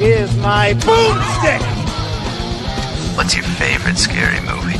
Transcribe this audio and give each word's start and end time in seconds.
is 0.00 0.34
my 0.38 0.72
boomstick! 0.74 1.62
What's 3.16 3.34
your 3.36 3.44
favorite 3.44 3.96
scary 3.96 4.40
movie? 4.40 4.74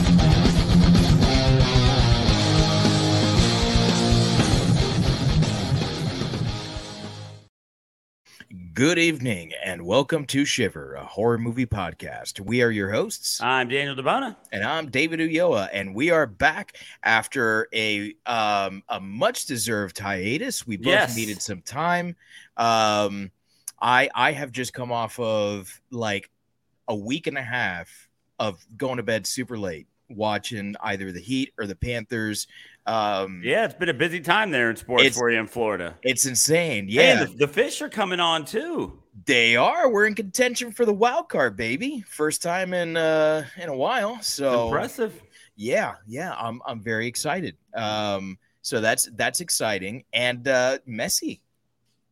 Good 8.75 8.99
evening 8.99 9.53
and 9.65 9.87
welcome 9.87 10.25
to 10.27 10.45
Shiver, 10.45 10.95
a 10.95 11.05
horror 11.05 11.39
movie 11.39 11.67
podcast. 11.67 12.41
We 12.41 12.63
are 12.63 12.71
your 12.71 12.91
hosts. 12.91 13.41
I'm 13.41 13.69
Daniel 13.69 13.95
DeBona. 13.95 14.37
And 14.53 14.65
I'm 14.65 14.91
David 14.91 15.21
Uyoa, 15.21 15.69
and 15.73 15.95
we 15.95 16.11
are 16.11 16.27
back 16.27 16.77
after 17.05 17.69
a 17.73 18.15
um, 18.27 18.83
a 18.89 19.01
much 19.01 19.47
deserved 19.47 19.99
hiatus. 19.99 20.67
We 20.67 20.77
both 20.77 20.87
Yes. 20.93 21.17
needed 21.17 21.41
some 21.41 21.63
time. 21.63 22.17
Um, 22.57 23.31
I 23.85 24.09
I 24.15 24.33
have 24.33 24.51
just 24.51 24.73
come 24.73 24.91
off 24.91 25.21
of 25.21 25.81
like 25.91 26.31
a 26.89 26.97
week 26.97 27.27
and 27.27 27.37
a 27.37 27.43
half 27.43 28.09
of 28.39 28.59
going 28.77 28.97
to 28.97 29.03
bed 29.03 29.27
super 29.27 29.59
late, 29.59 29.87
watching 30.09 30.75
either 30.83 31.13
the 31.13 31.21
Heat 31.21 31.53
or 31.59 31.67
the 31.67 31.77
Panthers. 31.77 32.47
Um, 32.87 33.43
Yeah, 33.45 33.67
it's 33.67 33.75
been 33.75 33.89
a 33.91 33.95
busy 33.95 34.21
time 34.21 34.51
there 34.51 34.71
in 34.71 34.77
sports 34.77 35.17
for 35.17 35.31
you 35.31 35.39
in 35.39 35.47
Florida. 35.47 35.97
it's 36.03 36.27
insane. 36.27 36.87
Yeah, 36.89 37.25
the, 37.25 37.35
the 37.37 37.49
fish 37.49 37.81
are 37.83 37.89
coming 37.91 38.21
on 38.21 38.45
too. 38.47 38.99
They 39.27 39.55
are. 39.55 39.89
We're 39.91 40.07
in 40.07 40.15
contention 40.15 40.73
for 40.73 40.85
the 40.85 40.93
wild 40.93 41.29
card, 41.29 41.57
baby. 41.57 42.03
First 42.09 42.43
time 42.43 42.73
in 42.75 42.97
uh 42.97 43.45
in 43.57 43.69
a 43.69 43.77
while. 43.77 44.21
So 44.23 44.67
Impressive. 44.67 45.23
yeah, 45.57 45.95
yeah. 46.07 46.35
I'm 46.37 46.61
I'm 46.67 46.81
very 46.81 47.07
excited. 47.07 47.57
Um, 47.75 48.39
so 48.63 48.81
that's 48.81 49.09
that's 49.15 49.41
exciting. 49.41 50.05
And 50.13 50.49
uh 50.49 50.79
Messi. 50.89 51.41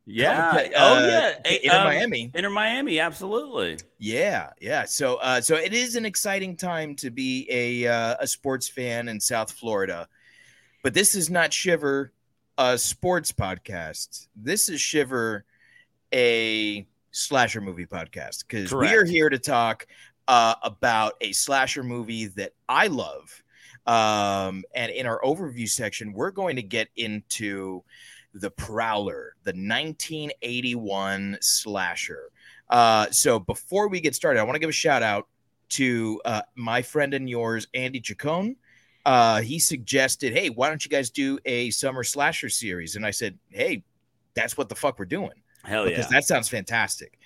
Yeah. 0.04 0.68
Oh 0.76 0.94
uh, 0.94 1.06
yeah. 1.06 1.32
Hey, 1.44 1.60
Inter 1.62 1.78
um, 1.78 1.84
Miami. 1.84 2.30
Inter 2.34 2.50
Miami, 2.50 2.98
absolutely. 2.98 3.78
Yeah, 3.98 4.50
yeah. 4.60 4.84
So 4.84 5.16
uh 5.16 5.40
so 5.40 5.54
it 5.56 5.72
is 5.72 5.94
an 5.94 6.04
exciting 6.04 6.56
time 6.56 6.96
to 6.96 7.10
be 7.10 7.46
a 7.50 7.86
uh, 7.86 8.16
a 8.20 8.26
sports 8.26 8.68
fan 8.68 9.08
in 9.08 9.20
South 9.20 9.52
Florida. 9.52 10.08
But 10.82 10.94
this 10.94 11.14
is 11.14 11.30
not 11.30 11.52
Shiver 11.52 12.12
a 12.58 12.76
sports 12.76 13.32
podcast. 13.32 14.26
This 14.34 14.68
is 14.68 14.80
Shiver 14.80 15.44
a 16.12 16.86
slasher 17.12 17.60
movie 17.60 17.86
podcast 17.86 18.44
because 18.46 18.72
we 18.72 18.94
are 18.94 19.04
here 19.04 19.28
to 19.28 19.38
talk 19.38 19.86
uh, 20.28 20.54
about 20.62 21.14
a 21.20 21.32
slasher 21.32 21.82
movie 21.82 22.26
that 22.26 22.52
I 22.68 22.88
love. 22.88 23.42
Um, 23.86 24.64
and 24.74 24.90
in 24.92 25.06
our 25.06 25.20
overview 25.22 25.68
section, 25.68 26.12
we're 26.12 26.30
going 26.30 26.56
to 26.56 26.62
get 26.62 26.88
into 26.96 27.82
the 28.34 28.50
Prowler, 28.50 29.34
the 29.44 29.50
1981 29.50 31.38
slasher. 31.40 32.30
Uh, 32.70 33.10
so 33.10 33.38
before 33.38 33.88
we 33.88 34.00
get 34.00 34.14
started, 34.14 34.40
I 34.40 34.44
want 34.44 34.54
to 34.54 34.60
give 34.60 34.70
a 34.70 34.72
shout 34.72 35.02
out 35.02 35.28
to 35.70 36.20
uh, 36.24 36.42
my 36.54 36.82
friend 36.82 37.14
and 37.14 37.28
yours, 37.28 37.66
Andy 37.74 38.00
Chacon. 38.00 38.56
Uh, 39.04 39.40
he 39.40 39.58
suggested, 39.58 40.32
hey, 40.32 40.48
why 40.48 40.68
don't 40.68 40.84
you 40.84 40.88
guys 40.88 41.10
do 41.10 41.38
a 41.44 41.70
summer 41.70 42.04
slasher 42.04 42.48
series? 42.48 42.96
And 42.96 43.04
I 43.04 43.10
said, 43.10 43.38
hey, 43.50 43.82
that's 44.34 44.56
what 44.56 44.68
the 44.68 44.74
fuck 44.74 44.98
we're 44.98 45.04
doing 45.04 45.32
Hell 45.64 45.84
yeah, 45.84 45.96
because 45.96 46.10
yeah. 46.10 46.18
that 46.18 46.24
sounds 46.24 46.48
fantastic. 46.48 47.18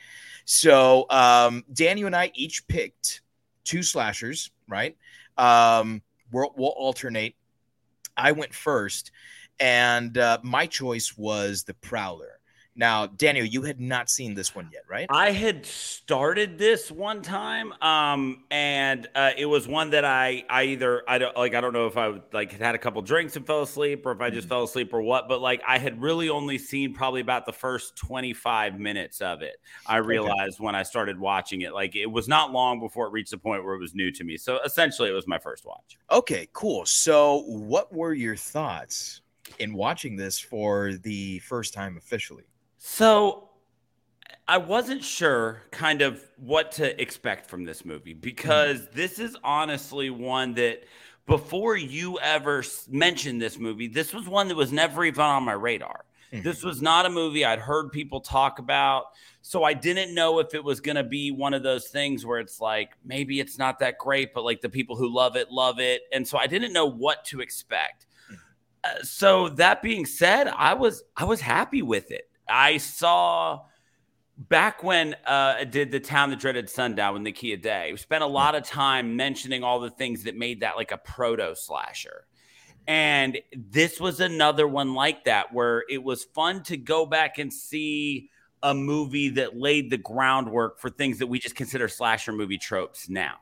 So, 0.45 1.07
um, 1.11 1.65
Dan, 1.73 1.99
and 2.05 2.15
I 2.15 2.31
each 2.35 2.67
picked 2.69 3.23
two 3.65 3.83
slashers, 3.83 4.51
right? 4.69 4.97
Um, 5.37 6.03
we'll 6.33 6.47
alternate. 6.69 7.35
I 8.17 8.33
went 8.33 8.55
first, 8.55 9.11
and 9.61 10.17
uh, 10.19 10.39
my 10.43 10.67
choice 10.67 11.17
was 11.17 11.65
the 11.65 11.75
Prowler. 11.75 12.37
Now, 12.79 13.07
Daniel, 13.07 13.47
you 13.47 13.63
had 13.63 13.81
not 13.81 14.11
seen 14.11 14.35
this 14.35 14.55
one 14.55 14.69
yet, 14.71 14.83
right? 14.89 15.07
I 15.09 15.31
had 15.31 15.65
started 15.65 16.59
this 16.59 16.91
one 16.91 17.23
time, 17.23 17.73
um, 17.83 18.45
and 18.51 19.09
uh, 19.15 19.31
it 19.37 19.47
was 19.47 19.67
one 19.67 19.91
that 19.91 20.05
I 20.05 20.45
I 20.51 20.65
either 20.65 21.03
I 21.09 21.17
don't 21.17 21.35
like 21.37 21.55
I 21.55 21.63
don't 21.63 21.73
know 21.73 21.87
if 21.87 21.97
I 21.97 22.21
like 22.35 22.53
had 22.53 22.61
had 22.61 22.75
a 22.75 22.79
couple 22.79 23.01
drinks 23.01 23.35
and 23.35 23.47
fell 23.47 23.63
asleep, 23.63 24.05
or 24.05 24.13
if 24.13 24.21
I 24.21 24.29
just 24.29 24.47
fell 24.47 24.63
asleep 24.63 24.93
or 24.93 25.01
what. 25.01 25.27
But 25.27 25.41
like 25.41 25.63
I 25.67 25.79
had 25.79 26.03
really 26.03 26.29
only 26.29 26.59
seen 26.59 26.93
probably 26.93 27.23
about 27.23 27.47
the 27.47 27.53
first 27.53 27.97
twenty 27.97 28.35
five 28.35 28.79
minutes 28.79 29.23
of 29.23 29.41
it. 29.41 29.57
I 29.87 29.97
realized 29.97 30.61
when 30.61 30.75
I 30.75 30.83
started 30.83 31.19
watching 31.19 31.63
it, 31.63 31.73
like 31.73 31.97
it 31.97 32.07
was 32.07 32.29
not 32.29 32.53
long 32.53 32.79
before 32.79 33.07
it 33.07 33.13
reached 33.13 33.31
the 33.31 33.39
point 33.39 33.65
where 33.65 33.75
it 33.75 33.81
was 33.81 33.95
new 33.95 34.11
to 34.11 34.23
me. 34.23 34.37
So 34.37 34.59
essentially, 34.67 35.09
it 35.09 35.15
was 35.15 35.27
my 35.27 35.39
first 35.39 35.65
watch. 35.65 35.97
Okay, 36.11 36.47
cool. 36.53 36.85
So, 36.85 37.45
what 37.47 37.91
were 37.91 38.13
your 38.13 38.37
thoughts 38.37 39.23
in 39.59 39.75
watching 39.75 40.17
this 40.17 40.39
for 40.39 40.95
the 40.95 41.39
first 41.41 41.75
time 41.75 41.97
officially? 41.97 42.45
So 42.79 43.49
I 44.49 44.59
wasn't 44.59 45.03
sure 45.03 45.63
kind 45.71 46.03
of 46.03 46.23
what 46.37 46.73
to 46.73 47.01
expect 47.01 47.49
from 47.49 47.65
this 47.65 47.85
movie 47.85 48.15
because 48.15 48.89
this 48.91 49.19
is 49.19 49.37
honestly 49.43 50.11
one 50.11 50.55
that 50.55 50.85
before 51.27 51.77
you 51.77 52.19
ever 52.21 52.63
mentioned 52.89 53.43
this 53.43 53.59
movie, 53.59 53.89
this 53.89 54.15
was 54.15 54.29
one 54.29 54.49
that 54.49 54.57
was 54.57 54.73
never 54.73 55.05
even 55.05 55.23
on 55.23 55.43
my 55.43 55.53
radar. 55.53 56.05
Mhm. 56.33 56.45
This 56.45 56.63
was 56.63 56.81
not 56.83 57.07
a 57.07 57.11
movie 57.11 57.45
I'd 57.45 57.59
heard 57.59 57.91
people 57.91 58.21
talk 58.21 58.59
about. 58.59 59.07
So 59.43 59.65
I 59.65 59.75
didn't 59.75 60.15
know 60.15 60.39
if 60.39 60.55
it 60.55 60.63
was 60.63 60.81
going 60.81 60.97
to 60.97 61.05
be 61.05 61.31
one 61.31 61.55
of 61.55 61.63
those 61.63 61.89
things 61.89 62.27
where 62.27 62.39
it's 62.39 62.61
like 62.61 62.91
maybe 63.05 63.41
it's 63.41 63.59
not 63.59 63.79
that 63.81 63.99
great, 63.99 64.35
but 64.35 64.45
like 64.45 64.61
the 64.61 64.69
people 64.69 64.97
who 64.97 65.13
love 65.13 65.37
it, 65.37 65.51
love 65.51 65.79
it. 65.79 66.03
And 66.13 66.27
so 66.27 66.39
I 66.39 66.47
didn't 66.47 66.73
know 66.73 66.87
what 66.87 67.25
to 67.27 67.41
expect. 67.41 68.06
Uh, 68.87 69.03
so 69.03 69.49
that 69.51 69.83
being 69.83 70.07
said, 70.07 70.49
I 70.49 70.75
was 70.75 71.03
I 71.17 71.25
was 71.25 71.41
happy 71.41 71.83
with 71.83 72.11
it. 72.11 72.29
I 72.49 72.77
saw 72.77 73.63
back 74.37 74.83
when 74.83 75.15
uh, 75.27 75.57
I 75.59 75.65
did 75.65 75.91
the 75.91 76.01
town 76.01 76.31
that 76.31 76.39
dreaded 76.39 76.69
sundown 76.69 77.15
with 77.15 77.23
Nakia 77.23 77.61
Day. 77.61 77.91
We 77.93 77.99
spent 77.99 78.23
a 78.23 78.29
lot 78.29 78.55
of 78.55 78.63
time 78.65 79.17
mentioning 79.17 79.65
all 79.65 79.81
the 79.81 79.91
things 79.91 80.25
that 80.25 80.37
made 80.37 80.61
that 80.61 80.77
like 80.77 80.93
a 80.93 80.99
proto 80.99 81.55
slasher. 81.57 82.27
And 82.87 83.39
this 83.57 83.99
was 83.99 84.21
another 84.21 84.69
one 84.69 84.95
like 84.95 85.25
that 85.25 85.53
where 85.53 85.85
it 85.91 86.03
was 86.03 86.25
fun 86.25 86.63
to 86.65 86.77
go 86.77 87.05
back 87.05 87.39
and 87.39 87.53
see 87.53 88.31
a 88.63 88.75
movie 88.75 89.31
that 89.31 89.57
laid 89.57 89.91
the 89.91 89.99
groundwork 89.99 90.79
for 90.79 90.91
things 90.91 91.19
that 91.19 91.27
we 91.27 91.39
just 91.39 91.57
consider 91.57 91.89
slasher 91.89 92.33
movie 92.33 92.59
tropes 92.59 93.09
now. 93.09 93.37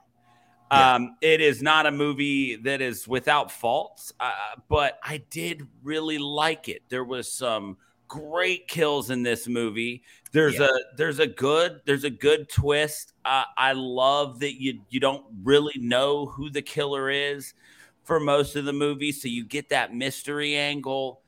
Yeah. 0.70 0.94
Um, 0.94 1.16
it 1.20 1.40
is 1.40 1.62
not 1.62 1.86
a 1.86 1.90
movie 1.90 2.56
that 2.56 2.80
is 2.80 3.06
without 3.06 3.52
faults, 3.52 4.12
uh, 4.18 4.32
but 4.68 4.98
I 5.02 5.18
did 5.30 5.66
really 5.82 6.18
like 6.18 6.68
it. 6.68 6.82
There 6.88 7.04
was 7.04 7.30
some 7.30 7.76
great 8.08 8.66
kills 8.66 9.10
in 9.10 9.22
this 9.22 9.46
movie. 9.46 10.02
There's 10.32 10.58
Yeah. 10.58 10.66
a 10.66 10.96
there's 10.96 11.18
a 11.20 11.26
good 11.26 11.80
there's 11.84 12.04
a 12.04 12.10
good 12.10 12.48
twist. 12.48 13.12
Uh, 13.24 13.44
I 13.56 13.72
love 13.72 14.40
that 14.40 14.60
you 14.60 14.80
you 14.88 15.00
don't 15.00 15.24
really 15.42 15.78
know 15.78 16.26
who 16.26 16.50
the 16.50 16.62
killer 16.62 17.08
is 17.10 17.54
for 18.02 18.18
most 18.18 18.56
of 18.56 18.64
the 18.64 18.72
movie, 18.72 19.12
so 19.12 19.28
you 19.28 19.44
get 19.44 19.68
that 19.68 19.94
mystery 19.94 20.56
angle. 20.56 21.20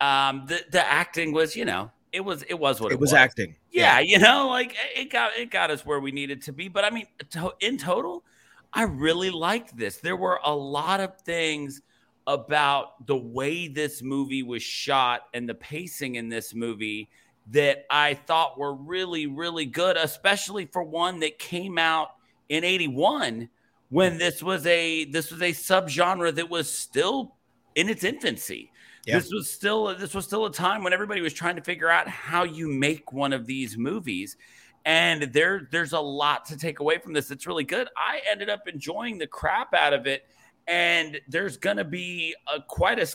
Um, 0.00 0.46
the 0.46 0.60
the 0.72 0.84
acting 0.84 1.32
was 1.32 1.54
you 1.54 1.64
know 1.64 1.90
it 2.12 2.20
was 2.24 2.42
it 2.44 2.58
was 2.58 2.80
what 2.80 2.90
it, 2.90 2.94
It 2.94 3.00
was 3.00 3.12
acting. 3.12 3.54
yeah, 3.70 4.00
you 4.00 4.18
know, 4.18 4.48
like 4.48 4.74
it 4.96 5.10
got 5.10 5.36
it 5.36 5.50
got 5.50 5.70
us 5.70 5.86
where 5.86 6.00
we 6.00 6.10
needed 6.10 6.42
to 6.42 6.52
be. 6.52 6.68
But 6.68 6.84
I 6.84 6.90
mean, 6.90 7.06
to, 7.30 7.52
in 7.60 7.78
total, 7.78 8.24
I 8.72 8.84
really 8.84 9.30
liked 9.30 9.76
this. 9.76 9.98
There 9.98 10.16
were 10.16 10.40
a 10.44 10.54
lot 10.54 11.00
of 11.00 11.20
things 11.20 11.82
about 12.26 13.06
the 13.06 13.16
way 13.16 13.68
this 13.68 14.02
movie 14.02 14.42
was 14.42 14.62
shot 14.62 15.22
and 15.34 15.48
the 15.48 15.54
pacing 15.54 16.14
in 16.14 16.28
this 16.28 16.54
movie 16.54 17.08
that 17.50 17.84
I 17.90 18.14
thought 18.14 18.58
were 18.58 18.74
really, 18.74 19.26
really 19.26 19.66
good, 19.66 19.96
especially 19.96 20.66
for 20.66 20.82
one 20.82 21.20
that 21.20 21.38
came 21.38 21.76
out 21.76 22.10
in 22.48 22.64
81 22.64 23.48
when 23.90 24.16
this 24.16 24.42
was 24.42 24.66
a 24.66 25.04
this 25.04 25.30
was 25.30 25.42
a 25.42 25.50
subgenre 25.50 26.34
that 26.34 26.48
was 26.48 26.72
still 26.72 27.34
in 27.74 27.88
its 27.88 28.04
infancy. 28.04 28.70
Yeah. 29.04 29.18
This 29.18 29.30
was 29.32 29.50
still 29.50 29.96
this 29.96 30.14
was 30.14 30.24
still 30.24 30.46
a 30.46 30.52
time 30.52 30.84
when 30.84 30.92
everybody 30.92 31.20
was 31.20 31.32
trying 31.32 31.56
to 31.56 31.62
figure 31.62 31.90
out 31.90 32.08
how 32.08 32.44
you 32.44 32.68
make 32.68 33.12
one 33.12 33.32
of 33.32 33.46
these 33.46 33.76
movies. 33.76 34.36
And 34.84 35.32
there 35.32 35.68
there's 35.70 35.92
a 35.92 36.00
lot 36.00 36.44
to 36.46 36.56
take 36.56 36.80
away 36.80 36.98
from 36.98 37.12
this. 37.12 37.30
It's 37.30 37.46
really 37.46 37.64
good. 37.64 37.88
I 37.96 38.20
ended 38.30 38.50
up 38.50 38.66
enjoying 38.66 39.18
the 39.18 39.26
crap 39.26 39.74
out 39.74 39.92
of 39.92 40.06
it. 40.06 40.26
And 40.66 41.20
there's 41.28 41.56
gonna 41.56 41.84
be 41.84 42.34
a, 42.52 42.60
quite 42.60 42.98
a, 42.98 43.06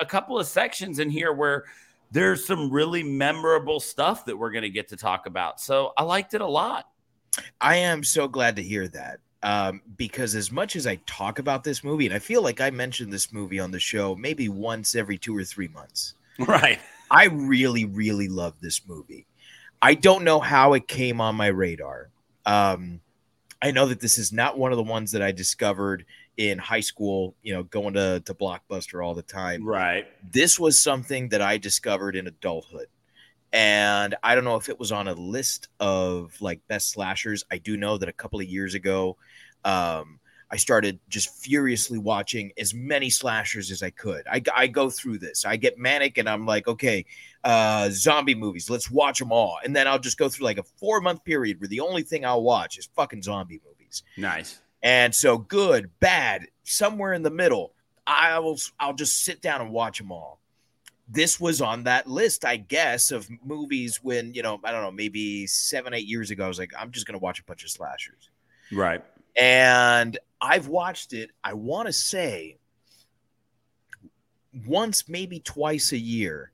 a 0.00 0.06
couple 0.06 0.38
of 0.38 0.46
sections 0.46 0.98
in 0.98 1.10
here 1.10 1.32
where 1.32 1.64
there's 2.10 2.44
some 2.44 2.70
really 2.70 3.02
memorable 3.02 3.80
stuff 3.80 4.24
that 4.26 4.36
we're 4.36 4.50
gonna 4.50 4.68
get 4.68 4.88
to 4.88 4.96
talk 4.96 5.26
about. 5.26 5.60
So 5.60 5.92
I 5.96 6.02
liked 6.02 6.34
it 6.34 6.40
a 6.40 6.46
lot. 6.46 6.88
I 7.60 7.76
am 7.76 8.04
so 8.04 8.28
glad 8.28 8.56
to 8.56 8.62
hear 8.62 8.88
that. 8.88 9.20
Um, 9.44 9.82
because 9.96 10.36
as 10.36 10.52
much 10.52 10.76
as 10.76 10.86
I 10.86 10.96
talk 11.06 11.40
about 11.40 11.64
this 11.64 11.82
movie, 11.82 12.06
and 12.06 12.14
I 12.14 12.20
feel 12.20 12.42
like 12.42 12.60
I 12.60 12.70
mentioned 12.70 13.12
this 13.12 13.32
movie 13.32 13.58
on 13.58 13.72
the 13.72 13.80
show 13.80 14.14
maybe 14.14 14.48
once 14.48 14.94
every 14.94 15.18
two 15.18 15.36
or 15.36 15.42
three 15.42 15.68
months. 15.68 16.14
Right. 16.38 16.78
I 17.10 17.26
really, 17.26 17.84
really 17.84 18.28
love 18.28 18.54
this 18.60 18.86
movie. 18.86 19.26
I 19.82 19.94
don't 19.94 20.22
know 20.22 20.38
how 20.38 20.74
it 20.74 20.86
came 20.86 21.20
on 21.20 21.34
my 21.34 21.48
radar. 21.48 22.10
Um, 22.46 23.00
I 23.60 23.72
know 23.72 23.86
that 23.86 24.00
this 24.00 24.16
is 24.16 24.32
not 24.32 24.56
one 24.56 24.70
of 24.70 24.76
the 24.76 24.84
ones 24.84 25.10
that 25.12 25.22
I 25.22 25.32
discovered 25.32 26.06
in 26.36 26.58
high 26.58 26.80
school, 26.80 27.34
you 27.42 27.52
know, 27.52 27.64
going 27.64 27.94
to, 27.94 28.22
to 28.24 28.34
Blockbuster 28.34 29.04
all 29.04 29.14
the 29.14 29.22
time. 29.22 29.66
Right. 29.66 30.06
This 30.30 30.58
was 30.58 30.80
something 30.80 31.28
that 31.30 31.42
I 31.42 31.58
discovered 31.58 32.16
in 32.16 32.28
adulthood. 32.28 32.86
And 33.52 34.14
I 34.22 34.34
don't 34.34 34.44
know 34.44 34.56
if 34.56 34.68
it 34.68 34.78
was 34.78 34.92
on 34.92 35.08
a 35.08 35.14
list 35.14 35.68
of 35.78 36.40
like 36.40 36.60
best 36.68 36.90
slashers. 36.90 37.44
I 37.50 37.58
do 37.58 37.76
know 37.76 37.98
that 37.98 38.08
a 38.08 38.12
couple 38.12 38.40
of 38.40 38.46
years 38.46 38.74
ago, 38.74 39.16
um, 39.64 40.20
I 40.52 40.56
started 40.56 41.00
just 41.08 41.34
furiously 41.42 41.98
watching 41.98 42.52
as 42.58 42.74
many 42.74 43.08
slashers 43.08 43.70
as 43.70 43.82
I 43.82 43.88
could. 43.88 44.26
I, 44.30 44.42
I 44.54 44.66
go 44.66 44.90
through 44.90 45.18
this. 45.18 45.46
I 45.46 45.56
get 45.56 45.78
manic 45.78 46.18
and 46.18 46.28
I'm 46.28 46.44
like, 46.44 46.68
okay, 46.68 47.06
uh, 47.42 47.88
zombie 47.90 48.34
movies, 48.34 48.68
let's 48.68 48.90
watch 48.90 49.18
them 49.18 49.32
all. 49.32 49.56
And 49.64 49.74
then 49.74 49.88
I'll 49.88 49.98
just 49.98 50.18
go 50.18 50.28
through 50.28 50.44
like 50.44 50.58
a 50.58 50.62
four 50.62 51.00
month 51.00 51.24
period 51.24 51.58
where 51.58 51.68
the 51.68 51.80
only 51.80 52.02
thing 52.02 52.26
I'll 52.26 52.42
watch 52.42 52.76
is 52.76 52.86
fucking 52.94 53.22
zombie 53.22 53.62
movies. 53.66 54.02
Nice. 54.18 54.60
And 54.82 55.14
so 55.14 55.38
good, 55.38 55.90
bad, 56.00 56.48
somewhere 56.64 57.14
in 57.14 57.22
the 57.22 57.30
middle, 57.30 57.72
I 58.06 58.38
will 58.40 58.58
I'll 58.78 58.94
just 58.94 59.24
sit 59.24 59.40
down 59.40 59.62
and 59.62 59.70
watch 59.70 59.96
them 59.96 60.12
all. 60.12 60.38
This 61.08 61.40
was 61.40 61.62
on 61.62 61.84
that 61.84 62.06
list, 62.06 62.44
I 62.44 62.58
guess, 62.58 63.10
of 63.10 63.26
movies 63.42 64.00
when, 64.02 64.34
you 64.34 64.42
know, 64.42 64.60
I 64.64 64.70
don't 64.70 64.82
know, 64.82 64.92
maybe 64.92 65.46
seven, 65.46 65.94
eight 65.94 66.06
years 66.06 66.30
ago, 66.30 66.44
I 66.44 66.48
was 66.48 66.58
like, 66.58 66.72
I'm 66.78 66.90
just 66.90 67.06
gonna 67.06 67.18
watch 67.18 67.40
a 67.40 67.44
bunch 67.44 67.64
of 67.64 67.70
slashers. 67.70 68.28
Right. 68.70 69.02
And 69.36 70.18
I've 70.40 70.68
watched 70.68 71.12
it, 71.12 71.30
I 71.42 71.54
want 71.54 71.86
to 71.86 71.92
say 71.92 72.58
once, 74.66 75.08
maybe 75.08 75.40
twice 75.40 75.92
a 75.92 75.98
year 75.98 76.52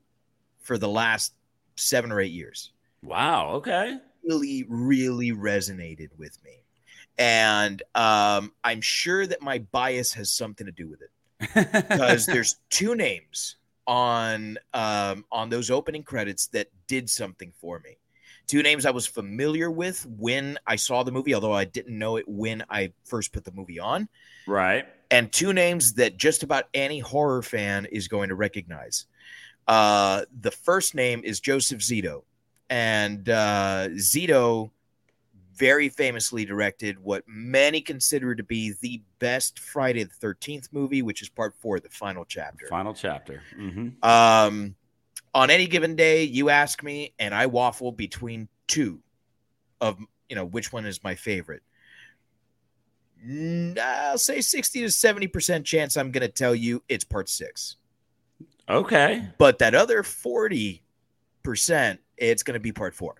for 0.61 0.77
the 0.77 0.87
last 0.87 1.33
seven 1.75 2.11
or 2.11 2.21
eight 2.21 2.31
years. 2.31 2.71
Wow. 3.01 3.51
Okay. 3.55 3.97
Really, 4.23 4.65
really 4.67 5.31
resonated 5.31 6.09
with 6.17 6.37
me. 6.43 6.63
And 7.17 7.83
um, 7.95 8.53
I'm 8.63 8.81
sure 8.81 9.27
that 9.27 9.41
my 9.41 9.59
bias 9.59 10.13
has 10.13 10.31
something 10.31 10.65
to 10.65 10.71
do 10.71 10.87
with 10.87 11.01
it 11.01 11.11
because 11.89 12.25
there's 12.25 12.57
two 12.69 12.95
names 12.95 13.57
on 13.87 14.57
um, 14.73 15.25
on 15.31 15.49
those 15.49 15.69
opening 15.71 16.03
credits 16.03 16.47
that 16.47 16.67
did 16.87 17.09
something 17.09 17.51
for 17.59 17.79
me. 17.79 17.97
Two 18.49 18.63
names 18.63 18.87
I 18.87 18.89
was 18.89 19.05
familiar 19.05 19.69
with 19.69 20.07
when 20.17 20.57
I 20.65 20.75
saw 20.75 21.03
the 21.03 21.11
movie, 21.11 21.35
although 21.35 21.53
I 21.53 21.65
didn't 21.65 21.95
know 21.95 22.15
it 22.15 22.27
when 22.27 22.65
I 22.67 22.91
first 23.05 23.31
put 23.31 23.45
the 23.45 23.51
movie 23.51 23.79
on. 23.79 24.09
Right. 24.47 24.87
And 25.11 25.31
two 25.31 25.53
names 25.53 25.93
that 25.93 26.17
just 26.17 26.41
about 26.41 26.65
any 26.73 26.97
horror 26.97 27.43
fan 27.43 27.85
is 27.85 28.07
going 28.07 28.29
to 28.29 28.35
recognize. 28.35 29.05
Uh, 29.67 30.25
the 30.41 30.49
first 30.49 30.95
name 30.95 31.21
is 31.23 31.39
Joseph 31.39 31.81
Zito, 31.81 32.23
and 32.71 33.29
uh, 33.29 33.89
Zito 33.91 34.71
very 35.53 35.89
famously 35.89 36.43
directed 36.43 36.97
what 36.97 37.23
many 37.27 37.81
consider 37.81 38.33
to 38.33 38.43
be 38.43 38.73
the 38.81 38.99
best 39.19 39.59
Friday 39.59 40.03
the 40.03 40.13
Thirteenth 40.15 40.69
movie, 40.71 41.03
which 41.03 41.21
is 41.21 41.29
Part 41.29 41.53
Four, 41.53 41.79
the 41.79 41.89
final 41.89 42.25
chapter. 42.25 42.65
Final 42.67 42.95
chapter. 42.95 43.43
Mm-hmm. 43.55 44.03
Um, 44.03 44.73
on 45.33 45.49
any 45.49 45.67
given 45.67 45.95
day, 45.95 46.23
you 46.23 46.49
ask 46.49 46.83
me, 46.83 47.13
and 47.19 47.33
I 47.33 47.45
waffle 47.45 47.91
between 47.91 48.47
two 48.67 48.99
of 49.81 49.97
you 50.27 50.35
know 50.35 50.45
which 50.45 50.71
one 50.73 50.85
is 50.85 51.03
my 51.03 51.15
favorite. 51.15 51.63
I'll 53.81 54.17
say 54.17 54.41
sixty 54.41 54.81
to 54.81 54.91
seventy 54.91 55.27
percent 55.27 55.65
chance 55.65 55.97
I'm 55.97 56.11
going 56.11 56.25
to 56.25 56.33
tell 56.33 56.55
you 56.55 56.83
it's 56.87 57.03
Part 57.03 57.29
Six. 57.29 57.77
Okay. 58.69 59.27
But 59.37 59.57
that 59.59 59.73
other 59.73 60.03
40%, 60.03 60.79
it's 62.17 62.43
going 62.43 62.53
to 62.53 62.59
be 62.59 62.71
part 62.71 62.93
four. 62.93 63.15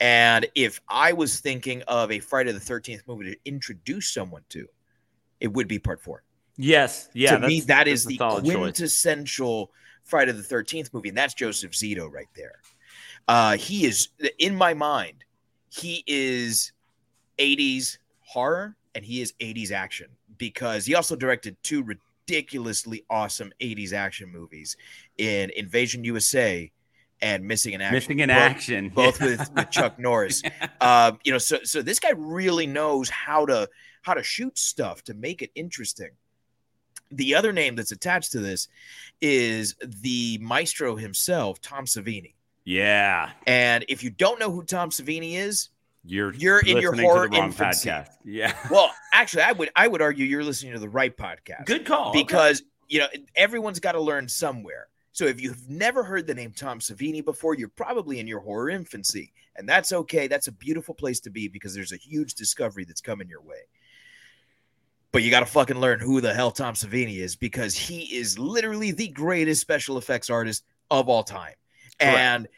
And 0.00 0.46
if 0.56 0.80
I 0.88 1.12
was 1.12 1.38
thinking 1.38 1.82
of 1.82 2.10
a 2.10 2.18
Friday 2.18 2.50
the 2.50 2.58
13th 2.58 3.02
movie 3.06 3.30
to 3.32 3.36
introduce 3.44 4.08
someone 4.08 4.42
to, 4.48 4.66
it 5.40 5.52
would 5.52 5.68
be 5.68 5.78
part 5.78 6.00
four. 6.00 6.24
Yes. 6.56 7.08
Yeah. 7.14 7.38
to 7.38 7.46
me, 7.46 7.60
that 7.62 7.88
is 7.88 8.04
the 8.04 8.16
solid 8.16 8.44
choice. 8.44 8.56
quintessential 8.56 9.70
Friday 10.04 10.32
the 10.32 10.42
13th 10.42 10.92
movie. 10.92 11.08
And 11.08 11.18
that's 11.18 11.34
Joseph 11.34 11.72
Zito 11.72 12.10
right 12.10 12.28
there. 12.36 12.60
Uh, 13.28 13.56
he 13.56 13.86
is, 13.86 14.08
in 14.38 14.54
my 14.54 14.74
mind, 14.74 15.24
he 15.70 16.04
is 16.06 16.72
80s 17.38 17.98
horror 18.20 18.76
and 18.94 19.04
he 19.04 19.20
is 19.22 19.32
80s 19.40 19.70
action 19.72 20.08
because 20.38 20.84
he 20.84 20.94
also 20.94 21.16
directed 21.16 21.56
two 21.62 21.82
ridiculously 21.82 23.04
awesome 23.08 23.52
80s 23.60 23.92
action 23.92 24.28
movies 24.30 24.76
in 25.18 25.50
Invasion 25.56 26.04
USA 26.04 26.70
and 27.20 27.44
Missing 27.44 27.74
in 27.74 27.80
Action. 27.80 27.94
Missing 27.94 28.18
in 28.20 28.28
Both- 28.28 28.36
action. 28.38 28.88
both 28.88 29.20
Yeah. 29.20 29.26
with, 29.36 29.50
with 29.54 29.70
Chuck 29.70 29.98
Norris. 29.98 30.42
Um, 30.80 31.18
you 31.24 31.30
know, 31.32 31.38
so 31.38 31.58
so 31.62 31.80
this 31.80 32.00
guy 32.00 32.10
really 32.16 32.66
knows 32.66 33.08
how 33.08 33.46
to 33.46 33.68
how 34.02 34.14
to 34.14 34.22
shoot 34.24 34.58
stuff 34.58 35.02
to 35.04 35.14
make 35.14 35.40
it 35.42 35.50
interesting. 35.54 36.10
The 37.12 37.34
other 37.34 37.52
name 37.52 37.76
that's 37.76 37.92
attached 37.92 38.32
to 38.32 38.40
this 38.40 38.68
is 39.20 39.74
the 39.82 40.38
maestro 40.40 40.96
himself, 40.96 41.60
Tom 41.60 41.84
Savini. 41.84 42.34
Yeah. 42.64 43.30
And 43.46 43.84
if 43.88 44.02
you 44.02 44.10
don't 44.10 44.38
know 44.38 44.50
who 44.50 44.62
Tom 44.64 44.90
Savini 44.90 45.34
is, 45.34 45.68
You're 46.04 46.32
You're 46.34 46.60
in 46.60 46.78
your 46.78 46.94
horror 46.94 47.28
infancy. 47.32 47.88
podcast. 47.88 48.08
Yeah. 48.24 48.54
well, 48.70 48.90
actually, 49.12 49.42
I 49.42 49.52
would 49.52 49.70
I 49.76 49.88
would 49.88 50.02
argue 50.02 50.26
you're 50.26 50.44
listening 50.44 50.72
to 50.72 50.78
the 50.78 50.88
right 50.88 51.16
podcast. 51.16 51.66
Good 51.66 51.84
call. 51.84 52.10
okay. 52.10 52.22
because 52.22 52.62
you 52.88 52.98
know 52.98 53.06
everyone's 53.36 53.80
got 53.80 53.92
to 53.92 54.00
learn 54.00 54.28
somewhere. 54.28 54.88
So 55.12 55.26
if 55.26 55.40
you've 55.40 55.68
never 55.68 56.02
heard 56.02 56.26
the 56.26 56.34
name 56.34 56.52
Tom 56.56 56.78
Savini 56.78 57.22
before, 57.22 57.54
you're 57.54 57.68
probably 57.68 58.18
in 58.18 58.26
your 58.26 58.40
horror 58.40 58.70
infancy, 58.70 59.32
and 59.56 59.68
that's 59.68 59.92
okay. 59.92 60.26
That's 60.26 60.48
a 60.48 60.52
beautiful 60.52 60.94
place 60.94 61.20
to 61.20 61.30
be 61.30 61.48
because 61.48 61.74
there's 61.74 61.92
a 61.92 61.96
huge 61.98 62.34
discovery 62.34 62.84
that's 62.84 63.02
coming 63.02 63.28
your 63.28 63.42
way. 63.42 63.60
But 65.12 65.22
you 65.22 65.30
got 65.30 65.40
to 65.40 65.46
fucking 65.46 65.78
learn 65.78 66.00
who 66.00 66.22
the 66.22 66.32
hell 66.32 66.50
Tom 66.50 66.74
Savini 66.74 67.18
is 67.18 67.36
because 67.36 67.76
he 67.76 68.16
is 68.16 68.38
literally 68.38 68.92
the 68.92 69.08
greatest 69.08 69.60
special 69.60 69.98
effects 69.98 70.30
artist 70.30 70.64
of 70.90 71.08
all 71.08 71.22
time. 71.22 71.54
Correct. 72.00 72.18
And 72.18 72.48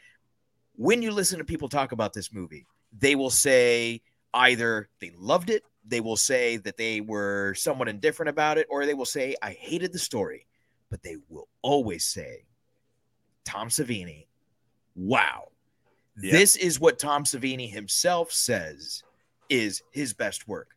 when 0.76 1.02
you 1.02 1.10
listen 1.10 1.38
to 1.38 1.44
people 1.44 1.68
talk 1.68 1.92
about 1.92 2.12
this 2.12 2.32
movie, 2.32 2.66
they 2.96 3.16
will 3.16 3.30
say 3.30 4.02
either 4.32 4.88
they 5.00 5.12
loved 5.18 5.50
it, 5.50 5.64
they 5.84 6.00
will 6.00 6.16
say 6.16 6.56
that 6.58 6.76
they 6.76 7.00
were 7.00 7.54
somewhat 7.54 7.88
indifferent 7.88 8.30
about 8.30 8.56
it, 8.56 8.66
or 8.70 8.86
they 8.86 8.94
will 8.94 9.04
say, 9.04 9.34
I 9.42 9.50
hated 9.50 9.92
the 9.92 9.98
story. 9.98 10.46
But 10.90 11.02
they 11.02 11.16
will 11.28 11.48
always 11.62 12.04
say, 12.04 12.44
Tom 13.44 13.68
Savini, 13.68 14.26
wow. 14.94 15.48
Yeah. 16.16 16.32
This 16.32 16.54
is 16.54 16.78
what 16.78 17.00
Tom 17.00 17.24
Savini 17.24 17.68
himself 17.70 18.30
says 18.30 19.02
is 19.48 19.82
his 19.90 20.14
best 20.14 20.46
work. 20.46 20.68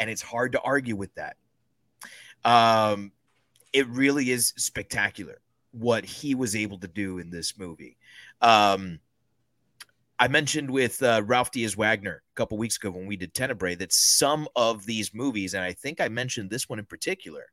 And 0.00 0.08
it's 0.08 0.22
hard 0.22 0.52
to 0.52 0.60
argue 0.60 0.96
with 0.96 1.14
that. 1.14 1.36
Um, 2.44 3.12
it 3.72 3.86
really 3.88 4.30
is 4.30 4.54
spectacular 4.56 5.40
what 5.72 6.04
he 6.04 6.34
was 6.34 6.56
able 6.56 6.78
to 6.78 6.88
do 6.88 7.18
in 7.18 7.30
this 7.30 7.58
movie. 7.58 7.96
Um, 8.40 9.00
I 10.18 10.28
mentioned 10.28 10.70
with 10.70 11.02
uh, 11.02 11.22
Ralph 11.24 11.52
Diaz 11.52 11.76
Wagner 11.76 12.22
a 12.32 12.34
couple 12.34 12.58
weeks 12.58 12.76
ago 12.76 12.90
when 12.90 13.06
we 13.06 13.16
did 13.16 13.34
Tenebrae 13.34 13.76
that 13.76 13.92
some 13.92 14.48
of 14.56 14.84
these 14.84 15.14
movies, 15.14 15.54
and 15.54 15.62
I 15.62 15.72
think 15.72 16.00
I 16.00 16.08
mentioned 16.08 16.50
this 16.50 16.68
one 16.68 16.78
in 16.78 16.86
particular, 16.86 17.46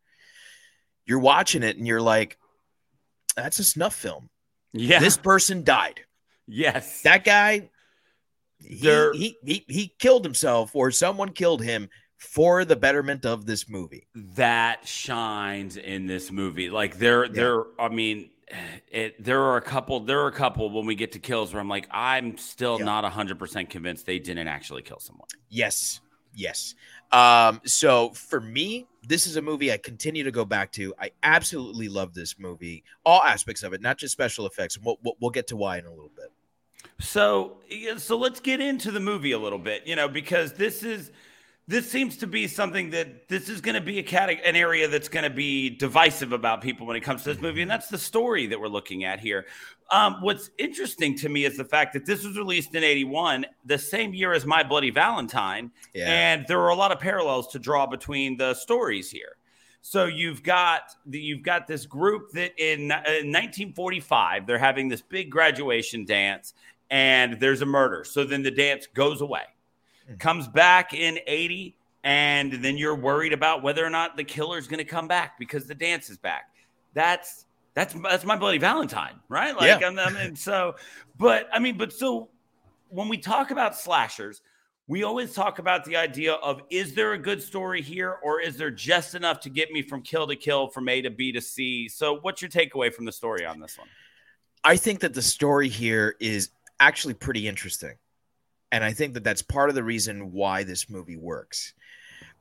you're 1.05 1.19
watching 1.19 1.61
it 1.61 1.77
and 1.77 1.85
you're 1.85 2.01
like, 2.01 2.37
that's 3.35 3.59
a 3.59 3.63
snuff 3.63 3.93
film. 3.93 4.29
yeah. 4.73 4.99
This 4.99 5.17
person 5.17 5.63
died. 5.63 6.01
yes. 6.47 7.01
That 7.03 7.23
guy, 7.23 7.69
he, 8.57 9.11
he, 9.13 9.37
he, 9.45 9.65
he 9.67 9.93
killed 9.99 10.23
himself 10.23 10.75
or 10.75 10.89
someone 10.89 11.29
killed 11.33 11.61
him 11.61 11.89
for 12.17 12.65
the 12.65 12.75
betterment 12.75 13.25
of 13.25 13.45
this 13.45 13.67
movie. 13.69 14.07
that 14.15 14.87
shines 14.87 15.77
in 15.77 16.07
this 16.07 16.31
movie. 16.31 16.69
Like 16.69 16.97
there, 16.97 17.27
there. 17.27 17.63
I 17.79 17.89
mean, 17.89 18.29
it. 18.91 19.23
There 19.23 19.41
are 19.41 19.57
a 19.57 19.61
couple. 19.61 19.99
There 20.01 20.21
are 20.21 20.27
a 20.27 20.31
couple 20.31 20.69
when 20.69 20.85
we 20.85 20.95
get 20.95 21.11
to 21.13 21.19
kills 21.19 21.53
where 21.53 21.59
I'm 21.61 21.69
like, 21.69 21.87
I'm 21.91 22.37
still 22.37 22.77
Yeah. 22.79 22.85
not 22.85 23.05
hundred 23.11 23.39
percent 23.39 23.69
convinced 23.69 24.05
they 24.05 24.19
didn't 24.19 24.47
actually 24.47 24.81
kill 24.81 24.99
someone. 24.99 25.27
Yes. 25.49 25.99
Yes. 26.37 26.75
Um, 27.13 27.61
so 27.65 28.09
for 28.09 28.41
me, 28.41 28.87
this 29.07 29.25
is 29.25 29.37
a 29.37 29.41
movie 29.41 29.71
I 29.71 29.77
continue 29.77 30.23
to 30.25 30.31
go 30.31 30.43
back 30.43 30.71
to. 30.73 30.93
I 30.99 31.11
absolutely 31.23 31.87
love 31.87 32.13
this 32.13 32.37
movie, 32.37 32.83
all 33.05 33.21
aspects 33.23 33.63
of 33.63 33.71
it, 33.73 33.79
not 33.81 33.97
just 33.97 34.11
special 34.11 34.45
effects. 34.45 34.77
We'll, 34.77 34.97
we'll, 35.01 35.15
we'll 35.21 35.31
get 35.31 35.47
to 35.47 35.55
why 35.55 35.77
in 35.77 35.85
a 35.85 35.89
little 35.91 36.11
bit. 36.13 36.31
So, 36.99 37.57
so 37.97 38.17
let's 38.17 38.41
get 38.41 38.59
into 38.59 38.91
the 38.91 38.99
movie 38.99 39.31
a 39.31 39.39
little 39.39 39.59
bit, 39.59 39.87
you 39.87 39.95
know, 39.95 40.09
because 40.09 40.53
this 40.53 40.83
is 40.83 41.11
this 41.67 41.89
seems 41.89 42.17
to 42.17 42.27
be 42.27 42.47
something 42.47 42.91
that 42.91 43.27
this 43.27 43.49
is 43.49 43.59
going 43.59 43.73
to 43.73 43.81
be 43.81 43.97
a 43.97 44.03
cat 44.03 44.29
an 44.29 44.55
area 44.55 44.87
that's 44.87 45.09
going 45.09 45.23
to 45.23 45.31
be 45.35 45.69
divisive 45.69 46.31
about 46.31 46.61
people 46.61 46.85
when 46.85 46.95
it 46.95 47.01
comes 47.01 47.23
to 47.23 47.33
this 47.33 47.41
movie, 47.41 47.61
and 47.63 47.71
that's 47.71 47.87
the 47.87 47.97
story 47.97 48.45
that 48.47 48.59
we're 48.59 48.67
looking 48.67 49.03
at 49.03 49.19
here. 49.19 49.45
Um, 49.89 50.17
what's 50.21 50.51
interesting 50.59 51.17
to 51.17 51.29
me 51.29 51.45
is 51.45 51.57
the 51.57 51.65
fact 51.65 51.93
that 51.93 52.05
this 52.05 52.23
was 52.23 52.37
released 52.37 52.75
in 52.75 52.83
'81, 52.83 53.45
the 53.65 53.79
same 53.79 54.13
year 54.13 54.33
as 54.33 54.45
My 54.45 54.61
Bloody 54.63 54.91
Valentine, 54.91 55.71
Yeah. 55.93 56.05
and 56.07 56.45
there 56.47 56.59
are 56.59 56.69
a 56.69 56.75
lot 56.75 56.91
of 56.91 56.99
parallels 56.99 57.47
to 57.49 57.59
draw 57.59 57.87
between 57.87 58.37
the 58.37 58.53
stories 58.53 59.09
here. 59.09 59.37
So 59.81 60.05
you've 60.05 60.43
got 60.43 60.81
the, 61.05 61.19
you've 61.19 61.43
got 61.43 61.67
this 61.67 61.85
group 61.85 62.31
that 62.33 62.53
in, 62.57 62.81
in 62.81 63.31
1945 63.31 64.45
they're 64.47 64.57
having 64.57 64.87
this 64.87 65.01
big 65.01 65.29
graduation 65.31 66.05
dance, 66.05 66.53
and 66.91 67.39
there's 67.39 67.61
a 67.61 67.65
murder. 67.67 68.03
So 68.03 68.23
then 68.23 68.43
the 68.43 68.51
dance 68.51 68.87
goes 68.93 69.21
away 69.21 69.43
Mm-hmm. 70.07 70.17
comes 70.17 70.47
back 70.47 70.93
in 70.93 71.17
80 71.25 71.75
and 72.03 72.53
then 72.53 72.77
you're 72.77 72.95
worried 72.95 73.33
about 73.33 73.63
whether 73.63 73.83
or 73.83 73.89
not 73.89 74.15
the 74.17 74.23
killer's 74.23 74.67
going 74.67 74.77
to 74.77 74.83
come 74.85 75.07
back 75.07 75.39
because 75.39 75.65
the 75.65 75.73
dance 75.73 76.11
is 76.11 76.17
back. 76.17 76.51
That's 76.93 77.45
that's 77.73 77.95
that's 78.03 78.23
my 78.23 78.35
bloody 78.35 78.59
valentine 78.59 79.19
right? 79.29 79.55
Like 79.55 79.81
Yeah. 79.81 79.87
I'm, 79.87 79.97
I'm- 79.97 80.15
and 80.15 80.37
so 80.37 80.75
but 81.17 81.49
i 81.51 81.59
mean 81.59 81.77
but 81.77 81.91
so 81.91 82.29
when 82.89 83.09
we 83.09 83.17
talk 83.17 83.49
about 83.51 83.75
slashers 83.75 84.41
we 84.87 85.03
always 85.03 85.33
talk 85.33 85.57
about 85.57 85.83
the 85.85 85.95
idea 85.95 86.33
of 86.33 86.61
is 86.69 86.93
there 86.93 87.13
a 87.13 87.17
good 87.17 87.41
story 87.41 87.81
here 87.81 88.17
or 88.23 88.39
is 88.39 88.55
there 88.57 88.69
just 88.69 89.15
enough 89.15 89.39
to 89.39 89.49
get 89.49 89.71
me 89.71 89.81
from 89.81 90.01
kill 90.03 90.27
to 90.27 90.35
kill 90.35 90.67
from 90.67 90.87
a 90.87 91.01
to 91.01 91.09
b 91.09 91.31
to 91.31 91.41
c? 91.41 91.89
So 91.89 92.19
what's 92.21 92.41
your 92.43 92.51
takeaway 92.51 92.93
from 92.93 93.05
the 93.05 93.11
story 93.11 93.45
on 93.45 93.59
this 93.59 93.77
one? 93.79 93.87
I 94.63 94.77
think 94.77 94.99
that 94.99 95.15
the 95.15 95.21
story 95.23 95.69
here 95.69 96.15
is 96.19 96.49
actually 96.79 97.15
pretty 97.15 97.47
interesting. 97.47 97.95
And 98.75 98.83
I 98.83 98.91
think 98.91 99.13
that 99.13 99.23
that's 99.23 99.41
part 99.41 99.69
of 99.69 99.75
the 99.75 99.85
reason 99.85 100.33
why 100.33 100.65
this 100.65 100.89
movie 100.89 101.15
works. 101.15 101.73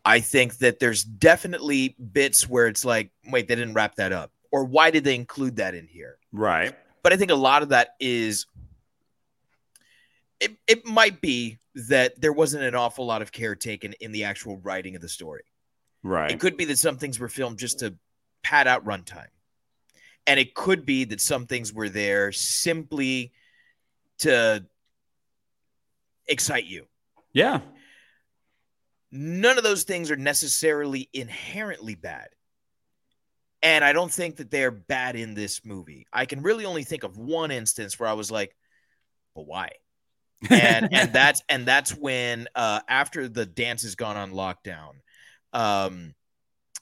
I 0.05 0.19
think 0.19 0.59
that 0.59 0.81
there's 0.81 1.05
definitely 1.05 1.95
bits 2.13 2.49
where 2.49 2.67
it's 2.67 2.85
like, 2.85 3.13
wait, 3.29 3.47
they 3.47 3.55
didn't 3.55 3.75
wrap 3.75 3.95
that 3.95 4.11
up. 4.11 4.33
Or 4.51 4.65
why 4.65 4.91
did 4.91 5.05
they 5.05 5.15
include 5.15 5.55
that 5.57 5.77
in 5.77 5.87
here? 5.87 6.19
right 6.33 6.75
But 7.05 7.13
I 7.13 7.17
think 7.17 7.31
a 7.31 7.37
lot 7.37 7.63
of 7.63 7.69
that 7.69 7.91
is 8.01 8.47
it, 10.41 10.57
it 10.67 10.85
might 10.85 11.21
be 11.21 11.61
that 11.77 12.21
there 12.21 12.33
wasn't 12.33 12.65
an 12.65 12.75
awful 12.75 13.07
lot 13.07 13.23
of 13.23 13.31
care 13.31 13.55
taken 13.55 13.93
in 14.01 14.11
the 14.11 14.25
actual 14.25 14.57
writing 14.57 14.97
of 14.97 15.03
the 15.03 15.09
story. 15.09 15.45
right 16.03 16.33
It 16.33 16.41
could 16.41 16.57
be 16.57 16.65
that 16.65 16.79
some 16.79 16.99
things 16.99 17.21
were 17.21 17.29
filmed 17.29 17.61
just 17.61 17.79
to 17.79 17.95
pad 18.43 18.67
out 18.67 18.85
runtime. 18.85 19.29
And 20.27 20.41
it 20.41 20.55
could 20.55 20.85
be 20.85 21.05
that 21.05 21.21
some 21.21 21.47
things 21.47 21.73
were 21.73 21.89
there 21.89 22.33
simply 22.33 23.31
to 24.19 24.67
excite 26.27 26.65
you. 26.65 26.87
yeah 27.33 27.61
None 29.17 29.59
of 29.59 29.63
those 29.63 29.85
things 29.85 30.11
are 30.11 30.17
necessarily 30.17 31.09
inherently 31.13 31.95
bad. 31.95 32.31
And 33.63 33.85
I 33.85 33.93
don't 33.93 34.13
think 34.13 34.37
that 34.37 34.51
they're 34.51 34.73
bad 34.73 35.15
in 35.15 35.35
this 35.35 35.65
movie. 35.65 36.09
I 36.13 36.27
can 36.27 36.43
really 36.43 36.65
only 36.65 36.83
think 36.83 37.05
of 37.05 37.17
one 37.17 37.53
instance 37.53 37.99
where 37.99 38.09
I 38.09 38.15
was 38.15 38.33
like, 38.33 38.57
but 39.37 39.47
why? 39.47 39.71
and 40.51 40.89
and 40.93 41.13
that's 41.13 41.43
and 41.49 41.65
that's 41.65 41.93
when 41.93 42.49
uh 42.55 42.81
after 42.89 43.29
the 43.29 43.47
dance 43.47 43.83
has 43.83 43.95
gone 43.95 44.17
on 44.17 44.33
lockdown 44.33 44.91
um 45.53 46.15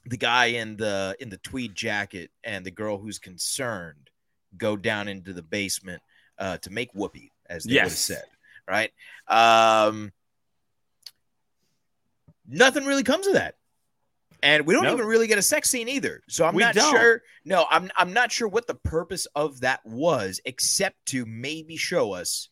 the 0.05 0.17
guy 0.17 0.45
in 0.45 0.75
the 0.75 1.15
in 1.19 1.29
the 1.29 1.37
tweed 1.37 1.75
jacket 1.75 2.31
and 2.43 2.65
the 2.65 2.71
girl 2.71 2.97
who's 2.97 3.19
concerned 3.19 4.09
go 4.57 4.75
down 4.75 5.07
into 5.07 5.33
the 5.33 5.43
basement 5.43 6.01
uh 6.39 6.57
to 6.57 6.69
make 6.71 6.91
whoopee 6.93 7.31
as 7.49 7.63
they 7.63 7.75
would 7.75 7.83
have 7.83 7.91
said 7.91 8.23
right 8.67 8.91
um 9.27 10.11
nothing 12.47 12.85
really 12.85 13.03
comes 13.03 13.27
of 13.27 13.33
that 13.33 13.55
and 14.41 14.65
we 14.65 14.73
don't 14.73 14.83
Nope. 14.83 14.93
even 14.95 15.05
really 15.05 15.27
get 15.27 15.37
a 15.37 15.41
sex 15.41 15.69
scene 15.69 15.87
either 15.89 16.21
so 16.27 16.45
i'm 16.45 16.55
We 16.55 16.63
not 16.63 16.75
don't. 16.75 16.91
sure 16.91 17.21
no 17.45 17.65
i'm 17.69 17.89
i'm 17.97 18.13
not 18.13 18.31
sure 18.31 18.47
what 18.47 18.67
the 18.67 18.75
purpose 18.75 19.27
of 19.35 19.61
that 19.61 19.79
was 19.85 20.39
except 20.45 20.97
to 21.07 21.25
maybe 21.25 21.77
show 21.77 22.13
us 22.13 22.49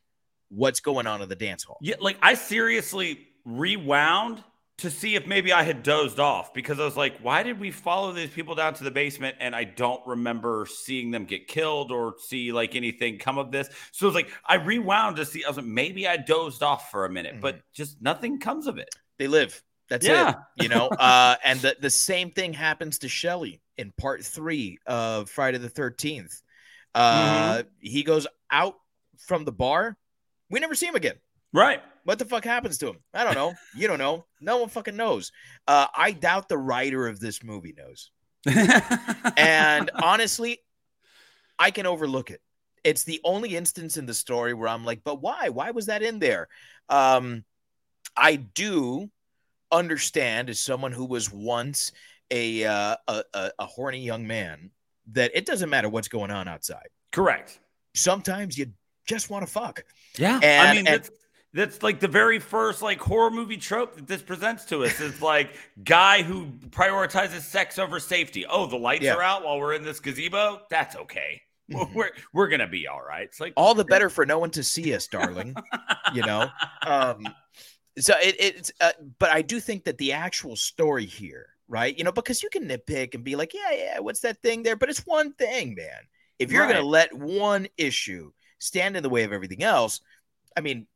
what's 0.49 0.79
going 0.79 1.07
on 1.07 1.21
in 1.21 1.29
the 1.29 1.35
dance 1.35 1.63
hall 1.63 1.77
Yeah, 1.81 1.95
like 2.01 2.17
I 2.21 2.33
seriously 2.33 3.27
rewound 3.45 4.43
to 4.81 4.91
see 4.91 5.15
if 5.15 5.25
maybe 5.27 5.51
I 5.53 5.63
had 5.63 5.83
dozed 5.83 6.19
off 6.19 6.53
because 6.53 6.79
I 6.79 6.85
was 6.85 6.95
like, 6.97 7.17
why 7.21 7.43
did 7.43 7.59
we 7.59 7.71
follow 7.71 8.11
these 8.11 8.29
people 8.29 8.55
down 8.55 8.73
to 8.75 8.83
the 8.83 8.91
basement 8.91 9.37
and 9.39 9.55
I 9.55 9.63
don't 9.63 10.01
remember 10.05 10.67
seeing 10.69 11.11
them 11.11 11.25
get 11.25 11.47
killed 11.47 11.91
or 11.91 12.15
see 12.19 12.51
like 12.51 12.75
anything 12.75 13.17
come 13.17 13.37
of 13.37 13.51
this? 13.51 13.69
So 13.91 14.05
it 14.05 14.09
was 14.09 14.15
like 14.15 14.29
I 14.45 14.55
rewound 14.55 15.15
to 15.17 15.25
see. 15.25 15.43
I 15.43 15.47
was 15.47 15.57
like, 15.57 15.65
maybe 15.65 16.07
I 16.07 16.17
dozed 16.17 16.61
off 16.63 16.91
for 16.91 17.05
a 17.05 17.09
minute, 17.09 17.41
but 17.41 17.61
just 17.73 18.01
nothing 18.01 18.39
comes 18.39 18.67
of 18.67 18.77
it. 18.77 18.89
they 19.17 19.27
live 19.27 19.61
that's 19.89 20.07
Yeah. 20.07 20.29
it 20.29 20.63
you 20.63 20.69
know 20.69 20.87
uh 20.99 21.35
and 21.43 21.59
the, 21.59 21.75
the 21.81 21.89
same 21.89 22.31
thing 22.31 22.53
happens 22.53 22.99
to 22.99 23.09
Shelley 23.09 23.61
in 23.77 23.91
part 23.97 24.23
three 24.23 24.77
of 24.85 25.29
friday 25.29 25.57
the 25.57 25.69
13th 25.69 26.41
uh 26.95 27.63
he 27.79 28.03
goes 28.03 28.25
out 28.49 28.75
from 29.17 29.43
the 29.43 29.51
bar 29.51 29.97
we 30.49 30.59
never 30.59 30.75
see 30.75 30.85
him 30.87 30.95
again 30.95 31.15
Right. 31.53 31.81
what 32.03 32.17
the 32.19 32.25
fuck 32.25 32.43
happens 32.45 32.77
to 32.79 32.87
him? 32.87 32.97
I 33.13 33.23
don't 33.23 33.35
know. 33.35 33.53
You 33.75 33.87
don't 33.87 33.99
know. 33.99 34.25
No 34.39 34.57
one 34.57 34.69
fucking 34.69 34.95
knows. 34.95 35.31
Uh 35.67 35.87
i 35.95 36.11
doubt 36.11 36.49
the 36.49 36.57
writer 36.57 37.07
of 37.07 37.19
this 37.19 37.43
movie 37.43 37.75
knows. 37.77 38.11
And 39.37 39.91
honestly 40.01 40.59
i 41.59 41.71
can 41.71 41.85
overlook 41.85 42.31
it. 42.31 42.41
It's 42.83 43.03
the 43.03 43.21
only 43.23 43.55
instance 43.55 43.97
in 43.97 44.05
the 44.05 44.13
story 44.13 44.53
where 44.53 44.67
i'm 44.69 44.85
like 44.85 45.03
but 45.03 45.21
why? 45.21 45.49
Why 45.49 45.71
was 45.71 45.85
that 45.87 46.01
in 46.01 46.19
there? 46.19 46.47
Um 46.89 47.43
i 48.17 48.35
do 48.35 49.09
understand 49.71 50.49
as 50.49 50.59
someone 50.59 50.91
who 50.91 51.05
was 51.05 51.31
once 51.31 51.91
a 52.29 52.63
uh, 52.65 52.95
a, 53.07 53.23
a, 53.33 53.51
a 53.59 53.65
horny 53.65 53.99
young 53.99 54.25
man 54.27 54.71
that 55.11 55.31
it 55.33 55.45
doesn't 55.45 55.69
matter 55.69 55.89
what's 55.89 56.07
going 56.07 56.31
on 56.31 56.47
outside. 56.47 56.87
Correct. 57.11 57.59
sometimes 57.93 58.57
you 58.57 58.67
just 59.05 59.29
want 59.29 59.45
to 59.45 59.51
fuck. 59.51 59.83
Yeah. 60.17 60.39
I 60.43 60.73
mean, 60.75 60.87
and- 60.87 61.09
that's, 61.53 61.83
like 61.83 61.99
the 61.99 62.07
very 62.07 62.39
first 62.39 62.81
like 62.81 62.99
horror 62.99 63.31
movie 63.31 63.57
trope 63.57 63.95
that 63.95 64.07
this 64.07 64.21
presents 64.21 64.65
to 64.65 64.83
us. 64.85 64.99
is 64.99 65.21
like 65.21 65.51
guy 65.83 66.21
who 66.23 66.47
prioritizes 66.69 67.41
sex 67.41 67.77
over 67.79 67.99
safety. 67.99 68.45
Oh, 68.45 68.65
the 68.67 68.77
lights 68.77 69.03
Yeah. 69.03 69.11
Mm-hmm. 69.13 69.19
are 69.19 69.23
out 69.23 69.43
while 69.43 69.59
we're 69.59 69.73
in 69.73 69.83
this 69.83 69.99
gazebo. 69.99 70.61
That's 70.69 70.95
okay. 70.95 71.41
We're 71.93 72.11
we're 72.33 72.49
gonna 72.49 72.67
be 72.67 72.87
all 72.87 73.01
right. 73.01 73.23
It's 73.23 73.39
like 73.39 73.53
all 73.55 73.73
the 73.73 73.85
better 73.85 74.09
for 74.09 74.25
no 74.25 74.39
one 74.39 74.51
to 74.51 74.63
see 74.63 74.93
us 74.93 75.07
darling 75.07 75.55
you 76.13 76.21
know 76.21 76.49
um 76.85 77.25
so 77.97 78.13
it, 78.21 78.35
it's 78.39 78.71
uh, 78.81 78.91
but 79.19 79.29
i 79.31 79.41
do 79.41 79.59
think 79.61 79.85
that 79.85 79.97
the 79.97 80.11
actual 80.11 80.57
story 80.57 81.05
here 81.05 81.45
right 81.69 81.97
you 81.97 82.03
know 82.03 82.11
because 82.11 82.43
you 82.43 82.49
can 82.49 82.67
nitpick 82.67 83.15
and 83.15 83.23
be 83.23 83.37
like 83.37 83.53
yeah 83.53 83.71
yeah 83.71 83.99
what's 83.99 84.19
that 84.21 84.41
thing 84.41 84.63
there 84.63 84.75
but 84.75 84.89
it's 84.89 85.05
one 85.05 85.31
thing 85.33 85.73
man 85.75 85.87
if 86.39 86.51
you're 86.51 86.63
Right. 86.63 86.73
gonna 86.73 86.85
let 86.85 87.13
one 87.13 87.67
issue 87.77 88.31
stand 88.59 88.97
in 88.97 89.03
the 89.03 89.09
way 89.09 89.23
of 89.23 89.31
everything 89.31 89.63
else 89.63 90.01
i 90.57 90.61
mean 90.61 90.87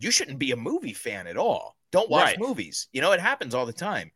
you 0.00 0.10
shouldn't 0.10 0.38
be 0.38 0.52
a 0.52 0.56
movie 0.56 0.92
fan 0.94 1.26
at 1.26 1.36
all 1.36 1.76
don't 1.90 2.10
watch 2.10 2.24
Right. 2.30 2.38
movies 2.40 2.88
you 2.92 3.00
know 3.00 3.12
it 3.12 3.20
happens 3.20 3.54
all 3.54 3.66
the 3.66 3.72
time 3.72 4.10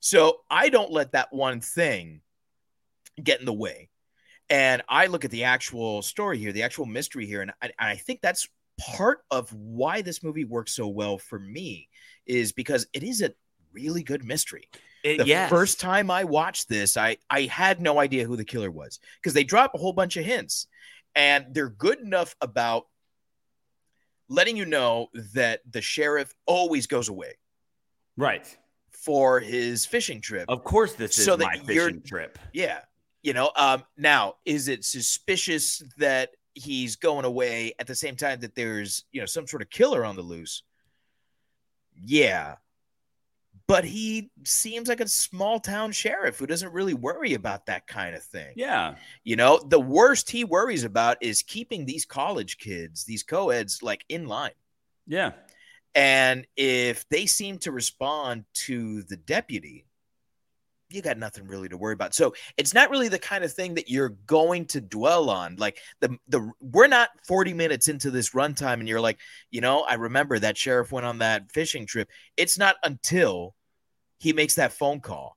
so 0.00 0.40
i 0.50 0.68
don't 0.68 0.92
let 0.92 1.12
that 1.12 1.32
one 1.32 1.60
thing 1.60 2.20
get 3.22 3.40
in 3.40 3.46
the 3.46 3.52
way 3.52 3.88
and 4.48 4.80
I 4.88 5.06
look 5.06 5.24
at 5.24 5.32
the 5.32 5.42
actual 5.42 6.02
story 6.02 6.38
here, 6.38 6.52
the 6.52 6.62
actual 6.62 6.86
mystery 6.86 7.26
here, 7.26 7.42
and 7.42 7.50
I, 7.60 7.66
and 7.66 7.72
I 7.80 7.96
think 7.96 8.20
that's 8.22 8.48
part 8.78 9.24
of 9.28 9.52
why 9.52 10.02
this 10.02 10.22
movie 10.22 10.44
works 10.44 10.70
so 10.72 10.86
well 10.86 11.18
for 11.18 11.40
me 11.40 11.88
is 12.26 12.52
because 12.52 12.86
it 12.92 13.02
is 13.02 13.22
a 13.22 13.34
really 13.72 14.04
good 14.04 14.22
mystery. 14.24 14.68
It- 15.02 15.18
The 15.18 15.26
yes. 15.26 15.50
first 15.50 15.80
time 15.80 16.12
I 16.12 16.22
watched 16.22 16.68
this, 16.68 16.96
I 16.96 17.16
I 17.28 17.42
had 17.42 17.80
no 17.80 17.98
idea 17.98 18.24
who 18.24 18.36
the 18.36 18.44
killer 18.44 18.70
was 18.70 19.00
because 19.20 19.34
they 19.34 19.42
drop 19.42 19.74
a 19.74 19.78
whole 19.78 19.92
bunch 19.92 20.16
of 20.16 20.24
hints, 20.24 20.68
and 21.16 21.46
they're 21.52 21.68
good 21.68 21.98
enough 21.98 22.36
about 22.40 22.86
letting 24.28 24.56
you 24.56 24.64
know 24.64 25.08
that 25.34 25.60
the 25.70 25.80
sheriff 25.80 26.34
always 26.46 26.86
goes 26.86 27.08
away 27.08 27.34
right. 28.16 28.56
for 28.90 29.40
his 29.40 29.86
fishing 29.86 30.20
trip. 30.20 30.46
Of 30.48 30.64
course, 30.64 30.94
this 30.94 31.18
is 31.18 31.24
So 31.24 31.36
that 31.36 31.44
my 31.44 31.58
fishing 31.58 32.02
trip. 32.02 32.38
Yeah. 32.52 32.80
You 33.22 33.32
know, 33.32 33.50
um, 33.56 33.84
now 33.96 34.34
is 34.44 34.68
it 34.68 34.84
suspicious 34.84 35.82
that 35.98 36.30
he's 36.54 36.96
going 36.96 37.24
away 37.24 37.74
at 37.78 37.86
the 37.86 37.94
same 37.94 38.16
time 38.16 38.40
that 38.40 38.54
there's, 38.54 39.04
you 39.12 39.20
know, 39.20 39.26
some 39.26 39.46
sort 39.46 39.62
of 39.62 39.70
killer 39.70 40.04
on 40.04 40.16
the 40.16 40.22
loose? 40.22 40.62
Yeah. 41.94 42.56
But 43.68 43.84
he 43.84 44.30
seems 44.44 44.88
like 44.88 45.00
a 45.00 45.08
small 45.08 45.58
town 45.58 45.90
sheriff 45.90 46.38
who 46.38 46.46
doesn't 46.46 46.72
really 46.72 46.94
worry 46.94 47.34
about 47.34 47.66
that 47.66 47.88
kind 47.88 48.14
of 48.14 48.22
thing. 48.22 48.52
Yeah. 48.54 48.94
You 49.24 49.34
know, 49.34 49.58
the 49.58 49.80
worst 49.80 50.30
he 50.30 50.44
worries 50.44 50.84
about 50.84 51.16
is 51.20 51.42
keeping 51.42 51.84
these 51.84 52.04
college 52.04 52.58
kids, 52.58 53.04
these 53.04 53.24
co-eds, 53.24 53.82
like 53.82 54.04
in 54.08 54.26
line. 54.28 54.52
Yeah. 55.06 55.32
And 55.96 56.46
if 56.56 57.08
they 57.08 57.26
seem 57.26 57.58
to 57.60 57.72
respond 57.72 58.44
to 58.66 59.02
the 59.04 59.16
deputy, 59.16 59.85
you 60.88 61.02
got 61.02 61.18
nothing 61.18 61.46
really 61.46 61.68
to 61.68 61.76
worry 61.76 61.94
about. 61.94 62.14
So 62.14 62.34
it's 62.56 62.74
not 62.74 62.90
really 62.90 63.08
the 63.08 63.18
kind 63.18 63.44
of 63.44 63.52
thing 63.52 63.74
that 63.74 63.88
you're 63.88 64.10
going 64.26 64.66
to 64.66 64.80
dwell 64.80 65.30
on. 65.30 65.56
Like 65.56 65.78
the 66.00 66.16
the 66.28 66.50
we're 66.60 66.86
not 66.86 67.08
40 67.26 67.54
minutes 67.54 67.88
into 67.88 68.10
this 68.10 68.30
runtime 68.30 68.74
and 68.74 68.88
you're 68.88 69.00
like, 69.00 69.18
you 69.50 69.60
know, 69.60 69.82
I 69.82 69.94
remember 69.94 70.38
that 70.38 70.56
sheriff 70.56 70.92
went 70.92 71.06
on 71.06 71.18
that 71.18 71.50
fishing 71.52 71.86
trip. 71.86 72.08
It's 72.36 72.58
not 72.58 72.76
until 72.82 73.54
he 74.18 74.32
makes 74.32 74.54
that 74.54 74.72
phone 74.72 75.00
call 75.00 75.36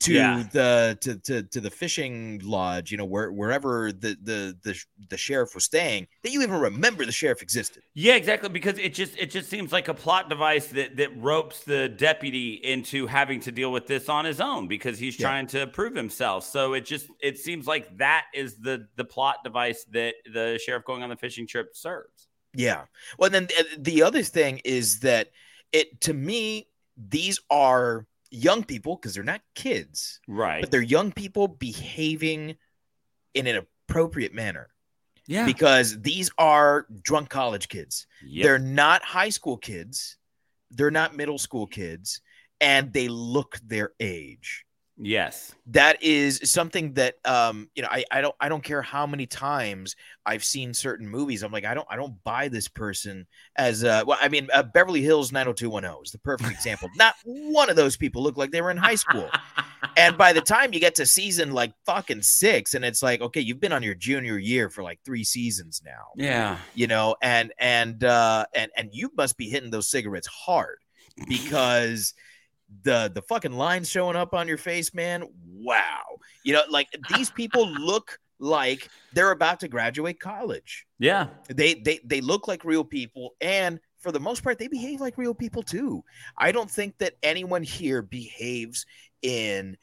to 0.00 0.14
Yeah. 0.14 0.44
the 0.50 0.98
to, 1.02 1.16
to 1.18 1.42
to 1.42 1.60
the 1.60 1.70
fishing 1.70 2.40
lodge, 2.42 2.90
you 2.90 2.96
know, 2.96 3.04
where 3.04 3.30
wherever 3.30 3.92
the 3.92 4.16
the 4.22 4.56
the 4.62 4.82
the 5.10 5.16
sheriff 5.16 5.54
was 5.54 5.64
staying, 5.64 6.08
that 6.22 6.32
you 6.32 6.42
even 6.42 6.58
remember 6.58 7.04
the 7.04 7.12
sheriff 7.12 7.42
existed. 7.42 7.82
Yeah, 7.94 8.14
exactly. 8.14 8.48
Because 8.48 8.78
it 8.78 8.94
just 8.94 9.16
it 9.18 9.30
just 9.30 9.50
seems 9.50 9.72
like 9.72 9.88
a 9.88 9.94
plot 9.94 10.28
device 10.30 10.68
that 10.68 10.96
that 10.96 11.16
ropes 11.20 11.64
the 11.64 11.88
deputy 11.88 12.54
into 12.54 13.06
having 13.06 13.40
to 13.40 13.52
deal 13.52 13.70
with 13.72 13.86
this 13.86 14.08
on 14.08 14.24
his 14.24 14.40
own 14.40 14.68
because 14.68 14.98
he's 14.98 15.18
Yeah. 15.18 15.26
trying 15.28 15.46
to 15.48 15.66
prove 15.66 15.94
himself. 15.94 16.44
So 16.44 16.72
it 16.72 16.86
just 16.86 17.06
it 17.20 17.38
seems 17.38 17.66
like 17.66 17.98
that 17.98 18.24
is 18.34 18.56
the 18.56 18.88
the 18.96 19.04
plot 19.04 19.44
device 19.44 19.84
that 19.92 20.14
the 20.32 20.58
sheriff 20.64 20.84
going 20.84 21.02
on 21.02 21.10
the 21.10 21.16
fishing 21.16 21.46
trip 21.46 21.76
serves. 21.76 22.28
Yeah. 22.54 22.84
Well, 23.18 23.30
then 23.30 23.46
the, 23.46 23.66
the 23.78 24.02
other 24.02 24.22
thing 24.22 24.60
is 24.64 25.00
that 25.00 25.28
it 25.72 26.00
to 26.02 26.14
me 26.14 26.68
these 26.96 27.38
are 27.50 28.06
young 28.30 28.64
people 28.64 28.96
because 28.96 29.14
they're 29.14 29.24
not 29.24 29.40
kids, 29.54 30.20
Right. 30.26 30.60
but 30.60 30.70
they're 30.70 30.82
young 30.82 31.12
people 31.12 31.48
behaving 31.48 32.56
in 33.34 33.46
an 33.46 33.64
appropriate 33.88 34.34
manner 34.34 34.68
yeah. 35.26 35.46
because 35.46 36.00
these 36.00 36.30
are 36.38 36.86
drunk 37.02 37.28
college 37.28 37.68
kids. 37.68 38.06
Yep. 38.24 38.44
They're 38.44 38.58
not 38.58 39.02
high 39.02 39.30
school 39.30 39.56
kids, 39.56 40.16
they're 40.70 40.90
not 40.90 41.16
middle 41.16 41.38
school 41.38 41.66
kids, 41.66 42.20
and 42.60 42.92
they 42.92 43.08
look 43.08 43.58
their 43.64 43.92
age. 44.00 44.64
Yes. 45.02 45.54
That 45.68 46.02
is 46.02 46.40
something 46.44 46.94
that 46.94 47.14
um 47.24 47.68
you 47.74 47.82
know 47.82 47.88
I, 47.90 48.04
I 48.10 48.20
don't 48.20 48.34
I 48.40 48.48
don't 48.48 48.62
care 48.62 48.82
how 48.82 49.06
many 49.06 49.24
times 49.26 49.96
I've 50.26 50.44
seen 50.44 50.74
certain 50.74 51.08
movies 51.08 51.42
I'm 51.42 51.52
like 51.52 51.64
I 51.64 51.74
don't 51.74 51.86
I 51.90 51.96
don't 51.96 52.22
buy 52.24 52.48
this 52.48 52.68
person 52.68 53.26
as 53.56 53.82
uh 53.84 54.02
well 54.06 54.18
I 54.20 54.28
mean 54.28 54.48
uh, 54.52 54.62
Beverly 54.64 55.00
Hills 55.00 55.32
90210 55.32 56.02
is 56.04 56.10
the 56.10 56.18
perfect 56.18 56.50
example 56.50 56.88
not 56.96 57.14
one 57.24 57.70
of 57.70 57.76
those 57.76 57.96
people 57.96 58.22
look 58.22 58.36
like 58.36 58.50
they 58.50 58.60
were 58.60 58.70
in 58.70 58.76
high 58.76 58.96
school 58.96 59.28
and 59.96 60.18
by 60.18 60.32
the 60.32 60.40
time 60.40 60.72
you 60.74 60.80
get 60.80 60.96
to 60.96 61.06
season 61.06 61.52
like 61.52 61.72
fucking 61.86 62.22
6 62.22 62.74
and 62.74 62.84
it's 62.84 63.02
like 63.02 63.20
okay 63.20 63.40
you've 63.40 63.60
been 63.60 63.72
on 63.72 63.82
your 63.84 63.94
junior 63.94 64.38
year 64.38 64.68
for 64.70 64.82
like 64.82 64.98
3 65.04 65.22
seasons 65.24 65.80
now 65.84 66.08
Yeah. 66.16 66.58
you 66.74 66.88
know 66.88 67.14
and 67.22 67.52
and 67.58 68.02
uh 68.04 68.44
and 68.54 68.70
and 68.76 68.90
you 68.92 69.10
must 69.16 69.36
be 69.36 69.48
hitting 69.48 69.70
those 69.70 69.88
cigarettes 69.88 70.26
hard 70.26 70.78
because 71.28 72.12
the 72.82 73.10
the 73.14 73.22
fucking 73.22 73.52
lines 73.52 73.88
showing 73.88 74.16
up 74.16 74.34
on 74.34 74.48
your 74.48 74.58
face 74.58 74.94
man. 74.94 75.24
Wow. 75.44 76.02
You 76.44 76.54
know 76.54 76.62
like 76.70 76.88
these 77.14 77.30
people 77.30 77.68
look 77.68 78.18
like 78.38 78.88
they're 79.12 79.32
about 79.32 79.60
to 79.60 79.68
graduate 79.68 80.20
college. 80.20 80.86
Yeah. 80.98 81.28
they 81.48 81.74
they 81.74 82.00
they 82.04 82.20
look 82.20 82.48
like 82.48 82.64
real 82.64 82.84
people 82.84 83.34
and 83.40 83.80
for 83.98 84.12
the 84.12 84.20
most 84.20 84.42
part 84.42 84.58
they 84.58 84.68
behave 84.68 85.00
like 85.00 85.18
real 85.18 85.34
people 85.34 85.62
too. 85.62 86.02
I 86.36 86.52
don't 86.52 86.70
think 86.70 86.98
that 86.98 87.14
anyone 87.22 87.62
here 87.62 88.02
behaves 88.02 88.86
in 89.22 89.76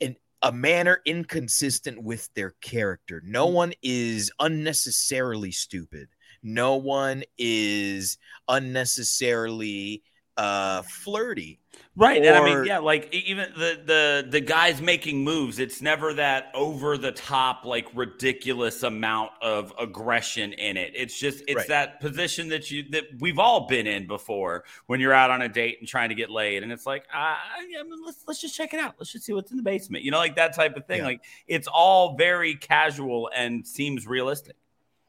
in 0.00 0.16
a 0.42 0.52
manner 0.52 1.00
inconsistent 1.04 2.02
with 2.02 2.28
their 2.34 2.54
character. 2.60 3.22
No 3.24 3.48
mm. 3.48 3.52
one 3.52 3.72
is 3.82 4.30
unnecessarily 4.40 5.52
stupid. 5.52 6.08
No 6.42 6.76
one 6.76 7.24
is 7.38 8.18
unnecessarily 8.48 10.02
uh 10.36 10.82
flirty 10.82 11.60
Right. 11.96 12.24
and 12.24 12.36
I 12.36 12.44
mean, 12.44 12.64
yeah, 12.64 12.78
like 12.78 13.12
even 13.14 13.50
the 13.56 13.80
the 13.84 14.26
the 14.28 14.40
guys 14.40 14.82
making 14.82 15.22
moves, 15.22 15.60
it's 15.60 15.80
never 15.80 16.12
that 16.14 16.50
over 16.54 16.98
the 16.98 17.12
top, 17.12 17.64
like 17.64 17.86
ridiculous 17.94 18.82
amount 18.82 19.30
of 19.40 19.72
aggression 19.78 20.52
in 20.54 20.76
it. 20.76 20.92
It's 20.96 21.16
just 21.18 21.44
it's 21.46 21.56
Right. 21.58 21.68
that 21.68 22.00
position 22.00 22.48
that 22.48 22.68
you 22.70 22.84
that 22.90 23.04
we've 23.20 23.38
all 23.38 23.68
been 23.68 23.86
in 23.86 24.06
before 24.08 24.64
when 24.86 25.00
you're 25.00 25.12
out 25.12 25.30
on 25.30 25.42
a 25.42 25.48
date 25.48 25.76
and 25.78 25.88
trying 25.88 26.08
to 26.08 26.16
get 26.16 26.30
laid, 26.30 26.62
and 26.64 26.72
it's 26.72 26.86
like, 26.86 27.04
yeah, 27.12 27.36
I 27.78 27.82
mean, 27.84 28.04
let's 28.04 28.24
let's 28.26 28.40
just 28.40 28.56
check 28.56 28.74
it 28.74 28.80
out. 28.80 28.94
Let's 28.98 29.12
just 29.12 29.24
see 29.24 29.32
what's 29.32 29.52
in 29.52 29.56
the 29.56 29.62
basement. 29.62 30.02
You 30.04 30.10
know, 30.10 30.18
like 30.18 30.36
that 30.36 30.54
type 30.54 30.76
of 30.76 30.86
thing. 30.86 30.98
Yeah. 30.98 31.06
Like 31.06 31.20
it's 31.46 31.68
all 31.68 32.16
very 32.16 32.56
casual 32.56 33.30
and 33.34 33.64
seems 33.66 34.06
realistic. 34.06 34.56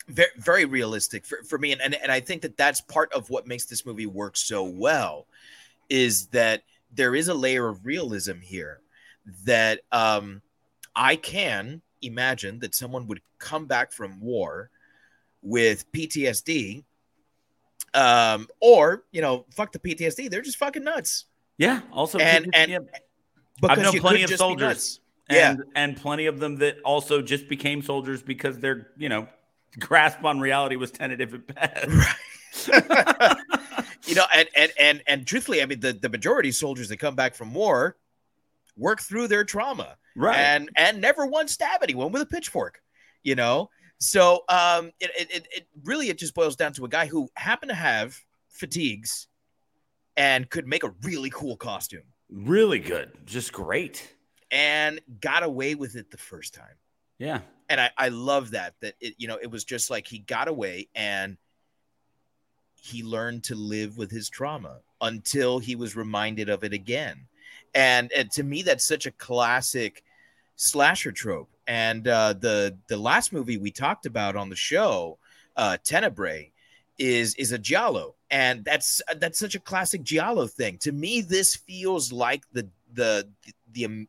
Very, 0.08 0.30
very 0.38 0.66
realistic 0.66 1.26
for, 1.26 1.42
for 1.44 1.58
me 1.58 1.72
and, 1.72 1.82
and 1.82 1.96
and 1.96 2.12
i 2.12 2.20
think 2.20 2.42
that 2.42 2.56
that's 2.58 2.80
part 2.82 3.12
of 3.14 3.30
what 3.30 3.48
makes 3.48 3.66
this 3.66 3.86
movie 3.86 4.06
work 4.06 4.38
so 4.38 4.64
well 4.64 5.26
is 5.90 6.28
that 6.28 6.62
there 6.94 7.16
is 7.16 7.28
a 7.28 7.34
layer 7.34 7.68
of 7.68 7.86
realism 7.86 8.40
here 8.40 8.82
that 9.46 9.82
um 9.92 10.42
i 10.96 11.16
can 11.16 11.82
imagine 12.02 12.60
that 12.60 12.76
someone 12.76 13.08
would 13.08 13.20
come 13.40 13.66
back 13.66 13.92
from 13.92 14.20
war 14.22 14.70
with 15.42 15.92
ptsd 15.92 16.84
um 17.94 18.48
or 18.60 19.04
you 19.12 19.22
know 19.22 19.46
fuck 19.52 19.72
the 19.72 19.80
ptsd 19.80 20.30
they're 20.30 20.42
just 20.42 20.58
fucking 20.58 20.84
nuts 20.84 21.26
Yeah. 21.58 21.82
Also, 21.92 22.20
And- 22.20 22.54
and- 22.54 22.88
because 23.62 23.78
known 23.82 24.00
plenty 24.02 24.24
of 24.24 24.30
soldiers. 24.32 24.68
nuts. 24.68 25.00
yeah 25.30 25.52
and 25.52 25.64
and 25.76 25.98
plenty 25.98 26.26
of 26.26 26.40
them 26.40 26.58
that 26.58 26.78
also 26.84 27.22
just 27.22 27.48
became 27.48 27.82
soldiers 27.82 28.22
because 28.22 28.60
they're, 28.60 28.92
you 28.98 29.08
know 29.08 29.28
grasp 29.80 30.24
on 30.24 30.40
reality 30.40 30.76
was 30.76 30.92
tentative 30.92 31.34
at 31.34 31.48
best. 31.48 31.88
Right. 31.88 32.16
you 34.06 34.16
know, 34.16 34.26
and 34.34 34.48
and 34.56 34.72
and 34.80 35.04
and 35.08 35.28
truthfully, 35.28 35.62
I 35.62 35.66
mean, 35.66 35.80
the 35.80 35.94
the 35.94 36.10
majority 36.10 36.50
of 36.50 36.56
soldiers 36.56 36.90
that 36.90 36.98
come 36.98 37.16
back 37.16 37.36
from 37.36 37.54
war 37.54 37.98
work 38.78 39.02
through 39.02 39.28
their 39.28 39.44
trauma 39.44 39.98
right. 40.16 40.38
and 40.38 40.70
and 40.76 41.02
never 41.02 41.26
once 41.26 41.52
stab 41.54 41.84
anyone 41.84 42.12
with 42.12 42.22
a 42.22 42.26
pitchfork. 42.26 42.82
You 43.24 43.36
know, 43.36 43.70
so 44.00 44.44
um, 44.50 44.92
it, 45.00 45.12
it 45.20 45.32
it 45.32 45.48
it 45.52 45.68
really 45.84 46.10
it 46.10 46.18
just 46.18 46.34
boils 46.34 46.56
down 46.56 46.74
to 46.74 46.86
a 46.86 46.90
guy 46.90 47.08
who 47.08 47.30
happened 47.36 47.70
to 47.70 47.76
have 47.76 48.18
fatigues 48.50 49.28
and 50.16 50.50
could 50.50 50.66
make 50.66 50.84
a 50.84 50.94
really 51.04 51.30
cool 51.30 51.58
costume 51.58 52.04
really 52.30 52.80
good. 52.80 53.12
Just 53.26 53.52
great. 53.54 54.12
and 54.52 55.02
got 55.20 55.44
away 55.44 55.76
with 55.76 55.96
it 55.96 56.12
the 56.12 56.18
first 56.18 56.54
time. 56.54 56.76
Yeah. 57.18 57.42
and 57.70 57.80
I, 57.82 57.90
I 57.98 58.10
love 58.10 58.52
that 58.52 58.76
that 58.82 58.96
it 59.00 59.16
you 59.18 59.28
know 59.28 59.38
it 59.42 59.50
was 59.50 59.64
just 59.64 59.90
like 59.90 60.08
he 60.08 60.20
got 60.20 60.48
away 60.48 60.88
and 60.96 61.38
he 62.76 63.04
learned 63.04 63.44
to 63.46 63.56
live 63.56 63.98
with 63.98 64.12
his 64.12 64.30
trauma 64.30 64.80
until 65.02 65.60
he 65.60 65.76
was 65.76 65.96
reminded 65.96 66.50
of 66.50 66.64
it 66.64 66.72
again. 66.74 67.26
And, 67.74 68.12
and 68.12 68.30
to 68.32 68.44
me 68.44 68.62
that's 68.62 68.86
such 68.86 69.06
a 69.06 69.12
classic 69.12 70.04
slasher 70.56 71.12
trope. 71.12 71.50
And 71.68 72.08
uh, 72.08 72.34
the 72.34 72.78
the 72.88 72.98
last 72.98 73.34
movie 73.34 73.58
we 73.58 73.72
talked 73.72 74.06
about 74.06 74.36
on 74.36 74.50
the 74.50 74.56
show 74.56 75.18
uh 75.58 75.78
tenebrae 75.84 76.52
is 77.00 77.34
is 77.36 77.52
a 77.52 77.58
giallo. 77.58 78.16
And 78.30 78.64
that's 78.64 79.02
that's 79.18 79.40
such 79.40 79.56
a 79.56 79.60
classic 79.60 80.04
giallo 80.04 80.48
thing. 80.48 80.78
To 80.80 80.92
me 80.92 81.22
this 81.22 81.56
feels 81.56 82.12
like 82.12 82.44
the 82.52 82.70
the 82.94 83.28
the, 83.44 83.54
the 83.88 84.08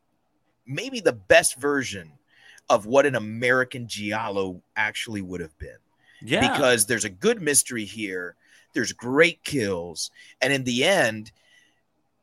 maybe 0.66 1.00
the 1.00 1.12
best 1.12 1.56
version 1.56 2.12
of 2.68 2.86
what 2.86 3.06
an 3.06 3.14
American 3.14 3.86
Giallo 3.86 4.60
actually 4.76 5.22
would 5.22 5.40
have 5.40 5.56
been. 5.58 5.76
Yeah. 6.22 6.52
Because 6.52 6.86
there's 6.86 7.04
a 7.04 7.10
good 7.10 7.42
mystery 7.42 7.84
here, 7.84 8.36
there's 8.72 8.92
great 8.92 9.42
kills, 9.44 10.10
and 10.40 10.52
in 10.52 10.64
the 10.64 10.84
end, 10.84 11.30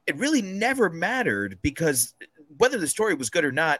it 0.07 0.17
really 0.17 0.41
never 0.41 0.89
mattered 0.89 1.59
because 1.61 2.13
whether 2.57 2.77
the 2.77 2.87
story 2.87 3.13
was 3.13 3.29
good 3.29 3.45
or 3.45 3.51
not, 3.51 3.79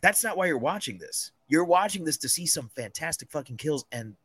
that's 0.00 0.24
not 0.24 0.36
why 0.36 0.46
you're 0.46 0.58
watching 0.58 0.98
this. 0.98 1.30
You're 1.48 1.64
watching 1.64 2.04
this 2.04 2.16
to 2.18 2.28
see 2.28 2.46
some 2.46 2.70
fantastic 2.74 3.30
fucking 3.30 3.58
kills, 3.58 3.84
and 3.92 4.16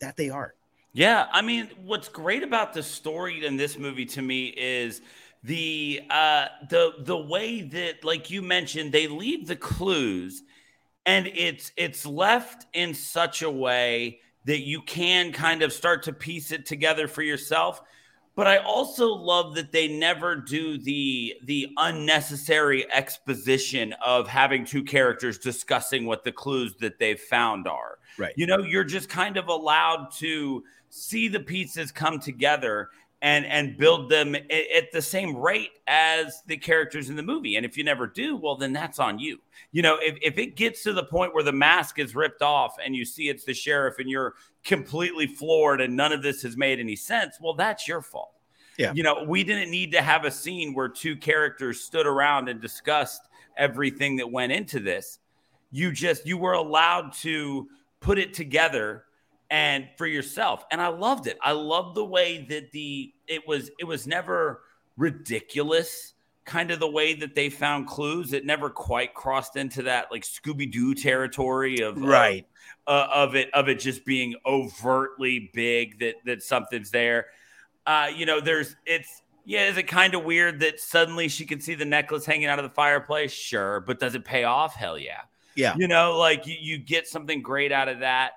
that 0.00 0.16
they 0.16 0.30
are. 0.30 0.54
Yeah, 0.92 1.26
I 1.32 1.42
mean, 1.42 1.70
what's 1.84 2.08
great 2.08 2.42
about 2.42 2.72
the 2.72 2.82
story 2.82 3.44
in 3.44 3.56
this 3.56 3.78
movie 3.78 4.06
to 4.06 4.22
me 4.22 4.46
is 4.46 5.00
the 5.44 6.00
uh 6.10 6.46
the 6.68 6.94
the 6.98 7.16
way 7.16 7.62
that 7.62 8.02
like 8.02 8.28
you 8.28 8.42
mentioned 8.42 8.90
they 8.90 9.06
leave 9.06 9.46
the 9.46 9.54
clues 9.54 10.42
and 11.08 11.26
it's 11.28 11.72
it's 11.78 12.04
left 12.04 12.66
in 12.74 12.92
such 12.92 13.40
a 13.40 13.50
way 13.50 14.20
that 14.44 14.60
you 14.60 14.82
can 14.82 15.32
kind 15.32 15.62
of 15.62 15.72
start 15.72 16.02
to 16.02 16.12
piece 16.12 16.52
it 16.52 16.66
together 16.66 17.08
for 17.08 17.22
yourself. 17.22 17.80
But 18.36 18.46
i 18.46 18.58
also 18.58 19.08
love 19.08 19.54
that 19.56 19.72
they 19.72 19.88
never 19.88 20.36
do 20.36 20.78
the 20.78 21.34
the 21.44 21.68
unnecessary 21.78 22.90
exposition 22.92 23.94
of 24.04 24.28
having 24.28 24.64
two 24.64 24.84
characters 24.84 25.38
discussing 25.38 26.04
what 26.04 26.24
the 26.24 26.30
clues 26.30 26.76
that 26.76 26.98
they've 26.98 27.18
found 27.18 27.66
are. 27.66 27.98
Right. 28.18 28.34
you 28.36 28.46
know 28.46 28.58
you're 28.58 28.84
just 28.84 29.08
kind 29.08 29.38
of 29.38 29.48
allowed 29.48 30.10
to 30.18 30.62
see 30.90 31.28
the 31.28 31.40
pieces 31.40 31.90
come 31.90 32.20
together 32.20 32.90
and 33.20 33.44
and 33.46 33.76
build 33.76 34.10
them 34.10 34.34
at, 34.34 34.92
the 34.92 35.02
same 35.02 35.36
rate 35.36 35.70
as 35.86 36.42
the 36.46 36.56
characters 36.56 37.10
in 37.10 37.16
the 37.16 37.22
movie 37.22 37.56
and 37.56 37.66
if 37.66 37.76
you 37.76 37.82
never 37.84 38.06
do 38.06 38.36
well 38.36 38.56
then 38.56 38.72
that's 38.72 38.98
on 38.98 39.18
you 39.18 39.38
you 39.72 39.82
know 39.82 39.98
if, 40.00 40.16
if 40.22 40.38
it 40.38 40.56
gets 40.56 40.82
to 40.82 40.92
the 40.92 41.02
point 41.04 41.34
where 41.34 41.42
the 41.42 41.52
mask 41.52 41.98
is 41.98 42.14
ripped 42.14 42.42
off 42.42 42.76
and 42.84 42.94
you 42.94 43.04
see 43.04 43.28
it's 43.28 43.44
the 43.44 43.52
sheriff 43.54 43.98
and 43.98 44.08
you're 44.08 44.34
completely 44.64 45.26
floored 45.26 45.80
and 45.80 45.96
none 45.96 46.12
of 46.12 46.22
this 46.22 46.42
has 46.42 46.56
made 46.56 46.78
any 46.78 46.96
sense 46.96 47.38
well 47.40 47.54
that's 47.54 47.88
your 47.88 48.00
fault 48.00 48.34
Yeah. 48.76 48.92
you 48.94 49.02
know 49.02 49.24
we 49.24 49.42
didn't 49.42 49.70
need 49.70 49.92
to 49.92 50.00
have 50.00 50.24
a 50.24 50.30
scene 50.30 50.72
where 50.72 50.88
two 50.88 51.16
characters 51.16 51.80
stood 51.80 52.06
around 52.06 52.48
and 52.48 52.60
discussed 52.60 53.22
everything 53.56 54.16
that 54.16 54.30
went 54.30 54.52
into 54.52 54.78
this. 54.78 55.18
You 55.72 55.92
just 55.92 56.24
you 56.24 56.38
were 56.38 56.52
allowed 56.54 57.12
to 57.14 57.68
put 58.00 58.18
it 58.18 58.32
together 58.32 59.04
and 59.50 59.88
for 59.96 60.06
yourself. 60.06 60.64
And 60.70 60.80
I 60.80 60.88
loved 60.88 61.26
it. 61.26 61.38
I 61.42 61.52
loved 61.52 61.94
the 61.96 62.04
way 62.04 62.46
that 62.50 62.70
the 62.72 63.12
it 63.26 63.46
was 63.46 63.70
it 63.78 63.84
was 63.84 64.06
never 64.06 64.62
ridiculous 64.96 66.14
kind 66.44 66.70
of 66.70 66.80
the 66.80 66.90
way 66.90 67.12
that 67.12 67.34
they 67.34 67.50
found 67.50 67.86
clues 67.86 68.32
it 68.32 68.46
never 68.46 68.70
quite 68.70 69.12
crossed 69.12 69.54
into 69.56 69.82
that 69.82 70.10
like 70.10 70.22
scooby-doo 70.22 70.94
territory 70.94 71.80
of 71.80 72.00
Right. 72.00 72.46
uh, 72.86 73.06
of 73.12 73.34
it 73.36 73.52
of 73.52 73.68
it 73.68 73.78
just 73.78 74.04
being 74.06 74.34
overtly 74.46 75.50
big 75.52 75.98
that 76.00 76.14
that 76.24 76.42
something's 76.42 76.90
there 76.90 77.26
uh 77.86 78.08
you 78.16 78.24
know 78.24 78.40
there's 78.40 78.76
it's 78.86 79.22
yeah 79.44 79.68
is 79.68 79.76
it 79.76 79.82
kind 79.84 80.14
of 80.14 80.24
weird 80.24 80.58
that 80.60 80.80
suddenly 80.80 81.28
she 81.28 81.44
can 81.44 81.60
see 81.60 81.74
the 81.74 81.84
necklace 81.84 82.24
hanging 82.24 82.46
out 82.46 82.58
of 82.58 82.62
the 82.64 82.74
fireplace 82.74 83.30
sure 83.30 83.80
but 83.80 84.00
does 84.00 84.14
it 84.14 84.24
pay 84.24 84.44
off 84.44 84.74
hell 84.74 84.98
yeah 84.98 85.20
Yeah. 85.54 85.74
you 85.76 85.86
know 85.86 86.16
like 86.18 86.46
you, 86.46 86.56
you 86.58 86.78
get 86.78 87.06
something 87.06 87.42
great 87.42 87.72
out 87.72 87.88
of 87.88 88.00
that 88.00 88.32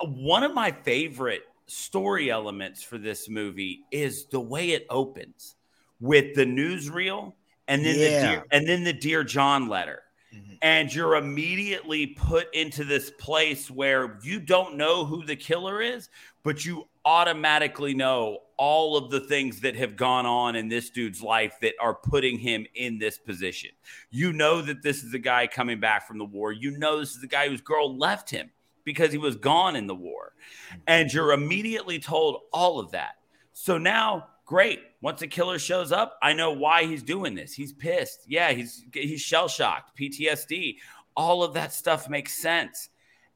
one 0.00 0.42
of 0.42 0.54
my 0.54 0.70
favorite 0.70 1.42
story 1.66 2.30
elements 2.30 2.82
for 2.82 2.98
this 2.98 3.28
movie 3.28 3.84
is 3.90 4.26
the 4.26 4.40
way 4.40 4.70
it 4.70 4.86
opens 4.90 5.56
with 6.00 6.34
the 6.34 6.44
newsreel 6.44 7.32
and 7.68 7.84
then 7.84 7.94
the 7.94 8.08
dear, 8.08 8.44
and 8.52 8.68
then 8.68 8.84
the 8.84 8.92
dear 8.92 9.24
John 9.24 9.68
letter. 9.68 10.02
Mhm. 10.32 10.58
And 10.62 10.94
you're 10.94 11.16
immediately 11.16 12.08
put 12.08 12.54
into 12.54 12.84
this 12.84 13.10
place 13.10 13.70
where 13.70 14.18
you 14.22 14.38
don't 14.38 14.76
know 14.76 15.04
who 15.04 15.24
the 15.24 15.36
killer 15.36 15.80
is, 15.80 16.08
but 16.42 16.64
you 16.64 16.88
automatically 17.04 17.94
know 17.94 18.42
all 18.56 18.96
of 18.96 19.10
the 19.10 19.20
things 19.20 19.60
that 19.60 19.76
have 19.76 19.96
gone 19.96 20.26
on 20.26 20.56
in 20.56 20.68
this 20.68 20.90
dude's 20.90 21.22
life 21.22 21.54
that 21.60 21.74
are 21.80 21.94
putting 21.94 22.38
him 22.38 22.66
in 22.74 22.98
this 22.98 23.18
position. 23.18 23.70
You 24.10 24.32
know 24.32 24.62
that 24.62 24.82
this 24.82 25.02
is 25.02 25.14
a 25.14 25.18
guy 25.18 25.46
coming 25.46 25.80
back 25.80 26.06
from 26.06 26.18
the 26.18 26.24
war. 26.24 26.52
You 26.52 26.72
know 26.72 27.00
this 27.00 27.14
is 27.14 27.20
the 27.20 27.26
guy 27.26 27.48
whose 27.48 27.60
girl 27.60 27.96
left 27.96 28.30
him 28.30 28.50
because 28.86 29.12
he 29.12 29.18
was 29.18 29.36
gone 29.36 29.76
in 29.76 29.86
the 29.86 29.94
war. 29.94 30.32
And 30.86 31.12
you're 31.12 31.32
immediately 31.32 31.98
told 31.98 32.42
all 32.52 32.78
of 32.78 32.92
that. 32.92 33.16
So 33.52 33.76
now, 33.76 34.28
great. 34.46 34.80
Once 35.02 35.20
a 35.20 35.26
killer 35.26 35.58
shows 35.58 35.92
up, 35.92 36.16
I 36.22 36.32
know 36.32 36.52
why 36.52 36.84
he's 36.84 37.02
doing 37.02 37.34
this. 37.34 37.52
He's 37.52 37.74
pissed. 37.74 38.20
Yeah, 38.26 38.52
he's 38.52 38.84
he's 38.94 39.20
shell 39.20 39.48
shocked, 39.48 39.98
PTSD. 39.98 40.76
All 41.14 41.42
of 41.42 41.52
that 41.54 41.74
stuff 41.74 42.08
makes 42.08 42.40
sense. 42.40 42.88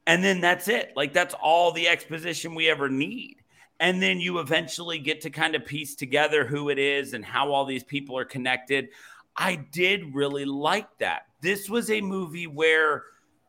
And 0.06 0.24
then 0.24 0.40
that's 0.40 0.68
it. 0.68 0.92
Like 0.96 1.12
that's 1.12 1.34
all 1.34 1.72
the 1.72 1.88
exposition 1.88 2.54
we 2.54 2.70
ever 2.70 2.88
need. 2.88 3.36
And 3.80 4.00
then 4.00 4.20
you 4.20 4.38
eventually 4.38 4.98
get 4.98 5.22
to 5.22 5.30
kind 5.30 5.54
of 5.54 5.64
piece 5.64 5.94
together 5.94 6.44
who 6.44 6.68
it 6.68 6.78
is 6.78 7.14
and 7.14 7.24
how 7.24 7.50
all 7.50 7.64
these 7.64 7.84
people 7.84 8.16
are 8.16 8.24
connected. 8.24 8.88
I 9.36 9.56
did 9.56 10.14
really 10.14 10.44
like 10.44 10.98
that. 10.98 11.22
This 11.40 11.68
was 11.70 11.90
a 11.90 12.00
movie 12.00 12.46
where 12.46 13.04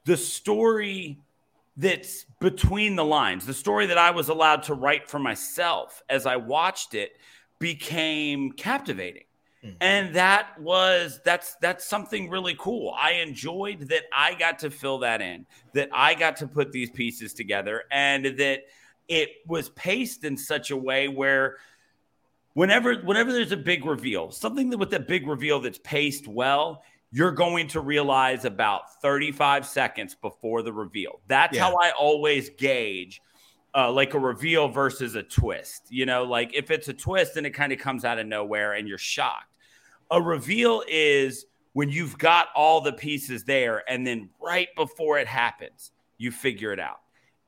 the 0.06 0.16
story 0.16 1.20
that's 1.78 2.26
between 2.40 2.96
the 2.96 3.06
lines, 3.06 3.46
the 3.46 3.54
story 3.54 3.86
that 3.88 3.98
I 3.98 4.12
was 4.12 4.30
allowed 4.30 4.64
to 4.64 4.74
write 4.74 5.10
for 5.10 5.20
myself 5.20 6.02
as 6.10 6.26
I 6.26 6.36
watched 6.36 6.94
it 6.94 7.12
became 7.60 8.52
captivating. 8.52 9.24
Mhm. 9.64 9.76
And 9.80 10.16
that 10.16 10.60
was 10.60 11.22
that's 11.24 11.56
that's 11.62 11.86
something 11.86 12.30
really 12.30 12.56
cool. 12.60 12.96
I 12.98 13.14
enjoyed 13.14 13.82
that 13.90 14.04
I 14.12 14.34
got 14.34 14.60
to 14.60 14.72
fill 14.72 15.00
that 15.00 15.22
in, 15.22 15.46
that 15.74 15.90
I 15.94 16.16
got 16.16 16.36
to 16.38 16.48
put 16.48 16.72
these 16.72 16.90
pieces 16.90 17.34
together 17.34 17.84
and 17.92 18.26
that 18.26 18.64
it 19.08 19.30
was 19.46 19.70
paced 19.70 20.24
in 20.24 20.36
such 20.36 20.72
a 20.72 20.78
way 20.78 21.08
where 21.08 21.58
whenever 22.54 22.96
whenever 23.02 23.32
there's 23.32 23.52
a 23.52 23.58
big 23.58 23.86
reveal, 23.86 24.32
something 24.32 24.70
that 24.72 24.78
with 24.78 24.90
that 24.92 25.08
big 25.08 25.28
reveal 25.28 25.60
that's 25.60 25.80
paced 25.80 26.28
well, 26.28 26.84
you're 27.12 27.32
going 27.32 27.68
to 27.68 27.82
realize 27.82 28.46
about 28.46 29.02
35 29.02 29.66
seconds 29.66 30.16
before 30.16 30.62
the 30.62 30.72
reveal. 30.72 31.20
That's 31.28 31.56
Yeah. 31.56 31.64
how 31.66 31.76
I 31.78 31.92
always 31.92 32.50
gauge 32.50 33.22
uh, 33.74 33.92
like 33.92 34.14
a 34.14 34.20
reveal 34.20 34.68
versus 34.68 35.16
a 35.16 35.24
twist. 35.24 35.88
You 35.90 36.06
know, 36.06 36.24
like 36.24 36.54
if 36.54 36.72
it's 36.72 36.88
a 36.90 36.94
twist 36.94 37.38
and 37.38 37.46
it 37.46 37.52
kind 37.52 37.72
of 37.72 37.80
comes 37.80 38.04
out 38.06 38.20
of 38.20 38.28
nowhere 38.28 38.74
and 38.74 38.88
you're 38.88 38.98
shocked. 38.98 39.48
A 40.10 40.22
reveal 40.22 40.84
is 40.90 41.46
when 41.74 41.90
you've 41.90 42.18
got 42.18 42.48
all 42.54 42.82
the 42.82 42.92
pieces 42.92 43.46
there 43.46 43.84
and 43.90 44.06
then 44.06 44.30
right 44.42 44.68
before 44.76 45.20
it 45.20 45.28
happens, 45.28 45.92
you 46.18 46.32
figure 46.32 46.74
it 46.74 46.80
out. 46.80 47.00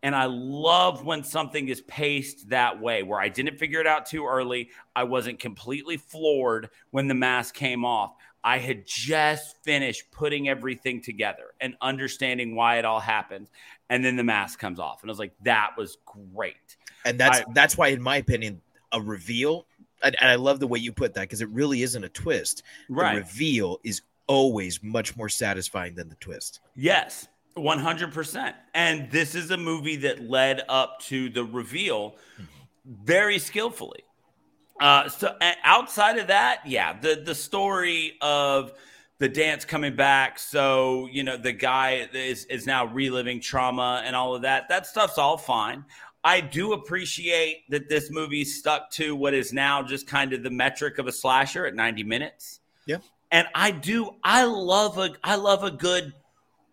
And 0.02 0.14
I 0.16 0.26
love 0.26 1.06
when 1.06 1.24
something 1.24 1.70
is 1.70 1.82
paced 1.82 2.50
that 2.50 2.80
way, 2.80 3.04
where 3.04 3.20
I 3.22 3.30
didn't 3.30 3.58
figure 3.58 3.80
it 3.80 3.88
out 3.88 4.06
too 4.06 4.26
early. 4.26 4.70
I 4.96 5.04
wasn't 5.06 5.40
completely 5.40 5.96
floored 5.96 6.70
when 6.92 7.08
the 7.08 7.14
mask 7.14 7.56
came 7.56 7.86
off. 7.86 8.14
I 8.44 8.58
had 8.58 8.86
just 8.86 9.64
finished 9.64 10.12
putting 10.12 10.50
everything 10.50 11.02
together 11.02 11.54
and 11.62 11.76
understanding 11.82 12.56
why 12.56 12.78
it 12.78 12.86
all 12.86 13.00
happened. 13.00 13.50
And 13.90 14.04
then 14.04 14.16
the 14.16 14.24
mask 14.24 14.60
comes 14.60 14.80
off. 14.80 15.02
And 15.02 15.10
I 15.10 15.12
was 15.12 15.20
like, 15.20 15.34
that 15.44 15.72
was 15.78 15.98
great. 16.06 16.78
and 17.06 17.20
that's 17.20 17.40
I- 17.40 17.46
that's 17.54 17.78
why 17.78 17.88
in 17.90 18.02
my 18.02 18.18
opinion 18.18 18.62
a 18.92 19.02
reveal 19.02 19.66
and, 20.04 20.16
and 20.22 20.30
i 20.30 20.36
love 20.36 20.60
the 20.60 20.68
way 20.68 20.80
you 20.80 20.92
put 20.94 21.14
that 21.16 21.22
because 21.22 21.42
it 21.42 21.50
really 21.50 21.82
isn't 21.82 22.04
a 22.04 22.10
twist 22.10 22.62
the 22.88 22.96
Right. 22.96 23.16
reveal 23.18 23.80
is 23.84 24.02
always 24.28 24.82
much 24.84 25.18
more 25.18 25.28
satisfying 25.30 25.96
than 25.96 26.08
the 26.10 26.16
twist 26.16 26.60
Yes, 26.76 27.28
100%. 27.58 28.54
And 28.74 29.12
this 29.12 29.36
is 29.36 29.52
a 29.52 29.58
movie 29.58 29.96
that 29.98 30.28
led 30.30 30.62
up 30.70 31.00
to 31.02 31.30
the 31.30 31.44
reveal 31.44 32.12
mm-hmm. 32.12 32.44
very 33.04 33.38
skillfully. 33.40 34.04
Uh, 34.84 35.08
so 35.08 35.34
outside 35.64 36.18
of 36.18 36.28
that, 36.28 36.60
yeah, 36.66 36.92
the 37.00 37.16
the 37.24 37.34
story 37.34 38.18
of 38.20 38.74
the 39.18 39.30
dance 39.30 39.64
coming 39.64 39.96
back. 39.96 40.38
So 40.38 41.08
you 41.10 41.24
know 41.24 41.38
the 41.38 41.54
guy 41.54 42.10
is 42.14 42.44
is 42.46 42.68
now 42.68 42.88
reliving 42.88 43.40
trauma 43.40 44.02
and 44.04 44.14
all 44.14 44.36
of 44.36 44.42
that. 44.42 44.68
That 44.68 44.86
stuff's 44.86 45.18
all 45.18 45.38
fine. 45.38 45.86
I 46.26 46.42
do 46.42 46.74
appreciate 46.74 47.64
that 47.70 47.88
this 47.88 48.12
movie 48.12 48.44
stuck 48.44 48.92
to 48.92 49.16
what 49.16 49.34
is 49.34 49.54
now 49.54 49.84
just 49.84 50.06
kind 50.06 50.34
of 50.34 50.44
the 50.44 50.50
metric 50.50 50.98
of 50.98 51.08
a 51.08 51.14
slasher 51.14 51.66
at 51.66 51.76
90 51.76 52.04
minutes. 52.04 52.60
Yeah. 52.86 52.98
And 53.32 53.48
I 53.56 53.72
do 53.72 54.16
I 54.22 54.44
love 54.44 54.98
a 54.98 55.12
I 55.24 55.38
love 55.38 55.64
a 55.64 55.72
good 55.72 56.12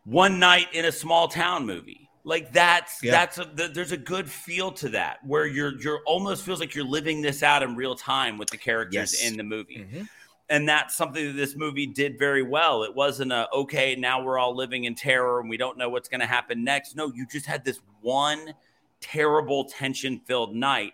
one 0.02 0.40
night 0.40 0.66
in 0.72 0.84
a 0.84 0.92
small 0.92 1.28
town 1.28 1.64
movie. 1.64 2.09
Like 2.24 2.52
that's 2.52 3.02
Yeah. 3.02 3.12
that's 3.12 3.38
a 3.38 3.44
th- 3.46 3.72
there's 3.72 3.92
a 3.92 3.96
good 3.96 4.30
feel 4.30 4.70
to 4.72 4.88
that 4.90 5.24
where 5.24 5.46
you're 5.46 5.80
you're 5.80 6.00
almost 6.04 6.44
feels 6.44 6.60
like 6.60 6.74
you're 6.74 6.84
living 6.84 7.22
this 7.22 7.42
out 7.42 7.62
in 7.62 7.74
real 7.76 7.94
time 7.94 8.36
with 8.36 8.50
the 8.50 8.58
characters 8.58 8.94
Yes. 9.22 9.30
in 9.30 9.36
the 9.36 9.42
movie. 9.42 9.86
Mhm. 9.90 10.08
And 10.50 10.68
that's 10.68 10.96
something 10.96 11.24
that 11.28 11.32
this 11.34 11.54
movie 11.56 11.86
did 11.86 12.18
very 12.18 12.42
well. 12.42 12.82
It 12.82 12.94
wasn't 12.94 13.32
a 13.32 13.48
okay, 13.54 13.96
now 13.96 14.22
we're 14.22 14.38
all 14.38 14.54
living 14.54 14.84
in 14.84 14.94
terror 14.94 15.40
and 15.40 15.48
we 15.48 15.56
don't 15.56 15.78
know 15.78 15.88
what's 15.88 16.08
going 16.08 16.20
to 16.20 16.26
happen 16.26 16.62
next. 16.64 16.94
No, 16.96 17.10
you 17.14 17.24
just 17.26 17.46
had 17.46 17.64
this 17.64 17.80
one 18.02 18.52
terrible 19.00 19.64
tension 19.64 20.20
filled 20.26 20.54
night 20.54 20.92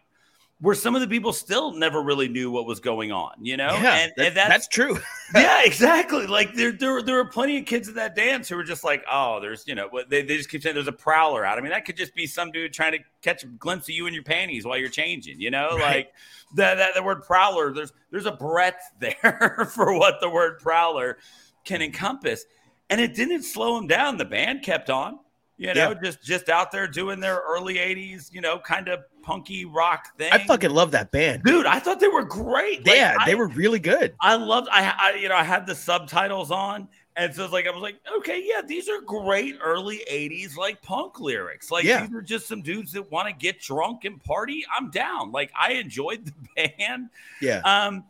where 0.60 0.74
some 0.74 0.94
of 0.94 1.02
the 1.02 1.06
people 1.08 1.34
still 1.34 1.72
never 1.72 2.02
really 2.02 2.28
knew 2.28 2.50
what 2.50 2.64
was 2.66 2.80
going 2.80 3.12
on, 3.12 3.32
you 3.42 3.58
know? 3.58 3.68
yeah 3.82 3.96
and, 3.96 4.12
that- 4.16 4.26
and 4.28 4.36
that's, 4.36 4.66
true 4.68 4.98
yeah, 5.34 5.62
exactly. 5.64 6.26
Like 6.26 6.54
there, 6.54 6.72
there, 6.72 7.02
there 7.02 7.16
were 7.16 7.26
plenty 7.26 7.58
of 7.58 7.66
kids 7.66 7.88
at 7.90 7.94
that 7.96 8.14
dance 8.16 8.48
who 8.48 8.56
were 8.56 8.64
just 8.64 8.82
like, 8.84 9.04
"Oh, 9.10 9.38
there's, 9.40 9.64
you 9.66 9.74
know, 9.74 9.90
they, 10.08 10.22
they 10.22 10.36
just 10.38 10.48
keep 10.48 10.62
saying 10.62 10.74
there's 10.74 10.88
a 10.88 10.92
prowler 10.92 11.44
out." 11.44 11.58
I 11.58 11.60
mean, 11.60 11.72
that 11.72 11.84
could 11.84 11.96
just 11.96 12.14
be 12.14 12.26
some 12.26 12.50
dude 12.52 12.72
trying 12.72 12.92
to 12.92 12.98
catch 13.22 13.42
a 13.42 13.46
glimpse 13.48 13.84
of 13.86 13.90
you 13.94 14.06
in 14.06 14.14
your 14.14 14.22
panties 14.22 14.64
while 14.64 14.78
you're 14.78 14.88
changing. 14.88 15.40
You 15.40 15.50
know, 15.50 15.76
Right. 15.76 15.80
like 15.96 16.12
the, 16.54 16.74
the 16.76 16.86
the 17.00 17.02
word 17.02 17.22
prowler. 17.24 17.74
There's 17.74 17.92
there's 18.10 18.26
a 18.26 18.32
breadth 18.32 18.80
there 19.00 19.68
for 19.74 19.98
what 19.98 20.20
the 20.22 20.30
word 20.30 20.58
prowler 20.60 21.18
can 21.64 21.82
encompass, 21.82 22.46
and 22.88 22.98
it 23.00 23.14
didn't 23.14 23.42
slow 23.42 23.76
them 23.76 23.88
down. 23.88 24.16
The 24.16 24.24
band 24.24 24.62
kept 24.62 24.88
on. 24.88 25.18
You 25.58 25.68
know, 25.72 25.90
Yeah. 25.90 25.94
just 26.02 26.22
just 26.22 26.48
out 26.48 26.70
there 26.70 26.86
doing 26.86 27.18
their 27.20 27.36
early 27.48 27.76
'80s, 27.76 28.32
you 28.32 28.40
know, 28.42 28.58
kind 28.58 28.88
of 28.88 29.00
punky 29.22 29.64
rock 29.64 30.16
thing. 30.18 30.28
i 30.32 30.38
fucking 30.46 30.70
love 30.70 30.92
that 30.92 31.10
band 31.10 31.42
dude. 31.42 31.66
I 31.66 31.78
thought 31.80 31.98
they 31.98 32.06
were 32.08 32.22
great. 32.24 32.86
Like, 32.86 32.94
yeah 32.96 33.16
I- 33.18 33.26
they 33.26 33.34
were 33.34 33.48
really 33.48 33.80
good 33.80 34.14
I 34.20 34.36
loved 34.36 34.68
I, 34.70 34.94
I 34.96 35.14
you 35.16 35.28
know 35.28 35.34
I 35.34 35.42
had 35.42 35.66
the 35.66 35.74
subtitles 35.74 36.52
on 36.52 36.86
and 37.16 37.34
so 37.34 37.42
it's 37.42 37.52
like 37.52 37.66
I 37.66 37.70
was 37.70 37.80
like 37.82 37.96
okay 38.18 38.40
yeah 38.46 38.60
these 38.64 38.88
are 38.88 39.00
great 39.00 39.56
early 39.60 40.02
80s 40.08 40.56
like 40.56 40.80
punk 40.80 41.18
lyrics 41.18 41.72
like 41.72 41.82
Yeah. 41.84 42.06
these 42.06 42.14
are 42.14 42.22
just 42.22 42.46
some 42.46 42.62
dudes 42.62 42.92
that 42.92 43.10
want 43.10 43.26
to 43.26 43.34
get 43.34 43.60
drunk 43.60 44.04
and 44.04 44.22
party 44.22 44.64
I'm 44.78 44.90
down 44.92 45.32
like 45.32 45.50
I 45.58 45.72
enjoyed 45.72 46.24
the 46.26 46.32
band 46.78 47.08
yeah 47.40 47.62
um 47.64 48.04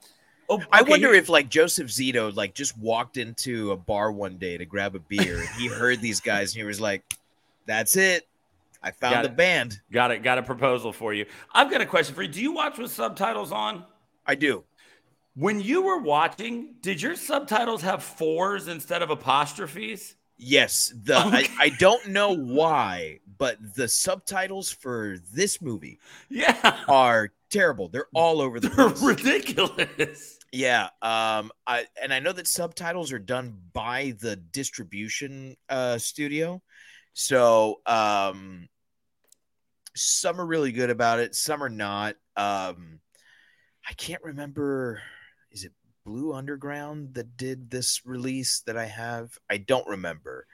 oh, 0.50 0.62
I 0.70 0.82
wonder 0.82 1.14
if 1.14 1.30
like 1.30 1.48
Joseph 1.48 1.86
Zito 1.88 2.34
like 2.36 2.52
just 2.52 2.76
walked 2.76 3.16
into 3.16 3.72
a 3.72 3.76
bar 3.76 4.12
one 4.12 4.36
day 4.36 4.58
to 4.58 4.66
grab 4.66 4.94
a 4.94 4.98
beer 5.00 5.38
and 5.40 5.48
he 5.58 5.66
heard 5.68 6.02
these 6.02 6.20
guys 6.20 6.52
and 6.52 6.60
he 6.60 6.66
was 6.66 6.78
like, 6.80 7.02
"That's 7.66 7.96
it, 7.96 8.28
I 8.82 8.90
found 8.92 9.14
Got 9.14 9.22
the 9.22 9.28
it. 9.30 9.36
band." 9.36 9.80
got 9.92 10.10
it 10.10 10.22
got 10.22 10.38
a 10.38 10.42
proposal 10.42 10.92
for 10.92 11.12
you 11.14 11.26
I've 11.52 11.70
got 11.70 11.80
a 11.80 11.86
question 11.86 12.14
for 12.14 12.22
you 12.22 12.28
do 12.28 12.40
you 12.40 12.52
watch 12.52 12.78
with 12.78 12.90
subtitles 12.90 13.52
on 13.52 13.84
I 14.26 14.34
do. 14.34 14.64
when 15.34 15.60
you 15.60 15.82
were 15.82 15.98
watching 15.98 16.74
did 16.80 17.00
your 17.02 17.14
subtitles 17.16 17.82
have 17.82 18.02
fours 18.02 18.68
instead 18.68 19.02
of 19.02 19.10
apostrophes 19.10 20.14
Yes, 20.38 20.92
the 21.04 21.16
I, 21.16 21.48
I 21.58 21.68
don't 21.70 22.08
know 22.08 22.32
why, 22.36 23.20
but 23.38 23.56
the 23.74 23.88
subtitles 23.88 24.70
for 24.70 25.16
this 25.32 25.62
movie 25.62 25.98
yeah 26.28 26.84
are 26.88 27.32
terrible. 27.50 27.88
They're 27.88 28.08
all 28.12 28.42
over 28.42 28.60
the 28.60 28.68
They're 28.76 28.90
place. 28.90 29.02
ridiculous. 29.02 30.38
Yeah, 30.52 30.84
um, 31.02 31.50
I 31.66 31.86
and 32.00 32.12
I 32.12 32.20
know 32.20 32.32
that 32.32 32.46
subtitles 32.46 33.12
are 33.12 33.18
done 33.18 33.58
by 33.72 34.14
the 34.20 34.36
distribution 34.36 35.56
uh 35.68 35.98
studio, 35.98 36.62
so 37.18 37.80
um, 37.86 38.68
some 39.94 40.38
are 40.38 40.46
really 40.46 40.70
good 40.70 40.90
about 40.90 41.18
it, 41.18 41.34
some 41.34 41.62
are 41.62 41.70
not. 41.70 42.16
Um, 42.36 43.00
I 43.88 43.94
can't 43.94 44.22
remember. 44.22 45.00
Is 45.50 45.64
it 45.64 45.72
Blue 46.04 46.34
Underground 46.34 47.14
that 47.14 47.38
did 47.38 47.70
this 47.70 48.02
release 48.04 48.60
that 48.66 48.76
I 48.76 48.84
have? 48.84 49.30
I 49.48 49.56
don't 49.56 49.88
remember. 49.88 50.46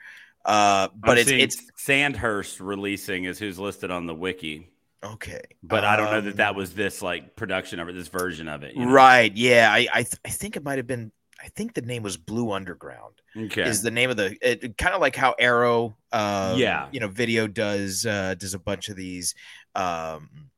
Uh, 0.45 0.87
but 0.95 1.17
it's 1.17 1.31
it's 1.31 1.61
Sandhurst 1.75 2.61
releasing 2.61 3.25
is 3.25 3.39
who's 3.39 3.59
listed 3.59 3.91
on 3.91 4.05
the 4.05 4.15
wiki, 4.15 4.69
okay. 5.03 5.41
but 5.61 5.83
I 5.83 5.97
don't 5.97 6.11
know 6.11 6.21
that 6.21 6.29
Um, 6.31 6.35
that 6.37 6.55
was 6.55 6.73
this 6.73 7.01
like 7.01 7.35
production 7.35 7.79
of 7.81 7.89
it, 7.89 7.93
this 7.95 8.07
version 8.07 8.47
of 8.47 8.63
it. 8.63 8.73
you 8.75 8.85
know? 8.85 8.91
Right. 8.91 9.35
Yeah. 9.35 9.69
I 9.69 9.87
I, 9.93 10.03
th- 10.03 10.19
I 10.23 10.29
think 10.29 10.55
it 10.55 10.63
might 10.63 10.77
have 10.77 10.87
been. 10.87 11.11
I 11.41 11.49
think 11.49 11.73
the 11.73 11.81
name 11.81 12.03
was 12.03 12.17
Blue 12.17 12.51
Underground. 12.51 13.15
Okay. 13.35 13.63
is 13.63 13.81
the 13.81 13.91
name 13.91 14.09
of 14.09 14.17
the 14.17 14.37
it, 14.41 14.77
kind 14.77 14.93
of 14.93 15.01
like 15.01 15.15
how 15.15 15.33
Arrow, 15.39 15.95
um, 16.11 16.57
Yeah. 16.59 16.87
you 16.91 16.99
know, 16.99 17.07
video 17.07 17.47
does 17.47 18.05
uh, 18.05 18.35
does 18.35 18.53
a 18.53 18.59
bunch 18.59 18.89
of 18.89 18.95
these. 18.95 19.33
Um, 19.75 20.49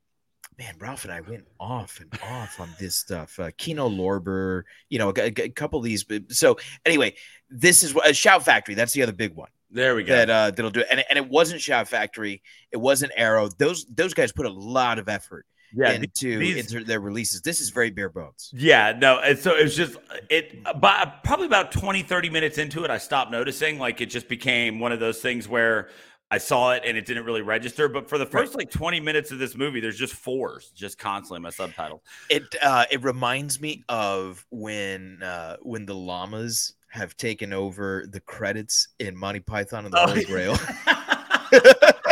man, 0.59 0.75
Ralph 0.79 1.03
and 1.05 1.13
I 1.13 1.21
went 1.21 1.45
off 1.59 1.99
and 2.01 2.11
off 2.21 2.59
on 2.59 2.69
this 2.79 2.95
stuff. 2.95 3.39
Uh, 3.39 3.51
Kino 3.57 3.89
Lorber, 3.89 4.63
you 4.89 4.99
know, 4.99 5.09
a, 5.17 5.25
a- 5.41 5.49
couple 5.49 5.79
of 5.79 5.85
these. 5.85 6.05
So 6.29 6.57
anyway, 6.85 7.15
this 7.49 7.83
is 7.83 7.93
what 7.93 8.07
uh, 8.07 8.13
Shout 8.13 8.43
Factory. 8.43 8.75
That's 8.75 8.93
the 8.93 9.03
other 9.03 9.13
big 9.13 9.33
one 9.35 9.49
there 9.71 9.95
we 9.95 10.03
go. 10.03 10.13
that 10.15 10.29
uh, 10.29 10.51
that'll 10.51 10.71
do 10.71 10.81
it. 10.81 10.87
And, 10.91 11.03
and 11.09 11.17
it 11.17 11.27
wasn't 11.27 11.61
Shout 11.61 11.87
Factory. 11.87 12.41
It 12.71 12.77
wasn't 12.77 13.11
Arrow. 13.15 13.47
Those 13.57 13.85
those 13.85 14.13
guys 14.13 14.31
put 14.31 14.45
a 14.45 14.51
lot 14.51 14.99
of 14.99 15.09
effort 15.09 15.45
yeah. 15.73 15.91
into 15.91 16.37
these- 16.39 16.71
into 16.71 16.83
their 16.85 16.99
releases. 16.99 17.41
This 17.41 17.61
is 17.61 17.69
very 17.69 17.89
bare 17.91 18.09
bones. 18.09 18.49
Yeah, 18.53 18.93
no. 18.97 19.19
And 19.19 19.37
so 19.39 19.55
it 19.55 19.63
was 19.63 19.75
just 19.75 19.97
it 20.29 20.63
by 20.79 21.11
probably 21.23 21.45
about 21.47 21.71
20, 21.71 22.03
30 22.03 22.29
minutes 22.29 22.57
into 22.57 22.83
it, 22.83 22.89
I 22.91 22.97
stopped 22.97 23.31
noticing. 23.31 23.79
Like 23.79 24.01
it 24.01 24.07
just 24.07 24.27
became 24.27 24.79
one 24.79 24.91
of 24.91 24.99
those 24.99 25.19
things 25.19 25.47
where 25.47 25.89
I 26.31 26.39
saw 26.39 26.71
it 26.71 26.81
and 26.85 26.97
it 26.97 27.05
didn't 27.05 27.23
really 27.25 27.43
register. 27.43 27.87
But 27.87 28.09
for 28.09 28.17
the 28.17 28.25
first 28.25 28.55
like 28.55 28.71
20 28.71 28.99
minutes 28.99 29.31
of 29.31 29.37
this 29.39 29.55
movie, 29.55 29.79
there's 29.79 29.97
just 29.97 30.13
fours 30.13 30.71
just 30.75 30.97
constantly 30.97 31.37
in 31.37 31.43
my 31.43 31.49
subtitles. 31.51 32.01
It 32.29 32.43
uh, 32.61 32.85
it 32.91 33.03
reminds 33.03 33.61
me 33.61 33.83
of 33.87 34.45
when 34.49 35.21
uh, 35.23 35.57
when 35.61 35.85
the 35.85 35.93
llamas 35.95 36.73
have 36.89 37.15
taken 37.17 37.51
over 37.53 38.05
the 38.09 38.21
credits 38.21 38.87
in 38.99 39.15
Monty 39.17 39.41
Python 39.41 39.83
and 39.85 39.93
the 39.93 39.99
Oh, 40.01 40.07
Holy. 40.07 40.23
Grail, 40.25 40.57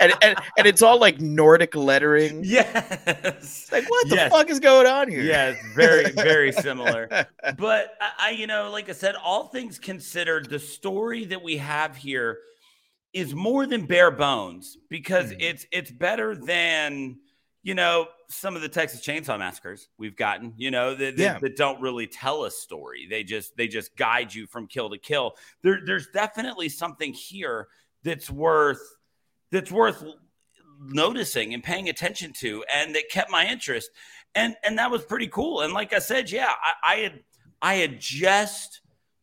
and, 0.00 0.12
and 0.22 0.38
and 0.58 0.66
it's 0.66 0.82
all 0.82 0.98
like 0.98 1.20
Nordic 1.20 1.74
lettering. 1.76 2.42
yes. 2.44 3.68
Like 3.70 3.88
what 3.88 4.08
the 4.08 4.16
Yes. 4.16 4.32
fuck 4.32 4.50
is 4.50 4.60
going 4.60 4.86
on 4.86 5.08
here? 5.10 5.22
Yeah, 5.22 5.48
it's 5.50 5.74
very, 5.74 6.10
very 6.12 6.52
similar. 6.52 7.08
But 7.56 7.94
I, 8.18 8.30
you 8.30 8.46
know, 8.46 8.70
like 8.70 8.88
I 8.88 8.92
said, 8.92 9.14
all 9.22 9.48
things 9.48 9.78
considered, 9.78 10.48
the 10.50 10.58
story 10.58 11.24
that 11.26 11.42
we 11.42 11.56
have 11.58 11.96
here 11.96 12.38
is 13.12 13.34
more 13.34 13.66
than 13.66 13.86
bare 13.86 14.10
bones 14.10 14.76
because 14.88 15.32
Mhm. 15.32 15.36
it's 15.40 15.66
it's 15.72 15.90
better 15.90 16.34
than 16.36 17.18
you 17.62 17.74
know 17.74 18.06
some 18.28 18.54
of 18.56 18.62
the 18.62 18.68
Texas 18.68 19.00
Chainsaw 19.04 19.38
Massacres 19.38 19.88
we've 19.98 20.16
gotten. 20.16 20.54
You 20.56 20.70
know 20.70 20.94
that, 20.94 21.16
that, 21.16 21.22
Yeah. 21.22 21.38
that 21.40 21.56
don't 21.56 21.80
really 21.80 22.06
tell 22.06 22.44
a 22.44 22.50
story. 22.50 23.06
They 23.10 23.24
just 23.24 23.56
they 23.56 23.66
just 23.68 23.96
guide 23.96 24.32
you 24.34 24.46
from 24.46 24.66
kill 24.68 24.90
to 24.90 24.98
kill. 24.98 25.34
There, 25.62 25.80
there's 25.84 26.06
definitely 26.14 26.68
something 26.68 27.12
here 27.12 27.66
that's 28.04 28.30
worth 28.30 28.80
that's 29.50 29.70
worth 29.70 30.02
noticing 30.82 31.52
and 31.54 31.62
paying 31.62 31.88
attention 31.88 32.32
to 32.40 32.64
and 32.72 32.94
that 32.94 33.10
kept 33.10 33.30
my 33.30 33.46
interest. 33.46 33.90
And 34.34 34.54
and 34.64 34.78
that 34.78 34.90
was 34.90 35.04
pretty 35.04 35.26
cool. 35.28 35.60
And 35.62 35.72
like 35.72 35.92
i 35.92 35.98
said 35.98 36.30
yeah 36.30 36.52
i, 36.82 36.94
I 36.94 36.96
had 37.00 37.20
i 37.60 37.74
had 37.74 38.00
just 38.00 38.80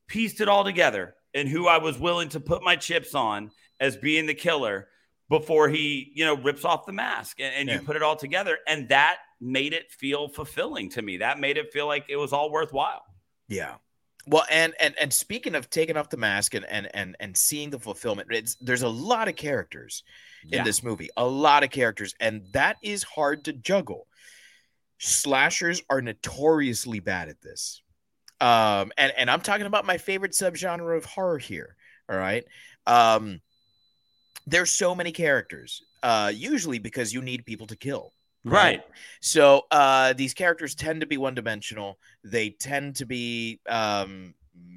pieced 0.07 0.41
it 0.41 0.47
all 0.49 0.63
together 0.63 1.15
and 1.33 1.47
who 1.49 1.67
i 1.67 1.77
was 1.77 1.97
willing 1.97 2.29
to 2.29 2.39
put 2.39 2.61
my 2.63 2.75
chips 2.75 3.15
on 3.15 3.51
as 3.79 3.95
being 3.97 4.25
the 4.25 4.33
killer 4.33 4.87
before 5.29 5.67
he 5.69 6.11
you 6.13 6.23
know 6.25 6.35
rips 6.37 6.63
off 6.65 6.85
the 6.85 6.93
mask 6.93 7.39
and, 7.39 7.53
and 7.55 7.67
Yeah. 7.69 7.75
you 7.75 7.81
put 7.81 7.95
it 7.95 8.03
all 8.03 8.15
together. 8.15 8.57
And 8.67 8.89
that 8.89 9.17
made 9.41 9.73
it 9.73 9.91
feel 9.91 10.29
fulfilling 10.29 10.89
to 10.91 11.01
me. 11.01 11.17
That 11.17 11.39
made 11.39 11.57
it 11.57 11.71
feel 11.73 11.85
like 11.87 12.05
it 12.09 12.15
was 12.17 12.31
all 12.33 12.51
worthwhile. 12.51 13.03
Yeah. 13.49 13.75
Well, 14.29 14.43
and 14.51 14.73
and 14.79 14.93
and 14.99 15.13
speaking 15.13 15.55
of 15.55 15.69
taking 15.69 15.95
off 15.95 16.09
the 16.09 16.17
mask 16.17 16.53
and 16.53 16.65
and 16.65 16.89
and 16.93 17.15
and 17.19 17.35
seeing 17.37 17.69
the 17.69 17.79
fulfillment, 17.79 18.27
it's 18.31 18.55
there's 18.55 18.81
a 18.81 18.89
lot 18.89 19.27
of 19.29 19.35
characters 19.35 20.03
in 20.43 20.57
Yeah. 20.59 20.63
this 20.63 20.83
movie, 20.83 21.09
a 21.15 21.25
lot 21.25 21.63
of 21.63 21.69
characters, 21.69 22.13
and 22.19 22.45
that 22.51 22.77
is 22.83 23.03
hard 23.03 23.45
to 23.45 23.53
juggle. 23.53 24.07
Slashers 24.99 25.81
are 25.89 26.01
notoriously 26.01 26.99
bad 26.99 27.29
at 27.29 27.41
this. 27.41 27.81
Um, 28.41 28.91
and 28.97 29.13
and 29.17 29.31
I'm 29.31 29.41
talking 29.41 29.65
about 29.65 29.85
my 29.85 29.97
favorite 29.97 30.33
subgenre 30.33 30.97
of 30.97 31.05
horror 31.05 31.37
here. 31.37 31.75
All 32.09 32.17
right. 32.17 32.43
Um, 32.85 33.41
there's 34.45 34.71
so 34.71 34.93
many 34.93 35.11
characters. 35.11 35.81
Uh, 36.03 36.31
usually 36.33 36.79
because 36.79 37.11
you 37.13 37.21
need 37.21 37.45
people 37.45 37.67
to 37.67 37.75
kill. 37.75 38.13
Right 38.43 38.84
So 39.19 39.63
uh, 39.71 40.13
these 40.13 40.34
characters 40.34 40.76
tend 40.76 41.02
to 41.02 41.08
be 41.08 41.17
one 41.17 41.36
dimensional. 41.36 42.00
They 42.23 42.52
tend 42.52 42.95
to 42.97 43.06
be 43.06 43.60
um, 43.67 44.34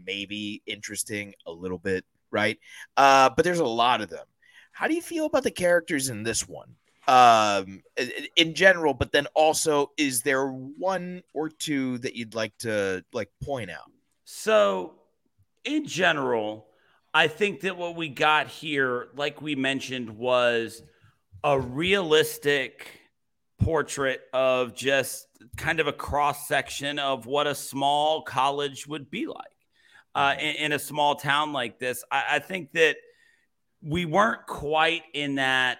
maybe 0.06 0.62
interesting 0.66 1.34
a 1.46 1.52
little 1.52 1.78
bit, 1.78 2.04
right? 2.30 2.58
Uh, 2.96 3.30
but 3.36 3.44
there's 3.44 3.60
a 3.60 3.64
lot 3.64 4.00
of 4.00 4.08
them. 4.08 4.26
How 4.72 4.88
do 4.88 4.94
you 4.94 5.02
feel 5.02 5.26
about 5.26 5.42
the 5.42 5.50
characters 5.50 6.08
in 6.08 6.22
this 6.22 6.48
one? 6.48 6.74
Um, 7.08 7.82
in 8.36 8.54
general, 8.54 8.94
but 8.94 9.10
then 9.10 9.26
also, 9.34 9.90
is 9.96 10.22
there 10.22 10.46
one 10.46 11.22
or 11.34 11.48
two 11.48 11.98
that 11.98 12.14
you'd 12.14 12.34
like 12.34 12.56
to 12.58 13.04
like 13.12 13.30
point 13.42 13.70
out? 13.70 13.90
So, 14.24 14.94
in 15.64 15.86
general, 15.86 16.66
I 17.12 17.26
think 17.26 17.62
that 17.62 17.76
what 17.76 17.96
we 17.96 18.08
got 18.08 18.46
here, 18.46 19.08
like 19.16 19.42
we 19.42 19.56
mentioned, 19.56 20.10
was 20.10 20.82
a 21.42 21.58
realistic 21.58 22.99
portrait 23.60 24.20
of 24.32 24.74
just 24.74 25.26
kind 25.56 25.80
of 25.80 25.86
a 25.86 25.92
cross 25.92 26.48
section 26.48 26.98
of 26.98 27.26
what 27.26 27.46
a 27.46 27.54
small 27.54 28.22
college 28.22 28.86
would 28.86 29.10
be 29.10 29.26
like 29.26 29.36
uh, 30.14 30.34
in, 30.38 30.56
in 30.56 30.72
a 30.72 30.78
small 30.78 31.14
town 31.14 31.52
like 31.52 31.78
this. 31.78 32.04
I, 32.10 32.24
I 32.32 32.38
think 32.38 32.72
that 32.72 32.96
we 33.82 34.04
weren't 34.04 34.46
quite 34.46 35.02
in 35.14 35.36
that 35.36 35.78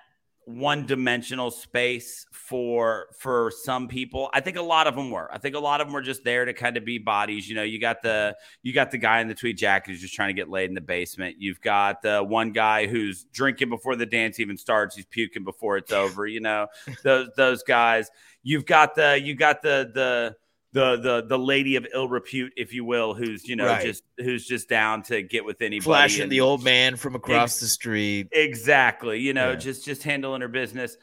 one 0.59 0.87
dimensional 0.87 1.51
space 1.51 2.27
for 2.33 3.07
for 3.19 3.51
some 3.63 3.89
people. 3.89 4.31
I 4.33 4.41
think 4.41 4.57
a 4.57 4.63
lot 4.63 4.87
of 4.87 4.95
them 4.95 5.11
were. 5.11 5.33
I 5.33 5.39
think 5.39 5.55
a 5.55 5.59
lot 5.59 5.81
of 5.81 5.87
them 5.87 5.95
were 5.95 6.03
just 6.03 6.25
there 6.25 6.45
to 6.45 6.53
kind 6.53 6.77
of 6.77 6.85
be 6.85 6.99
bodies. 6.99 7.49
You 7.49 7.55
know 7.55 7.63
you 7.63 7.81
got 7.81 8.03
the 8.03 8.37
you 8.63 8.73
got 8.73 8.91
the 8.91 8.99
guy 8.99 9.21
in 9.21 9.29
the 9.29 9.35
tweed 9.35 9.57
jacket 9.57 9.91
who's 9.91 10.01
just 10.01 10.15
trying 10.15 10.29
to 10.29 10.35
get 10.35 10.49
laid 10.49 10.69
in 10.69 10.75
the 10.75 10.81
basement. 10.81 11.37
You've 11.39 11.61
got 11.61 12.03
the 12.03 12.23
one 12.23 12.53
guy 12.53 12.87
who's 12.87 13.25
drinking 13.33 13.69
before 13.69 13.97
the 13.97 14.07
dance 14.07 14.41
even 14.41 14.57
starts. 14.57 14.97
He's 14.97 15.07
puking 15.07 15.45
before 15.45 15.77
it's 15.77 15.93
over 15.93 16.27
you 16.27 16.41
know 16.41 16.67
those 17.05 17.29
those 17.37 17.63
guys. 17.63 18.11
You've 18.43 18.67
got 18.67 18.95
the 18.95 19.21
you 19.23 19.35
got 19.35 19.63
the 19.63 19.91
the 19.93 20.37
the 20.73 20.97
the 20.97 21.23
the 21.29 21.39
lady 21.39 21.77
of 21.77 21.87
ill 21.93 22.09
repute, 22.09 22.53
if 22.57 22.73
you 22.73 22.85
will, 22.85 23.15
who's 23.15 23.47
you 23.49 23.57
know 23.57 23.67
Right. 23.67 23.85
just 23.85 24.05
who's 24.19 24.47
just 24.47 24.69
down 24.69 25.03
to 25.05 25.23
get 25.23 25.45
with 25.45 25.61
anybody. 25.63 25.85
Flashing 25.85 26.23
and- 26.25 26.33
the 26.33 26.41
old 26.41 26.63
man 26.63 26.97
from 26.97 27.15
across 27.15 27.59
the 27.61 27.67
street. 27.67 28.29
exactly 28.33 29.19
you 29.21 29.33
know 29.33 29.51
Yeah. 29.51 29.57
just 29.57 29.85
just 29.85 30.03
handling 30.05 30.41
her 30.43 30.49
business 30.49 30.97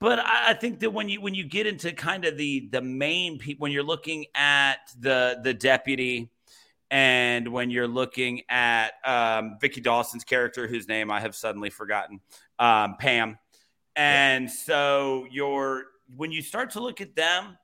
but 0.00 0.18
I, 0.18 0.50
I 0.50 0.54
think 0.54 0.80
that 0.80 0.90
when 0.94 1.10
you 1.10 1.20
when 1.20 1.34
you 1.34 1.44
get 1.44 1.66
into 1.66 1.92
kind 1.92 2.24
of 2.24 2.38
the 2.38 2.68
the 2.72 2.80
main 2.80 3.38
people 3.38 3.62
when 3.64 3.72
you're 3.72 3.82
looking 3.82 4.24
at 4.34 4.78
the 4.98 5.38
the 5.42 5.52
deputy 5.52 6.30
and 6.90 7.46
when 7.48 7.70
you're 7.70 7.86
looking 7.86 8.40
at 8.48 8.92
um, 9.04 9.58
Vicky 9.60 9.80
Dawson's 9.80 10.24
character, 10.24 10.66
whose 10.66 10.88
name 10.88 11.08
I 11.08 11.20
have 11.20 11.36
suddenly 11.36 11.70
forgotten, 11.70 12.18
um, 12.58 12.96
Pam, 12.98 13.38
and 13.94 14.50
so 14.50 15.26
you're 15.30 15.84
when 16.16 16.32
you 16.32 16.42
start 16.42 16.70
to 16.70 16.80
look 16.80 17.00
at 17.00 17.14
them, 17.14 17.56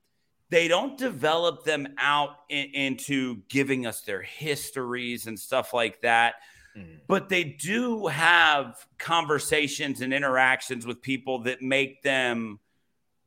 they 0.49 0.69
don't 0.69 0.97
develop 0.97 1.65
them 1.65 1.89
out 1.99 2.31
in, 2.49 2.67
into 2.73 3.43
giving 3.49 3.87
us 3.87 4.03
their 4.03 4.23
histories 4.23 5.27
and 5.27 5.39
stuff 5.39 5.73
like 5.75 6.01
that 6.03 6.35
Mm. 6.77 6.99
but 7.07 7.31
they 7.31 7.43
do 7.43 8.07
have 8.07 8.87
conversations 8.99 10.03
and 10.03 10.13
interactions 10.13 10.87
with 10.87 11.01
people 11.01 11.39
that 11.45 11.63
make 11.63 12.03
them 12.03 12.59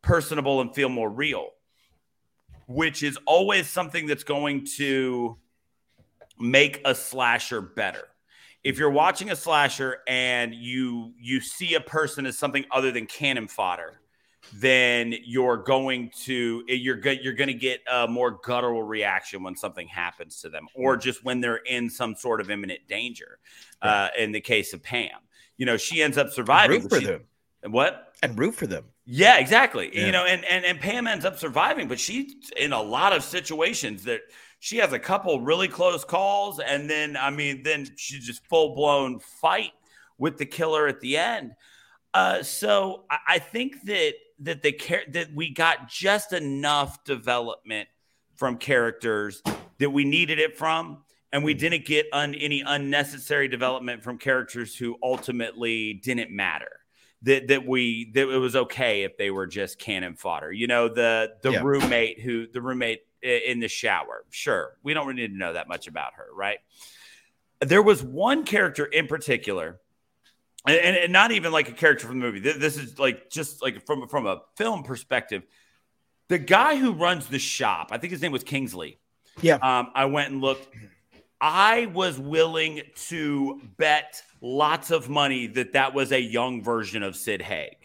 personable 0.04 0.62
and 0.62 0.76
feel 0.76 0.90
more 0.90 1.10
real 1.10 1.50
which 2.68 3.02
is 3.02 3.18
always 3.26 3.68
something 3.68 4.06
that's 4.06 4.24
going 4.24 4.68
to 4.78 5.36
make 6.40 6.80
a 6.86 6.94
slasher 6.94 7.60
better 7.60 8.10
if 8.64 8.78
you're 8.78 8.92
watching 8.92 9.32
a 9.32 9.36
slasher 9.36 9.98
and 10.08 10.54
you 10.54 11.14
you 11.20 11.42
see 11.42 11.74
a 11.74 11.82
person 11.82 12.28
as 12.28 12.38
something 12.38 12.66
other 12.72 12.92
than 12.92 13.08
cannon 13.08 13.48
fodder 13.48 14.00
then 14.54 15.14
you're 15.26 15.58
going 15.58 16.12
to 16.24 16.64
you're 16.68 16.96
good 16.96 17.20
you're 17.22 17.34
going 17.34 17.48
to 17.50 17.54
get 17.54 17.82
a 17.92 18.08
more 18.08 18.40
guttural 18.44 18.84
reaction 18.84 19.44
when 19.44 19.56
something 19.56 19.88
happens 19.88 20.42
to 20.42 20.50
them 20.50 20.68
or 20.74 20.98
just 20.98 21.24
when 21.24 21.42
they're 21.42 21.58
in 21.58 21.90
some 21.90 22.16
sort 22.16 22.42
of 22.42 22.50
imminent 22.50 22.80
danger 22.88 23.38
uh, 23.82 24.08
in 24.18 24.32
the 24.32 24.42
case 24.42 24.74
of 24.74 24.82
pam 24.82 25.10
you 25.58 25.66
know 25.66 25.78
she 25.78 26.02
ends 26.02 26.18
up 26.18 26.30
surviving 26.32 26.82
root 26.82 26.90
for 26.90 27.00
She- 27.00 27.06
them 27.06 27.22
what 27.68 28.14
and 28.22 28.38
root 28.38 28.56
for 28.56 28.68
them. 28.68 28.86
Yeah, 29.06 29.38
exactly. 29.40 29.90
Yeah. 29.94 30.06
You 30.06 30.12
know, 30.12 30.26
and, 30.26 30.46
and 30.46 30.66
and 30.66 30.80
Pam 30.80 31.08
ends 31.08 31.26
up 31.26 31.40
surviving, 31.40 31.88
but 31.88 32.00
she's 32.00 32.52
in 32.56 32.74
a 32.74 32.82
lot 32.82 33.14
of 33.14 33.24
situations 33.24 34.04
that 34.04 34.22
she 34.60 34.78
has 34.78 34.94
a 34.94 35.00
couple 35.00 35.42
really 35.42 35.68
close 35.68 36.04
calls, 36.06 36.60
and 36.60 36.90
then 36.90 37.18
I 37.18 37.30
mean, 37.30 37.64
then 37.64 37.88
she 37.96 38.20
just 38.20 38.46
full 38.46 38.76
blown 38.76 39.20
fight 39.20 39.72
with 40.18 40.38
the 40.38 40.46
killer 40.46 40.88
at 40.88 41.00
the 41.00 41.18
end. 41.18 41.54
Uh, 42.14 42.44
so 42.44 43.06
I, 43.10 43.18
I 43.28 43.40
think 43.40 43.84
that 43.86 44.14
that 44.42 44.62
the 44.62 44.72
care 44.72 45.04
that 45.10 45.34
we 45.34 45.54
got 45.54 45.90
just 45.90 46.34
enough 46.34 47.04
development 47.04 47.90
from 48.36 48.58
characters 48.58 49.42
that 49.80 49.90
we 49.90 50.06
needed 50.06 50.40
it 50.40 50.58
from, 50.58 51.04
and 51.32 51.44
we 51.44 51.54
hmm. 51.54 51.60
didn't 51.60 51.86
get 51.86 52.08
un, 52.14 52.34
any 52.36 52.64
unnecessary 52.66 53.48
development 53.48 54.04
from 54.04 54.18
characters 54.18 54.76
who 54.76 54.98
ultimately 55.04 55.94
didn't 55.94 56.32
matter. 56.32 56.72
That 57.24 57.50
that 57.50 57.68
we 57.68 58.12
that 58.14 58.30
it 58.30 58.38
was 58.38 58.56
okay 58.56 59.04
if 59.04 59.18
they 59.18 59.30
were 59.30 59.46
just 59.46 59.78
cannon 59.78 60.16
fodder. 60.16 60.52
You 60.52 60.68
know, 60.68 60.88
the 60.88 61.34
the 61.42 61.52
Yeah. 61.52 61.62
roommate 61.64 62.22
who 62.22 62.48
the 62.48 62.62
roommate 62.62 63.02
in 63.22 63.60
the 63.60 63.68
shower. 63.68 64.24
Sure, 64.30 64.78
we 64.84 64.94
don't 64.94 65.06
really 65.06 65.24
need 65.24 65.34
to 65.34 65.38
know 65.38 65.54
that 65.54 65.68
much 65.68 65.88
about 65.88 66.14
her, 66.14 66.28
right? 66.34 66.60
There 67.60 67.82
was 67.82 68.02
one 68.02 68.46
character 68.46 68.86
in 68.86 69.08
particular 69.08 69.82
and, 70.68 70.78
and- 70.78 70.98
and 70.98 71.14
not 71.14 71.32
even 71.32 71.52
like 71.52 71.70
a 71.70 71.74
character 71.74 72.08
from 72.08 72.20
the 72.20 72.26
movie. 72.26 72.40
This 72.40 72.78
is 72.78 73.00
like 73.00 73.30
just 73.30 73.62
like 73.62 73.86
from 73.86 74.08
from 74.08 74.26
a 74.28 74.42
film 74.58 74.84
perspective. 74.84 75.44
The 76.28 76.38
guy 76.38 76.76
who 76.76 76.94
runs 76.94 77.28
the 77.28 77.40
shop, 77.40 77.88
I 77.92 77.98
think 77.98 78.12
his 78.12 78.22
name 78.22 78.32
was 78.32 78.44
Kingsley. 78.44 79.00
Yeah. 79.42 79.56
Um, 79.56 79.90
I 79.96 80.06
went 80.06 80.32
and 80.32 80.42
looked. 80.42 80.68
I 81.42 81.86
was 81.88 82.20
willing 82.20 82.82
to 83.08 83.62
bet 83.78 84.22
lots 84.42 84.92
of 84.92 85.10
money 85.10 85.48
that 85.48 85.74
that 85.74 85.94
was 85.94 86.12
a 86.12 86.20
young 86.22 86.62
version 86.62 87.02
of 87.02 87.16
Sid 87.16 87.42
Haig. 87.42 87.78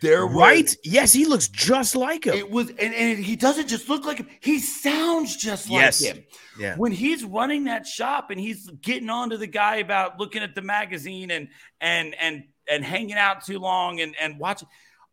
There 0.00 0.26
was- 0.26 0.36
Right? 0.36 0.76
Yes, 0.84 1.12
he 1.12 1.24
looks 1.24 1.48
just 1.48 1.96
like 1.96 2.24
him. 2.26 2.34
it 2.34 2.50
was, 2.50 2.68
and, 2.70 2.94
and 2.94 3.18
he 3.18 3.36
doesn't 3.36 3.68
just 3.68 3.88
look 3.88 4.04
like 4.04 4.18
him. 4.18 4.28
He 4.40 4.58
sounds 4.58 5.36
just 5.36 5.68
like 5.68 5.80
Yes. 5.80 6.00
him. 6.00 6.24
Yeah. 6.58 6.76
When 6.76 6.92
he's 6.92 7.24
running 7.24 7.64
that 7.64 7.86
shop 7.86 8.30
and 8.30 8.40
he's 8.40 8.68
getting 8.82 9.10
on 9.10 9.30
to 9.30 9.38
the 9.38 9.46
guy 9.46 9.76
about 9.76 10.18
looking 10.18 10.42
at 10.42 10.54
the 10.54 10.62
magazine 10.62 11.30
and 11.30 11.48
and 11.80 12.14
and 12.20 12.44
and 12.68 12.84
hanging 12.84 13.14
out 13.16 13.44
too 13.44 13.58
long 13.58 14.00
and 14.00 14.14
and 14.20 14.38
watching, 14.38 14.68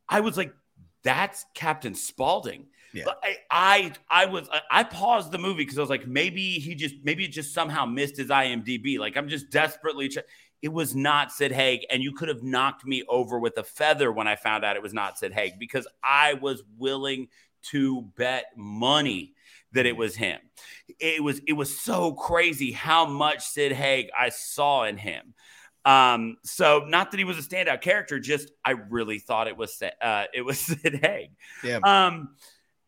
I 0.10 0.22
was 0.22 0.38
like, 0.38 0.54
that's 1.04 1.46
Captain 1.54 1.94
Spaulding. 1.96 2.68
Yeah. 2.94 3.04
I, 3.22 3.38
I 3.52 3.94
I 4.10 4.26
was 4.28 4.48
I- 4.72 4.84
paused 4.86 5.32
the 5.32 5.38
movie 5.38 5.64
because 5.64 5.78
I 5.78 5.82
was 5.82 5.90
like, 5.90 6.08
maybe 6.08 6.60
he 6.60 6.76
just 6.76 6.96
maybe 7.04 7.26
it 7.26 7.32
just 7.32 7.54
somehow 7.54 7.86
missed 7.86 8.18
his 8.18 8.30
IMDb. 8.30 8.98
Like 8.98 9.16
I'm 9.18 9.28
just 9.28 9.50
desperately. 9.52 10.08
Try- 10.10 10.24
it 10.66 10.74
was 10.74 10.96
not 10.96 11.32
Sid 11.32 11.52
Haig, 11.52 11.86
and 11.92 12.02
you 12.02 12.12
could 12.12 12.28
have 12.28 12.42
knocked 12.42 12.88
me 12.88 13.04
over 13.08 13.38
with 13.38 13.56
a 13.60 13.64
feather 13.64 14.12
when 14.12 14.28
I 14.28 14.36
found 14.36 14.66
out 14.66 14.76
it 14.76 14.82
was 14.82 14.96
not 14.96 15.20
Sid 15.20 15.32
Haig 15.32 15.60
because 15.60 15.88
I 16.04 16.34
was 16.34 16.64
willing 16.80 17.28
to 17.66 18.02
bet 18.18 18.46
money 18.58 19.36
that 19.74 19.86
it 19.86 19.96
was 19.96 20.16
him. 20.16 20.40
It 21.00 21.24
was 21.24 21.40
it 21.48 21.54
was 21.54 21.80
so 21.80 22.14
crazy 22.14 22.72
how 22.72 23.06
much 23.06 23.46
Sid 23.46 23.74
Haig 23.74 24.10
I 24.18 24.30
saw 24.30 24.86
in 24.86 24.98
him. 24.98 25.36
Um, 25.86 26.38
so 26.44 26.84
not 26.88 27.12
that 27.12 27.20
he 27.20 27.26
was 27.26 27.38
a 27.38 27.48
standout 27.48 27.82
character, 27.82 28.20
just 28.20 28.50
I 28.66 28.72
really 28.72 29.20
thought 29.20 29.48
it 29.48 29.58
was 29.58 29.80
uh, 30.02 30.24
it 30.34 30.42
was 30.42 30.58
Sid 30.62 31.00
Haig. 31.04 31.30
Yeah. 31.64 31.78
Um, 31.84 32.30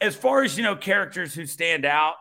as 0.02 0.16
far 0.16 0.42
as 0.42 0.58
you 0.58 0.64
know, 0.64 0.76
characters 0.76 1.36
who 1.36 1.46
stand 1.46 1.86
out, 1.86 2.16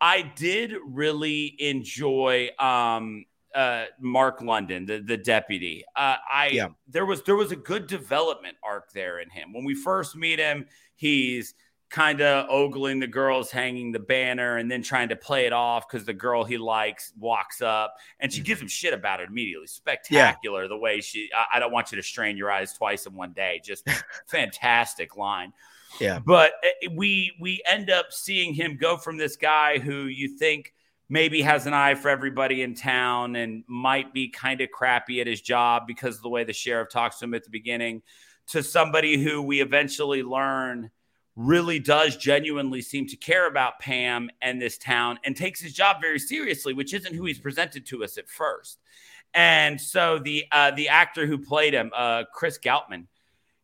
I 0.00 0.22
did 0.22 0.74
really 0.84 1.54
enjoy 1.60 2.50
um 2.58 3.24
uh 3.56 3.86
Mark 4.00 4.42
London, 4.42 4.86
the 4.86 5.00
the 5.00 5.16
deputy. 5.16 5.84
Uh 5.96 6.16
I 6.30 6.48
Yeah. 6.52 6.68
there 6.86 7.06
was 7.06 7.22
there 7.22 7.36
was 7.36 7.50
a 7.52 7.56
good 7.56 7.86
development 7.86 8.56
arc 8.62 8.92
there 8.92 9.18
in 9.20 9.30
him. 9.30 9.52
When 9.52 9.64
we 9.64 9.74
first 9.74 10.14
meet 10.14 10.38
him, 10.38 10.66
he's 10.94 11.54
kind 11.88 12.20
of 12.20 12.48
ogling 12.50 12.98
the 12.98 13.06
girls 13.06 13.48
hanging 13.50 13.92
the 13.92 13.98
banner 14.00 14.56
and 14.56 14.68
then 14.68 14.82
trying 14.82 15.08
to 15.08 15.14
play 15.14 15.46
it 15.46 15.52
off 15.52 15.88
because 15.88 16.04
the 16.04 16.12
girl 16.12 16.42
he 16.42 16.58
likes 16.58 17.12
walks 17.16 17.62
up 17.62 17.94
and 18.18 18.32
she 18.32 18.40
gives 18.40 18.60
him 18.60 18.66
shit 18.66 18.92
about 18.92 19.20
it 19.20 19.28
immediately. 19.28 19.68
Spectacular 19.68 20.66
the 20.68 20.76
way 20.76 21.00
she 21.00 21.30
I, 21.34 21.56
I 21.56 21.60
don't 21.60 21.72
want 21.72 21.92
you 21.92 21.96
to 21.96 22.02
strain 22.02 22.36
your 22.36 22.50
eyes 22.50 22.72
twice 22.74 23.06
in 23.06 23.14
one 23.14 23.32
day. 23.32 23.60
Just 23.64 23.88
fantastic 24.26 25.16
line. 25.16 25.52
Yeah. 26.00 26.18
But 26.18 26.52
uh, 26.64 26.90
we 26.94 27.32
we 27.40 27.62
end 27.66 27.88
up 27.90 28.06
seeing 28.10 28.52
him 28.52 28.76
go 28.76 28.96
from 28.96 29.16
this 29.16 29.36
guy 29.36 29.78
who 29.78 30.06
you 30.06 30.36
think 30.36 30.74
maybe 31.08 31.42
has 31.42 31.66
an 31.66 31.74
eye 31.74 31.94
for 31.94 32.08
everybody 32.08 32.62
in 32.62 32.74
town 32.74 33.36
and 33.36 33.62
might 33.68 34.12
be 34.12 34.28
kind 34.28 34.60
of 34.60 34.70
crappy 34.70 35.20
at 35.20 35.26
his 35.26 35.40
job 35.40 35.84
because 35.86 36.16
of 36.16 36.22
the 36.22 36.28
way 36.28 36.44
the 36.44 36.52
sheriff 36.52 36.88
talks 36.90 37.18
to 37.18 37.24
him 37.24 37.34
at 37.34 37.44
the 37.44 37.50
beginning 37.50 38.02
to 38.48 38.62
somebody 38.62 39.22
who 39.22 39.42
we 39.42 39.60
eventually 39.60 40.22
learn 40.22 40.90
really 41.34 41.78
does 41.78 42.16
genuinely 42.16 42.80
seem 42.80 43.06
to 43.06 43.16
care 43.16 43.46
about 43.46 43.78
Pam 43.78 44.30
and 44.40 44.60
this 44.60 44.78
town 44.78 45.18
and 45.24 45.36
takes 45.36 45.60
his 45.60 45.74
job 45.74 46.00
very 46.00 46.18
seriously, 46.18 46.72
which 46.72 46.94
isn't 46.94 47.14
who 47.14 47.26
he's 47.26 47.38
presented 47.38 47.84
to 47.86 48.02
us 48.02 48.16
at 48.16 48.28
first. 48.28 48.78
And 49.34 49.78
so 49.78 50.18
the 50.18 50.46
uh, 50.50 50.70
the 50.70 50.88
actor 50.88 51.26
who 51.26 51.36
played 51.36 51.74
him, 51.74 51.90
uh, 51.94 52.24
Chris 52.32 52.58
Goutman, 52.58 53.06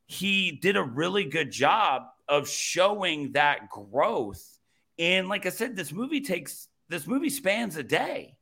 he 0.07 0.53
did 0.53 0.77
a 0.77 0.83
really 0.83 1.25
good 1.25 1.51
job 1.51 2.03
of 2.29 2.49
showing 2.49 3.33
that 3.33 3.71
growth. 3.71 4.59
And 4.99 5.29
like 5.29 5.47
I 5.47 5.49
said, 5.49 5.75
this 5.75 5.93
movie 5.93 6.21
takes 6.21 6.69
this 6.93 7.07
movie 7.07 7.31
spans 7.31 7.77
a 7.77 7.83
day, 7.83 8.37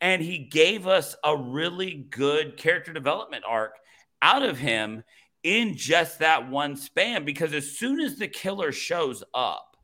and 0.00 0.22
he 0.22 0.38
gave 0.38 0.86
us 0.86 1.16
a 1.24 1.36
really 1.36 2.06
good 2.10 2.56
character 2.56 2.92
development 2.92 3.44
arc 3.46 3.74
out 4.22 4.42
of 4.42 4.58
him 4.58 5.04
in 5.42 5.76
just 5.76 6.20
that 6.20 6.48
one 6.48 6.76
span. 6.76 7.24
Because 7.24 7.52
as 7.52 7.76
soon 7.76 8.00
as 8.00 8.18
the 8.18 8.28
killer 8.28 8.72
shows 8.72 9.22
up, 9.34 9.76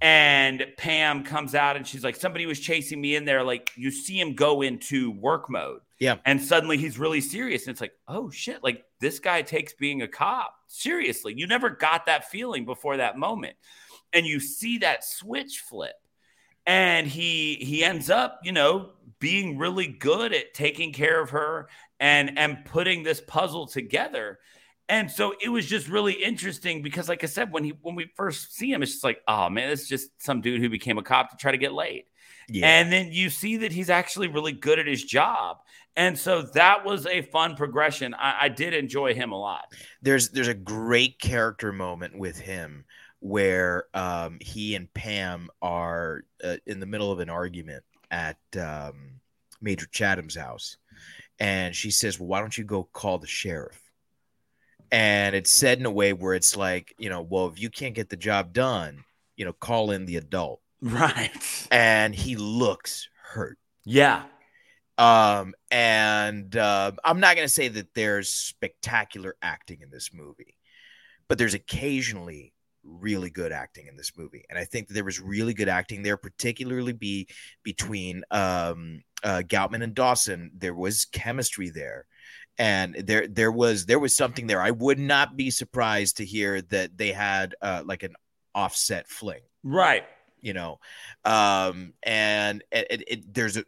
and 0.00 0.66
Pam 0.76 1.24
comes 1.24 1.54
out 1.54 1.76
and 1.76 1.86
she's 1.86 2.04
like, 2.04 2.16
somebody 2.16 2.44
was 2.44 2.60
chasing 2.60 3.00
me 3.00 3.16
in 3.16 3.24
there. 3.24 3.42
Like 3.42 3.70
you 3.76 3.90
see 3.90 4.20
him 4.20 4.34
go 4.34 4.62
into 4.62 5.12
work 5.12 5.48
mode. 5.48 5.80
Yeah. 5.98 6.16
And 6.26 6.42
suddenly 6.42 6.76
he's 6.76 6.98
really 6.98 7.22
serious. 7.22 7.62
And 7.66 7.70
it's 7.70 7.80
like, 7.80 7.94
oh 8.06 8.30
shit, 8.30 8.62
like 8.62 8.84
this 9.00 9.18
guy 9.18 9.40
takes 9.40 9.72
being 9.72 10.02
a 10.02 10.08
cop 10.08 10.54
seriously. 10.68 11.32
You 11.36 11.46
never 11.46 11.70
got 11.70 12.06
that 12.06 12.28
feeling 12.30 12.66
before 12.66 12.98
that 12.98 13.16
moment. 13.16 13.56
And 14.12 14.26
you 14.26 14.38
see 14.38 14.78
that 14.78 15.02
switch 15.02 15.60
flip. 15.66 15.94
And 16.66 17.06
he 17.06 17.54
he 17.56 17.84
ends 17.84 18.10
up, 18.10 18.40
you 18.42 18.52
know, 18.52 18.90
being 19.20 19.58
really 19.58 19.86
good 19.86 20.32
at 20.32 20.52
taking 20.54 20.92
care 20.92 21.20
of 21.20 21.30
her 21.30 21.68
and 22.00 22.38
and 22.38 22.64
putting 22.64 23.02
this 23.02 23.20
puzzle 23.20 23.66
together. 23.66 24.38
And 24.88 25.10
so 25.10 25.34
it 25.42 25.48
was 25.48 25.66
just 25.66 25.88
really 25.88 26.12
interesting 26.12 26.82
because, 26.82 27.08
like 27.08 27.24
I 27.24 27.26
said, 27.26 27.52
when 27.52 27.64
he 27.64 27.72
when 27.82 27.94
we 27.94 28.10
first 28.16 28.54
see 28.54 28.70
him, 28.70 28.82
it's 28.82 28.92
just 28.92 29.04
like, 29.04 29.20
oh 29.26 29.48
man, 29.48 29.70
it's 29.70 29.88
just 29.88 30.10
some 30.22 30.40
dude 30.40 30.60
who 30.60 30.68
became 30.68 30.98
a 30.98 31.02
cop 31.02 31.30
to 31.30 31.36
try 31.36 31.50
to 31.50 31.58
get 31.58 31.72
laid. 31.72 32.04
Yeah. 32.48 32.66
And 32.66 32.92
then 32.92 33.10
you 33.10 33.30
see 33.30 33.58
that 33.58 33.72
he's 33.72 33.90
actually 33.90 34.28
really 34.28 34.52
good 34.52 34.78
at 34.78 34.86
his 34.86 35.02
job. 35.02 35.58
And 35.96 36.16
so 36.16 36.42
that 36.42 36.84
was 36.84 37.06
a 37.06 37.22
fun 37.22 37.56
progression. 37.56 38.14
I, 38.14 38.44
I 38.44 38.48
did 38.48 38.74
enjoy 38.74 39.14
him 39.14 39.32
a 39.32 39.38
lot. 39.38 39.72
there's 40.02 40.28
there's 40.28 40.48
a 40.48 40.54
great 40.54 41.18
character 41.18 41.72
moment 41.72 42.18
with 42.18 42.38
him 42.38 42.84
where 43.20 43.86
um, 43.94 44.38
he 44.40 44.74
and 44.74 44.92
Pam 44.94 45.48
are 45.62 46.22
uh, 46.42 46.56
in 46.66 46.80
the 46.80 46.86
middle 46.86 47.10
of 47.10 47.20
an 47.20 47.30
argument 47.30 47.84
at 48.10 48.38
um, 48.60 49.20
Major 49.60 49.86
Chatham's 49.86 50.36
house, 50.36 50.76
and 51.38 51.74
she 51.74 51.90
says, 51.90 52.18
"Well, 52.18 52.28
why 52.28 52.40
don't 52.40 52.56
you 52.56 52.64
go 52.64 52.84
call 52.84 53.18
the 53.18 53.26
sheriff?" 53.26 53.80
And 54.92 55.34
it's 55.34 55.50
said 55.50 55.78
in 55.78 55.86
a 55.86 55.90
way 55.90 56.12
where 56.12 56.34
it's 56.34 56.56
like, 56.56 56.94
you 56.98 57.10
know, 57.10 57.22
well, 57.22 57.48
if 57.48 57.60
you 57.60 57.70
can't 57.70 57.94
get 57.94 58.08
the 58.08 58.16
job 58.16 58.52
done, 58.52 59.04
you 59.36 59.44
know, 59.44 59.52
call 59.52 59.90
in 59.90 60.06
the 60.06 60.16
adult. 60.16 60.60
Right. 60.82 61.32
And 61.70 62.14
he 62.14 62.36
looks 62.36 63.08
hurt. 63.20 63.58
Yeah. 63.84 64.24
Um, 64.98 65.54
and 65.70 66.54
uh, 66.54 66.92
I'm 67.02 67.18
not 67.18 67.34
going 67.34 67.48
to 67.48 67.52
say 67.52 67.68
that 67.68 67.94
there's 67.94 68.28
spectacular 68.28 69.36
acting 69.40 69.80
in 69.80 69.90
this 69.90 70.10
movie, 70.12 70.54
but 71.28 71.38
there's 71.38 71.54
occasionally 71.54 72.52
really 72.86 73.30
good 73.30 73.52
acting 73.52 73.86
in 73.88 73.96
this 73.96 74.12
movie, 74.16 74.44
and 74.48 74.58
I 74.58 74.64
think 74.64 74.88
that 74.88 74.94
there 74.94 75.04
was 75.04 75.20
really 75.20 75.54
good 75.54 75.68
acting 75.68 76.02
there, 76.02 76.16
particularly 76.16 76.92
be 76.92 77.28
between 77.62 78.22
um, 78.30 79.02
uh, 79.22 79.42
Goutman 79.46 79.82
and 79.82 79.94
Dawson. 79.94 80.50
There 80.56 80.74
was 80.74 81.04
chemistry 81.06 81.70
there, 81.70 82.06
and 82.58 82.94
there 82.94 83.26
there 83.26 83.52
was 83.52 83.86
there 83.86 83.98
was 83.98 84.16
something 84.16 84.46
there. 84.46 84.62
I 84.62 84.70
would 84.70 84.98
not 84.98 85.36
be 85.36 85.50
surprised 85.50 86.18
to 86.18 86.24
hear 86.24 86.62
that 86.62 86.96
they 86.96 87.12
had 87.12 87.54
uh, 87.60 87.82
like 87.84 88.02
an 88.02 88.14
offset 88.54 89.06
fling 89.06 89.42
Right. 89.62 90.04
you 90.40 90.54
know 90.54 90.78
um 91.26 91.92
and 92.02 92.64
it, 92.72 92.86
it, 92.88 93.04
it- 93.06 93.34
there's 93.34 93.58
a 93.58 93.64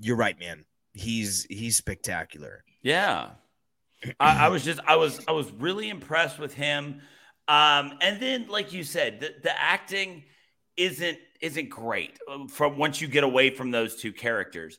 you're 0.00 0.16
right 0.16 0.38
man 0.38 0.64
he's 0.94 1.44
he's 1.50 1.76
spectacular 1.76 2.64
Yeah. 2.82 3.30
I, 4.20 4.46
I 4.46 4.48
was 4.48 4.64
just 4.64 4.80
I 4.86 4.96
was 4.96 5.20
I 5.28 5.32
was 5.32 5.50
really 5.52 5.88
impressed 5.88 6.38
with 6.38 6.52
him. 6.54 7.00
Um, 7.46 7.98
and 8.00 8.20
then 8.20 8.48
like 8.48 8.72
you 8.72 8.84
said, 8.84 9.20
the, 9.20 9.34
the 9.42 9.62
acting 9.62 10.24
isn't 10.76 11.18
isn't 11.40 11.68
great 11.68 12.18
um, 12.28 12.48
from 12.48 12.78
once 12.78 13.00
you 13.00 13.08
get 13.08 13.24
away 13.24 13.50
from 13.50 13.70
those 13.70 13.96
two 13.96 14.12
characters. 14.12 14.78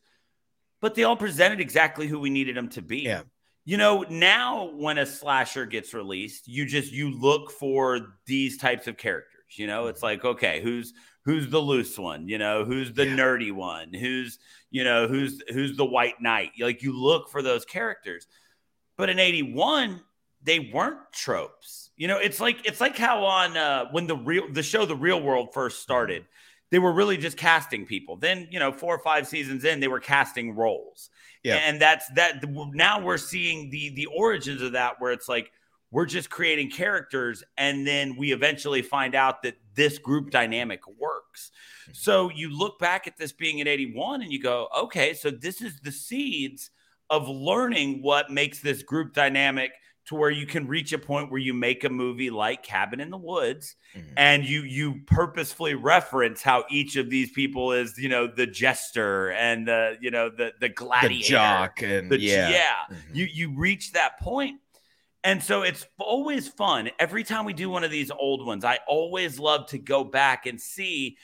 But 0.81 0.95
they 0.95 1.03
all 1.03 1.15
presented 1.15 1.61
exactly 1.61 2.07
who 2.07 2.19
we 2.19 2.29
needed 2.29 2.55
them 2.55 2.69
to 2.69 2.81
be. 2.81 2.99
Yeah. 2.99 3.21
you 3.63 3.77
know, 3.77 4.05
now 4.09 4.71
when 4.75 4.97
a 4.97 5.05
slasher 5.05 5.65
gets 5.65 5.93
released, 5.93 6.47
you 6.47 6.65
just 6.65 6.91
you 6.91 7.11
look 7.11 7.51
for 7.51 8.15
these 8.25 8.57
types 8.57 8.87
of 8.87 8.97
characters. 8.97 9.31
You 9.57 9.67
know, 9.67 9.87
it's 9.87 10.03
like, 10.03 10.25
okay, 10.25 10.61
who's 10.61 10.93
who's 11.23 11.49
the 11.49 11.59
loose 11.59 11.97
one? 11.97 12.27
You 12.27 12.37
know, 12.37 12.65
who's 12.65 12.93
the 12.93 13.05
yeah. 13.05 13.15
nerdy 13.15 13.51
one? 13.51 13.93
Who's, 13.93 14.37
you 14.69 14.83
know, 14.83 15.07
who's 15.07 15.41
who's 15.49 15.77
the 15.77 15.85
white 15.85 16.21
knight? 16.21 16.51
Like 16.59 16.83
you 16.83 16.97
look 16.97 17.29
for 17.29 17.41
those 17.41 17.65
characters. 17.65 18.27
But 18.97 19.09
in 19.09 19.19
81, 19.19 20.01
they 20.45 20.71
weren't 20.73 20.99
tropes. 21.11 21.89
You 21.97 22.07
know, 22.07 22.17
it's 22.17 22.39
like 22.39 22.65
it's 22.65 22.79
like 22.79 22.97
how 22.97 23.25
on 23.25 23.57
uh 23.57 23.85
when 23.91 24.07
the 24.07 24.15
real 24.15 24.51
the 24.51 24.63
show 24.63 24.85
The 24.85 24.95
Real 24.95 25.21
World 25.21 25.49
first 25.53 25.81
started, 25.81 26.25
they 26.71 26.79
were 26.79 26.93
really 26.93 27.17
just 27.17 27.37
casting 27.37 27.85
people. 27.85 28.17
Then, 28.17 28.47
you 28.51 28.59
know, 28.59 28.71
four 28.71 28.95
or 28.95 28.99
five 28.99 29.27
seasons 29.27 29.65
in, 29.65 29.79
they 29.79 29.87
were 29.87 29.99
casting 29.99 30.55
roles. 30.55 31.09
Yeah. 31.43 31.55
And 31.55 31.81
that's 31.81 32.07
that 32.15 32.43
now 32.73 33.01
we're 33.01 33.17
seeing 33.17 33.69
the 33.69 33.89
the 33.89 34.07
origins 34.07 34.61
of 34.61 34.73
that 34.73 34.95
where 34.99 35.11
it's 35.11 35.29
like 35.29 35.51
we're 35.91 36.05
just 36.05 36.29
creating 36.29 36.69
characters 36.69 37.43
and 37.57 37.87
then 37.87 38.17
we 38.17 38.33
eventually 38.33 38.81
find 38.81 39.15
out 39.15 39.43
that 39.43 39.55
this 39.75 39.97
group 39.97 40.29
dynamic 40.31 40.81
works. 40.99 41.51
Mm-hmm. 41.83 41.91
So 41.93 42.29
you 42.29 42.55
look 42.55 42.79
back 42.79 43.07
at 43.07 43.17
this 43.17 43.31
being 43.31 43.61
at 43.61 43.67
81 43.67 44.21
and 44.21 44.31
you 44.31 44.41
go, 44.41 44.67
okay, 44.77 45.13
so 45.13 45.31
this 45.31 45.61
is 45.61 45.79
the 45.81 45.91
seeds 45.91 46.71
of 47.09 47.29
learning 47.29 48.01
what 48.01 48.31
makes 48.31 48.59
this 48.59 48.83
group 48.83 49.13
dynamic 49.13 49.71
to 50.05 50.15
where 50.15 50.29
you 50.29 50.45
can 50.45 50.67
reach 50.67 50.93
a 50.93 50.97
point 50.97 51.31
where 51.31 51.39
you 51.39 51.53
make 51.53 51.83
a 51.83 51.89
movie 51.89 52.29
like 52.29 52.61
Cabin 52.63 52.99
in 52.99 53.09
the 53.09 53.17
Woods 53.17 53.75
mm-hmm. 53.95 54.13
and 54.17 54.45
you 54.45 54.61
you 54.61 55.01
purposefully 55.07 55.73
reference 55.73 56.41
how 56.41 56.63
each 56.69 56.95
of 56.95 57.09
these 57.09 57.31
people 57.31 57.71
is, 57.71 57.97
you 57.97 58.09
know, 58.09 58.27
the 58.27 58.45
jester 58.45 59.31
and 59.31 59.67
the, 59.67 59.97
you 59.99 60.11
know, 60.11 60.29
the 60.29 60.53
the 60.59 60.69
gladiator, 60.69 61.25
the 61.25 61.29
jock 61.29 61.81
and 61.81 62.11
the, 62.11 62.19
yeah. 62.19 62.49
yeah. 62.49 62.75
Mm-hmm. 62.91 63.15
You 63.15 63.25
you 63.25 63.57
reach 63.57 63.93
that 63.93 64.19
point 64.19 64.59
and 65.25 65.41
so 65.41 65.63
it's 65.63 65.87
always 65.97 66.47
fun. 66.47 66.91
Every 66.99 67.23
time 67.23 67.45
we 67.45 67.53
do 67.53 67.67
one 67.67 67.83
of 67.83 67.89
these 67.89 68.11
old 68.11 68.45
ones, 68.45 68.63
I 68.63 68.77
always 68.87 69.39
love 69.39 69.65
to 69.69 69.79
go 69.79 70.03
back 70.03 70.45
and 70.45 70.61
see 70.61 71.17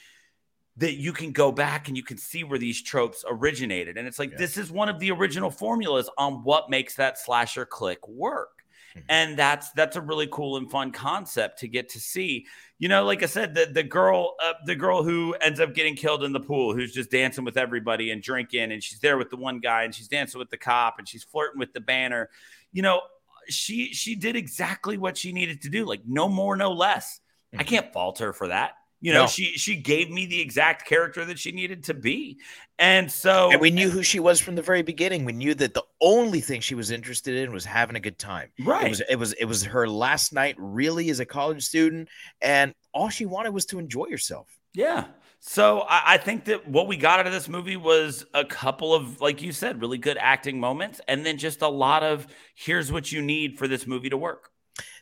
that 0.78 0.94
you 0.94 1.12
can 1.12 1.30
go 1.30 1.52
back 1.52 1.86
and 1.86 1.96
you 1.96 2.02
can 2.02 2.18
see 2.18 2.42
where 2.42 2.58
these 2.58 2.82
tropes 2.82 3.24
originated. 3.28 3.96
And 3.96 4.08
it's 4.08 4.18
like, 4.18 4.32
yeah. 4.32 4.38
this 4.38 4.56
is 4.56 4.72
one 4.72 4.88
of 4.88 4.98
the 4.98 5.12
original 5.12 5.52
formulas 5.52 6.10
on 6.18 6.42
what 6.42 6.68
makes 6.68 6.96
that 6.96 7.16
slasher 7.16 7.64
click 7.64 8.08
work. 8.08 8.61
Mm-hmm. 8.96 9.06
And 9.08 9.38
that's 9.38 9.70
that's 9.72 9.96
a 9.96 10.00
really 10.00 10.28
cool 10.30 10.56
and 10.56 10.70
fun 10.70 10.92
concept 10.92 11.60
to 11.60 11.68
get 11.68 11.88
to 11.90 12.00
see. 12.00 12.46
You 12.78 12.88
know, 12.88 13.04
like 13.04 13.22
I 13.22 13.26
said, 13.26 13.54
the 13.54 13.66
the 13.66 13.82
girl, 13.82 14.34
uh, 14.42 14.54
the 14.66 14.74
girl 14.74 15.02
who 15.02 15.34
ends 15.34 15.60
up 15.60 15.74
getting 15.74 15.96
killed 15.96 16.24
in 16.24 16.32
the 16.32 16.40
pool, 16.40 16.74
who's 16.74 16.92
just 16.92 17.10
dancing 17.10 17.44
with 17.44 17.56
everybody 17.56 18.10
and 18.10 18.22
drinking, 18.22 18.72
and 18.72 18.82
she's 18.82 19.00
there 19.00 19.16
with 19.16 19.30
the 19.30 19.36
one 19.36 19.60
guy, 19.60 19.84
and 19.84 19.94
she's 19.94 20.08
dancing 20.08 20.38
with 20.38 20.50
the 20.50 20.56
cop, 20.56 20.98
and 20.98 21.08
she's 21.08 21.24
flirting 21.24 21.58
with 21.58 21.72
the 21.72 21.80
banner. 21.80 22.28
You 22.72 22.82
know, 22.82 23.00
she 23.48 23.92
she 23.92 24.14
did 24.14 24.36
exactly 24.36 24.98
what 24.98 25.16
she 25.16 25.32
needed 25.32 25.62
to 25.62 25.68
do, 25.68 25.84
like 25.84 26.02
no 26.06 26.28
more, 26.28 26.56
no 26.56 26.72
less. 26.72 27.20
Mm-hmm. 27.52 27.60
I 27.60 27.64
can't 27.64 27.92
fault 27.92 28.18
her 28.18 28.32
for 28.32 28.48
that. 28.48 28.72
You 29.02 29.12
know, 29.12 29.22
no. 29.22 29.26
she 29.26 29.56
she 29.58 29.76
gave 29.76 30.10
me 30.10 30.26
the 30.26 30.40
exact 30.40 30.86
character 30.86 31.24
that 31.24 31.38
she 31.38 31.50
needed 31.50 31.84
to 31.84 31.94
be. 31.94 32.38
And 32.78 33.10
so 33.10 33.50
And 33.50 33.60
we 33.60 33.70
knew 33.70 33.90
who 33.90 34.02
she 34.04 34.20
was 34.20 34.40
from 34.40 34.54
the 34.54 34.62
very 34.62 34.82
beginning. 34.82 35.24
We 35.24 35.32
knew 35.32 35.54
that 35.54 35.74
the 35.74 35.82
only 36.00 36.40
thing 36.40 36.60
she 36.60 36.76
was 36.76 36.92
interested 36.92 37.34
in 37.34 37.52
was 37.52 37.64
having 37.64 37.96
a 37.96 38.00
good 38.00 38.18
time. 38.18 38.50
Right. 38.64 38.86
It 38.86 38.88
was 38.88 39.02
it 39.10 39.16
was 39.16 39.32
it 39.34 39.44
was 39.44 39.64
her 39.64 39.88
last 39.88 40.32
night 40.32 40.54
really 40.56 41.10
as 41.10 41.18
a 41.18 41.26
college 41.26 41.64
student 41.64 42.08
and 42.40 42.72
all 42.94 43.08
she 43.08 43.26
wanted 43.26 43.52
was 43.52 43.66
to 43.66 43.80
enjoy 43.80 44.08
herself. 44.08 44.46
Yeah. 44.72 45.06
So 45.40 45.80
I, 45.80 46.14
I, 46.14 46.18
think 46.18 46.44
that 46.44 46.68
what 46.68 46.86
we 46.86 46.96
got 46.96 47.18
out 47.18 47.26
of 47.26 47.32
this 47.32 47.48
movie 47.48 47.76
was 47.76 48.24
a 48.32 48.44
couple 48.44 48.94
of, 48.94 49.20
like 49.20 49.42
you 49.42 49.50
said, 49.50 49.80
really 49.80 49.98
good 49.98 50.16
acting 50.16 50.60
moments, 50.60 51.00
and 51.08 51.26
then 51.26 51.36
just 51.36 51.62
a 51.62 51.68
lot 51.68 52.04
of 52.04 52.28
here's 52.54 52.92
what 52.92 53.10
you 53.10 53.20
need 53.20 53.58
for 53.58 53.66
this 53.66 53.84
movie 53.84 54.08
to 54.10 54.16
work. 54.16 54.50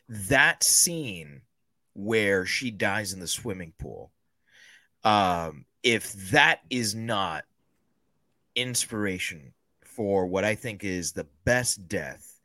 That 0.09 0.63
scene 0.63 1.41
where 1.93 2.45
she 2.45 2.71
dies 2.71 3.13
in 3.13 3.19
the 3.19 3.27
swimming 3.27 3.73
pool, 3.79 4.11
um, 5.03 5.65
if 5.83 6.13
that 6.31 6.59
is 6.69 6.95
not 6.95 7.43
inspiration 8.55 9.53
for 9.83 10.25
what 10.25 10.43
I 10.43 10.55
think 10.55 10.83
is 10.83 11.11
the 11.11 11.27
best 11.43 11.87
death 11.87 12.39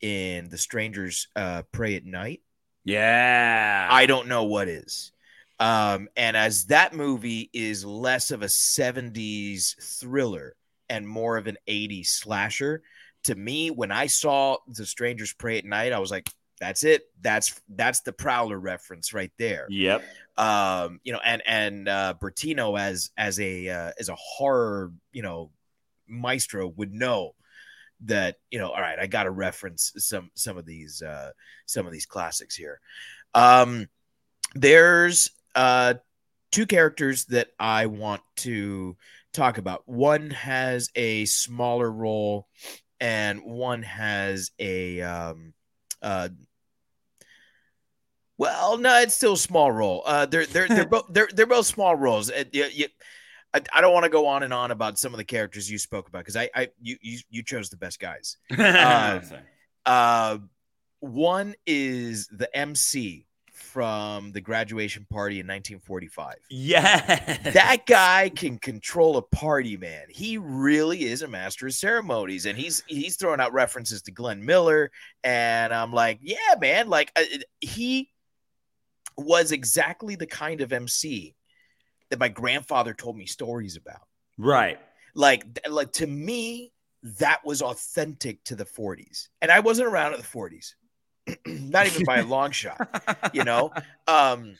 in 0.00 0.48
The 0.48 0.58
Strangers 0.58 1.28
uh, 1.36 1.62
Prey 1.72 1.96
at 1.96 2.04
Night, 2.04 2.42
yeah, 2.84 3.88
I 3.90 4.06
don't 4.06 4.28
know 4.28 4.44
what 4.44 4.68
is. 4.68 5.12
Um, 5.60 6.08
and 6.16 6.36
as 6.36 6.66
that 6.66 6.92
movie 6.92 7.48
is 7.52 7.84
less 7.84 8.32
of 8.32 8.42
a 8.42 8.46
70s 8.46 10.00
thriller 10.00 10.56
and 10.88 11.06
more 11.06 11.36
of 11.36 11.46
an 11.46 11.56
80s 11.68 12.08
slasher, 12.08 12.82
to 13.24 13.34
me, 13.36 13.70
when 13.70 13.92
I 13.92 14.06
saw 14.06 14.56
The 14.66 14.84
Strangers 14.84 15.32
Prey 15.32 15.58
at 15.58 15.64
Night, 15.64 15.92
I 15.92 16.00
was 16.00 16.10
like, 16.10 16.28
that's 16.62 16.84
it. 16.84 17.02
That's 17.20 17.60
that's 17.68 18.02
the 18.02 18.12
Prowler 18.12 18.56
reference 18.56 19.12
right 19.12 19.32
there. 19.36 19.66
Yep. 19.68 20.04
Um, 20.36 21.00
you 21.02 21.12
know, 21.12 21.18
and 21.24 21.42
and 21.44 21.88
uh 21.88 22.14
Bertino 22.22 22.78
as 22.78 23.10
as 23.16 23.40
a 23.40 23.68
uh, 23.68 23.90
as 23.98 24.08
a 24.08 24.14
horror, 24.14 24.92
you 25.12 25.22
know, 25.22 25.50
maestro 26.06 26.68
would 26.68 26.94
know 26.94 27.34
that, 28.04 28.36
you 28.52 28.60
know, 28.60 28.68
all 28.68 28.80
right, 28.80 28.98
I 28.98 29.08
got 29.08 29.24
to 29.24 29.32
reference 29.32 29.92
some 29.96 30.30
some 30.34 30.56
of 30.56 30.64
these 30.64 31.02
uh 31.02 31.32
some 31.66 31.84
of 31.84 31.92
these 31.92 32.06
classics 32.06 32.54
here. 32.54 32.80
Um 33.34 33.88
there's 34.54 35.30
uh, 35.56 35.94
two 36.52 36.66
characters 36.66 37.24
that 37.26 37.48
I 37.58 37.86
want 37.86 38.22
to 38.36 38.96
talk 39.32 39.58
about. 39.58 39.82
One 39.86 40.30
has 40.30 40.90
a 40.94 41.24
smaller 41.24 41.90
role, 41.90 42.46
and 43.00 43.42
one 43.42 43.82
has 43.82 44.50
a 44.58 45.00
um, 45.00 45.54
uh, 46.02 46.28
well, 48.42 48.76
no, 48.76 48.98
it's 48.98 49.14
still 49.14 49.34
a 49.34 49.38
small 49.38 49.70
role. 49.70 50.02
Uh, 50.04 50.26
they're 50.26 50.46
they're 50.46 50.66
they're 50.66 50.84
both 50.88 51.06
they're 51.10 51.28
they're 51.32 51.46
both 51.46 51.64
small 51.64 51.94
roles. 51.94 52.28
Uh, 52.28 52.42
you, 52.50 52.64
you, 52.72 52.86
I, 53.54 53.60
I 53.72 53.80
don't 53.80 53.92
want 53.92 54.02
to 54.02 54.10
go 54.10 54.26
on 54.26 54.42
and 54.42 54.52
on 54.52 54.72
about 54.72 54.98
some 54.98 55.14
of 55.14 55.18
the 55.18 55.24
characters 55.24 55.70
you 55.70 55.78
spoke 55.78 56.08
about 56.08 56.18
because 56.18 56.34
I 56.34 56.50
I 56.52 56.68
you, 56.80 56.96
you 57.00 57.20
you 57.30 57.42
chose 57.44 57.70
the 57.70 57.76
best 57.76 58.00
guys. 58.00 58.36
Uh, 58.58 59.20
uh, 59.86 60.38
one 60.98 61.54
is 61.66 62.26
the 62.32 62.54
MC 62.56 63.26
from 63.52 64.32
the 64.32 64.40
graduation 64.40 65.06
party 65.10 65.36
in 65.40 65.46
1945. 65.46 66.36
Yeah. 66.50 67.50
That 67.52 67.86
guy 67.86 68.28
can 68.28 68.58
control 68.58 69.16
a 69.16 69.22
party, 69.22 69.76
man. 69.76 70.06
He 70.08 70.38
really 70.38 71.04
is 71.04 71.22
a 71.22 71.28
master 71.28 71.66
of 71.66 71.74
ceremonies 71.74 72.46
and 72.46 72.56
he's 72.56 72.82
he's 72.86 73.16
throwing 73.16 73.40
out 73.40 73.52
references 73.52 74.02
to 74.02 74.12
Glenn 74.12 74.44
Miller 74.44 74.90
and 75.24 75.72
I'm 75.72 75.92
like, 75.92 76.18
yeah, 76.22 76.36
man, 76.60 76.88
like 76.88 77.10
uh, 77.16 77.22
he 77.60 78.11
was 79.16 79.52
exactly 79.52 80.14
the 80.14 80.26
kind 80.26 80.60
of 80.60 80.72
MC 80.72 81.34
that 82.10 82.18
my 82.18 82.28
grandfather 82.28 82.94
told 82.94 83.16
me 83.16 83.26
stories 83.26 83.76
about. 83.76 84.06
Right. 84.38 84.78
Like 85.14 85.44
like 85.68 85.92
to 85.94 86.06
me 86.06 86.72
that 87.18 87.44
was 87.44 87.62
authentic 87.62 88.44
to 88.44 88.54
the 88.54 88.64
40s. 88.64 89.28
And 89.40 89.50
I 89.50 89.60
wasn't 89.60 89.88
around 89.88 90.12
at 90.12 90.18
the 90.18 90.24
40s. 90.24 90.74
not 91.46 91.86
even 91.86 92.04
by 92.04 92.18
a 92.18 92.24
long 92.24 92.50
shot. 92.52 93.30
You 93.32 93.44
know, 93.44 93.72
um, 94.06 94.56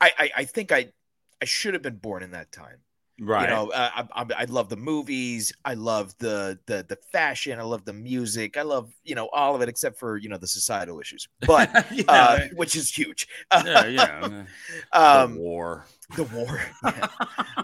I, 0.00 0.12
I, 0.18 0.30
I 0.36 0.44
think 0.44 0.72
I 0.72 0.92
I 1.40 1.44
should 1.44 1.74
have 1.74 1.82
been 1.82 1.96
born 1.96 2.22
in 2.22 2.32
that 2.32 2.50
time. 2.52 2.78
Right. 3.20 3.48
You 3.48 3.54
know, 3.54 3.70
uh, 3.70 3.90
I, 3.96 4.22
I, 4.22 4.26
I 4.38 4.44
love 4.44 4.68
the 4.68 4.76
movies. 4.76 5.52
I 5.64 5.74
love 5.74 6.14
the 6.18 6.58
the 6.66 6.84
the 6.88 6.96
fashion. 7.10 7.58
I 7.58 7.62
love 7.62 7.84
the 7.84 7.92
music. 7.92 8.56
I 8.56 8.62
love 8.62 8.92
you 9.02 9.16
know 9.16 9.28
all 9.32 9.56
of 9.56 9.62
it 9.62 9.68
except 9.68 9.98
for 9.98 10.16
you 10.16 10.28
know 10.28 10.36
the 10.38 10.46
societal 10.46 11.00
issues, 11.00 11.28
but 11.40 11.68
yeah. 11.92 12.04
uh, 12.06 12.40
which 12.54 12.76
is 12.76 12.90
huge. 12.90 13.26
yeah, 13.52 13.86
yeah. 13.86 14.44
um, 14.92 15.34
the 15.34 15.40
war. 15.40 15.86
The 16.14 16.24
war. 16.24 16.60
Yeah. 16.84 17.08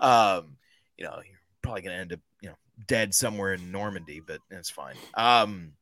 um, 0.00 0.56
you 0.98 1.04
know, 1.04 1.20
you're 1.24 1.38
probably 1.62 1.82
gonna 1.82 1.96
end 1.96 2.12
up 2.14 2.20
you 2.40 2.48
know 2.48 2.56
dead 2.88 3.14
somewhere 3.14 3.54
in 3.54 3.70
Normandy, 3.70 4.20
but 4.20 4.40
it's 4.50 4.70
fine. 4.70 4.96
Um, 5.14 5.74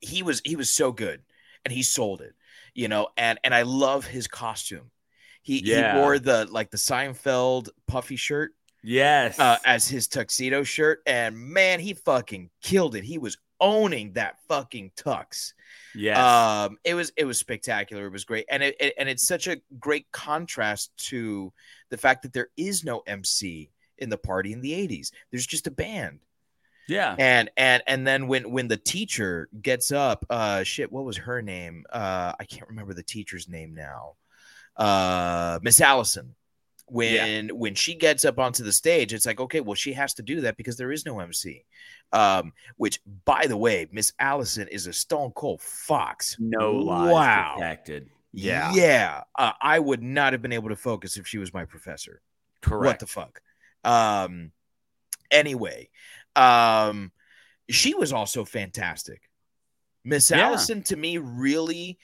he 0.00 0.22
was 0.22 0.40
he 0.44 0.56
was 0.56 0.70
so 0.70 0.92
good 0.92 1.22
and 1.64 1.72
he 1.72 1.82
sold 1.82 2.20
it 2.20 2.34
you 2.74 2.88
know 2.88 3.08
and 3.16 3.38
and 3.44 3.54
i 3.54 3.62
love 3.62 4.06
his 4.06 4.28
costume 4.28 4.90
he, 5.42 5.62
yeah. 5.64 5.94
he 5.94 6.00
wore 6.00 6.18
the 6.18 6.46
like 6.50 6.70
the 6.70 6.76
seinfeld 6.76 7.68
puffy 7.86 8.16
shirt 8.16 8.52
yes 8.82 9.38
uh, 9.38 9.56
as 9.64 9.88
his 9.88 10.06
tuxedo 10.06 10.62
shirt 10.62 11.00
and 11.06 11.36
man 11.36 11.80
he 11.80 11.94
fucking 11.94 12.50
killed 12.62 12.94
it 12.94 13.04
he 13.04 13.18
was 13.18 13.36
owning 13.60 14.12
that 14.12 14.36
fucking 14.46 14.90
tux 14.96 15.52
yeah 15.94 16.64
um 16.64 16.76
it 16.84 16.94
was 16.94 17.10
it 17.16 17.24
was 17.24 17.38
spectacular 17.38 18.06
it 18.06 18.12
was 18.12 18.24
great 18.24 18.46
and 18.50 18.62
it, 18.62 18.76
it 18.78 18.94
and 18.98 19.08
it's 19.08 19.26
such 19.26 19.48
a 19.48 19.60
great 19.80 20.06
contrast 20.12 20.92
to 20.96 21.52
the 21.90 21.96
fact 21.96 22.22
that 22.22 22.32
there 22.32 22.48
is 22.56 22.84
no 22.84 23.02
mc 23.06 23.68
in 23.98 24.08
the 24.08 24.16
party 24.16 24.52
in 24.52 24.60
the 24.60 24.70
80s 24.70 25.10
there's 25.32 25.46
just 25.46 25.66
a 25.66 25.72
band 25.72 26.20
yeah. 26.88 27.14
And 27.18 27.50
and 27.56 27.82
and 27.86 28.06
then 28.06 28.26
when 28.26 28.50
when 28.50 28.66
the 28.66 28.78
teacher 28.78 29.48
gets 29.60 29.92
up, 29.92 30.24
uh 30.30 30.62
shit, 30.64 30.90
what 30.90 31.04
was 31.04 31.18
her 31.18 31.42
name? 31.42 31.84
Uh 31.92 32.32
I 32.40 32.44
can't 32.44 32.68
remember 32.68 32.94
the 32.94 33.02
teacher's 33.02 33.46
name 33.46 33.74
now. 33.74 34.14
Uh 34.78 35.58
Miss 35.62 35.80
Allison. 35.80 36.34
when 36.86 37.48
when 37.50 37.74
she 37.74 37.94
gets 37.94 38.24
up 38.24 38.38
onto 38.38 38.64
the 38.64 38.72
stage 38.72 39.12
it's 39.12 39.26
like 39.26 39.38
okay 39.40 39.60
well 39.60 39.74
she 39.74 39.92
has 39.92 40.14
to 40.14 40.22
do 40.22 40.40
that 40.40 40.56
because 40.56 40.78
there 40.78 40.90
is 40.90 41.04
no 41.04 41.20
mc 41.20 41.62
um 42.14 42.50
which 42.78 42.98
by 43.26 43.46
the 43.46 43.56
way 43.56 43.86
miss 43.92 44.14
allison 44.18 44.66
is 44.68 44.86
a 44.86 44.92
stone 44.92 45.30
cold 45.32 45.60
fox 45.60 46.36
No 46.38 46.72
lies 46.76 47.12
wow 47.12 47.52
protected. 47.56 48.08
Yeah. 48.32 48.72
yeah 48.72 49.22
uh, 49.36 49.52
i 49.60 49.78
would 49.78 50.02
not 50.02 50.32
have 50.32 50.40
been 50.40 50.52
able 50.54 50.70
to 50.70 50.76
focus 50.76 51.18
if 51.18 51.26
she 51.26 51.36
was 51.36 51.52
my 51.52 51.66
professor 51.66 52.22
Correct. 52.62 52.86
what 52.86 52.98
the 53.00 53.06
fuck 53.06 53.42
um 53.84 54.50
anyway 55.30 55.90
um 56.36 57.12
she 57.68 57.92
was 57.94 58.14
also 58.14 58.46
fantastic 58.46 59.28
miss 60.04 60.30
Yeah. 60.30 60.46
allison 60.46 60.82
to 60.84 60.96
me 60.96 61.18
really 61.18 61.98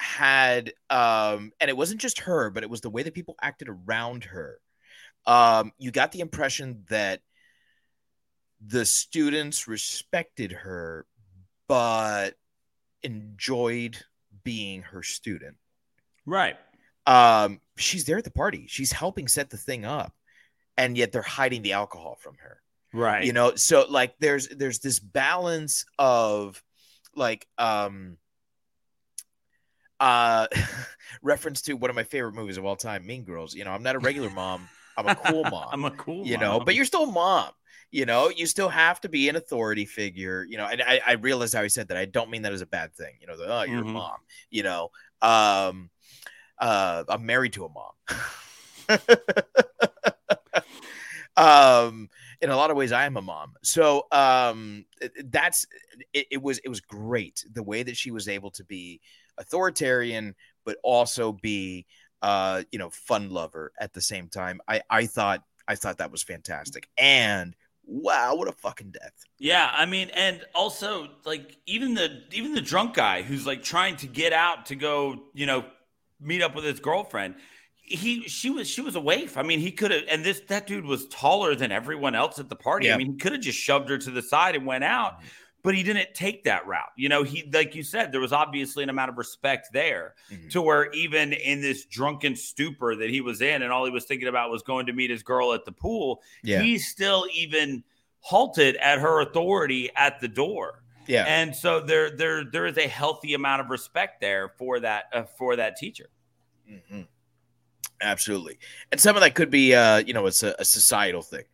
had 0.00 0.72
um 0.88 1.52
and 1.60 1.68
it 1.68 1.76
wasn't 1.76 2.00
just 2.00 2.20
her 2.20 2.48
but 2.48 2.62
it 2.62 2.70
was 2.70 2.80
the 2.80 2.88
way 2.88 3.02
that 3.02 3.12
people 3.12 3.36
acted 3.42 3.68
around 3.68 4.24
her 4.24 4.58
um 5.26 5.72
you 5.78 5.90
got 5.90 6.10
the 6.10 6.20
impression 6.20 6.84
that 6.88 7.20
the 8.66 8.84
students 8.86 9.68
respected 9.68 10.52
her 10.52 11.04
but 11.68 12.30
enjoyed 13.02 13.98
being 14.42 14.80
her 14.82 15.02
student 15.02 15.56
Right. 16.24 16.56
um 17.06 17.60
she's 17.76 18.06
there 18.06 18.16
at 18.16 18.24
the 18.24 18.30
party 18.30 18.66
she's 18.68 18.92
helping 18.92 19.28
set 19.28 19.50
the 19.50 19.58
thing 19.58 19.84
up 19.84 20.14
and 20.78 20.96
yet 20.96 21.12
they're 21.12 21.20
hiding 21.20 21.60
the 21.60 21.72
alcohol 21.74 22.16
from 22.20 22.36
her 22.40 22.62
Right. 22.94 23.24
you 23.24 23.34
know 23.34 23.54
so 23.54 23.84
like 23.88 24.14
there's 24.18 24.48
there's 24.48 24.78
this 24.78 24.98
balance 24.98 25.84
of 25.98 26.62
like 27.14 27.46
um 27.58 28.16
uh 30.00 30.46
reference 31.22 31.62
to 31.62 31.74
one 31.74 31.90
of 31.90 31.96
my 31.96 32.04
favorite 32.04 32.34
movies 32.34 32.56
of 32.58 32.64
all 32.64 32.76
time 32.76 33.06
mean 33.06 33.24
girls 33.24 33.54
you 33.54 33.64
know 33.64 33.70
i'm 33.72 33.82
not 33.82 33.96
a 33.96 34.00
regular 34.00 34.30
mom 34.30 34.68
i'm 34.96 35.06
a 35.06 35.12
cool 35.12 35.44
mom 35.50 35.68
I'm 35.72 35.84
a 35.84 35.90
cool 35.92 36.24
mom. 36.24 36.28
you 36.28 36.38
know 36.38 36.60
but 36.60 36.74
you're 36.74 36.84
still 36.86 37.04
a 37.04 37.12
mom 37.12 37.50
you 37.90 38.06
know 38.06 38.28
you 38.30 38.46
still 38.46 38.68
have 38.68 39.00
to 39.02 39.08
be 39.08 39.28
an 39.28 39.36
authority 39.36 39.84
figure 39.86 40.44
you 40.48 40.56
know 40.58 40.66
and 40.66 40.82
i, 40.82 41.00
I 41.06 41.12
realized 41.14 41.54
how 41.54 41.62
he 41.62 41.68
said 41.68 41.88
that 41.88 41.96
i 41.98 42.04
don't 42.06 42.30
mean 42.30 42.42
that 42.42 42.52
as 42.52 42.60
a 42.62 42.66
bad 42.66 42.94
thing 42.94 43.14
you 43.20 43.26
know 43.26 43.36
the, 43.36 43.46
oh 43.52 43.62
you're 43.62 43.82
Mhm. 43.82 43.90
a 43.90 43.92
mom 43.92 44.18
you 44.50 44.62
know 44.62 44.90
um 45.22 45.90
uh 46.58 47.04
i'm 47.08 47.26
married 47.26 47.52
to 47.54 47.64
a 47.66 47.68
mom 47.68 47.92
um 51.36 52.08
in 52.40 52.50
a 52.50 52.56
lot 52.56 52.70
of 52.70 52.76
ways 52.76 52.92
i 52.92 53.04
am 53.04 53.16
a 53.16 53.22
mom 53.22 53.54
so 53.62 54.06
um 54.12 54.84
that's 55.26 55.66
it, 56.12 56.26
it 56.32 56.42
was 56.42 56.58
it 56.58 56.68
was 56.68 56.80
great 56.80 57.44
the 57.52 57.62
way 57.62 57.82
that 57.82 57.96
she 57.96 58.10
was 58.10 58.28
able 58.28 58.50
to 58.50 58.64
be 58.64 59.00
authoritarian 59.40 60.34
but 60.64 60.76
also 60.84 61.32
be 61.32 61.86
uh 62.22 62.62
you 62.70 62.78
know 62.78 62.90
fun 62.90 63.30
lover 63.30 63.72
at 63.80 63.92
the 63.92 64.00
same 64.00 64.28
time 64.28 64.60
i 64.68 64.80
i 64.90 65.06
thought 65.06 65.42
i 65.66 65.74
thought 65.74 65.98
that 65.98 66.12
was 66.12 66.22
fantastic 66.22 66.88
and 66.98 67.56
wow 67.86 68.36
what 68.36 68.46
a 68.46 68.52
fucking 68.52 68.90
death 68.92 69.12
Yeah, 69.38 69.68
I 69.72 69.86
mean, 69.86 70.10
and 70.10 70.44
also 70.54 71.08
like 71.24 71.56
even 71.66 71.94
the 71.94 72.22
even 72.30 72.52
the 72.54 72.60
drunk 72.60 72.94
guy 72.94 73.22
who's 73.22 73.46
like 73.46 73.62
trying 73.62 73.96
to 73.96 74.06
get 74.06 74.32
out 74.32 74.66
to 74.66 74.76
go, 74.76 75.16
you 75.34 75.46
know, 75.46 75.64
meet 76.20 76.42
up 76.42 76.54
with 76.54 76.64
his 76.64 76.78
girlfriend. 76.78 77.34
He 77.82 78.28
she 78.28 78.50
was 78.50 78.68
she 78.68 78.82
was 78.82 78.94
a 78.94 79.00
waif. 79.00 79.36
I 79.36 79.42
mean, 79.42 79.58
he 79.58 79.72
could 79.72 79.90
have 79.90 80.02
and 80.08 80.22
this 80.22 80.40
that 80.48 80.66
dude 80.66 80.84
was 80.84 81.08
taller 81.08 81.54
than 81.56 81.72
everyone 81.72 82.14
else 82.14 82.38
at 82.38 82.48
the 82.48 82.54
party. 82.54 82.86
Yeah. 82.86 82.94
I 82.94 82.98
mean, 82.98 83.12
he 83.12 83.16
could 83.18 83.32
have 83.32 83.40
just 83.40 83.58
shoved 83.58 83.88
her 83.88 83.98
to 83.98 84.10
the 84.10 84.22
side 84.22 84.54
and 84.54 84.66
went 84.66 84.84
out, 84.84 85.14
but 85.62 85.74
he 85.74 85.82
didn't 85.82 86.14
take 86.14 86.44
that 86.44 86.66
route. 86.66 86.90
You 86.96 87.08
know, 87.08 87.22
he 87.22 87.48
like 87.52 87.74
you 87.74 87.82
said, 87.82 88.12
there 88.12 88.20
was 88.20 88.32
obviously 88.32 88.82
an 88.82 88.90
amount 88.90 89.10
of 89.10 89.18
respect 89.18 89.68
there 89.72 90.14
Mhm. 90.30 90.50
to 90.50 90.62
where 90.62 90.90
even 90.92 91.32
in 91.32 91.60
this 91.60 91.84
drunken 91.86 92.34
stupor 92.36 92.96
that 92.96 93.10
he 93.10 93.20
was 93.20 93.40
in 93.40 93.62
and 93.62 93.72
all 93.72 93.84
he 93.84 93.90
was 93.90 94.04
thinking 94.04 94.28
about 94.28 94.50
was 94.50 94.62
going 94.62 94.86
to 94.86 94.92
meet 94.92 95.10
his 95.10 95.22
girl 95.22 95.52
at 95.52 95.64
the 95.64 95.72
pool, 95.72 96.22
yeah 96.42 96.62
he 96.62 96.78
still 96.78 97.26
even 97.32 97.84
halted 98.20 98.76
at 98.76 98.98
her 98.98 99.20
authority 99.22 99.90
at 99.96 100.20
the 100.20 100.28
door. 100.28 100.82
yeah 101.06 101.24
And 101.26 101.54
so 101.56 101.80
there 101.80 102.10
there 102.10 102.44
there 102.44 102.66
is 102.66 102.78
a 102.78 102.86
healthy 102.88 103.34
amount 103.34 103.60
of 103.62 103.70
respect 103.70 104.20
there 104.20 104.48
for 104.58 104.80
that 104.80 105.04
uh, 105.12 105.24
for 105.24 105.56
that 105.56 105.76
teacher. 105.76 106.10
Mhm. 106.70 107.06
absolutely 108.02 108.58
and 108.92 109.00
some 109.00 109.14
of 109.16 109.22
that 109.22 109.34
could 109.34 109.50
be 109.50 109.74
uh 109.74 109.98
you 109.98 110.14
know 110.14 110.24
it's 110.26 110.42
a, 110.42 110.54
a 110.58 110.64
societal 110.64 111.22
thing 111.22 111.44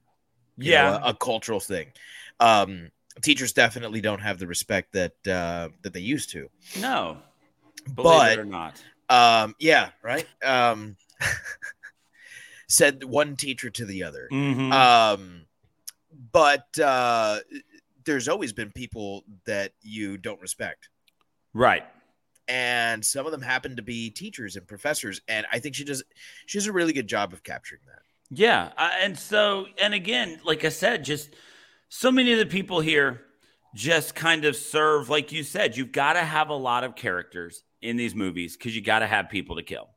you 0.59 0.72
know, 0.72 0.78
Yeah. 0.78 1.00
a, 1.02 1.11
a 1.11 1.14
cultural 1.14 1.61
thing 1.61 1.92
um 2.40 2.90
teachers 3.22 3.52
definitely 3.52 4.00
don't 4.00 4.20
have 4.20 4.38
the 4.38 4.46
respect 4.46 4.92
that 4.92 5.12
uh 5.26 5.68
that 5.82 5.92
they 5.92 6.00
used 6.00 6.30
to 6.30 6.48
No. 6.80 7.18
Believe 7.94 8.04
But- 8.04 8.32
it 8.32 8.38
or 8.40 8.44
not. 8.44 8.82
um 9.08 9.54
yeah 9.58 9.90
right 10.02 10.26
um 10.44 10.96
said 12.68 13.04
one 13.04 13.36
teacher 13.36 13.70
to 13.70 13.84
the 13.84 14.02
other 14.02 14.28
Mhm. 14.32 14.72
um 14.72 15.46
but 16.32 16.78
uh 16.78 17.40
there's 18.04 18.28
always 18.28 18.52
been 18.52 18.70
people 18.70 19.24
that 19.46 19.72
you 19.82 20.16
don't 20.18 20.40
respect 20.40 20.88
right. 21.54 21.84
and 22.48 23.04
some 23.04 23.26
of 23.26 23.32
them 23.32 23.42
happen 23.42 23.76
to 23.76 23.82
be 23.82 24.10
teachers 24.10 24.56
and 24.56 24.66
professors 24.66 25.20
and 25.28 25.46
i 25.52 25.58
think 25.58 25.74
she 25.74 25.84
does 25.84 26.02
she 26.46 26.58
does 26.58 26.66
a 26.66 26.72
really 26.72 26.92
good 26.92 27.06
job 27.08 27.32
of 27.32 27.42
capturing 27.42 27.80
that 27.86 28.02
Yeah, 28.30 28.72
uh, 28.76 28.90
and 29.00 29.16
so 29.16 29.66
and 29.80 29.94
again, 29.94 30.40
like 30.44 30.64
I 30.64 30.70
said, 30.70 31.04
just 31.04 31.30
so 31.89 32.11
many 32.11 32.32
of 32.32 32.39
the 32.39 32.47
people 32.47 32.80
here 32.80 33.22
just 33.74 34.14
kind 34.14 34.45
of 34.45 34.57
serve, 34.57 35.09
like 35.09 35.32
you 35.32 35.43
said, 35.43 35.76
you've 35.76 35.93
got 35.93 36.14
to 36.14 36.20
have 36.20 36.49
a 36.49 36.55
lot 36.55 36.84
of 36.84 36.97
characters 36.97 37.62
in 37.82 37.97
these 37.97 38.14
movies 38.14 38.57
because 38.57 38.74
you 38.74 38.82
got 38.82 39.01
to 39.01 39.07
have 39.07 39.28
people 39.28 39.57
to 39.57 39.62
kill. 39.62 39.89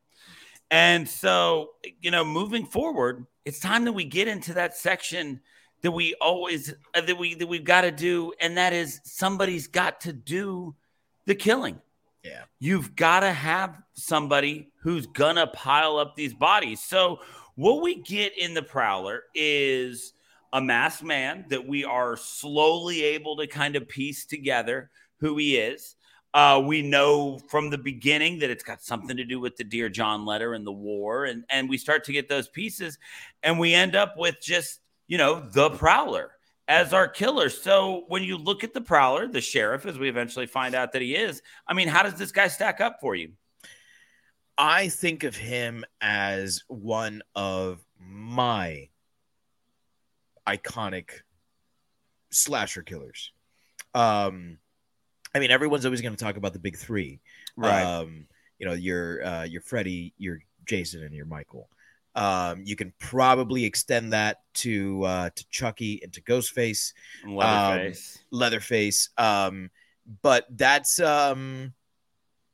And 0.71 1.07
so, 1.07 1.71
you 2.01 2.11
know, 2.11 2.23
moving 2.23 2.65
forward, 2.65 3.25
it's 3.45 3.59
time 3.59 3.85
that 3.85 3.93
we 3.93 4.03
get 4.03 4.27
into 4.27 4.53
that 4.53 4.75
section 4.75 5.41
that 5.81 5.91
we 5.91 6.13
always 6.15 6.73
uh, 6.93 7.01
that 7.01 7.17
we 7.17 7.35
that 7.35 7.47
we've 7.47 7.63
got 7.63 7.81
to 7.81 7.91
do, 7.91 8.33
and 8.41 8.57
that 8.57 8.73
is 8.73 8.99
somebody's 9.03 9.67
got 9.67 10.01
to 10.01 10.13
do 10.13 10.75
the 11.25 11.35
killing. 11.35 11.79
yeah 12.23 12.43
You've 12.59 12.95
got 12.95 13.21
to 13.21 13.31
have 13.31 13.81
somebody 13.93 14.71
who's 14.81 15.07
gonna 15.07 15.47
pile 15.47 15.97
up 15.97 16.15
these 16.15 16.33
bodies. 16.33 16.81
So 16.81 17.19
what 17.55 17.81
we 17.81 17.95
get 17.95 18.37
in 18.37 18.53
the 18.53 18.61
Prowler 18.61 19.23
is 19.33 20.13
a 20.53 20.61
masked 20.61 21.03
man 21.03 21.45
that 21.49 21.67
we 21.67 21.85
are 21.85 22.17
slowly 22.17 23.03
able 23.03 23.37
to 23.37 23.47
kind 23.47 23.75
of 23.75 23.87
piece 23.87 24.25
together 24.25 24.89
who 25.19 25.37
he 25.37 25.57
is. 25.57 25.95
Uh, 26.33 26.61
we 26.63 26.81
know 26.81 27.39
from 27.49 27.69
the 27.69 27.77
beginning 27.77 28.39
that 28.39 28.49
it's 28.49 28.63
got 28.63 28.81
something 28.81 29.17
to 29.17 29.25
do 29.25 29.39
with 29.39 29.55
the 29.57 29.63
Dear 29.63 29.89
John 29.89 30.25
letter 30.25 30.53
and 30.53 30.65
the 30.65 30.71
war, 30.71 31.25
and 31.25 31.43
and 31.49 31.67
we 31.67 31.77
start 31.77 32.03
to 32.05 32.13
get 32.13 32.29
those 32.29 32.47
pieces, 32.47 32.99
and 33.41 33.57
we 33.57 33.73
end 33.73 33.95
up 33.95 34.15
with 34.15 34.39
just 34.39 34.79
you 35.07 35.17
know 35.17 35.39
the 35.39 35.71
Prowler 35.71 36.31
as 36.67 36.93
our 36.93 37.07
killer. 37.07 37.49
So 37.49 38.03
when 38.09 38.23
you 38.23 38.37
look 38.37 38.63
at 38.63 38.75
the 38.75 38.81
Prowler, 38.81 39.27
the 39.27 39.41
sheriff, 39.41 39.87
as 39.87 39.97
we 39.97 40.07
eventually 40.07 40.45
find 40.45 40.75
out 40.75 40.91
that 40.91 41.01
he 41.01 41.15
is, 41.15 41.41
I 41.67 41.73
mean, 41.73 41.87
how 41.87 42.03
does 42.03 42.13
this 42.13 42.31
guy 42.31 42.47
stack 42.47 42.79
up 42.79 42.97
for 43.01 43.15
you? 43.15 43.31
i 44.59 44.89
think 44.89 45.23
of 45.23 45.35
him 45.37 45.85
as 46.01 46.63
one 46.67 47.23
of 47.33 47.83
my 47.97 48.88
iconic 50.47 51.09
slasher 52.31 52.83
killers. 52.83 53.31
Um 53.93 54.57
i 55.33 55.39
mean 55.39 55.51
everyone's 55.51 55.85
always 55.85 56.01
going 56.01 56.15
to 56.15 56.23
talk 56.23 56.37
about 56.37 56.53
the 56.53 56.59
big 56.59 56.77
three. 56.77 57.19
Um 57.85 58.27
you 58.57 58.67
know 58.67 58.73
your 58.73 59.23
uh 59.23 59.43
your 59.43 59.61
freddy 59.61 60.13
your 60.17 60.39
jason 60.65 61.03
and 61.03 61.13
your 61.15 61.25
michael. 61.25 61.69
Um 62.15 62.63
you 62.65 62.75
can 62.75 62.93
probably 62.99 63.65
extend 63.65 64.13
that 64.13 64.41
to 64.55 65.03
uh 65.03 65.29
to 65.35 65.47
chucky 65.49 66.01
and 66.03 66.13
to 66.13 66.21
ghostface. 66.21 66.93
Leatherface. 67.25 68.19
leatherface. 68.31 69.09
Um 69.17 69.69
but 70.21 70.45
that's 70.49 70.99
um 70.99 71.73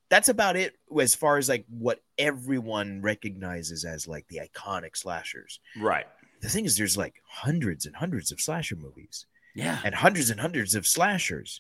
that's 0.10 0.30
about 0.30 0.56
it 0.56 0.78
as 1.02 1.16
far 1.16 1.38
as 1.38 1.50
like 1.50 1.66
what 1.68 2.00
everyone 2.18 3.02
recognizes 3.02 3.86
as 3.86 4.08
like 4.08 4.28
the 4.28 4.40
iconic 4.40 4.96
slashers. 4.96 5.60
Right. 5.78 6.06
The 6.46 6.52
thing 6.52 6.66
is 6.66 6.78
there's 6.78 6.96
like 6.98 7.16
hundreds 7.28 7.86
and 7.88 7.96
hundreds 7.96 8.32
of 8.32 8.40
slasher 8.40 8.76
movies 8.76 9.26
Yeah. 9.56 9.80
and 9.84 9.96
hundreds 9.96 10.30
and 10.30 10.40
hundreds 10.40 10.76
of 10.76 10.86
slashers 10.86 11.60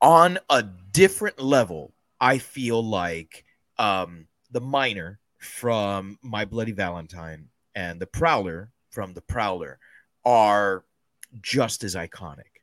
on 0.00 0.38
a 0.50 0.62
different 0.62 1.40
level 1.40 1.92
i 2.20 2.38
feel 2.38 2.84
like 2.84 3.44
um 3.78 4.26
the 4.50 4.60
miner 4.60 5.18
from 5.38 6.18
my 6.22 6.44
bloody 6.44 6.72
valentine 6.72 7.48
and 7.74 8.00
the 8.00 8.06
prowler 8.06 8.70
from 8.90 9.14
the 9.14 9.22
prowler 9.22 9.78
are 10.24 10.84
just 11.40 11.82
as 11.84 11.94
iconic 11.94 12.60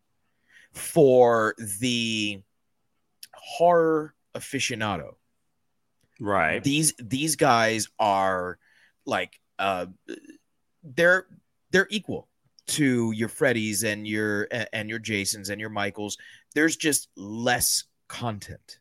for 0.74 1.56
the 1.80 2.40
horror 3.34 4.14
aficionado 4.36 5.16
Right. 6.22 6.62
these 6.64 6.94
these 7.00 7.36
guys 7.38 7.88
are 7.98 8.60
like 9.06 9.40
uh 9.60 9.86
they're 10.84 11.28
they're 11.72 11.88
equal 11.92 12.28
to 12.68 13.12
your 13.12 13.30
Freddys 13.30 13.84
and 13.84 14.08
your 14.08 14.48
and 14.74 14.90
your 14.90 15.00
Jasons 15.00 15.50
and 15.50 15.60
your 15.62 15.70
Michaels. 15.70 16.18
There's 16.56 16.76
just 16.76 17.10
less 17.16 17.84
content. 18.08 18.80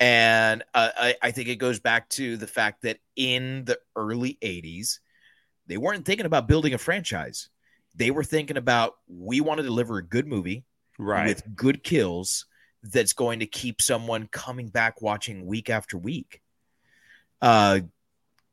And 0.00 0.64
uh, 0.74 0.88
I, 0.96 1.14
I 1.22 1.30
think 1.30 1.48
it 1.48 1.56
goes 1.56 1.78
back 1.78 2.08
to 2.10 2.36
the 2.36 2.46
fact 2.48 2.82
that 2.82 2.98
in 3.14 3.64
the 3.64 3.78
early 3.94 4.36
80s, 4.42 4.98
they 5.68 5.76
weren't 5.76 6.04
thinking 6.04 6.26
about 6.26 6.48
building 6.48 6.74
a 6.74 6.78
franchise. 6.78 7.50
They 7.94 8.10
were 8.10 8.24
thinking 8.24 8.56
about 8.56 8.94
we 9.06 9.40
want 9.40 9.58
to 9.58 9.64
deliver 9.64 9.98
a 9.98 10.04
good 10.04 10.26
movie 10.26 10.64
Right. 10.98 11.26
with 11.28 11.44
good 11.54 11.84
kills 11.84 12.46
that's 12.82 13.12
going 13.12 13.40
to 13.40 13.46
keep 13.46 13.80
someone 13.80 14.26
coming 14.32 14.68
back 14.68 15.00
watching 15.00 15.46
week 15.46 15.70
after 15.70 15.96
week. 15.96 16.40
Uh 17.40 17.80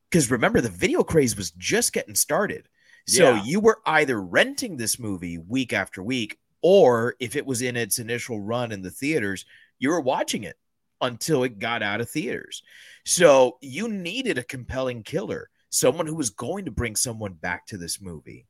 because 0.10 0.32
remember 0.32 0.62
the 0.62 0.70
video 0.70 1.03
craze 1.03 1.36
was 1.36 1.51
just 1.51 1.93
getting 1.93 2.16
started. 2.16 2.68
So 3.07 3.36
Yeah. 3.36 3.43
you 3.43 3.60
were 3.60 3.80
either 3.86 4.22
renting 4.22 4.78
this 4.78 4.99
movie 4.99 5.38
week 5.38 5.74
after 5.74 6.03
week, 6.03 6.38
or 6.62 7.16
if 7.20 7.36
it 7.36 7.45
was 7.45 7.62
in 7.62 7.76
its 7.78 7.99
initial 7.99 8.39
run 8.41 8.72
in 8.72 8.82
the 8.82 8.91
theaters, 8.91 9.45
you 9.80 9.89
were 9.89 10.01
watching 10.01 10.43
it 10.43 10.57
until 11.01 11.43
it 11.43 11.60
got 11.60 11.82
out 11.82 12.01
of 12.01 12.10
theaters. 12.10 12.62
So 13.05 13.57
you 13.62 13.88
needed 13.88 14.38
a 14.38 14.43
compelling 14.43 15.03
killer, 15.03 15.49
someone 15.70 16.05
who 16.07 16.16
was 16.16 16.30
going 16.32 16.66
to 16.66 16.72
bring 16.72 16.95
someone 16.95 17.34
back 17.34 17.66
to 17.68 17.78
this 17.78 18.01
movie 18.01 18.45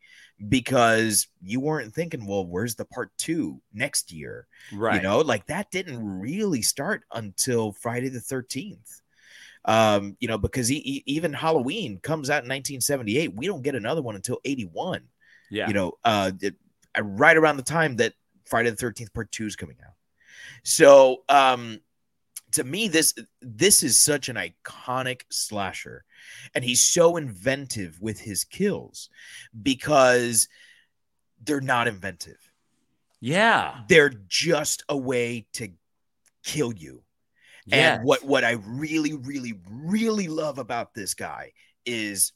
because 0.47 1.27
you 1.41 1.59
weren't 1.59 1.93
thinking, 1.93 2.25
well, 2.25 2.45
where's 2.45 2.75
the 2.75 2.85
part 2.85 3.11
two 3.17 3.61
next 3.73 4.11
year? 4.11 4.47
right. 4.73 4.95
You 4.95 5.01
know, 5.01 5.19
like 5.19 5.45
that 5.47 5.69
didn't 5.71 6.03
really 6.03 6.61
start 6.61 7.03
until 7.13 7.71
Friday 7.73 8.09
the 8.09 8.19
13th. 8.19 9.01
Um, 9.65 10.15
you 10.19 10.27
know, 10.27 10.37
because 10.37 10.71
e- 10.71 10.81
e- 10.85 11.03
even 11.05 11.33
Halloween 11.33 11.99
comes 11.99 12.29
out 12.29 12.43
in 12.43 12.49
1978. 12.49 13.35
We 13.35 13.45
don't 13.47 13.61
get 13.61 13.75
another 13.75 14.01
one 14.01 14.15
until 14.15 14.39
81 14.45 15.01
yeah. 15.51 15.67
you 15.67 15.73
know, 15.73 15.93
uh, 16.03 16.31
it- 16.41 16.55
uh, 16.97 17.03
right 17.03 17.35
around 17.37 17.57
the 17.57 17.63
time 17.63 17.97
that 17.97 18.13
Friday 18.45 18.69
the 18.69 18.75
Thirteenth 18.75 19.13
Part 19.13 19.31
Two 19.31 19.45
is 19.45 19.55
coming 19.55 19.77
out. 19.85 19.93
So, 20.63 21.23
um, 21.29 21.79
to 22.53 22.63
me, 22.63 22.87
this 22.87 23.13
this 23.41 23.83
is 23.83 23.99
such 23.99 24.29
an 24.29 24.35
iconic 24.37 25.21
slasher, 25.29 26.03
and 26.55 26.63
he's 26.63 26.81
so 26.87 27.17
inventive 27.17 27.99
with 28.01 28.19
his 28.19 28.43
kills 28.43 29.09
because 29.61 30.47
they're 31.43 31.61
not 31.61 31.87
inventive. 31.87 32.51
yeah. 33.21 33.81
They're 33.87 34.13
just 34.27 34.83
a 34.89 34.97
way 34.97 35.45
to 35.53 35.69
kill 36.43 36.73
you. 36.73 37.03
Yes. 37.69 37.97
And 37.97 38.05
what 38.05 38.23
what 38.23 38.43
I 38.43 38.51
really, 38.65 39.13
really, 39.13 39.53
really 39.69 40.27
love 40.27 40.57
about 40.57 40.93
this 40.93 41.13
guy 41.13 41.51
is 41.85 42.33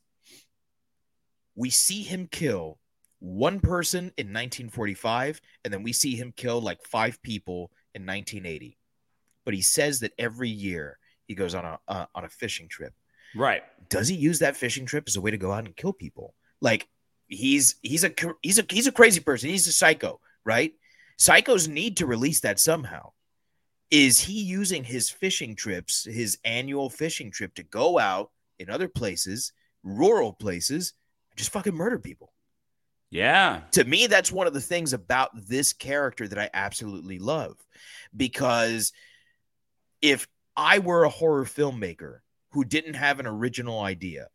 we 1.56 1.70
see 1.70 2.04
him 2.04 2.28
kill 2.32 2.80
one 3.20 3.60
person 3.60 4.12
in 4.18 4.28
1945, 4.28 5.40
and 5.64 5.74
then 5.74 5.84
we 5.84 5.94
see 5.94 6.16
him 6.16 6.34
kill 6.36 6.62
like 6.62 6.84
five 6.84 7.22
people 7.24 7.72
in 7.96 8.06
1980. 8.06 8.78
But 9.46 9.54
he 9.54 9.62
says 9.62 10.02
that 10.02 10.14
every 10.18 10.50
year 10.50 10.98
he 11.26 11.36
goes 11.36 11.56
on 11.56 11.66
a 11.66 11.80
uh, 11.88 12.06
on 12.14 12.26
a 12.26 12.30
fishing 12.30 12.68
trip. 12.68 12.94
Right. 13.36 13.64
Does 13.90 14.08
he 14.08 14.16
use 14.16 14.40
that 14.40 14.56
fishing 14.56 14.86
trip 14.86 15.06
as 15.08 15.16
a 15.16 15.22
way 15.22 15.32
to 15.32 15.38
go 15.38 15.52
out 15.52 15.66
and 15.66 15.76
kill 15.76 15.94
people? 15.94 16.34
Like 16.62 16.88
he's 17.28 17.76
he's 17.82 18.04
a 18.04 18.12
he's 18.42 18.60
a 18.60 18.66
he's 18.70 18.88
a 18.88 18.92
crazy 18.92 19.20
person. 19.20 19.50
He's 19.50 19.68
a 19.68 19.72
psycho, 19.72 20.20
right? 20.46 20.74
Psychos 21.20 21.68
need 21.68 21.98
to 21.98 22.06
release 22.06 22.42
that 22.42 22.60
somehow. 22.60 23.12
Is 23.94 24.20
he 24.20 24.42
using 24.42 24.84
his 24.84 25.12
fishing 25.12 25.56
trips, 25.56 26.04
his 26.04 26.40
annual 26.44 26.90
fishing 26.90 27.30
trip, 27.30 27.54
to 27.54 27.64
go 27.64 28.00
out 28.00 28.32
in 28.58 28.72
other 28.72 28.88
places, 28.88 29.54
rural 29.84 30.34
places, 30.34 30.94
and 31.30 31.38
just 31.38 31.52
fucking 31.52 31.76
murder 31.76 32.00
people? 32.00 32.34
Yeah. 33.12 33.62
to 33.74 33.84
me 33.84 34.08
that's 34.08 34.32
one 34.32 34.48
of 34.48 34.56
the 34.56 34.60
things 34.62 34.92
about 34.92 35.30
this 35.48 35.72
character 35.72 36.28
that 36.28 36.40
i 36.40 36.50
absolutely 36.52 37.20
love 37.20 37.56
because 38.18 38.92
if 40.02 40.28
i 40.58 40.80
were 40.80 41.04
a 41.04 41.10
horror 41.10 41.46
filmmaker 41.46 42.22
who 42.54 42.66
didn't 42.66 42.96
have 42.96 43.20
an 43.20 43.28
original 43.28 43.82
idea 43.82 44.30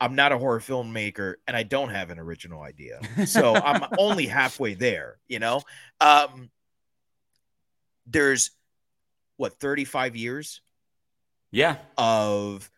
i'm 0.00 0.14
not 0.14 0.32
a 0.32 0.38
horror 0.38 0.60
filmmaker 0.60 1.34
and 1.46 1.54
i 1.54 1.62
don't 1.62 1.90
have 1.90 2.08
an 2.08 2.18
original 2.18 2.62
idea 2.62 2.98
so 3.26 3.54
i'm 3.54 3.84
only 3.98 4.24
halfway 4.24 4.72
there 4.72 5.18
you 5.28 5.38
know 5.38 5.60
um 6.00 6.48
there's 8.06 8.50
what 9.36 9.58
35 9.60 10.16
years 10.16 10.60
Yeah. 11.50 11.76
of 11.98 12.70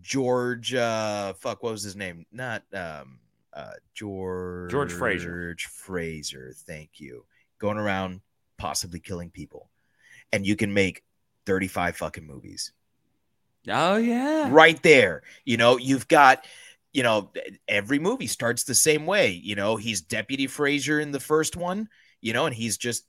George 0.00 0.74
uh 0.74 1.32
fuck 1.34 1.62
what 1.62 1.72
was 1.72 1.82
his 1.82 1.96
name? 1.96 2.26
Not 2.32 2.62
um 2.72 3.18
uh 3.52 3.72
George 3.94 4.70
George 4.70 4.92
Fraser. 4.92 5.48
George 5.48 5.66
Fraser, 5.66 6.52
thank 6.66 6.98
you. 7.00 7.24
Going 7.58 7.78
around 7.78 8.20
possibly 8.58 9.00
killing 9.00 9.30
people. 9.30 9.70
And 10.32 10.46
you 10.46 10.56
can 10.56 10.74
make 10.74 11.02
35 11.46 11.96
fucking 11.96 12.26
movies. 12.26 12.72
Oh 13.68 13.96
yeah. 13.96 14.48
Right 14.50 14.82
there. 14.82 15.22
You 15.44 15.56
know, 15.56 15.76
you've 15.76 16.08
got 16.08 16.44
you 16.92 17.02
know, 17.02 17.30
every 17.68 17.98
movie 17.98 18.26
starts 18.26 18.64
the 18.64 18.74
same 18.74 19.04
way. 19.04 19.30
You 19.30 19.54
know, 19.54 19.76
he's 19.76 20.00
Deputy 20.00 20.46
Fraser 20.46 20.98
in 20.98 21.12
the 21.12 21.20
first 21.20 21.54
one, 21.54 21.90
you 22.22 22.32
know, 22.32 22.46
and 22.46 22.54
he's 22.54 22.78
just 22.78 23.04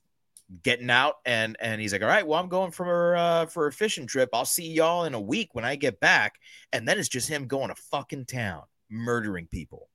getting 0.63 0.89
out 0.89 1.15
and 1.25 1.57
and 1.59 1.81
he's 1.81 1.91
like, 1.91 2.01
all 2.01 2.07
right, 2.07 2.25
well, 2.25 2.39
I'm 2.39 2.49
going 2.49 2.71
for 2.71 3.15
uh 3.15 3.45
for 3.47 3.67
a 3.67 3.71
fishing 3.71 4.07
trip. 4.07 4.29
I'll 4.33 4.45
see 4.45 4.71
y'all 4.71 5.05
in 5.05 5.13
a 5.13 5.19
week 5.21 5.49
when 5.53 5.65
I 5.65 5.75
get 5.75 5.99
back. 5.99 6.35
And 6.73 6.87
then 6.87 6.97
it's 6.99 7.09
just 7.09 7.27
him 7.29 7.47
going 7.47 7.69
to 7.69 7.75
fucking 7.75 8.25
town, 8.25 8.63
murdering 8.89 9.47
people. 9.47 9.89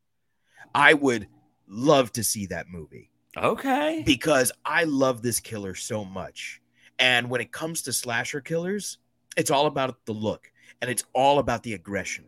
I 0.75 0.95
would 0.95 1.27
love 1.67 2.13
to 2.13 2.25
see 2.25 2.47
that 2.47 2.67
movie 2.69 3.11
Okay. 3.37 4.03
because 4.05 4.53
I 4.65 4.85
love 4.85 5.23
this 5.23 5.41
killer 5.41 5.75
so 5.75 6.05
much. 6.05 6.61
And 6.99 7.31
when 7.31 7.41
it 7.41 7.51
comes 7.53 7.83
to 7.83 7.93
slasher 7.93 8.41
killers, 8.41 8.99
it's 9.37 9.51
all 9.51 9.67
about 9.67 10.05
the 10.05 10.13
look 10.13 10.53
and 10.81 10.91
it's 10.91 11.05
all 11.15 11.39
about 11.39 11.63
the 11.63 11.75
aggression. 11.75 12.27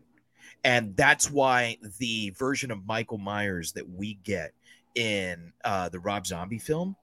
And 0.63 0.97
that's 0.97 1.29
why 1.29 1.77
the 1.99 2.31
version 2.31 2.71
of 2.71 2.85
Michael 2.87 3.19
Myers 3.19 3.73
that 3.73 3.87
we 3.87 4.15
get 4.15 4.53
in 4.95 5.53
uh, 5.63 5.89
the 5.89 5.99
Rob 5.99 6.25
Zombie 6.25 6.57
film 6.57 6.95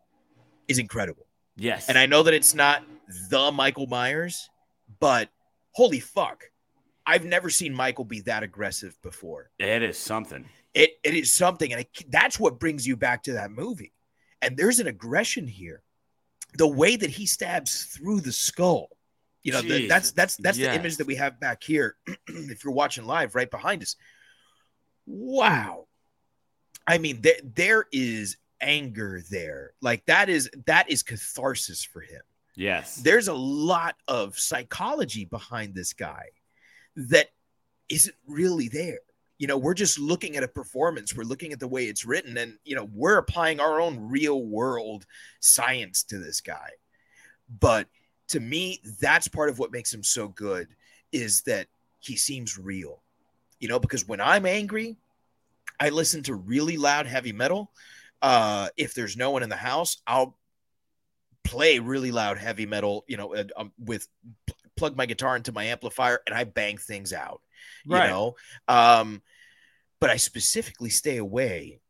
is 0.68 0.78
incredible. 0.78 1.26
Yes. 1.56 1.88
And 1.88 1.98
I 1.98 2.06
know 2.06 2.22
that 2.22 2.34
it's 2.34 2.54
not 2.54 2.82
the 3.30 3.52
Michael 3.52 3.86
Myers, 3.86 4.48
but 5.00 5.28
holy 5.72 6.00
fuck. 6.00 6.44
I've 7.06 7.24
never 7.24 7.50
seen 7.50 7.74
Michael 7.74 8.04
be 8.04 8.20
that 8.22 8.42
aggressive 8.42 8.96
before 9.02 9.50
it 9.58 9.82
is 9.82 9.98
something. 9.98 10.44
it 10.74 10.92
it 11.02 11.14
is 11.14 11.32
something 11.32 11.72
and 11.72 11.82
it, 11.82 11.88
that's 12.10 12.38
what 12.38 12.60
brings 12.60 12.86
you 12.86 12.96
back 12.96 13.24
to 13.24 13.32
that 13.32 13.50
movie 13.50 13.92
and 14.40 14.56
there's 14.56 14.78
an 14.78 14.86
aggression 14.86 15.46
here 15.46 15.82
the 16.58 16.68
way 16.68 16.96
that 16.96 17.10
he 17.10 17.26
stabs 17.26 17.84
through 17.84 18.20
the 18.20 18.32
skull 18.32 18.88
you 19.42 19.52
know 19.52 19.60
the, 19.60 19.88
that's 19.88 20.12
that's 20.12 20.36
that's 20.36 20.58
yes. 20.58 20.68
the 20.68 20.80
image 20.80 20.96
that 20.96 21.06
we 21.06 21.16
have 21.16 21.40
back 21.40 21.62
here 21.62 21.96
if 22.28 22.62
you're 22.62 22.72
watching 22.72 23.04
live 23.04 23.34
right 23.34 23.50
behind 23.50 23.82
us 23.82 23.96
wow 25.06 25.86
i 26.86 26.98
mean 26.98 27.20
there, 27.20 27.40
there 27.42 27.84
is 27.92 28.36
anger 28.62 29.22
there 29.30 29.72
like 29.80 30.04
that 30.06 30.28
is 30.28 30.48
that 30.66 30.88
is 30.88 31.02
catharsis 31.02 31.84
for 31.84 32.00
him 32.00 32.22
Yes. 32.54 32.96
there's 32.96 33.28
a 33.28 33.34
lot 33.34 33.96
of 34.08 34.38
psychology 34.38 35.24
behind 35.24 35.74
this 35.74 35.92
guy 35.92 36.24
that 36.96 37.28
isn't 37.88 38.16
really 38.26 38.68
there. 38.68 39.00
You 39.38 39.46
know, 39.48 39.58
we're 39.58 39.74
just 39.74 39.98
looking 39.98 40.36
at 40.36 40.42
a 40.44 40.48
performance, 40.48 41.16
we're 41.16 41.24
looking 41.24 41.52
at 41.52 41.60
the 41.60 41.68
way 41.68 41.86
it's 41.86 42.04
written, 42.04 42.36
and 42.38 42.58
you 42.64 42.76
know, 42.76 42.88
we're 42.92 43.18
applying 43.18 43.60
our 43.60 43.80
own 43.80 43.98
real 43.98 44.44
world 44.44 45.04
science 45.40 46.02
to 46.04 46.18
this 46.18 46.40
guy. 46.40 46.68
But 47.60 47.88
to 48.28 48.40
me, 48.40 48.80
that's 49.00 49.28
part 49.28 49.48
of 49.48 49.58
what 49.58 49.72
makes 49.72 49.92
him 49.92 50.02
so 50.02 50.28
good 50.28 50.68
is 51.10 51.42
that 51.42 51.66
he 51.98 52.16
seems 52.16 52.58
real. 52.58 53.02
You 53.58 53.68
know, 53.68 53.78
because 53.78 54.06
when 54.06 54.20
I'm 54.20 54.46
angry, 54.46 54.96
I 55.80 55.88
listen 55.88 56.22
to 56.24 56.34
really 56.34 56.76
loud 56.76 57.06
heavy 57.06 57.32
metal. 57.32 57.72
Uh, 58.22 58.68
if 58.76 58.94
there's 58.94 59.16
no 59.16 59.32
one 59.32 59.42
in 59.42 59.48
the 59.50 59.56
house, 59.56 60.00
I'll 60.06 60.38
play 61.44 61.80
really 61.80 62.12
loud 62.12 62.38
heavy 62.38 62.66
metal, 62.66 63.04
you 63.08 63.16
know, 63.16 63.34
uh, 63.34 63.44
um, 63.56 63.72
with 63.78 64.06
pl- 64.46 64.56
plug 64.76 64.96
my 64.96 65.06
guitar 65.06 65.36
into 65.36 65.52
my 65.52 65.64
amplifier 65.64 66.20
and 66.26 66.34
I 66.34 66.44
bang 66.44 66.78
things 66.78 67.12
out, 67.12 67.42
you 67.84 67.96
Right. 67.96 68.08
know. 68.08 68.36
Um, 68.68 69.22
but 70.00 70.10
I 70.10 70.16
specifically 70.16 70.90
stay 70.90 71.16
away 71.18 71.80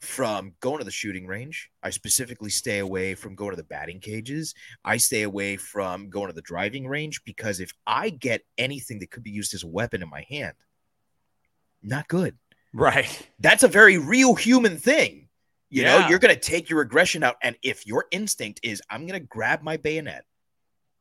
from 0.00 0.54
going 0.60 0.78
to 0.78 0.84
the 0.84 0.90
shooting 0.90 1.26
range. 1.26 1.70
I 1.82 1.90
specifically 1.90 2.50
stay 2.50 2.78
away 2.78 3.14
from 3.14 3.34
going 3.34 3.50
to 3.50 3.56
the 3.56 3.64
batting 3.64 4.00
cages. 4.00 4.54
I 4.84 4.98
stay 4.98 5.22
away 5.22 5.56
from 5.56 6.10
going 6.10 6.28
to 6.28 6.34
the 6.34 6.42
driving 6.42 6.86
range 6.86 7.22
because 7.24 7.60
if 7.60 7.72
I 7.86 8.10
get 8.10 8.42
anything 8.58 8.98
that 9.00 9.10
could 9.10 9.22
be 9.24 9.30
used 9.30 9.54
as 9.54 9.62
a 9.62 9.68
weapon 9.68 10.02
in 10.02 10.08
my 10.10 10.24
hand, 10.28 10.54
not 11.82 12.08
good 12.08 12.36
Right. 12.72 13.28
that's 13.38 13.62
a 13.62 13.68
very 13.68 13.96
real 13.98 14.34
human 14.34 14.76
thing. 14.76 15.25
You 15.68 15.82
know, 15.84 16.08
you're 16.08 16.18
going 16.18 16.34
to 16.34 16.40
take 16.40 16.70
your 16.70 16.80
aggression 16.80 17.22
out. 17.22 17.36
And 17.42 17.56
if 17.62 17.86
your 17.86 18.06
instinct 18.10 18.60
is, 18.62 18.80
I'm 18.88 19.06
going 19.06 19.20
to 19.20 19.26
grab 19.26 19.62
my 19.62 19.76
bayonet 19.76 20.24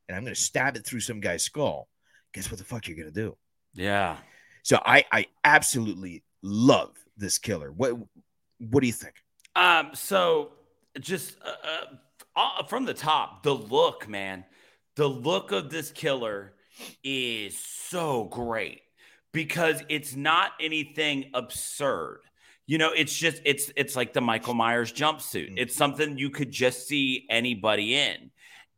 and 0.07 0.18
I'm 0.18 0.24
going 0.24 0.34
to 0.34 0.41
stab 0.41 0.76
it 0.76 0.86
through 0.86 1.01
some 1.01 1.20
guy's 1.20 1.43
skull, 1.43 1.88
guess 2.34 2.49
what 2.49 2.57
the 2.57 2.66
fuck 2.66 2.88
you're 2.88 2.97
going 2.97 3.11
to 3.11 3.13
do? 3.13 3.38
Yeah. 3.74 4.18
So 4.63 4.80
I, 4.86 5.05
I 5.11 5.28
absolutely 5.43 6.24
love 6.41 6.95
this 7.16 7.38
killer. 7.38 7.72
What, 7.72 7.93
what 8.59 8.82
do 8.82 8.88
you 8.88 8.93
think? 8.93 9.16
Um. 9.55 9.91
So 9.93 10.51
just 10.99 11.38
uh, 11.43 11.53
uh, 11.63 11.95
uh, 12.59 12.63
from 12.63 12.86
the 12.86 12.93
top, 12.93 13.43
the 13.43 13.53
look, 13.53 14.07
man. 14.09 14.43
the 14.95 15.07
look 15.07 15.51
of 15.51 15.70
this 15.70 15.91
killer 15.91 16.53
is 17.03 17.57
so 17.57 18.26
great 18.26 18.82
because 19.32 19.84
it's 19.89 20.16
not 20.16 20.51
anything 20.59 21.30
absurd. 21.34 22.20
You 22.68 22.78
know, 22.78 22.91
it's 22.91 23.16
just 23.16 23.41
it's 23.45 23.72
it's 23.76 23.95
like 23.95 24.13
the 24.13 24.22
Michael 24.22 24.53
Myers 24.53 24.91
jumpsuit. 24.91 25.49
Mm-hmm. 25.49 25.57
It's 25.57 25.76
something 25.76 26.18
you 26.18 26.30
could 26.30 26.51
just 26.51 26.88
see 26.88 27.26
anybody 27.30 27.95
in. 27.95 28.32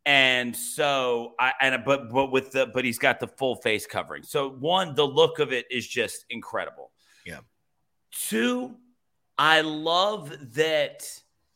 And 0.06 0.56
so 0.56 1.34
I 1.40 1.54
and 1.62 1.84
but 1.86 2.12
but 2.12 2.32
with 2.32 2.52
the 2.52 2.68
but 2.74 2.86
he's 2.86 2.98
got 2.98 3.20
the 3.20 3.28
full 3.28 3.56
face 3.56 3.86
covering. 3.86 4.24
So 4.24 4.50
one, 4.50 4.96
the 4.96 5.06
look 5.06 5.40
of 5.40 5.52
it 5.52 5.66
is 5.72 5.88
just 5.88 6.26
incredible. 6.30 6.92
Yeah. 7.26 7.40
Two, 8.12 8.76
I 9.38 9.62
love 9.62 10.54
that 10.56 11.10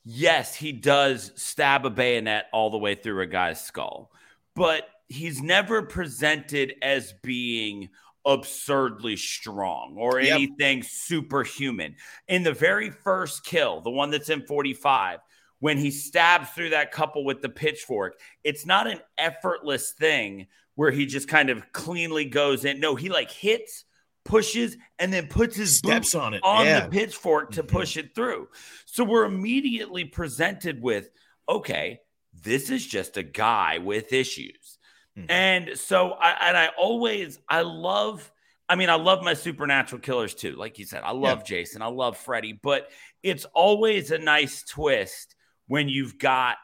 yes, 0.03 0.55
he 0.55 0.71
does 0.71 1.31
stab 1.35 1.85
a 1.85 1.89
bayonet 1.89 2.47
all 2.53 2.69
the 2.69 2.77
way 2.77 2.95
through 2.95 3.21
a 3.21 3.27
guy's 3.27 3.61
skull, 3.61 4.11
but 4.55 4.87
he's 5.07 5.41
never 5.41 5.81
presented 5.81 6.73
as 6.81 7.13
being 7.21 7.89
absurdly 8.25 9.15
strong 9.17 9.95
or 9.97 10.19
Yep. 10.21 10.35
anything 10.35 10.83
superhuman. 10.83 11.95
In 12.27 12.43
the 12.43 12.53
very 12.53 12.89
first 12.89 13.43
kill, 13.43 13.81
the 13.81 13.89
one 13.89 14.09
that's 14.11 14.29
in 14.29 14.45
45, 14.45 15.19
when 15.59 15.77
he 15.77 15.91
stabs 15.91 16.49
through 16.51 16.69
that 16.69 16.91
couple 16.91 17.23
with 17.23 17.41
the 17.41 17.49
pitchfork, 17.49 18.19
it's 18.43 18.65
not 18.65 18.87
an 18.87 18.99
effortless 19.17 19.91
thing 19.91 20.47
where 20.75 20.91
he 20.91 21.05
just 21.05 21.27
kind 21.27 21.49
of 21.49 21.71
cleanly 21.73 22.25
goes 22.25 22.65
in. 22.65 22.79
No, 22.79 22.95
he 22.95 23.09
like 23.09 23.29
hits, 23.29 23.85
pushes, 24.23 24.77
and 24.99 25.11
then 25.11 25.27
puts 25.27 25.55
his 25.55 25.75
Steps 25.77 26.15
on 26.15 26.33
it, 26.33 26.41
on 26.43 26.65
yeah. 26.65 26.81
the 26.81 26.89
pitchfork 26.89 27.51
to 27.51 27.63
Mhm. 27.63 27.67
push 27.67 27.97
it 27.97 28.15
through. 28.15 28.47
So 28.85 29.03
we're 29.03 29.25
immediately 29.25 30.05
presented 30.05 30.81
with, 30.81 31.09
okay, 31.49 31.99
this 32.33 32.69
is 32.69 32.85
just 32.85 33.17
a 33.17 33.23
guy 33.23 33.77
with 33.79 34.13
issues. 34.13 34.79
Mhm. 35.17 35.25
And 35.29 35.77
so 35.77 36.11
I 36.11 36.47
and 36.47 36.57
I 36.57 36.69
always 36.77 37.39
I 37.49 37.61
love 37.61 38.31
I 38.69 38.75
mean 38.75 38.89
I 38.89 38.95
love 38.95 39.23
my 39.23 39.33
supernatural 39.33 40.01
killers 40.01 40.33
too. 40.33 40.55
Like 40.55 40.79
you 40.79 40.85
said, 40.85 41.03
I 41.03 41.11
love 41.11 41.43
Jason, 41.43 41.81
I 41.81 41.87
love 41.87 42.17
Freddy, 42.17 42.53
but 42.53 42.89
it's 43.23 43.45
always 43.53 44.11
a 44.11 44.17
nice 44.17 44.63
twist 44.63 45.35
when 45.67 45.89
you've 45.89 46.17
got 46.17 46.57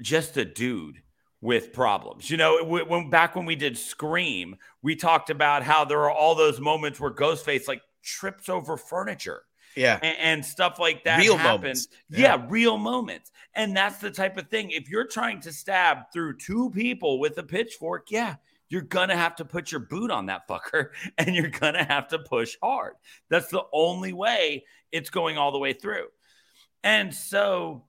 just 0.00 0.36
a 0.36 0.44
dude 0.44 1.02
with 1.40 1.72
problems. 1.72 2.30
You 2.30 2.36
know, 2.36 2.64
when 2.64 3.10
back 3.10 3.34
when 3.36 3.46
we 3.46 3.56
did 3.56 3.76
Scream, 3.76 4.56
we 4.82 4.96
talked 4.96 5.30
about 5.30 5.62
how 5.62 5.84
there 5.84 6.00
are 6.00 6.10
all 6.10 6.34
those 6.34 6.60
moments 6.60 7.00
where 7.00 7.12
Ghostface 7.12 7.68
like 7.68 7.82
trips 8.02 8.48
over 8.48 8.76
furniture 8.76 9.42
Yeah. 9.76 9.98
and, 10.02 10.16
and 10.18 10.44
stuff 10.44 10.78
like 10.78 11.04
that 11.04 11.18
Real 11.18 11.36
happens. 11.36 11.62
moments. 11.62 11.88
Yeah. 12.10 12.44
real 12.48 12.76
moments. 12.78 13.30
And 13.54 13.76
that's 13.76 13.98
the 13.98 14.10
type 14.10 14.36
of 14.36 14.48
thing. 14.48 14.70
If 14.70 14.88
you're 14.88 15.06
trying 15.06 15.40
to 15.40 15.52
stab 15.52 16.10
through 16.12 16.38
two 16.38 16.70
people 16.70 17.18
with 17.20 17.36
a 17.38 17.42
pitchfork, 17.42 18.10
yeah, 18.10 18.36
you're 18.68 18.82
gonna 18.82 19.16
have 19.16 19.36
to 19.36 19.44
put 19.44 19.70
your 19.70 19.80
boot 19.80 20.10
on 20.10 20.26
that 20.26 20.48
fucker 20.48 20.88
and 21.18 21.34
you're 21.36 21.50
gonna 21.50 21.84
have 21.84 22.08
to 22.08 22.18
push 22.18 22.56
hard. 22.62 22.94
That's 23.28 23.48
the 23.48 23.64
only 23.72 24.12
way 24.12 24.64
it's 24.90 25.10
going 25.10 25.38
all 25.38 25.52
the 25.52 25.58
way 25.58 25.72
through. 25.72 26.06
And 26.82 27.14
so 27.14 27.84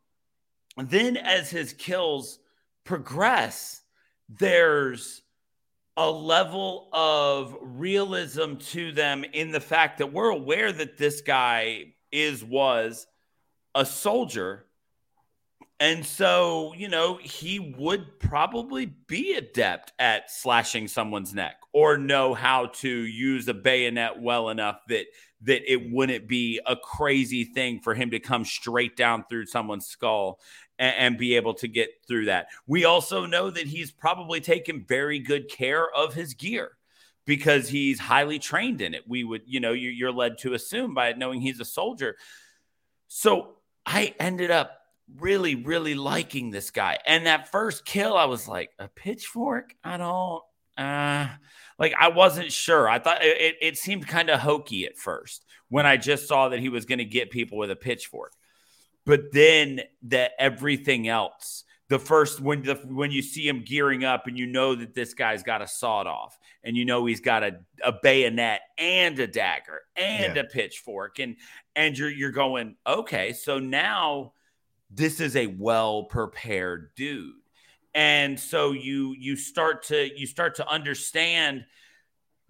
then 0.78 1.18
as 1.18 1.50
his 1.50 1.74
kills 1.74 2.40
progress, 2.84 3.82
there's 4.30 5.23
a 5.96 6.10
level 6.10 6.90
of 6.92 7.56
realism 7.62 8.56
to 8.56 8.92
them 8.92 9.24
in 9.34 9.52
the 9.52 9.60
fact 9.60 10.00
that 10.00 10.12
we're 10.12 10.30
aware 10.30 10.72
that 10.72 10.98
this 10.98 11.22
guy 11.22 11.94
is 12.12 12.44
was 12.44 13.06
a 13.76 13.86
soldier. 13.86 14.66
And 15.80 16.06
so 16.06 16.74
you 16.78 16.88
know 16.88 17.20
he 17.22 17.60
would 17.60 18.20
probably 18.20 18.86
be 18.86 19.34
adept 19.34 19.94
at 20.00 20.32
slashing 20.32 20.88
someone's 20.88 21.34
neck 21.34 21.58
or 21.74 21.98
know 21.98 22.34
how 22.34 22.68
to 22.68 22.90
use 22.90 23.48
a 23.48 23.54
bayonet 23.54 24.22
well 24.22 24.50
enough 24.50 24.80
that 24.88 25.06
that 25.42 25.70
it 25.72 25.92
wouldn't 25.92 26.28
be 26.28 26.60
a 26.66 26.76
crazy 26.76 27.44
thing 27.44 27.80
for 27.82 27.94
him 27.94 28.12
to 28.12 28.20
come 28.20 28.46
straight 28.46 28.96
down 28.96 29.26
through 29.30 29.46
someone's 29.46 29.86
skull 29.86 30.40
and, 30.80 30.96
and 30.98 31.18
be 31.18 31.36
able 31.36 31.54
to 31.56 31.68
get 31.68 31.90
through 32.08 32.26
that. 32.26 32.48
We 32.68 32.86
also 32.86 33.26
know 33.26 33.50
that 33.50 33.68
he's 33.68 33.92
probably 33.92 34.42
taken 34.42 34.86
very 34.88 35.20
good 35.20 35.50
care 35.50 35.90
of 35.92 36.14
his 36.14 36.34
gear 36.34 36.78
because 37.26 37.70
he's 37.70 38.00
highly 38.00 38.40
trained 38.40 38.82
in 38.82 38.94
it. 38.94 39.04
We 39.08 39.24
would, 39.24 39.44
you 39.46 39.60
know, 39.60 39.72
you're, 39.72 40.12
led 40.12 40.38
to 40.40 40.54
assume 40.54 40.94
by 40.94 41.14
knowing 41.14 41.42
he's 41.42 41.60
a 41.60 41.66
soldier. 41.66 42.18
So 43.08 43.56
I 43.86 44.14
ended 44.20 44.52
up 44.52 44.80
really, 45.20 45.56
really 45.56 45.96
liking 45.96 46.52
this 46.52 46.72
guy. 46.72 46.98
And 47.06 47.26
that 47.26 47.52
first 47.52 47.86
kill, 47.86 48.18
I 48.18 48.26
was 48.26 48.48
like, 48.48 48.72
a 48.80 48.88
pitchfork? 48.88 49.76
I 49.84 49.98
don't, 49.98 50.44
uh, 50.78 51.28
like 51.78 51.94
I 52.00 52.10
wasn't 52.10 52.52
sure. 52.52 52.90
I 52.90 53.00
thought 53.00 53.24
it, 53.24 53.56
it 53.62 53.78
seemed 53.78 54.08
kind 54.08 54.30
of 54.30 54.40
hokey 54.40 54.86
at 54.86 54.98
first 54.98 55.46
when 55.70 55.86
I 55.86 55.98
just 55.98 56.28
saw 56.28 56.50
that 56.50 56.60
he 56.60 56.70
was 56.70 56.86
going 56.86 57.00
to 57.00 57.06
get 57.06 57.32
people 57.32 57.58
with 57.58 57.72
a 57.72 57.76
pitchfork. 57.76 58.34
But 59.06 59.32
then 59.34 59.82
that 60.04 60.32
everything 60.40 61.08
else, 61.08 61.64
the 61.90 62.00
first 62.00 62.40
when 62.40 62.64
the 62.64 62.76
when 62.76 63.12
you 63.12 63.22
see 63.22 63.48
him 63.48 63.64
gearing 63.66 64.04
up 64.04 64.28
and 64.28 64.38
you 64.38 64.46
know 64.48 64.74
that 64.76 64.96
this 64.96 65.14
guy's 65.14 65.44
got 65.44 65.62
a 65.62 65.68
sawed 65.68 66.08
off 66.08 66.40
and 66.64 66.76
you 66.78 66.86
know 66.86 67.06
he's 67.06 67.20
got 67.20 67.44
a, 67.44 67.60
a 67.84 67.92
bayonet 67.92 68.62
and 68.78 69.20
a 69.20 69.28
dagger 69.28 69.82
and 69.96 70.36
Yeah. 70.36 70.42
a 70.42 70.46
pitchfork 70.46 71.20
and 71.20 71.36
and 71.76 71.98
you're 71.98 72.10
you're 72.10 72.32
going 72.32 72.76
okay 72.88 73.34
so 73.34 73.60
now 73.60 74.34
this 74.90 75.20
is 75.20 75.36
a 75.36 75.48
well 75.48 76.06
prepared 76.06 76.90
dude 76.96 77.34
and 77.94 78.40
so 78.40 78.72
you 78.72 79.14
you 79.20 79.36
start 79.36 79.84
to 79.84 80.10
you 80.18 80.26
start 80.26 80.56
to 80.56 80.68
understand 80.68 81.66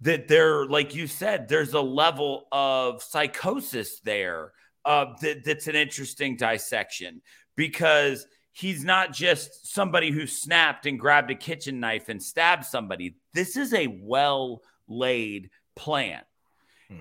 that 0.00 0.28
there 0.28 0.64
like 0.66 0.94
you 0.94 1.06
said 1.06 1.48
there's 1.48 1.74
a 1.74 1.80
level 1.80 2.46
of 2.52 3.02
psychosis 3.02 4.00
there 4.00 4.52
uh, 4.84 5.06
that, 5.20 5.44
that's 5.44 5.66
an 5.66 5.74
interesting 5.74 6.36
dissection 6.36 7.22
because 7.56 8.26
he's 8.52 8.84
not 8.84 9.12
just 9.12 9.72
somebody 9.72 10.10
who 10.10 10.26
snapped 10.26 10.86
and 10.86 10.98
grabbed 10.98 11.30
a 11.30 11.34
kitchen 11.34 11.80
knife 11.80 12.08
and 12.08 12.22
stabbed 12.22 12.64
somebody 12.64 13.16
this 13.32 13.56
is 13.56 13.72
a 13.74 13.86
well 14.00 14.62
laid 14.86 15.50
plan 15.74 16.22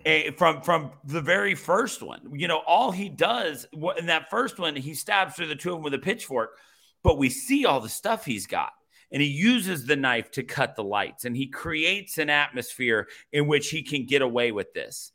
Eh, 0.05 0.31
from 0.37 0.61
from 0.61 0.91
the 1.05 1.21
very 1.21 1.55
first 1.55 2.01
one. 2.01 2.21
You 2.33 2.47
know, 2.47 2.61
all 2.65 2.91
he 2.91 3.09
does 3.09 3.67
in 3.97 4.05
that 4.07 4.29
first 4.29 4.59
one, 4.59 4.75
he 4.75 4.93
stabs 4.93 5.35
through 5.35 5.47
the 5.47 5.55
two 5.55 5.69
of 5.69 5.75
them 5.77 5.83
with 5.83 5.93
a 5.93 5.99
pitchfork, 5.99 6.57
but 7.03 7.17
we 7.17 7.29
see 7.29 7.65
all 7.65 7.79
the 7.79 7.89
stuff 7.89 8.25
he's 8.25 8.47
got. 8.47 8.71
And 9.11 9.21
he 9.21 9.27
uses 9.27 9.85
the 9.85 9.95
knife 9.95 10.31
to 10.31 10.43
cut 10.43 10.75
the 10.75 10.83
lights, 10.83 11.25
and 11.25 11.37
he 11.37 11.47
creates 11.47 12.17
an 12.17 12.31
atmosphere 12.31 13.07
in 13.31 13.45
which 13.45 13.69
he 13.69 13.83
can 13.83 14.05
get 14.05 14.23
away 14.23 14.51
with 14.51 14.73
this. 14.73 15.11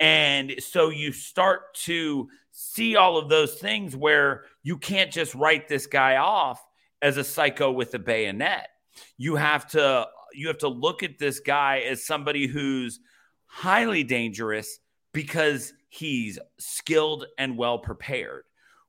And 0.00 0.54
so 0.58 0.90
you 0.90 1.12
start 1.12 1.74
to 1.84 2.28
see 2.52 2.96
all 2.96 3.16
of 3.16 3.28
those 3.28 3.54
things 3.54 3.96
where 3.96 4.44
you 4.62 4.76
can't 4.76 5.12
just 5.12 5.34
write 5.34 5.68
this 5.68 5.86
guy 5.86 6.16
off 6.16 6.64
as 7.02 7.16
a 7.16 7.24
psycho 7.24 7.70
with 7.70 7.94
a 7.94 7.98
bayonet. 7.98 8.68
You 9.16 9.36
have 9.36 9.68
to 9.70 10.06
you 10.32 10.48
have 10.48 10.58
to 10.58 10.68
look 10.68 11.02
at 11.02 11.18
this 11.18 11.40
guy 11.40 11.78
as 11.80 12.04
somebody 12.04 12.46
who's 12.46 13.00
highly 13.46 14.04
dangerous 14.04 14.78
because 15.12 15.72
he's 15.88 16.38
skilled 16.58 17.26
and 17.38 17.56
well 17.56 17.78
prepared 17.78 18.44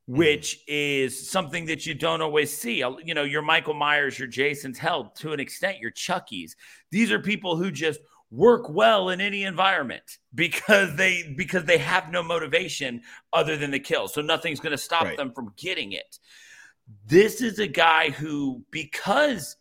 hmm. 0.08 0.18
which 0.18 0.62
is 0.68 1.30
something 1.30 1.66
that 1.66 1.86
you 1.86 1.94
don't 1.94 2.22
always 2.22 2.56
see. 2.56 2.78
You 3.04 3.14
know 3.14 3.24
your 3.24 3.42
michael 3.42 3.74
myers 3.74 4.18
your 4.18 4.28
jason's 4.28 4.78
held 4.78 5.16
to 5.18 5.34
an 5.34 5.40
extent 5.40 5.80
your 5.80 5.92
chuckies. 5.92 6.56
These 6.92 7.12
are 7.12 7.20
people 7.20 7.56
who 7.56 7.72
just 7.72 8.00
work 8.30 8.70
well 8.70 9.10
in 9.10 9.22
any 9.22 9.44
environment 9.44 10.18
because 10.36 10.96
they 10.96 11.34
because 11.38 11.64
they 11.64 11.78
have 11.78 12.12
no 12.12 12.22
motivation 12.22 13.02
other 13.32 13.56
than 13.56 13.72
the 13.72 13.80
kill 13.80 14.08
so 14.08 14.22
nothing's 14.22 14.60
going 14.60 14.72
to 14.72 14.78
stop 14.78 15.04
Right. 15.04 15.18
them 15.18 15.32
from 15.34 15.54
getting 15.58 15.94
it 15.94 16.20
this 17.06 17.42
is 17.42 17.60
a 17.60 17.68
guy 17.68 18.10
who 18.10 18.64
because 18.72 19.56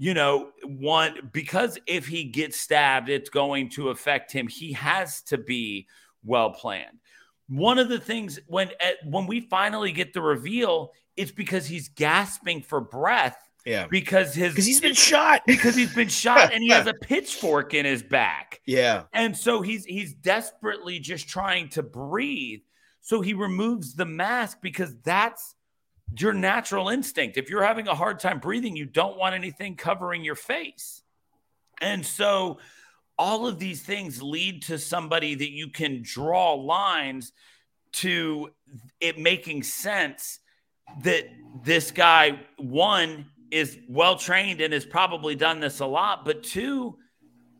you 0.00 0.14
know, 0.14 0.50
one 0.64 1.28
because 1.32 1.76
if 1.86 2.06
he 2.06 2.22
gets 2.24 2.58
stabbed, 2.58 3.08
it's 3.08 3.30
going 3.30 3.68
to 3.70 3.88
affect 3.88 4.30
him. 4.30 4.46
He 4.46 4.72
has 4.74 5.22
to 5.22 5.36
be 5.36 5.88
well 6.24 6.50
planned. 6.50 7.00
One 7.48 7.78
of 7.78 7.88
the 7.88 7.98
things 7.98 8.38
when 8.46 8.70
at, 8.80 8.94
when 9.04 9.26
we 9.26 9.40
finally 9.40 9.90
get 9.90 10.12
the 10.12 10.22
reveal, 10.22 10.92
it's 11.16 11.32
because 11.32 11.66
he's 11.66 11.88
gasping 11.88 12.62
for 12.62 12.80
breath 12.80 13.47
Yeah. 13.68 13.86
because 13.90 14.34
his 14.34 14.52
Because 14.52 14.66
he's 14.66 14.80
been 14.80 14.94
shot. 14.94 15.42
because 15.46 15.76
he's 15.76 15.94
been 15.94 16.08
shot 16.08 16.52
and 16.52 16.62
he 16.62 16.70
has 16.70 16.86
a 16.86 16.94
pitchfork 17.02 17.74
in 17.74 17.84
his 17.84 18.02
back. 18.02 18.60
Yeah. 18.66 19.04
And 19.12 19.36
so 19.36 19.60
he's 19.60 19.84
he's 19.84 20.14
desperately 20.14 20.98
just 20.98 21.28
trying 21.28 21.68
to 21.70 21.82
breathe. 21.82 22.60
So 23.00 23.20
he 23.20 23.34
removes 23.34 23.94
the 23.94 24.04
mask 24.06 24.58
because 24.62 24.94
that's 25.04 25.54
your 26.18 26.32
natural 26.32 26.88
instinct. 26.88 27.36
If 27.36 27.50
you're 27.50 27.62
having 27.62 27.88
a 27.88 27.94
hard 27.94 28.20
time 28.20 28.38
breathing, 28.38 28.76
you 28.76 28.86
don't 28.86 29.18
want 29.18 29.34
anything 29.34 29.76
covering 29.76 30.24
your 30.24 30.34
face. 30.34 31.02
And 31.80 32.04
so 32.04 32.58
all 33.18 33.46
of 33.46 33.58
these 33.58 33.82
things 33.82 34.22
lead 34.22 34.62
to 34.62 34.78
somebody 34.78 35.34
that 35.34 35.50
you 35.50 35.68
can 35.68 36.02
draw 36.02 36.54
lines 36.54 37.32
to 37.90 38.50
it 39.00 39.18
making 39.18 39.62
sense 39.62 40.38
that 41.02 41.24
this 41.64 41.90
guy 41.90 42.38
one 42.56 43.26
is 43.50 43.78
well 43.88 44.16
trained 44.16 44.60
and 44.60 44.72
has 44.72 44.84
probably 44.84 45.34
done 45.34 45.60
this 45.60 45.80
a 45.80 45.86
lot, 45.86 46.24
but 46.24 46.42
two, 46.42 46.96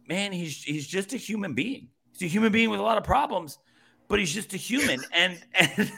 man, 0.08 0.32
he's 0.32 0.62
he's 0.62 0.86
just 0.86 1.12
a 1.12 1.16
human 1.16 1.54
being. 1.54 1.88
He's 2.12 2.28
a 2.28 2.32
human 2.32 2.52
being 2.52 2.70
with 2.70 2.80
a 2.80 2.82
lot 2.82 2.98
of 2.98 3.04
problems, 3.04 3.58
but 4.08 4.18
he's 4.18 4.32
just 4.32 4.54
a 4.54 4.56
human, 4.56 5.00
and 5.12 5.38
and 5.54 5.92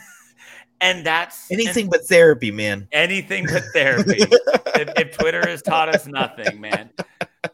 and 0.81 1.07
that's 1.07 1.51
anything 1.51 1.85
and 1.85 1.91
but 1.91 2.05
therapy, 2.07 2.51
man. 2.51 2.89
Anything 2.93 3.47
but 3.47 3.63
therapy. 3.73 4.19
if, 4.21 4.89
if, 4.99 5.19
Twitter 5.19 5.47
has 5.47 5.63
taught 5.63 5.89
us 5.89 6.07
nothing, 6.07 6.61
man. 6.61 6.91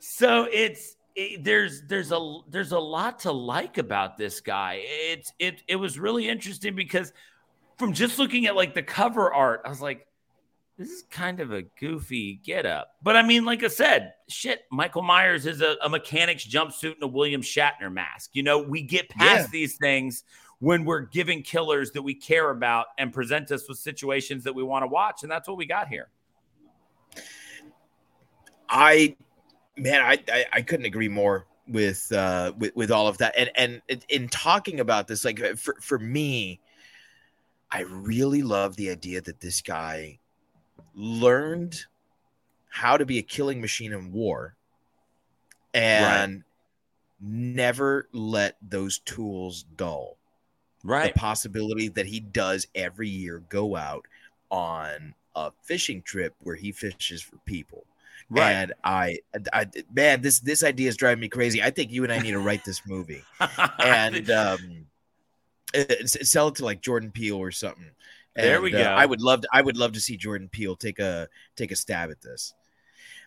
So 0.01 0.47
it's 0.51 0.97
it, 1.15 1.45
there's 1.45 1.83
there's 1.83 2.13
a 2.13 2.39
there's 2.49 2.73
a 2.73 2.79
lot 2.79 3.21
to 3.21 3.33
like 3.33 3.79
about 3.79 4.17
this 4.19 4.41
guy. 4.41 4.81
It's 4.83 5.33
it 5.39 5.63
it 5.69 5.77
was 5.77 5.99
really 5.99 6.29
interesting 6.29 6.75
because 6.75 7.13
from 7.79 7.93
just 7.93 8.19
looking 8.19 8.47
at 8.47 8.57
like 8.57 8.75
the 8.75 8.83
cover 8.83 9.33
art, 9.33 9.63
I 9.65 9.69
was 9.69 9.81
like, 9.81 10.07
this 10.79 10.91
is 10.91 11.05
kind 11.11 11.41
of 11.41 11.53
a 11.53 11.63
goofy 11.63 12.41
get 12.45 12.67
up. 12.67 12.97
But 13.03 13.17
I 13.17 13.23
mean, 13.23 13.45
like 13.45 13.65
I 13.65 13.69
said, 13.69 14.13
shit, 14.29 14.63
Michael 14.71 15.03
Myers 15.03 15.47
is 15.47 15.63
a, 15.63 15.77
a 15.83 15.89
mechanic's 15.89 16.47
jumpsuit 16.47 16.95
and 16.95 17.03
a 17.03 17.07
William 17.07 17.41
Shatner 17.41 17.91
mask. 17.91 18.31
You 18.35 18.43
know, 18.43 18.59
we 18.59 18.83
get 18.83 19.09
past 19.09 19.49
yeah. 19.49 19.53
these 19.53 19.77
things 19.77 20.25
when 20.59 20.85
we're 20.85 21.01
giving 21.01 21.43
killers 21.43 21.93
that 21.93 22.03
we 22.03 22.15
care 22.15 22.51
about 22.51 22.87
and 22.99 23.13
present 23.13 23.51
us 23.51 23.69
with 23.69 23.79
situations 23.79 24.45
that 24.45 24.55
we 24.55 24.63
want 24.63 24.83
to 24.83 24.87
watch. 24.87 25.23
And 25.23 25.31
that's 25.31 25.49
what 25.49 25.57
we 25.57 25.67
got 25.67 25.89
here. 25.89 26.09
I, 28.69 29.17
man, 29.77 30.03
I, 30.03 30.19
I, 30.31 30.45
I 30.53 30.63
couldn't 30.63 30.87
agree 30.87 31.09
more 31.09 31.47
with, 31.69 32.11
uh, 32.13 32.53
with, 32.59 32.77
with 32.77 32.91
all 32.91 33.09
of 33.09 33.17
that. 33.19 33.35
And, 33.37 33.81
and 33.89 34.05
in 34.09 34.29
talking 34.29 34.81
about 34.81 35.09
this, 35.09 35.25
like 35.25 35.41
for, 35.57 35.77
for 35.81 35.99
me, 35.99 36.61
I 37.71 37.81
really 37.81 38.43
love 38.43 38.77
the 38.77 38.91
idea 38.91 39.21
that 39.23 39.41
this 39.41 39.61
guy 39.63 40.19
learned 40.97 41.85
how 42.69 42.97
to 42.97 43.07
be 43.07 43.19
a 43.19 43.23
killing 43.23 43.61
machine 43.61 43.93
in 43.93 44.13
war 44.13 44.57
and 45.73 46.35
right. 46.35 46.43
never 47.21 48.09
let 48.13 48.57
those 48.67 48.99
tools 49.01 49.65
dull. 49.77 50.17
Right. 50.83 51.13
The 51.13 51.19
possibility 51.19 51.89
that 51.89 52.07
he 52.07 52.21
does 52.21 52.67
every 52.75 53.09
year 53.09 53.43
go 53.49 53.77
out 53.77 54.07
on 54.51 55.15
a 55.35 55.53
fishing 55.63 56.03
trip 56.03 56.35
where 56.43 56.57
he 56.57 56.73
fishes 56.73 57.23
for 57.23 57.37
people. 57.45 57.85
Right. 58.31 58.53
And 58.53 58.73
I, 58.83 59.19
I, 59.53 59.67
man, 59.93 60.23
this 60.23 60.41
this 60.41 60.65
idea 60.65 60.89
is 60.89 60.97
driving 60.97 61.21
me 61.21 61.29
crazy. 61.29 61.63
I 61.63 61.71
think 61.71 61.93
you 61.93 62.03
and 62.03 62.13
I 62.13 62.19
need 62.19 62.33
to 62.33 62.41
write 62.41 62.65
this 62.65 62.83
movie 62.87 63.23
and 63.79 64.31
um, 64.31 64.87
sell 66.07 66.49
it 66.49 66.57
to 66.57 66.65
like 66.65 66.81
Jordan 66.81 67.11
Peele 67.11 67.37
or 67.37 67.53
something. 67.53 67.91
And, 68.37 68.47
there 68.47 68.61
we 68.61 68.71
go. 68.71 68.83
Uh, 68.83 68.95
I 68.97 69.07
would 69.07 69.23
love 69.23 69.41
to, 69.41 69.49
I 69.53 69.63
would 69.63 69.77
love 69.77 69.93
to 69.93 70.01
see 70.01 70.17
Jordan 70.17 70.49
Peele 70.49 70.77
take 70.77 70.99
a 70.99 71.29
take 71.57 71.73
a 71.73 71.77
stab 71.77 72.11
at 72.11 72.21
this. 72.21 72.55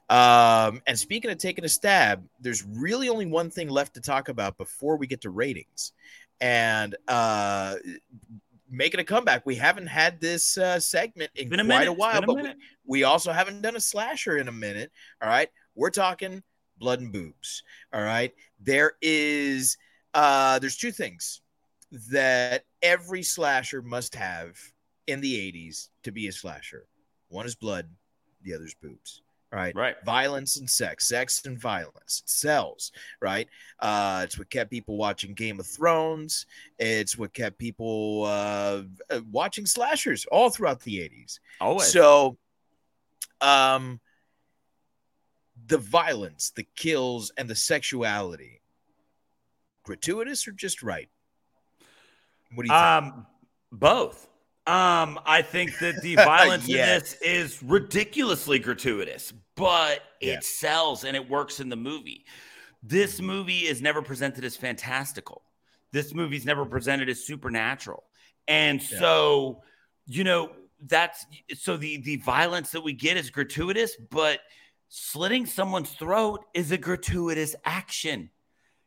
Um, 0.09 0.81
and 0.87 0.97
speaking 0.97 1.29
of 1.29 1.37
taking 1.37 1.65
a 1.65 1.69
stab, 1.69 2.23
there's 2.39 2.63
really 2.63 3.09
only 3.09 3.25
one 3.25 3.49
thing 3.49 3.69
left 3.69 3.95
to 3.95 4.01
talk 4.01 4.29
about 4.29 4.57
before 4.57 4.97
we 4.97 5.07
get 5.07 5.21
to 5.21 5.29
ratings. 5.29 5.93
And 6.41 6.95
uh, 7.07 7.75
making 8.69 8.99
a 8.99 9.03
comeback, 9.03 9.45
we 9.45 9.55
haven't 9.55 9.87
had 9.87 10.19
this 10.19 10.57
uh, 10.57 10.79
segment 10.79 11.31
in 11.35 11.49
quite 11.49 11.87
a, 11.87 11.91
a 11.91 11.93
while, 11.93 12.23
a 12.23 12.25
but 12.25 12.35
we, 12.35 12.53
we 12.85 13.03
also 13.03 13.31
haven't 13.31 13.61
done 13.61 13.75
a 13.75 13.79
slasher 13.79 14.37
in 14.37 14.47
a 14.47 14.51
minute. 14.51 14.91
All 15.21 15.29
right, 15.29 15.49
we're 15.75 15.89
talking 15.89 16.43
blood 16.77 17.01
and 17.01 17.11
boobs. 17.11 17.63
All 17.93 18.01
right, 18.01 18.33
there 18.59 18.93
is 19.01 19.77
uh, 20.13 20.59
there's 20.59 20.77
two 20.77 20.91
things 20.91 21.41
that 22.11 22.63
every 22.81 23.23
slasher 23.23 23.81
must 23.81 24.15
have 24.15 24.57
in 25.09 25.21
the 25.21 25.35
80s 25.51 25.89
to 26.03 26.11
be 26.11 26.27
a 26.27 26.31
slasher. 26.31 26.87
One 27.29 27.45
is 27.45 27.55
blood, 27.55 27.89
the 28.43 28.53
other's 28.53 28.73
boobs. 28.73 29.21
Right. 29.51 29.75
Right. 29.75 29.95
Violence 30.05 30.57
and 30.57 30.69
sex, 30.69 31.09
sex 31.09 31.43
and 31.45 31.59
violence. 31.59 32.21
It 32.23 32.29
sells. 32.29 32.91
Right. 33.19 33.47
Uh, 33.79 34.21
it's 34.23 34.37
what 34.37 34.49
kept 34.51 34.69
people 34.69 34.95
watching 34.95 35.33
Game 35.33 35.59
of 35.59 35.65
Thrones. 35.65 36.45
It's 36.77 37.17
what 37.17 37.33
kept 37.33 37.57
people 37.57 38.25
uh, 38.25 38.83
uh 39.09 39.21
watching 39.31 39.65
slashers 39.65 40.25
all 40.31 40.51
throughout 40.51 40.81
the 40.81 40.99
80s. 40.99 41.39
Always. 41.59 41.91
So, 41.91 42.37
um, 43.41 43.99
the 45.65 45.79
violence, 45.79 46.51
the 46.55 46.67
kills, 46.75 47.31
and 47.35 47.49
the 47.49 47.55
sexuality 47.55 48.59
gratuitous 49.89 50.47
or 50.47 50.51
just 50.51 50.83
right? 50.83 51.09
What 52.53 52.63
do 52.63 52.71
you 52.71 52.77
think? 52.77 53.15
Um, 53.15 53.25
both. 53.71 54.28
Um, 54.69 55.19
I 55.25 55.41
think 55.41 55.79
that 55.79 55.99
the 56.03 56.13
violence 56.15 56.67
yes. 56.67 56.87
in 56.87 56.99
this 56.99 57.53
is 57.55 57.63
ridiculously 57.63 58.59
gratuitous, 58.59 59.33
but 59.55 60.01
yeah. 60.21 60.33
it 60.33 60.43
sells 60.43 61.05
and 61.05 61.15
it 61.15 61.27
works 61.27 61.59
in 61.59 61.69
the 61.69 61.75
movie. 61.75 62.23
This 62.83 63.19
movie 63.19 63.61
is 63.61 63.81
never 63.81 64.03
presented 64.03 64.45
as 64.45 64.55
fantastical. 64.55 65.41
This 65.91 66.13
movie 66.13 66.37
is 66.37 66.45
never 66.45 66.65
presented 66.65 67.09
as 67.09 67.25
supernatural. 67.25 68.03
And 68.47 68.79
yeah. 68.79 68.99
so, 68.99 69.63
you 70.05 70.23
know, 70.23 70.51
that's 70.85 71.25
so 71.55 71.75
the 71.75 71.97
the 72.01 72.17
violence 72.17 72.69
that 72.69 72.81
we 72.81 72.93
get 72.93 73.17
is 73.17 73.31
gratuitous, 73.31 73.95
but 74.11 74.39
slitting 74.87 75.47
someone's 75.47 75.89
throat 75.93 76.45
is 76.53 76.71
a 76.71 76.77
gratuitous 76.77 77.55
action. 77.65 78.29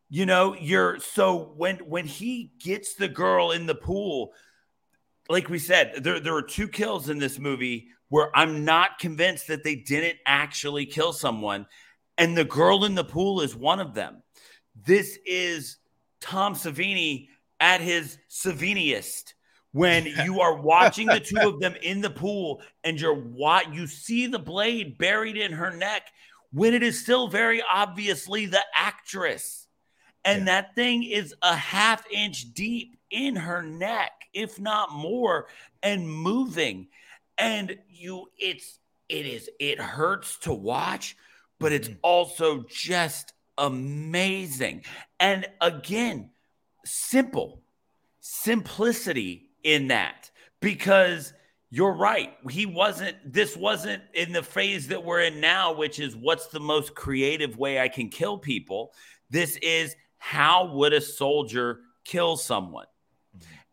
You 0.09 0.27
know, 0.27 0.55
you're 0.55 1.01
so 1.01 1.55
when 1.57 1.79
when 1.79 2.07
he 2.07 2.53
gets 2.61 2.95
the 2.95 3.09
girl 3.09 3.51
in 3.51 3.67
the 3.67 3.75
pool, 3.75 4.33
like 5.33 5.49
we 5.49 5.59
said, 5.59 6.05
there, 6.05 6.21
there 6.21 6.37
are 6.37 6.43
two 6.43 6.69
kills 6.69 7.09
in 7.09 7.19
this 7.19 7.39
movie 7.39 7.89
where 8.11 8.31
I'm 8.37 8.67
not 8.67 8.99
convinced 8.99 9.49
that 9.49 9.65
they 9.65 9.77
didn't 9.77 10.19
actually 10.27 10.85
kill 10.85 11.15
someone. 11.15 11.67
And 12.19 12.37
the 12.37 12.45
girl 12.45 12.85
in 12.85 12.95
the 12.95 13.03
pool 13.03 13.41
is 13.41 13.57
one 13.57 13.81
of 13.81 13.95
them. 13.95 14.23
This 14.85 15.19
is 15.25 15.79
Tom 16.21 16.55
Savini 16.55 17.29
at 17.61 17.81
his 17.81 18.19
Saviniest 18.29 19.33
when 19.73 20.05
you 20.25 20.43
are 20.43 20.61
watching 20.61 21.07
the 21.07 21.21
two 21.21 21.49
of 21.49 21.61
them 21.61 21.77
in 21.83 22.03
the 22.03 22.11
pool 22.11 22.61
and 22.85 23.01
you're 23.01 23.15
what 23.15 23.75
you 23.75 23.87
see 23.87 24.27
the 24.27 24.39
blade 24.39 24.99
buried 24.99 25.39
in 25.39 25.53
her 25.53 25.75
neck 25.75 26.03
when 26.53 26.75
it 26.75 26.83
is 26.83 27.01
still 27.01 27.27
very 27.27 27.63
obviously 27.73 28.45
the 28.45 28.61
actress 28.75 29.62
and 30.25 30.41
yeah. 30.41 30.45
that 30.45 30.75
thing 30.75 31.03
is 31.03 31.35
a 31.43 31.57
half 31.57 32.05
inch 32.11 32.53
deep 32.55 32.97
in 33.11 33.37
her 33.37 33.63
neck 33.63 34.13
if 34.33 34.61
not 34.61 34.93
more, 34.93 35.47
and 35.83 36.09
moving. 36.09 36.89
And 37.39 37.77
you, 37.89 38.27
it's, 38.39 38.79
it 39.09 39.27
is, 39.27 39.51
it 39.59 39.81
hurts 39.81 40.39
to 40.39 40.53
watch, 40.53 41.17
but 41.59 41.73
it's 41.73 41.89
mm-hmm. 41.89 41.99
also 42.03 42.65
just 42.69 43.33
amazing. 43.59 44.85
And 45.21 45.47
again, 45.61 46.31
simple, 46.85 47.63
simplicity 48.21 49.51
in 49.63 49.89
that 49.89 50.31
because 50.61 51.33
you're 51.71 51.95
right. 51.95 52.35
He 52.51 52.67
wasn't, 52.67 53.17
this 53.25 53.57
wasn't 53.57 54.03
in 54.15 54.33
the 54.33 54.43
phase 54.43 54.89
that 54.89 55.05
we're 55.05 55.23
in 55.23 55.41
now, 55.41 55.73
which 55.73 56.01
is 56.01 56.15
what's 56.15 56.49
the 56.49 56.61
most 56.61 56.95
creative 56.95 57.57
way 57.57 57.81
I 57.81 57.89
can 57.89 58.09
kill 58.09 58.39
people. 58.39 58.93
This 59.31 59.57
is 59.63 59.97
how 60.25 60.67
would 60.67 60.93
a 60.93 61.01
soldier 61.01 61.81
kill 62.05 62.37
someone? 62.37 62.87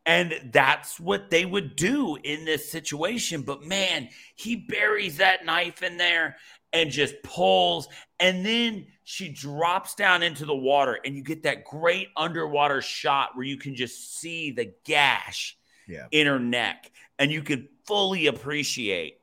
And 0.03 0.33
that's 0.51 0.99
what 0.99 1.29
they 1.29 1.45
would 1.45 1.75
do 1.75 2.17
in 2.23 2.43
this 2.43 2.71
situation. 2.71 3.43
But 3.43 3.61
man, 3.61 4.09
he 4.33 4.55
buries 4.55 5.17
that 5.17 5.45
knife 5.45 5.83
in 5.83 5.97
there 5.97 6.37
and 6.73 6.89
just 6.89 7.21
pulls. 7.21 7.87
And 8.19 8.43
then 8.43 8.87
she 9.03 9.29
drops 9.29 9.93
down 9.93 10.23
into 10.23 10.43
the 10.43 10.55
water, 10.55 10.97
and 11.05 11.15
you 11.15 11.21
get 11.23 11.43
that 11.43 11.65
great 11.65 12.07
underwater 12.17 12.81
shot 12.81 13.35
where 13.35 13.45
you 13.45 13.57
can 13.57 13.75
just 13.75 14.19
see 14.19 14.51
the 14.51 14.73
gash 14.85 15.55
yeah. 15.87 16.07
in 16.09 16.25
her 16.25 16.39
neck. 16.39 16.91
And 17.19 17.31
you 17.31 17.43
can 17.43 17.69
fully 17.85 18.25
appreciate 18.25 19.18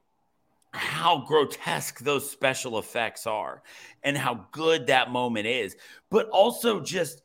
how 0.77 1.25
grotesque 1.27 2.01
those 2.01 2.31
special 2.31 2.79
effects 2.79 3.27
are 3.27 3.63
and 4.03 4.17
how 4.17 4.47
good 4.53 4.87
that 4.87 5.11
moment 5.11 5.47
is. 5.47 5.77
But 6.11 6.29
also 6.29 6.81
just 6.81 7.23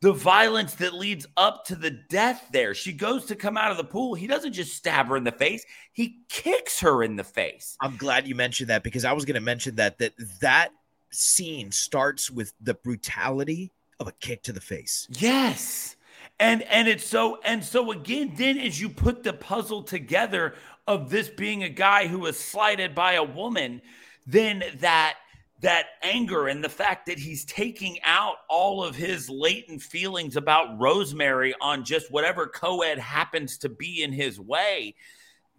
the 0.00 0.12
violence 0.12 0.74
that 0.74 0.94
leads 0.94 1.26
up 1.36 1.64
to 1.66 1.74
the 1.74 1.90
death 1.90 2.48
there. 2.52 2.74
She 2.74 2.92
goes 2.92 3.26
to 3.26 3.34
come 3.34 3.56
out 3.56 3.70
of 3.70 3.76
the 3.76 3.84
pool. 3.84 4.14
He 4.14 4.26
doesn't 4.26 4.52
just 4.52 4.76
stab 4.76 5.08
her 5.08 5.16
in 5.16 5.24
the 5.24 5.32
face, 5.32 5.64
he 5.92 6.18
kicks 6.28 6.80
her 6.80 7.02
in 7.02 7.16
the 7.16 7.24
face. 7.24 7.76
I'm 7.80 7.96
glad 7.96 8.26
you 8.26 8.34
mentioned 8.34 8.70
that 8.70 8.82
because 8.82 9.04
I 9.04 9.12
was 9.12 9.24
going 9.24 9.34
to 9.34 9.40
mention 9.40 9.76
that 9.76 9.98
that 9.98 10.12
that 10.40 10.70
scene 11.10 11.72
starts 11.72 12.30
with 12.30 12.52
the 12.60 12.74
brutality 12.74 13.72
of 13.98 14.06
a 14.06 14.12
kick 14.12 14.42
to 14.44 14.52
the 14.52 14.60
face. 14.60 15.08
Yes. 15.10 15.96
And 16.40 16.62
and 16.62 16.86
it's 16.86 17.04
so 17.04 17.40
and 17.44 17.64
so 17.64 17.90
again 17.90 18.34
then 18.36 18.58
as 18.58 18.80
you 18.80 18.88
put 18.88 19.24
the 19.24 19.32
puzzle 19.32 19.82
together 19.82 20.54
of 20.88 21.10
this 21.10 21.28
being 21.28 21.62
a 21.62 21.68
guy 21.68 22.08
who 22.08 22.18
was 22.18 22.36
slighted 22.36 22.94
by 22.96 23.12
a 23.12 23.22
woman, 23.22 23.80
then 24.26 24.64
that 24.80 25.18
that 25.60 25.86
anger 26.02 26.46
and 26.48 26.62
the 26.64 26.68
fact 26.68 27.06
that 27.06 27.18
he's 27.18 27.44
taking 27.44 27.98
out 28.04 28.36
all 28.48 28.82
of 28.84 28.94
his 28.96 29.28
latent 29.28 29.82
feelings 29.82 30.36
about 30.36 30.78
Rosemary 30.78 31.54
on 31.60 31.84
just 31.84 32.12
whatever 32.12 32.46
co-ed 32.46 32.98
happens 32.98 33.58
to 33.58 33.68
be 33.68 34.02
in 34.02 34.12
his 34.12 34.40
way. 34.40 34.94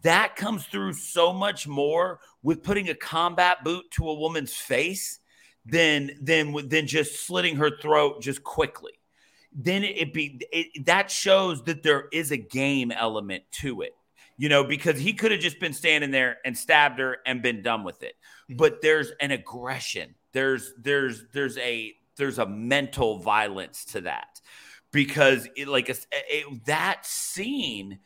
that 0.02 0.36
comes 0.36 0.66
through 0.66 0.94
so 0.94 1.34
much 1.34 1.68
more 1.68 2.20
with 2.44 2.64
putting 2.64 2.90
a 2.90 2.96
combat 2.96 3.64
boot 3.64 3.86
to 3.92 4.10
a 4.10 4.14
woman's 4.14 4.54
face 4.54 5.20
than 5.66 6.12
than 6.22 6.70
than 6.70 6.88
just 6.88 7.26
slitting 7.26 7.58
her 7.58 7.72
throat 7.82 8.22
just 8.22 8.44
quickly. 8.44 8.94
Then 9.54 9.84
it 9.84 10.14
be 10.14 10.42
it, 10.52 10.86
that 10.86 11.12
shows 11.12 11.64
that 11.64 11.84
there 11.84 12.08
is 12.12 12.32
a 12.32 12.38
game 12.38 12.92
element 12.92 13.44
to 13.62 13.82
it, 13.82 13.94
you 14.40 14.48
know, 14.48 14.64
because 14.64 14.98
he 14.98 15.12
could 15.12 15.32
have 15.32 15.42
just 15.42 15.60
been 15.60 15.74
standing 15.74 16.12
there 16.12 16.38
and 16.46 16.58
stabbed 16.58 16.98
her 16.98 17.18
and 17.26 17.42
been 17.42 17.62
done 17.62 17.84
with 17.84 18.02
it. 18.04 18.14
Mm-hmm. 18.50 18.56
But 18.56 18.82
there's 18.82 19.12
an 19.20 19.32
aggression. 19.32 20.16
There's 20.32 20.72
there's 20.78 21.26
there's 21.34 21.58
a 21.58 21.94
there's 22.16 22.40
a 22.40 22.46
mental 22.46 23.20
violence 23.20 23.84
to 23.86 24.02
that 24.02 24.40
because 24.94 25.46
it, 25.58 25.68
like 25.68 25.90
it, 25.90 26.66
that 26.66 27.06
scene 27.06 28.00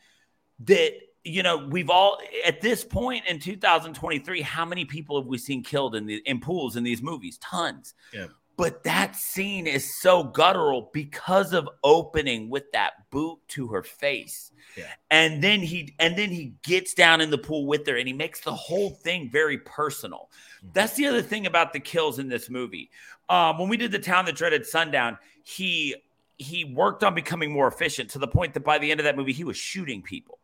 that 0.64 0.94
you 1.22 1.44
know 1.44 1.68
we've 1.68 1.88
all 1.88 2.18
at 2.44 2.60
this 2.60 2.82
point 2.82 3.26
in 3.26 3.38
2023 3.38 4.40
how 4.42 4.64
many 4.64 4.84
people 4.84 5.20
have 5.20 5.26
we 5.26 5.38
seen 5.38 5.62
killed 5.62 5.94
in 5.94 6.06
the 6.06 6.16
in 6.26 6.40
pools 6.40 6.76
in 6.76 6.84
these 6.84 7.02
movies 7.02 7.38
tons 7.38 7.94
yeah 8.12 8.26
but 8.56 8.84
that 8.84 9.16
scene 9.16 9.66
is 9.66 9.98
so 10.00 10.22
guttural 10.22 10.90
because 10.92 11.52
of 11.52 11.68
opening 11.82 12.48
with 12.48 12.70
that 12.72 13.10
boot 13.10 13.38
to 13.48 13.68
her 13.68 13.82
face. 13.82 14.50
Yeah. 14.76 14.86
and 15.08 15.40
then 15.42 15.60
he 15.60 15.94
and 16.00 16.16
then 16.18 16.30
he 16.30 16.54
gets 16.62 16.94
down 16.94 17.20
in 17.20 17.30
the 17.30 17.38
pool 17.38 17.66
with 17.66 17.86
her 17.86 17.96
and 17.96 18.08
he 18.08 18.14
makes 18.14 18.40
the 18.40 18.54
whole 18.54 18.90
thing 18.90 19.30
very 19.30 19.58
personal. 19.58 20.30
Mm-hmm. 20.58 20.68
that's 20.72 20.94
the 20.94 21.06
other 21.06 21.22
thing 21.22 21.46
about 21.46 21.72
the 21.72 21.80
kills 21.80 22.18
in 22.18 22.28
this 22.28 22.50
movie. 22.50 22.90
Um, 23.28 23.58
when 23.58 23.68
we 23.68 23.76
did 23.76 23.92
the 23.92 24.00
town 24.00 24.24
that 24.24 24.34
dreaded 24.34 24.66
sundown 24.66 25.18
he 25.44 25.94
he 26.38 26.64
worked 26.64 27.04
on 27.04 27.14
becoming 27.14 27.52
more 27.52 27.68
efficient 27.68 28.10
to 28.10 28.18
the 28.18 28.26
point 28.26 28.54
that 28.54 28.64
by 28.64 28.78
the 28.78 28.90
end 28.90 28.98
of 28.98 29.04
that 29.04 29.16
movie 29.16 29.32
he 29.32 29.44
was 29.44 29.56
shooting 29.56 30.02
people. 30.02 30.38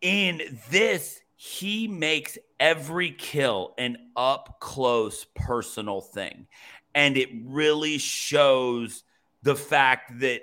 In 0.00 0.58
this 0.70 1.20
he 1.36 1.86
makes 1.86 2.38
every 2.58 3.10
kill 3.10 3.74
an 3.78 3.96
up 4.16 4.56
close 4.60 5.26
personal 5.34 6.00
thing 6.00 6.46
and 6.94 7.16
it 7.16 7.28
really 7.44 7.98
shows 7.98 9.02
the 9.42 9.56
fact 9.56 10.20
that 10.20 10.42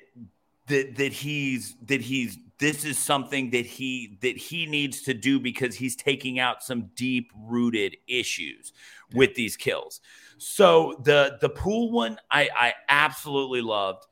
that 0.67 0.95
that 0.95 1.13
he's 1.13 1.75
that 1.85 2.01
he's 2.01 2.37
this 2.59 2.85
is 2.85 2.97
something 2.97 3.49
that 3.51 3.65
he 3.65 4.17
that 4.21 4.37
he 4.37 4.65
needs 4.65 5.01
to 5.01 5.13
do 5.13 5.39
because 5.39 5.75
he's 5.75 5.95
taking 5.95 6.39
out 6.39 6.63
some 6.63 6.89
deep 6.95 7.31
rooted 7.47 7.97
issues 8.07 8.71
with 9.13 9.33
these 9.35 9.57
kills. 9.57 9.99
So 10.37 11.01
the 11.03 11.37
the 11.41 11.49
pool 11.49 11.91
one 11.91 12.17
i 12.29 12.49
i 12.55 12.73
absolutely 12.87 13.61
loved. 13.61 14.05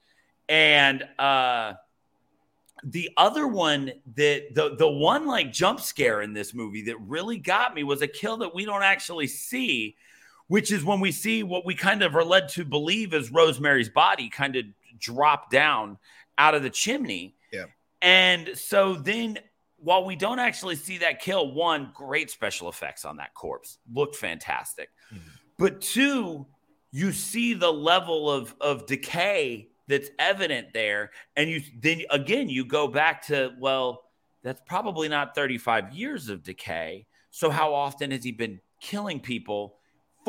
And 0.47 1.07
uh 1.19 1.73
the 2.83 3.09
other 3.17 3.47
one 3.47 3.91
that 4.15 4.55
the 4.55 4.75
the 4.77 4.89
one 4.89 5.27
like 5.27 5.51
jump 5.51 5.79
scare 5.79 6.21
in 6.21 6.33
this 6.33 6.53
movie 6.53 6.83
that 6.83 6.97
really 7.01 7.37
got 7.37 7.75
me 7.75 7.83
was 7.83 8.01
a 8.01 8.07
kill 8.07 8.37
that 8.37 8.55
we 8.55 8.65
don't 8.65 8.83
actually 8.83 9.27
see 9.27 9.95
which 10.49 10.71
is 10.71 10.83
when 10.83 10.99
we 10.99 11.11
see 11.11 11.43
what 11.43 11.65
we 11.65 11.73
kind 11.73 12.01
of 12.01 12.15
are 12.15 12.23
led 12.23 12.49
to 12.49 12.65
believe 12.65 13.13
is 13.13 13.31
Rosemary's 13.31 13.89
body 13.89 14.29
kind 14.29 14.55
of 14.55 14.65
drop 14.99 15.49
down 15.49 15.97
out 16.37 16.55
of 16.55 16.63
the 16.63 16.69
chimney. 16.69 17.35
Yeah. 17.53 17.65
And 18.01 18.51
so 18.55 18.95
then 18.95 19.39
while 19.77 20.03
we 20.03 20.15
don't 20.15 20.39
actually 20.39 20.75
see 20.75 20.97
that 20.97 21.21
kill, 21.21 21.53
one, 21.53 21.91
great 21.93 22.29
special 22.29 22.67
effects 22.67 23.05
on 23.05 23.17
that 23.17 23.33
corpse. 23.35 23.77
Looked 23.93 24.15
fantastic. 24.15 24.89
Mm-hmm. 25.13 25.29
But 25.57 25.81
two, 25.81 26.47
you 26.91 27.11
see 27.11 27.53
the 27.53 27.71
level 27.71 28.29
of 28.31 28.55
of 28.59 28.87
decay 28.87 29.69
that's 29.87 30.09
evident 30.19 30.67
there 30.73 31.11
and 31.35 31.49
you 31.49 31.61
then 31.79 32.01
again 32.09 32.49
you 32.49 32.65
go 32.65 32.87
back 32.87 33.25
to 33.27 33.51
well 33.59 34.03
that's 34.43 34.61
probably 34.65 35.07
not 35.07 35.35
35 35.35 35.93
years 35.93 36.29
of 36.29 36.43
decay 36.43 37.05
so 37.31 37.49
how 37.49 37.73
often 37.73 38.11
has 38.11 38.23
he 38.23 38.31
been 38.31 38.59
killing 38.81 39.19
people 39.19 39.78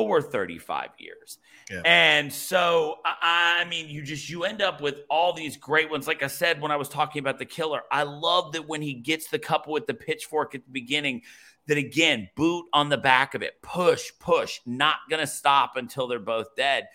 for 0.07 0.21
35 0.21 0.89
years. 0.97 1.37
Yeah. 1.69 1.81
and 1.85 2.33
so 2.33 2.97
I, 3.05 3.61
I 3.61 3.69
mean 3.69 3.87
you 3.87 4.01
just 4.01 4.29
you 4.29 4.43
end 4.43 4.61
up 4.61 4.81
with 4.81 5.01
all 5.09 5.31
these 5.31 5.55
great 5.57 5.89
ones. 5.89 6.07
Like 6.07 6.21
i 6.21 6.27
said 6.27 6.59
when 6.61 6.71
i 6.71 6.75
was 6.75 6.89
talking 6.89 7.21
about 7.21 7.39
the 7.39 7.45
killer 7.45 7.81
i 7.91 8.03
love 8.03 8.51
that 8.53 8.67
when 8.67 8.81
he 8.81 8.93
gets 8.93 9.29
the 9.29 9.39
couple 9.39 9.71
with 9.71 9.87
the 9.87 9.93
pitchfork 9.93 10.53
at 10.53 10.65
the 10.65 10.71
beginning 10.71 11.21
that 11.67 11.77
again 11.77 12.29
boot 12.35 12.65
on 12.73 12.89
the 12.89 12.97
back 12.97 13.35
of 13.35 13.41
it. 13.41 13.61
Push 13.61 14.11
push. 14.19 14.59
Not 14.65 14.97
gonna 15.09 15.27
stop 15.27 15.77
until 15.77 16.07
they're 16.07 16.19
both 16.19 16.55
dead 16.55 16.87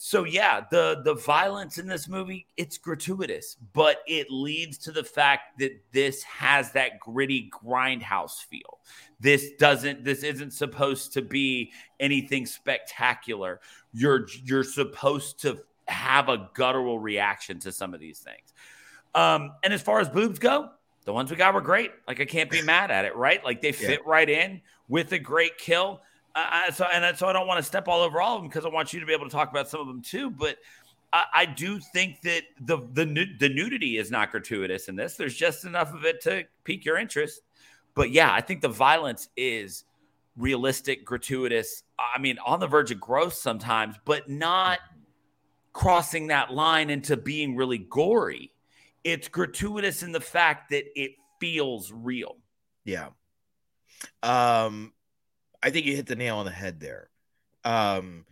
so 0.00 0.22
yeah, 0.22 0.60
the 0.70 1.02
the 1.04 1.14
violence 1.14 1.76
in 1.76 1.88
this 1.88 2.08
movie 2.08 2.46
it's 2.56 2.78
gratuitous, 2.78 3.56
but 3.72 3.98
it 4.06 4.30
leads 4.30 4.78
to 4.78 4.92
the 4.92 5.02
fact 5.02 5.58
that 5.58 5.72
this 5.90 6.22
has 6.22 6.70
that 6.72 7.00
gritty 7.00 7.50
grindhouse 7.50 8.44
feel. 8.44 8.78
This 9.18 9.50
doesn't 9.58 10.04
this 10.04 10.22
isn't 10.22 10.52
supposed 10.52 11.12
to 11.14 11.22
be 11.22 11.72
anything 11.98 12.46
spectacular. 12.46 13.60
You're 13.92 14.28
you're 14.44 14.62
supposed 14.62 15.42
to 15.42 15.58
have 15.88 16.28
a 16.28 16.48
guttural 16.54 17.00
reaction 17.00 17.58
to 17.60 17.72
some 17.72 17.92
of 17.92 17.98
these 17.98 18.20
things. 18.20 18.54
Um, 19.16 19.54
and 19.64 19.72
as 19.72 19.82
far 19.82 19.98
as 19.98 20.08
boobs 20.08 20.38
go, 20.38 20.70
the 21.06 21.12
ones 21.12 21.28
we 21.28 21.36
got 21.36 21.54
were 21.54 21.60
great. 21.60 21.90
Like 22.06 22.20
I 22.20 22.24
can't 22.24 22.50
be 22.50 22.62
mad 22.62 22.92
at 22.92 23.04
it, 23.04 23.16
right? 23.16 23.44
Like 23.44 23.62
they 23.62 23.72
fit 23.72 24.02
yeah. 24.04 24.10
right 24.10 24.30
in 24.30 24.60
with 24.88 25.10
a 25.10 25.18
great 25.18 25.58
kill. 25.58 26.02
I, 26.50 26.70
so 26.70 26.84
and 26.84 27.16
so 27.16 27.26
I 27.26 27.32
don't 27.32 27.46
want 27.46 27.58
to 27.58 27.62
step 27.62 27.88
all 27.88 28.02
over 28.02 28.20
all 28.20 28.36
of 28.36 28.42
them 28.42 28.48
because 28.48 28.64
I 28.64 28.68
want 28.68 28.92
you 28.92 29.00
to 29.00 29.06
be 29.06 29.12
able 29.12 29.26
to 29.26 29.30
talk 29.30 29.50
about 29.50 29.68
some 29.68 29.80
of 29.80 29.86
them 29.86 30.02
too. 30.02 30.30
But 30.30 30.58
I, 31.12 31.24
I 31.34 31.46
do 31.46 31.78
think 31.78 32.20
that 32.22 32.42
the 32.60 32.78
the 32.92 33.26
the 33.38 33.48
nudity 33.48 33.96
is 33.96 34.10
not 34.10 34.30
gratuitous 34.30 34.88
in 34.88 34.96
this. 34.96 35.16
There's 35.16 35.36
just 35.36 35.64
enough 35.64 35.94
of 35.94 36.04
it 36.04 36.20
to 36.22 36.44
pique 36.64 36.84
your 36.84 36.98
interest. 36.98 37.42
But 37.94 38.10
yeah, 38.10 38.32
I 38.32 38.40
think 38.40 38.60
the 38.60 38.68
violence 38.68 39.28
is 39.36 39.84
realistic, 40.36 41.04
gratuitous. 41.04 41.82
I 41.98 42.18
mean, 42.18 42.38
on 42.44 42.60
the 42.60 42.66
verge 42.66 42.90
of 42.90 43.00
gross 43.00 43.40
sometimes, 43.40 43.96
but 44.04 44.28
not 44.28 44.78
crossing 45.72 46.28
that 46.28 46.52
line 46.52 46.90
into 46.90 47.16
being 47.16 47.56
really 47.56 47.78
gory. 47.78 48.52
It's 49.04 49.28
gratuitous 49.28 50.02
in 50.02 50.12
the 50.12 50.20
fact 50.20 50.70
that 50.70 50.84
it 50.94 51.12
feels 51.40 51.92
real. 51.92 52.36
Yeah. 52.84 53.08
Um, 54.22 54.92
I 55.62 55.70
think 55.70 55.86
you 55.86 55.96
hit 55.96 56.06
the 56.06 56.16
nail 56.16 56.36
on 56.36 56.44
the 56.44 56.50
head 56.52 56.80
there. 56.80 57.10
Um, 57.64 58.24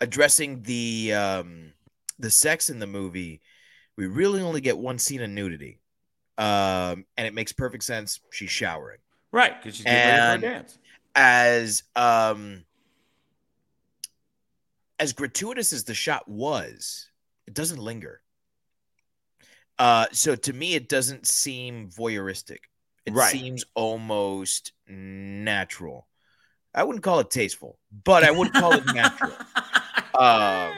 addressing 0.00 0.62
the 0.62 1.12
um, 1.14 1.72
the 2.18 2.30
sex 2.30 2.70
in 2.70 2.78
the 2.78 2.86
movie, 2.86 3.40
we 3.96 4.06
really 4.06 4.40
only 4.40 4.60
get 4.60 4.78
one 4.78 4.98
scene 4.98 5.22
of 5.22 5.30
nudity, 5.30 5.80
um, 6.38 7.04
and 7.16 7.26
it 7.26 7.34
makes 7.34 7.52
perfect 7.52 7.84
sense. 7.84 8.20
She's 8.30 8.50
showering, 8.50 8.98
right? 9.32 9.60
Because 9.60 9.76
she's 9.76 9.84
getting 9.84 10.20
ready 10.20 10.40
for 10.40 10.46
a 10.46 10.50
dance. 10.50 10.78
As 11.14 11.82
um, 11.96 12.64
as 14.98 15.12
gratuitous 15.12 15.72
as 15.72 15.84
the 15.84 15.94
shot 15.94 16.28
was, 16.28 17.08
it 17.46 17.54
doesn't 17.54 17.78
linger. 17.78 18.20
Uh, 19.78 20.06
so 20.12 20.36
to 20.36 20.52
me, 20.52 20.74
it 20.74 20.88
doesn't 20.90 21.26
seem 21.26 21.88
voyeuristic. 21.88 22.58
It 23.06 23.14
right. 23.14 23.32
seems 23.32 23.64
almost 23.74 24.72
natural. 24.86 26.06
I 26.74 26.84
wouldn't 26.84 27.02
call 27.02 27.20
it 27.20 27.30
tasteful, 27.30 27.78
but 28.04 28.24
I 28.24 28.30
would 28.30 28.52
call 28.52 28.72
it 28.72 28.84
natural. 28.94 29.32
um, 30.18 30.72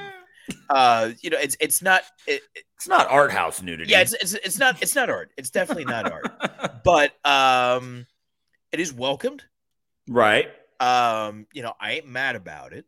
uh, 0.70 1.10
you 1.20 1.30
know, 1.30 1.38
it's 1.38 1.56
it's 1.60 1.82
not 1.82 2.02
it, 2.26 2.42
it's 2.54 2.88
not 2.88 3.08
art 3.08 3.30
house 3.30 3.62
nudity. 3.62 3.90
Yeah, 3.90 4.00
it's, 4.00 4.14
it's 4.14 4.34
it's 4.34 4.58
not 4.58 4.82
it's 4.82 4.94
not 4.94 5.10
art. 5.10 5.30
It's 5.36 5.50
definitely 5.50 5.84
not 5.84 6.10
art. 6.10 6.28
But 6.84 7.12
um, 7.24 8.08
it 8.72 8.80
is 8.80 8.92
welcomed. 8.92 9.44
Right. 10.08 10.48
Um, 10.80 11.46
you 11.52 11.62
know, 11.62 11.74
I 11.80 11.92
ain't 11.92 12.08
mad 12.08 12.34
about 12.34 12.72
it, 12.72 12.86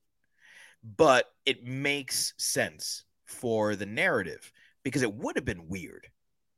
but 0.83 1.31
it 1.47 1.65
makes 1.65 2.35
sense 2.37 3.05
for 3.25 3.77
the 3.77 3.87
narrative 3.87 4.51
because 4.83 5.03
it 5.03 5.15
would 5.15 5.37
have 5.37 5.45
been 5.45 5.69
weird 5.69 6.09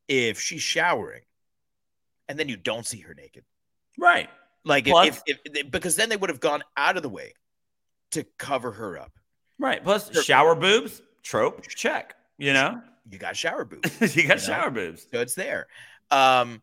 if 0.08 0.40
she's 0.40 0.62
showering 0.62 1.20
and 2.28 2.38
then 2.38 2.48
you 2.48 2.56
don't 2.56 2.86
see 2.86 3.00
her 3.00 3.14
naked. 3.14 3.44
Right. 3.98 4.28
Like 4.66 4.86
Plus, 4.86 5.22
if, 5.26 5.38
if, 5.44 5.56
if, 5.56 5.70
because 5.70 5.94
then 5.94 6.08
they 6.08 6.16
would 6.16 6.28
have 6.28 6.40
gone 6.40 6.62
out 6.76 6.96
of 6.96 7.04
the 7.04 7.08
way 7.08 7.32
to 8.10 8.24
cover 8.36 8.72
her 8.72 8.98
up. 8.98 9.12
Right. 9.60 9.82
Plus 9.82 10.08
her, 10.08 10.22
shower 10.22 10.56
boobs, 10.56 11.00
trope, 11.22 11.66
check. 11.68 12.16
You 12.36 12.52
know, 12.52 12.82
you 13.08 13.18
got 13.18 13.36
shower 13.36 13.64
boobs. 13.64 14.16
you 14.16 14.26
got 14.26 14.34
you 14.34 14.40
shower 14.40 14.70
know? 14.70 14.88
boobs. 14.88 15.06
So 15.12 15.20
it's 15.20 15.36
there. 15.36 15.68
Um, 16.10 16.62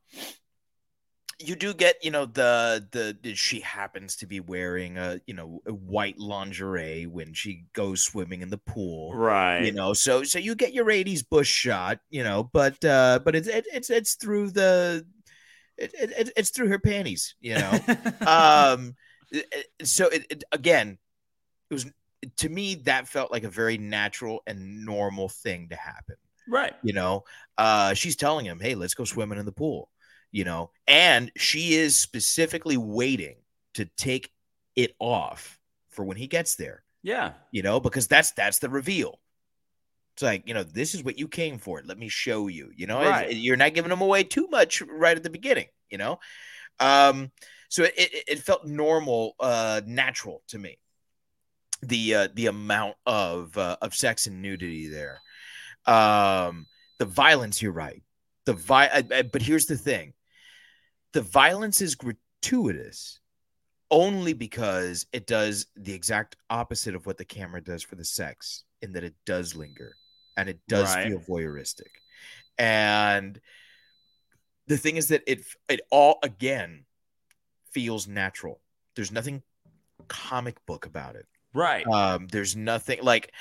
you 1.39 1.55
do 1.55 1.73
get, 1.73 2.03
you 2.03 2.11
know, 2.11 2.25
the, 2.25 3.17
the 3.21 3.33
she 3.35 3.61
happens 3.61 4.17
to 4.17 4.25
be 4.25 4.41
wearing 4.41 4.97
a 4.97 5.19
you 5.25 5.33
know 5.33 5.61
a 5.65 5.73
white 5.73 6.19
lingerie 6.19 7.05
when 7.05 7.33
she 7.33 7.65
goes 7.73 8.01
swimming 8.01 8.41
in 8.41 8.49
the 8.49 8.57
pool, 8.57 9.15
right? 9.15 9.63
You 9.63 9.71
know, 9.71 9.93
so 9.93 10.23
so 10.23 10.39
you 10.39 10.55
get 10.55 10.73
your 10.73 10.85
'80s 10.85 11.27
bush 11.27 11.49
shot, 11.49 11.99
you 12.09 12.23
know, 12.23 12.49
but 12.53 12.83
uh, 12.85 13.19
but 13.23 13.35
it's 13.35 13.47
it, 13.47 13.65
it's 13.73 13.89
it's 13.89 14.15
through 14.15 14.51
the 14.51 15.05
it, 15.77 15.93
it, 15.93 16.29
it's 16.35 16.49
through 16.49 16.69
her 16.69 16.79
panties, 16.79 17.35
you 17.41 17.55
know. 17.55 17.71
um, 18.27 18.95
so 19.83 20.07
it, 20.07 20.25
it, 20.29 20.43
again, 20.51 20.97
it 21.69 21.73
was 21.73 21.85
to 22.37 22.49
me 22.49 22.75
that 22.75 23.07
felt 23.07 23.31
like 23.31 23.43
a 23.43 23.49
very 23.49 23.77
natural 23.77 24.41
and 24.47 24.85
normal 24.85 25.29
thing 25.29 25.69
to 25.69 25.75
happen. 25.75 26.15
Right. 26.47 26.73
You 26.83 26.93
know, 26.93 27.23
uh, 27.57 27.93
she's 27.93 28.15
telling 28.15 28.45
him, 28.45 28.59
"Hey, 28.59 28.75
let's 28.75 28.93
go 28.93 29.05
swimming 29.05 29.39
in 29.39 29.45
the 29.45 29.51
pool." 29.51 29.89
you 30.33 30.43
know, 30.43 30.71
and 30.87 31.31
she 31.37 31.75
is 31.75 31.95
specifically 31.95 32.75
waiting 32.75 33.35
to 33.75 33.85
take 33.97 34.31
it 34.75 34.95
off 34.99 35.59
for 35.91 36.03
when 36.03 36.17
he 36.17 36.25
gets 36.25 36.55
there, 36.55 36.83
Yeah. 37.03 37.33
you 37.51 37.61
know, 37.61 37.79
because 37.79 38.07
that's 38.07 38.31
that's 38.31 38.57
the 38.57 38.67
reveal. 38.67 39.19
It's 40.13 40.21
like, 40.21 40.47
you 40.47 40.53
know, 40.53 40.63
this 40.63 40.93
is 40.93 41.03
what 41.03 41.17
you 41.17 41.27
came 41.27 41.57
for. 41.57 41.81
Let 41.83 41.97
me 41.97 42.07
show 42.07 42.47
you. 42.47 42.71
You 42.75 42.85
know, 42.87 43.01
Right. 43.01 43.35
you're 43.35 43.57
not 43.57 43.73
giving 43.73 43.89
them 43.89 44.01
away 44.01 44.23
too 44.23 44.47
much 44.49 44.81
right 44.81 45.17
at 45.17 45.23
the 45.23 45.29
beginning, 45.29 45.67
you 45.89 45.97
know? 45.97 46.19
Um, 46.79 47.31
so 47.69 47.83
it, 47.83 47.93
it, 47.97 48.23
it 48.27 48.39
felt 48.39 48.65
normal, 48.67 49.35
uh, 49.39 49.81
natural 49.85 50.43
to 50.49 50.59
me. 50.59 50.77
The 51.81 52.15
uh, 52.15 52.27
the 52.33 52.45
amount 52.45 52.95
of 53.05 53.57
uh, 53.57 53.75
of 53.81 53.93
sex 53.93 54.27
and 54.27 54.41
nudity 54.41 54.87
there, 54.87 55.19
um, 55.85 56.65
the 56.97 57.05
violence. 57.05 57.61
You're 57.61 57.73
right. 57.73 58.01
The 58.45 58.53
vi- 58.53 58.85
I- 58.87 59.07
I- 59.17 59.21
but 59.23 59.41
here's 59.41 59.65
the 59.65 59.77
thing: 59.77 60.13
the 61.11 61.21
violence 61.23 61.81
is 61.81 61.95
gratuitous 61.95 63.19
only 63.91 64.31
because 64.31 65.05
it 65.11 65.27
does 65.27 65.65
the 65.75 65.93
exact 65.93 66.37
opposite 66.49 66.95
of 66.95 67.05
what 67.05 67.17
the 67.17 67.25
camera 67.25 67.61
does 67.61 67.83
for 67.83 67.95
the 67.95 68.05
sex, 68.05 68.63
in 68.81 68.93
that 68.93 69.03
it 69.03 69.15
does 69.25 69.53
linger 69.53 69.97
and 70.37 70.49
it 70.49 70.59
does 70.67 70.93
Right. 70.93 71.07
feel 71.07 71.19
voyeuristic. 71.19 71.89
And 72.57 73.39
the 74.67 74.77
thing 74.77 74.97
is 74.97 75.09
that 75.09 75.23
it 75.27 75.43
it 75.69 75.81
all 75.91 76.19
again 76.23 76.85
feels 77.71 78.07
natural. 78.07 78.61
There's 78.95 79.11
nothing 79.11 79.41
comic 80.07 80.63
book 80.65 80.85
about 80.85 81.15
it. 81.15 81.25
Right. 81.53 81.85
Um, 81.87 82.27
there's 82.27 82.55
nothing 82.55 82.99
like 83.01 83.31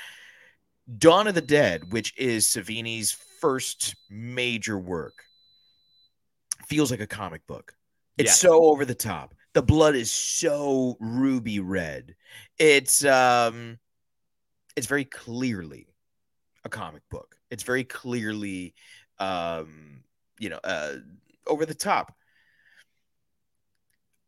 Dawn 0.97 1.27
of 1.27 1.35
the 1.35 1.41
Dead, 1.41 1.91
which 1.93 2.17
is 2.17 2.47
Savini's 2.47 3.11
first 3.39 3.95
major 4.09 4.77
work, 4.77 5.23
feels 6.67 6.91
like 6.91 6.99
a 6.99 7.07
comic 7.07 7.45
book. 7.47 7.75
It's 8.17 8.29
Yeah. 8.31 8.49
so 8.49 8.65
over 8.65 8.85
the 8.85 8.95
top. 8.95 9.33
The 9.53 9.61
blood 9.63 9.95
is 9.95 10.11
so 10.11 10.97
ruby 10.99 11.59
red. 11.59 12.15
It's 12.57 13.03
um 13.05 13.79
it's 14.75 14.87
very 14.87 15.05
clearly 15.05 15.87
a 16.65 16.69
comic 16.69 17.03
book. 17.09 17.35
It's 17.49 17.63
very 17.63 17.83
clearly 17.83 18.73
um 19.19 20.03
you 20.39 20.49
know 20.49 20.59
uh 20.63 20.95
over 21.47 21.65
the 21.65 21.75
top. 21.75 22.15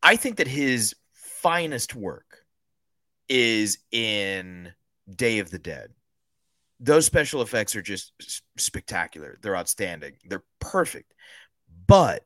I 0.03 0.15
think 0.15 0.38
that 0.38 0.47
his 0.47 0.95
finest 1.13 1.95
work 1.95 2.45
is 3.27 3.79
in 3.91 4.71
Day 5.13 5.39
of 5.39 5.49
the 5.49 5.59
Dead. 5.59 5.91
Those 6.79 7.05
special 7.05 7.41
effects 7.41 7.75
are 7.75 7.81
just 7.81 8.11
spectacular. 8.57 9.39
They're 9.41 9.55
outstanding. 9.55 10.13
They're 10.25 10.43
perfect. 10.59 11.13
But 11.88 12.23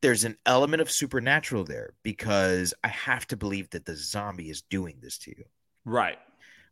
there's 0.00 0.24
an 0.24 0.36
element 0.46 0.82
of 0.82 0.90
supernatural 0.90 1.64
there 1.64 1.94
because 2.02 2.74
I 2.82 2.88
have 2.88 3.26
to 3.28 3.36
believe 3.36 3.70
that 3.70 3.84
the 3.84 3.96
zombie 3.96 4.50
is 4.50 4.62
doing 4.62 4.96
this 5.00 5.18
to 5.18 5.30
you. 5.30 5.44
Right. 5.84 6.18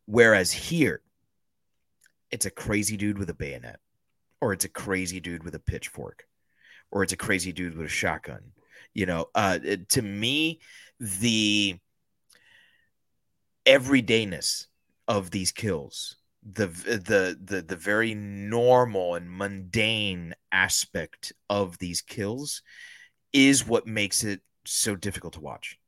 Whereas 0.07 0.51
here, 0.51 1.01
it's 2.31 2.47
a 2.47 2.51
crazy 2.51 2.97
dude 2.97 3.19
with 3.19 3.31
a 3.31 3.35
bayonet, 3.35 3.81
or 4.41 4.53
it's 4.53 4.65
a 4.65 4.69
crazy 4.69 5.21
dude 5.21 5.45
with 5.45 5.55
a 5.55 5.61
pitchfork, 5.61 6.27
or 6.91 7.03
it's 7.03 7.13
a 7.13 7.17
crazy 7.17 7.53
dude 7.53 7.77
with 7.77 7.87
a 7.87 7.91
shotgun. 7.91 8.53
You 8.95 9.07
know, 9.07 9.27
uh, 9.35 9.59
to 9.91 10.03
me, 10.03 10.61
the 10.99 11.79
everydayness 13.67 14.67
of 15.07 15.31
these 15.31 15.53
kills, 15.53 16.17
the 16.43 16.67
the 16.67 17.39
the 17.43 17.63
the 17.63 17.77
very 17.77 18.15
normal 18.15 19.15
and 19.15 19.31
mundane 19.31 20.35
aspect 20.53 21.33
of 21.49 21.79
these 21.79 22.01
kills, 22.01 22.63
is 23.33 23.67
what 23.67 23.87
makes 23.87 24.25
it 24.25 24.41
so 24.65 24.97
difficult 24.97 25.35
to 25.35 25.41
watch. 25.41 25.79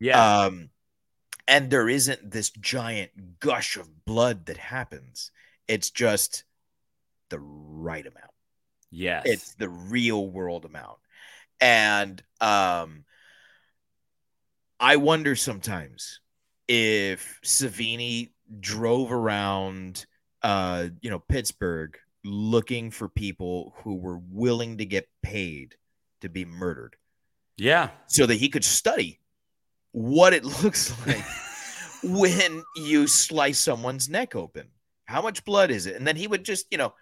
Yeah. 0.00 0.44
Um, 0.44 0.70
and 1.46 1.70
there 1.70 1.88
isn't 1.88 2.30
this 2.30 2.50
giant 2.50 3.38
gush 3.40 3.76
of 3.76 4.04
blood 4.04 4.46
that 4.46 4.56
happens. 4.56 5.30
It's 5.68 5.90
just 5.90 6.44
the 7.30 7.40
right 7.40 8.06
amount. 8.06 8.30
yes. 8.90 9.22
It's 9.26 9.54
the 9.54 9.68
real 9.68 10.28
world 10.28 10.64
amount. 10.64 10.98
And 11.60 12.22
um 12.40 13.04
I 14.78 14.96
wonder 14.96 15.36
sometimes 15.36 16.20
if 16.68 17.40
Savini 17.44 18.30
drove 18.60 19.12
around 19.12 20.06
uh 20.42 20.88
you 21.00 21.10
know 21.10 21.18
Pittsburgh 21.18 21.98
looking 22.24 22.90
for 22.90 23.08
people 23.08 23.74
who 23.78 23.96
were 23.96 24.18
willing 24.30 24.78
to 24.78 24.84
get 24.84 25.08
paid 25.22 25.76
to 26.22 26.28
be 26.28 26.44
murdered 26.44 26.96
yeah. 27.56 27.90
so 28.06 28.26
that 28.26 28.36
he 28.36 28.48
could 28.48 28.64
study 28.64 29.20
what 29.92 30.32
it 30.32 30.44
looks 30.62 30.94
like 31.06 31.24
when 32.02 32.62
you 32.76 33.06
slice 33.06 33.58
someone's 33.58 34.08
neck 34.08 34.34
open. 34.34 34.68
How 35.04 35.22
much 35.22 35.44
blood 35.44 35.70
is 35.70 35.86
it? 35.86 35.96
And 35.96 36.06
then 36.06 36.16
he 36.16 36.26
would 36.26 36.44
just, 36.44 36.66
you 36.70 36.78
know, 36.78 36.94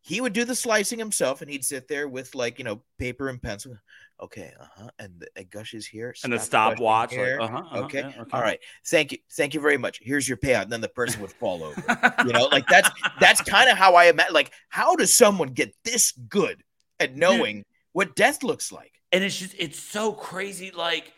he 0.00 0.20
would 0.20 0.32
do 0.32 0.44
the 0.44 0.54
slicing 0.54 0.98
himself 0.98 1.42
and 1.42 1.50
he'd 1.50 1.64
sit 1.64 1.88
there 1.88 2.08
with 2.08 2.34
like, 2.34 2.58
you 2.58 2.64
know, 2.64 2.82
paper 2.98 3.28
and 3.28 3.42
pencil. 3.42 3.76
Okay, 4.20 4.52
uh-huh. 4.58 4.90
And 4.98 5.20
the, 5.20 5.28
it 5.36 5.50
gushes 5.50 5.86
here. 5.86 6.14
And 6.24 6.32
the 6.32 6.38
stopwatch. 6.38 7.16
Like, 7.16 7.40
uh-huh, 7.40 7.58
uh-huh, 7.58 7.78
okay. 7.84 8.00
yeah, 8.00 8.22
okay. 8.22 8.30
All 8.32 8.40
right. 8.40 8.60
Thank 8.86 9.12
you. 9.12 9.18
Thank 9.32 9.54
you 9.54 9.60
very 9.60 9.76
much. 9.76 10.00
Here's 10.02 10.28
your 10.28 10.38
payout. 10.38 10.62
And 10.62 10.72
then 10.72 10.80
the 10.80 10.88
person 10.88 11.20
would 11.20 11.32
fall 11.32 11.62
over. 11.64 11.82
you 12.26 12.32
know, 12.32 12.46
like 12.46 12.66
that's 12.68 12.90
that's 13.20 13.40
kind 13.42 13.68
of 13.68 13.76
how 13.76 13.94
I 13.94 14.06
imagine 14.06 14.34
like 14.34 14.52
how 14.68 14.96
does 14.96 15.14
someone 15.14 15.48
get 15.48 15.74
this 15.84 16.12
good 16.12 16.62
at 17.00 17.16
knowing 17.16 17.64
what 17.92 18.16
death 18.16 18.42
looks 18.42 18.72
like? 18.72 18.98
and 19.12 19.24
it's 19.24 19.38
just 19.38 19.54
it's 19.58 19.78
so 19.78 20.12
crazy 20.12 20.70
like 20.70 21.12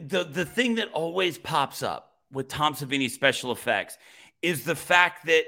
the 0.00 0.24
the 0.24 0.44
thing 0.44 0.76
that 0.76 0.90
always 0.92 1.38
pops 1.38 1.82
up 1.82 2.12
with 2.32 2.48
Tom 2.48 2.74
Savini 2.74 3.10
special 3.10 3.52
effects 3.52 3.98
is 4.44 4.64
the 4.64 4.74
fact 4.76 5.26
that 5.26 5.44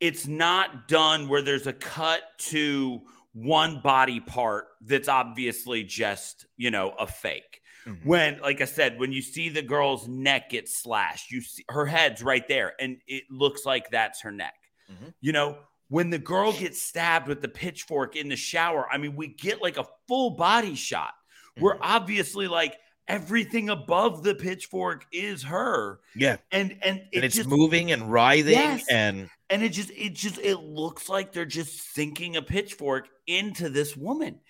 it's 0.00 0.26
not 0.26 0.88
done 0.88 1.28
where 1.28 1.42
there's 1.42 1.66
a 1.66 1.72
cut 1.72 2.22
to 2.38 3.00
one 3.32 3.80
body 3.80 4.18
part 4.20 4.66
that's 4.82 5.08
obviously 5.08 5.84
just 5.84 6.46
you 6.56 6.70
know 6.70 6.90
a 6.98 7.06
fake 7.06 7.60
Mhm. 7.86 8.04
when 8.04 8.40
like 8.40 8.60
i 8.60 8.64
said 8.64 8.98
when 8.98 9.12
you 9.12 9.20
see 9.22 9.48
the 9.50 9.62
girl's 9.62 10.08
neck 10.08 10.50
get 10.50 10.68
slashed 10.68 11.30
you 11.30 11.40
see 11.42 11.64
her 11.68 11.84
head's 11.86 12.22
right 12.22 12.48
there 12.48 12.72
and 12.80 12.96
it 13.06 13.24
looks 13.30 13.64
like 13.66 13.90
that's 13.90 14.22
her 14.22 14.32
neck 14.32 14.54
Mhm. 14.90 15.12
you 15.20 15.32
know 15.32 15.58
when 15.88 16.08
the 16.10 16.18
girl 16.18 16.52
gets 16.52 16.80
stabbed 16.82 17.28
with 17.28 17.42
the 17.42 17.48
pitchfork 17.48 18.16
in 18.16 18.28
the 18.28 18.36
shower 18.36 18.88
i 18.90 18.96
mean 18.98 19.14
we 19.16 19.28
get 19.28 19.60
like 19.62 19.76
a 19.76 19.86
full 20.08 20.30
body 20.30 20.74
shot 20.74 21.12
where 21.58 21.74
Mhm. 21.76 21.80
obviously 21.82 22.48
like 22.48 22.76
everything 23.08 23.70
above 23.70 24.22
the 24.22 24.34
pitchfork 24.34 25.06
is 25.12 25.42
her 25.44 26.00
Yeah. 26.14 26.36
and 26.50 26.76
and 26.82 26.98
it 26.98 27.08
and 27.14 27.24
it's 27.24 27.36
just 27.36 27.48
moving 27.48 27.92
and 27.92 28.10
writhing 28.12 28.52
Yes. 28.54 28.84
and 28.90 29.30
and 29.48 29.62
it 29.62 29.68
just 29.70 29.90
it 29.90 30.14
just 30.14 30.38
it 30.38 30.56
looks 30.56 31.08
like 31.08 31.32
they're 31.32 31.44
just 31.44 31.94
sinking 31.94 32.36
a 32.36 32.42
pitchfork 32.42 33.08
into 33.26 33.68
this 33.68 33.96
woman 33.96 34.40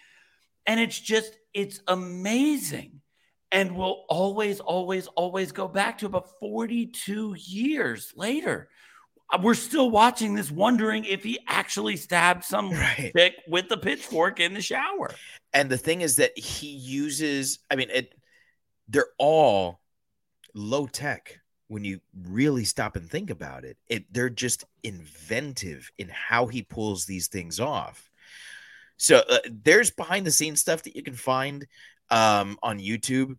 and 0.66 0.80
it's 0.80 0.98
just 0.98 1.36
it's 1.52 1.80
amazing 1.88 3.00
and 3.52 3.76
we'll 3.76 4.04
always 4.08 4.60
always 4.60 5.06
always 5.08 5.52
go 5.52 5.68
back 5.68 5.98
to 5.98 6.06
about 6.06 6.28
42 6.40 7.34
years 7.38 8.12
later 8.16 8.68
we're 9.42 9.54
still 9.54 9.90
watching 9.90 10.34
this 10.34 10.50
wondering 10.50 11.04
if 11.04 11.22
he 11.24 11.38
actually 11.48 11.96
stabbed 11.96 12.44
some 12.44 12.70
Right. 12.72 13.12
chick 13.14 13.34
with 13.48 13.68
the 13.68 13.76
pitchfork 13.76 14.40
in 14.40 14.54
the 14.54 14.62
shower 14.62 15.10
and 15.52 15.68
the 15.68 15.78
thing 15.78 16.00
is 16.00 16.16
that 16.16 16.36
he 16.38 16.68
uses 16.68 17.58
i 17.70 17.76
mean 17.76 17.90
it 17.90 18.14
they're 18.88 19.08
all 19.18 19.80
low 20.54 20.86
tech 20.86 21.40
when 21.68 21.84
you 21.84 22.00
really 22.22 22.64
stop 22.64 22.96
and 22.96 23.10
think 23.10 23.30
about 23.30 23.64
it. 23.64 23.76
It 23.88 24.12
they're 24.12 24.30
just 24.30 24.64
inventive 24.82 25.90
in 25.98 26.08
how 26.08 26.46
he 26.46 26.62
pulls 26.62 27.06
these 27.06 27.28
things 27.28 27.60
off. 27.60 28.10
So 28.96 29.22
uh, 29.28 29.38
there's 29.50 29.90
behind 29.90 30.26
the 30.26 30.30
scenes 30.30 30.60
stuff 30.60 30.82
that 30.84 30.96
you 30.96 31.02
can 31.02 31.14
find 31.14 31.66
um, 32.10 32.58
on 32.62 32.78
youtube. 32.78 33.36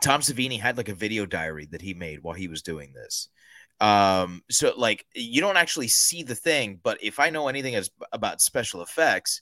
Tom 0.00 0.20
savini 0.20 0.58
had 0.58 0.76
like 0.78 0.88
a 0.88 0.94
video 0.94 1.26
diary 1.26 1.66
that 1.72 1.82
he 1.82 1.92
made 1.92 2.22
while 2.22 2.34
he 2.34 2.48
was 2.48 2.62
doing 2.62 2.92
this. 2.92 3.28
Um 3.80 4.42
so 4.48 4.72
like 4.76 5.04
you 5.14 5.40
don't 5.40 5.56
actually 5.56 5.88
see 5.88 6.22
the 6.22 6.36
thing 6.36 6.78
but 6.80 7.02
if 7.02 7.18
i 7.18 7.30
know 7.30 7.48
anything 7.48 7.74
as 7.74 7.90
about 8.12 8.40
special 8.40 8.80
effects 8.80 9.40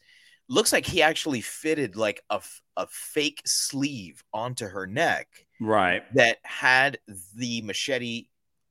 looks 0.50 0.72
like 0.72 0.84
he 0.84 1.00
actually 1.00 1.40
fitted 1.40 1.96
like 1.96 2.22
a, 2.28 2.42
a 2.76 2.86
fake 2.90 3.40
sleeve 3.46 4.22
onto 4.34 4.66
her 4.66 4.86
neck 4.86 5.28
right. 5.60 6.02
that 6.14 6.38
had 6.42 6.98
the 7.36 7.62
machete 7.62 8.26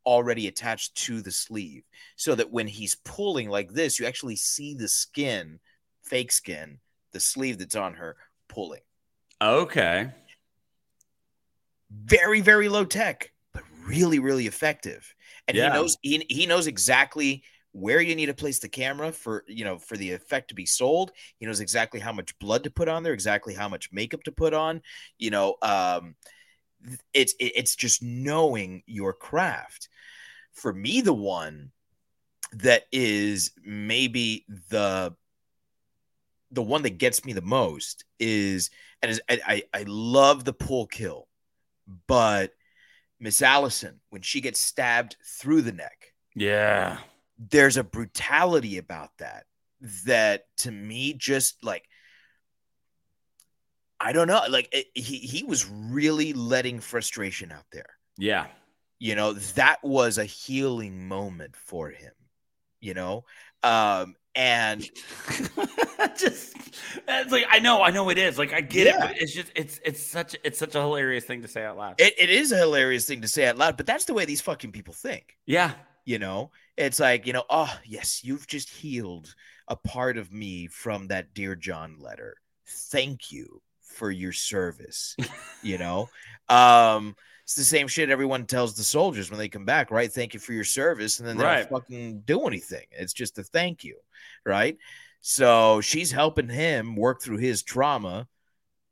already 0.06 0.48
attached 0.48 0.94
to 0.96 1.22
the 1.22 1.32
sleeve 1.32 1.84
so 2.16 2.36
that 2.36 2.52
when 2.52 2.68
he's 2.68 2.96
pulling 3.06 3.50
like 3.50 3.72
this 3.72 4.00
you 4.00 4.06
actually 4.06 4.36
see 4.36 4.74
the 4.74 4.88
skin 4.88 5.60
fake 6.04 6.32
skin 6.32 6.80
the 7.14 7.20
sleeve 7.20 7.58
that's 7.58 7.76
on 7.76 7.94
her 7.94 8.16
pulling. 8.48 8.82
Okay. 9.42 10.12
Very 11.92 12.42
very 12.42 12.70
low 12.70 12.86
tech 12.86 13.32
but 13.54 13.64
really 13.86 14.20
really 14.20 14.48
effective. 14.48 15.16
And 15.48 15.56
Yeah. 15.56 15.70
he 15.70 15.74
knows 15.74 15.98
he, 16.02 16.26
he 16.30 16.46
knows 16.46 16.68
exactly 16.68 17.44
where 17.72 18.02
you 18.02 18.16
need 18.16 18.26
to 18.28 18.34
place 18.34 18.60
the 18.60 18.70
camera 18.70 19.12
for 19.12 19.44
you 19.48 19.64
know 19.64 19.78
for 19.78 19.98
the 19.98 20.12
effect 20.12 20.50
to 20.50 20.56
be 20.56 20.66
sold. 20.66 21.12
He 21.38 21.46
knows 21.46 21.60
exactly 21.60 22.00
how 22.00 22.12
much 22.12 22.38
blood 22.40 22.64
to 22.64 22.72
put 22.72 22.88
on 22.88 23.04
there 23.04 23.14
exactly 23.14 23.54
how 23.54 23.70
much 23.70 23.91
makeup 23.91 24.24
to 24.24 24.32
put 24.32 24.54
on 24.54 24.82
you 25.18 25.30
know 25.30 25.56
um 25.62 26.16
it's 27.14 27.34
it's 27.40 27.76
just 27.76 28.02
knowing 28.02 28.84
your 28.86 29.14
craft. 29.14 29.90
For 30.52 30.74
me 30.74 31.02
the 31.02 31.14
one 31.14 31.72
that 32.54 32.84
is 32.91 33.52
maybe 33.64 34.46
the 34.70 35.16
the 36.52 36.64
one 36.64 36.82
that 36.84 36.98
gets 36.98 37.24
me 37.26 37.34
the 37.34 37.41
most 37.41 38.06
is 38.20 38.72
and 39.02 39.12
is, 39.12 39.22
I, 39.30 39.64
I 39.74 39.84
love 39.88 40.44
the 40.44 40.54
pull 40.54 40.88
kill, 40.88 41.28
but 42.08 42.54
Miss 43.20 43.41
Allison 43.41 44.00
when 44.10 44.22
she 44.22 44.41
gets 44.41 44.60
stabbed 44.60 45.16
through 45.24 45.62
the 45.62 45.72
neck, 45.72 46.14
yeah, 46.36 46.98
there's 47.40 47.78
a 47.78 47.84
brutality 47.84 48.78
about 48.78 49.10
that 49.20 49.45
that 50.06 50.44
to 50.57 50.72
me 50.72 51.14
just 51.14 51.64
like 51.64 51.86
I 53.99 54.14
don't 54.14 54.28
know, 54.28 54.41
like 54.49 54.70
it, 54.72 54.88
he 54.94 55.18
he 55.18 55.44
was 55.44 55.66
really 55.70 56.34
letting 56.34 56.80
frustration 56.80 57.52
out 57.52 57.66
there. 57.72 57.90
Yeah, 58.18 58.48
you 58.99 59.16
know 59.16 59.34
that 59.34 59.80
was 59.84 60.18
a 60.18 60.26
healing 60.26 61.07
moment 61.07 61.56
for 61.56 61.90
him. 61.90 62.14
You 62.80 62.94
know, 62.94 63.26
um, 63.61 64.16
and 64.36 64.82
just 66.18 66.56
it's 67.10 67.32
like 67.32 67.45
I 67.49 67.60
know, 67.60 67.82
I 67.84 67.91
know 67.91 68.10
it 68.10 68.18
is. 68.18 68.38
Like 68.38 68.53
I 68.53 68.61
get 68.61 68.88
Yeah. 68.88 68.95
it, 68.95 68.99
but 69.02 69.11
it's 69.18 69.34
just 69.34 69.52
it's 69.53 69.80
it's 69.84 70.02
such 70.02 70.36
it's 70.45 70.60
such 70.60 70.76
a 70.76 70.82
hilarious 70.82 71.26
thing 71.26 71.41
to 71.41 71.49
say 71.49 71.66
out 71.66 71.78
loud. 71.78 71.95
it, 71.99 72.14
it 72.18 72.30
is 72.30 72.53
a 72.53 72.57
hilarious 72.57 73.06
thing 73.06 73.22
to 73.22 73.28
say 73.28 73.48
out 73.48 73.57
loud, 73.57 73.76
but 73.76 73.86
that's 73.86 74.06
the 74.06 74.14
way 74.14 74.24
these 74.24 74.40
fucking 74.41 74.72
people 74.72 74.94
think. 74.94 75.36
yeah, 75.45 75.74
You 76.06 76.20
know, 76.20 76.52
it's 76.80 77.00
like, 77.00 77.28
you 77.28 77.34
know, 77.34 77.44
oh, 77.50 77.72
yes, 77.86 78.24
you've 78.24 78.48
just 78.48 78.70
healed 78.70 79.36
a 79.68 79.76
part 79.76 80.18
of 80.18 80.32
me 80.32 80.68
from 80.68 81.08
that 81.10 81.34
Dear 81.34 81.56
John 81.56 81.98
letter. 82.00 82.38
Thank 82.66 83.32
you 83.32 83.62
for 83.82 84.10
your 84.10 84.32
service. 84.32 85.16
you 85.62 85.78
know, 85.78 86.10
um, 86.48 87.16
it's 87.44 87.56
the 87.56 87.64
same 87.64 87.88
shit 87.88 88.10
everyone 88.10 88.46
tells 88.46 88.76
the 88.76 88.84
soldiers 88.84 89.30
when 89.30 89.40
they 89.40 89.50
come 89.50 89.66
back, 89.66 89.92
right? 89.92 90.12
Thank 90.12 90.34
you 90.34 90.40
for 90.40 90.54
your 90.54 90.64
service. 90.64 91.20
And 91.20 91.28
then 91.28 91.38
they 91.38 91.44
Right. 91.44 91.70
don't 91.70 91.82
fucking 91.82 92.22
do 92.22 92.46
anything. 92.46 92.86
It's 92.92 93.14
just 93.14 93.38
a 93.40 93.44
thank 93.44 93.84
you, 93.84 93.98
right? 94.46 94.78
So 95.20 95.82
she's 95.82 96.12
helping 96.12 96.48
him 96.48 96.96
work 96.96 97.22
through 97.22 97.40
his 97.40 97.62
trauma. 97.62 98.28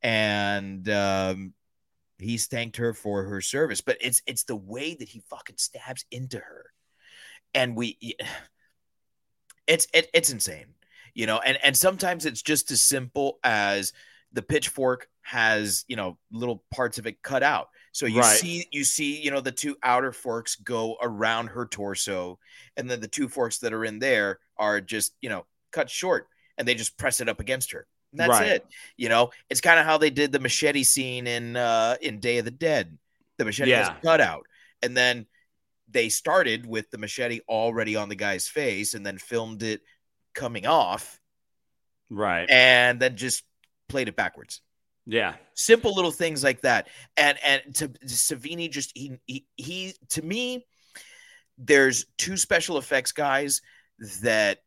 And 0.03 0.87
um, 0.89 1.53
he's 2.19 2.47
thanked 2.47 2.77
her 2.77 2.93
for 2.93 3.23
her 3.23 3.41
service 3.41 3.81
but 3.81 3.97
it's 4.01 4.21
it's 4.25 4.43
the 4.43 4.55
way 4.55 4.95
that 4.95 5.09
he 5.09 5.21
fucking 5.29 5.57
stabs 5.57 6.05
into 6.11 6.37
her 6.37 6.65
and 7.57 7.75
we 7.75 7.97
it's 9.67 9.87
it, 9.93 10.09
it's 10.13 10.29
insane 10.29 10.67
you 11.13 11.25
know 11.25 11.39
and 11.39 11.57
and 11.63 11.75
sometimes 11.75 12.25
it's 12.25 12.41
just 12.41 12.71
as 12.71 12.81
simple 12.81 13.39
as 13.43 13.93
the 14.33 14.41
pitchfork 14.41 15.09
has 15.21 15.83
you 15.87 15.95
know 15.95 16.17
little 16.31 16.63
parts 16.73 16.97
of 16.97 17.05
it 17.07 17.21
cut 17.21 17.43
out 17.43 17.69
so 17.91 18.05
you 18.05 18.19
Right. 18.19 18.37
see 18.37 18.65
you 18.71 18.83
see 18.83 19.21
you 19.21 19.31
know 19.31 19.41
the 19.41 19.51
two 19.51 19.75
outer 19.83 20.11
forks 20.13 20.55
go 20.55 20.95
around 21.01 21.47
her 21.47 21.65
torso 21.65 22.39
and 22.77 22.89
then 22.89 23.01
the 23.01 23.07
two 23.07 23.27
forks 23.27 23.57
that 23.59 23.73
are 23.73 23.83
in 23.83 23.99
there 23.99 24.39
are 24.57 24.79
just 24.79 25.13
you 25.21 25.29
know 25.29 25.45
cut 25.71 25.89
short 25.89 26.27
and 26.57 26.67
they 26.67 26.75
just 26.75 26.97
press 26.97 27.19
it 27.19 27.27
up 27.29 27.39
against 27.41 27.71
her 27.73 27.85
and 28.11 28.19
that's 28.21 28.39
Right. 28.39 28.47
it 28.51 28.65
you 28.95 29.09
know 29.09 29.31
it's 29.49 29.61
kind 29.61 29.79
of 29.79 29.85
how 29.85 29.97
they 29.97 30.09
did 30.09 30.31
the 30.31 30.39
machete 30.39 30.83
scene 30.83 31.27
in 31.27 31.55
uh 31.57 31.95
in 32.01 32.19
day 32.19 32.37
of 32.37 32.45
the 32.45 32.51
dead 32.51 32.97
the 33.37 33.45
machete 33.45 33.71
Yeah. 33.71 33.79
was 33.79 33.89
cut 34.03 34.21
out 34.21 34.45
and 34.81 34.95
then 34.95 35.25
they 35.89 36.09
started 36.09 36.65
with 36.65 36.89
the 36.91 36.97
machete 36.97 37.39
already 37.47 37.95
on 37.95 38.09
the 38.09 38.15
guy's 38.15 38.47
face 38.47 38.93
and 38.93 39.05
then 39.05 39.17
filmed 39.17 39.63
it 39.63 39.81
coming 40.33 40.67
off 40.67 41.19
right. 42.09 42.49
and 42.49 42.99
then 42.99 43.15
just 43.15 43.43
played 43.87 44.07
it 44.07 44.15
backwards. 44.15 44.61
Yeah, 45.05 45.35
simple 45.53 45.95
little 45.95 46.11
things 46.11 46.43
like 46.43 46.61
that. 46.61 46.89
And 47.15 47.37
and 47.43 47.75
to 47.75 47.87
savini 48.05 48.69
just 48.69 48.91
he 48.93 49.17
he, 49.25 49.45
he 49.55 49.93
to 50.09 50.21
me 50.21 50.65
there's 51.57 52.05
two 52.17 52.35
special 52.35 52.77
effects 52.77 53.13
guys 53.13 53.61
that 54.21 54.59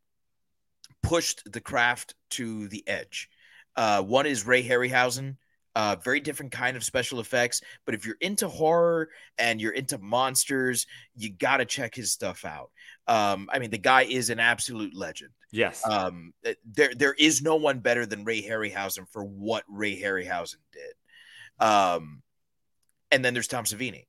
pushed 1.03 1.43
the 1.53 1.61
craft 1.61 2.15
to 2.31 2.69
the 2.69 2.83
edge. 2.89 3.29
Uh 3.77 4.03
one 4.03 4.25
is 4.25 4.47
ray 4.47 4.67
harryhausen 4.67 5.37
uh 5.75 5.97
very 6.03 6.21
different 6.21 6.53
kind 6.53 6.77
of 6.77 6.85
special 6.85 7.21
effects 7.21 7.61
but 7.85 7.95
if 7.95 8.05
you're 8.05 8.17
into 8.21 8.49
horror 8.49 9.09
and 9.39 9.61
you're 9.61 9.73
into 9.73 9.99
monsters 9.99 10.87
you 11.15 11.31
got 11.31 11.59
to 11.59 11.65
check 11.65 11.95
his 11.95 12.13
stuff 12.13 12.45
out 12.45 12.71
um 13.07 13.49
i 13.53 13.59
mean 13.59 13.71
the 13.71 13.79
guy 13.79 14.03
is 14.03 14.31
an 14.31 14.41
absolute 14.41 14.95
legend 14.95 15.31
yes, 15.53 15.87
um, 15.87 16.33
there 16.65 16.93
there 16.97 17.15
is 17.15 17.43
no 17.43 17.57
one 17.57 17.81
better 17.81 18.07
than 18.07 18.25
Ray 18.25 18.43
Harryhausen 18.43 19.09
for 19.09 19.25
what 19.25 19.65
Ray 19.69 20.01
Harryhausen 20.01 20.57
did. 20.73 21.65
Um, 21.65 22.23
and 23.11 23.25
then 23.25 23.35
there's 23.35 23.49
Tom 23.49 23.65
Savini, 23.65 24.07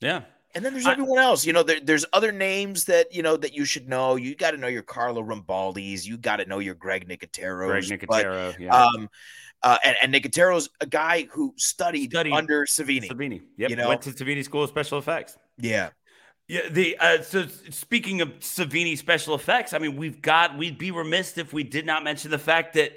yeah. 0.00 0.22
and 0.54 0.64
then 0.64 0.74
there's 0.74 0.86
I- 0.86 0.92
everyone 0.92 1.18
else. 1.18 1.46
You 1.46 1.52
know, 1.52 1.62
there, 1.62 1.80
there's 1.80 2.04
other 2.12 2.32
names 2.32 2.84
that 2.84 3.14
you 3.14 3.22
know 3.22 3.36
that 3.36 3.54
you 3.54 3.64
should 3.64 3.88
know. 3.88 4.16
You 4.16 4.34
got 4.34 4.52
to 4.52 4.56
know 4.56 4.68
your 4.68 4.82
Carlo 4.82 5.22
Rambaldi's. 5.22 6.06
You 6.06 6.18
got 6.18 6.36
to 6.36 6.46
know 6.46 6.58
your 6.58 6.74
Greg 6.74 7.08
Nicotero's. 7.08 7.88
Greg 7.88 8.06
but, 8.06 8.24
Nicotero, 8.24 8.58
yeah. 8.58 8.84
um, 8.84 9.08
uh, 9.62 9.78
and, 9.84 9.96
and 10.02 10.12
Nicotero's 10.12 10.68
a 10.80 10.86
guy 10.86 11.26
who 11.32 11.52
studied, 11.56 12.10
Studied 12.10 12.32
under 12.32 12.64
Savini. 12.66 13.08
Savini, 13.08 13.42
yep, 13.56 13.70
you 13.70 13.76
know- 13.76 13.88
went 13.88 14.02
to 14.02 14.10
Savini 14.10 14.44
School 14.44 14.62
of 14.64 14.70
Special 14.70 14.98
Effects. 14.98 15.36
Yeah, 15.58 15.90
Yeah, 16.46 16.68
the 16.70 16.96
uh, 16.98 17.22
so 17.22 17.46
speaking 17.70 18.20
of 18.20 18.28
Savini 18.40 18.96
special 18.96 19.34
effects, 19.34 19.72
I 19.72 19.78
mean, 19.78 19.96
we've 19.96 20.22
got 20.22 20.56
we'd 20.56 20.78
be 20.78 20.90
remiss 20.92 21.36
if 21.38 21.52
we 21.52 21.64
did 21.64 21.84
not 21.86 22.04
mention 22.04 22.30
the 22.30 22.38
fact 22.38 22.74
that 22.74 22.92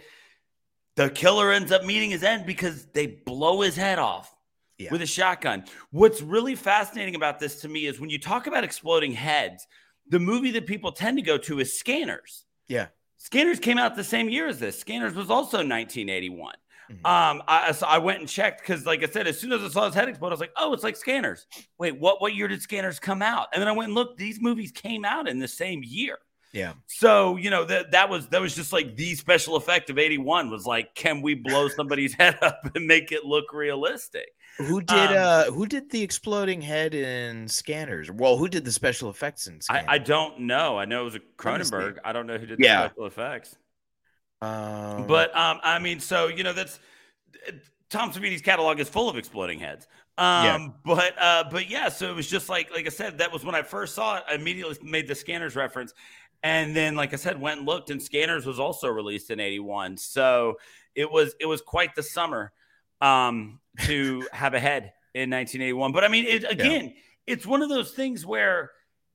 the 0.96 1.10
killer 1.10 1.52
ends 1.52 1.72
up 1.72 1.84
meeting 1.86 2.12
his 2.12 2.24
end 2.24 2.46
because 2.46 2.86
they 2.94 3.08
blow 3.08 3.62
his 3.62 3.76
head 3.76 3.98
off 3.98 4.36
Yeah. 4.78 4.92
with 4.92 5.02
a 5.02 5.08
shotgun. 5.08 5.64
What's 5.90 6.22
really 6.22 6.54
fascinating 6.56 7.16
about 7.16 7.40
this 7.40 7.62
to 7.62 7.68
me 7.70 7.86
is 7.88 8.00
when 8.00 8.10
you 8.10 8.20
talk 8.20 8.46
about 8.48 8.64
exploding 8.64 9.14
heads, 9.14 9.66
the 10.08 10.20
movie 10.20 10.52
that 10.52 10.68
people 10.68 10.92
tend 10.92 11.18
to 11.18 11.24
go 11.24 11.38
to 11.40 11.60
is 11.60 11.74
Scanners. 11.78 12.46
yeah, 12.68 12.88
Scanners 13.24 13.60
came 13.60 13.78
out 13.78 13.96
the 13.96 14.04
same 14.04 14.30
year 14.30 14.48
as 14.48 14.60
this. 14.60 14.80
Scanners 14.80 15.14
was 15.16 15.30
also 15.30 15.58
1981. 15.58 16.56
Mhm. 16.92 17.06
Um, 17.06 17.44
I, 17.48 17.72
so 17.72 17.86
I 17.88 18.00
went 18.00 18.20
and 18.20 18.28
checked 18.28 18.62
because, 18.62 18.86
like 18.86 19.02
I 19.04 19.06
said, 19.08 19.26
as 19.28 19.40
soon 19.40 19.54
as 19.54 19.64
I 19.64 19.70
saw 19.70 19.86
his 19.86 19.94
head 19.96 20.10
explode, 20.10 20.30
I 20.30 20.32
was 20.32 20.40
like, 20.42 20.52
"Oh, 20.58 20.74
it's 20.74 20.84
like 20.84 20.98
Scanners." 20.98 21.46
Wait, 21.78 21.98
what? 21.98 22.20
What 22.22 22.36
year 22.36 22.48
did 22.48 22.62
Scanners 22.62 23.00
come 23.00 23.22
out? 23.22 23.48
And 23.54 23.62
then 23.62 23.68
I 23.70 23.72
went 23.72 23.90
and 23.90 23.96
looked. 23.96 24.18
These 24.18 24.42
movies 24.42 24.72
came 24.72 25.06
out 25.06 25.28
in 25.30 25.40
the 25.40 25.48
same 25.48 25.82
year. 25.86 26.18
yeah. 26.52 26.74
So 26.88 27.38
you 27.38 27.50
know 27.50 27.64
that 27.66 27.92
that 27.92 28.10
was 28.10 28.28
that 28.30 28.42
was 28.42 28.56
just 28.56 28.74
like 28.74 28.98
the 28.98 29.16
special 29.16 29.56
effect 29.56 29.90
of 29.90 29.98
'81 30.00 30.50
was 30.50 30.66
like, 30.66 30.94
can 30.96 31.22
we 31.22 31.34
blow 31.36 31.70
somebody's 31.70 32.14
head 32.20 32.38
up 32.42 32.60
and 32.76 32.86
make 32.88 33.12
it 33.14 33.24
look 33.24 33.54
realistic? 33.54 34.28
Who 34.58 34.82
did 34.82 35.12
Um, 35.12 35.18
uh 35.18 35.44
who 35.46 35.66
did 35.66 35.90
the 35.90 36.02
exploding 36.04 36.62
head 36.62 36.94
in 36.94 37.48
Scanners? 37.48 38.12
Well, 38.12 38.38
who 38.38 38.48
did 38.48 38.66
the 38.66 38.72
special 38.72 39.10
effects 39.10 39.48
in 39.48 39.62
Scanners? 39.62 39.86
I, 39.88 39.94
I 39.96 39.98
don't 39.98 40.42
know. 40.42 40.78
I 40.78 40.86
know 40.86 41.02
it 41.02 41.06
was 41.06 41.16
a. 41.16 41.20
Cronenberg. 41.38 41.98
I 42.04 42.14
don't 42.14 42.28
know 42.28 42.38
who 42.38 42.46
did 42.46 42.60
Yeah. 42.60 42.84
the 42.84 42.88
special 42.90 43.06
effects. 43.08 43.56
um, 44.42 45.08
But 45.08 45.36
um, 45.36 45.60
I 45.64 45.80
mean, 45.80 46.00
so 46.00 46.28
you 46.28 46.44
know, 46.44 46.54
that's 46.54 46.80
Tom 47.90 48.12
Savini's 48.12 48.42
catalog 48.42 48.80
is 48.80 48.88
full 48.90 49.10
of 49.10 49.18
exploding 49.18 49.60
heads. 49.60 49.88
Um, 50.18 50.46
Yeah. 50.46 50.68
but 50.86 51.14
uh, 51.22 51.44
but 51.50 51.70
yeah, 51.70 51.90
so 51.90 52.10
it 52.10 52.16
was 52.16 52.30
just 52.30 52.50
like 52.50 52.72
like 52.72 52.86
I 52.86 52.90
said, 52.90 53.18
that 53.20 53.32
was 53.32 53.44
when 53.46 53.56
I 53.56 53.62
first 53.64 53.96
saw 53.96 54.18
it. 54.18 54.24
I 54.30 54.36
immediately 54.36 54.78
made 54.84 55.08
the 55.08 55.16
scanners 55.16 55.56
reference, 55.56 55.94
and 56.44 56.76
then 56.76 56.96
like 56.96 57.14
I 57.14 57.18
said, 57.18 57.40
went 57.40 57.60
and 57.60 57.68
looked, 57.68 57.90
and 57.90 58.02
Scanners 58.02 58.46
was 58.46 58.60
also 58.60 58.90
released 58.90 59.32
in 59.32 59.40
'81. 59.40 59.98
So 59.98 60.58
it 60.94 61.10
was 61.10 61.34
it 61.40 61.46
was 61.46 61.62
quite 61.62 61.96
the 61.96 62.04
summer 62.04 62.52
um, 63.02 63.60
to 63.82 64.28
have 64.32 64.54
a 64.54 64.60
head 64.60 64.94
in 65.14 65.30
1981. 65.30 65.92
But 65.92 66.04
I 66.04 66.08
mean, 66.08 66.26
it, 66.26 66.44
again, 66.50 66.94
it's 67.28 67.46
one 67.46 67.62
of 67.62 67.70
those 67.70 67.92
things 67.92 68.26
where 68.26 68.72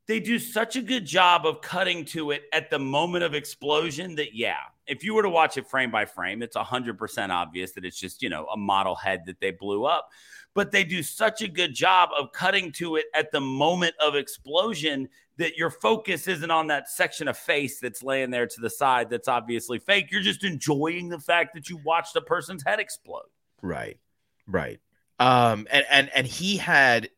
they 0.06 0.20
do 0.20 0.38
such 0.38 0.76
a 0.76 0.82
good 0.82 1.04
job 1.04 1.46
of 1.46 1.60
cutting 1.60 2.04
to 2.06 2.30
it 2.30 2.44
at 2.52 2.70
the 2.70 2.78
moment 2.78 3.24
of 3.24 3.34
explosion 3.34 4.14
that 4.16 4.34
yeah 4.34 4.58
if 4.86 5.02
you 5.02 5.14
were 5.14 5.22
to 5.22 5.28
watch 5.28 5.56
it 5.56 5.68
frame 5.68 5.90
by 5.90 6.04
frame 6.04 6.42
it's 6.42 6.56
100% 6.56 7.30
obvious 7.30 7.72
that 7.72 7.84
it's 7.84 7.98
just 7.98 8.22
you 8.22 8.28
know 8.28 8.46
a 8.46 8.56
model 8.56 8.94
head 8.94 9.22
that 9.26 9.40
they 9.40 9.50
blew 9.50 9.84
up. 9.84 10.08
But 10.54 10.72
they 10.72 10.84
do 10.84 11.02
such 11.02 11.42
a 11.42 11.48
good 11.48 11.74
job 11.74 12.08
of 12.18 12.32
cutting 12.32 12.72
to 12.72 12.96
it 12.96 13.04
at 13.14 13.30
the 13.30 13.42
moment 13.42 13.94
of 14.00 14.14
explosion 14.14 15.10
that 15.36 15.58
your 15.58 15.68
focus 15.68 16.26
isn't 16.28 16.50
on 16.50 16.68
that 16.68 16.88
section 16.88 17.28
of 17.28 17.36
face 17.36 17.78
that's 17.78 18.02
laying 18.02 18.30
there 18.30 18.46
to 18.46 18.60
the 18.62 18.70
side 18.70 19.10
that's 19.10 19.28
obviously 19.28 19.78
fake. 19.78 20.10
You're 20.10 20.22
just 20.22 20.44
enjoying 20.44 21.10
the 21.10 21.20
fact 21.20 21.52
that 21.54 21.68
you 21.68 21.78
watched 21.84 22.16
a 22.16 22.22
person's 22.22 22.62
head 22.64 22.80
explode 22.80 23.26
Right. 23.62 23.98
Right. 24.46 24.80
Um 25.18 25.66
and 25.70 25.86
and 25.90 26.10
and 26.14 26.26
he 26.26 26.56
had 26.58 27.08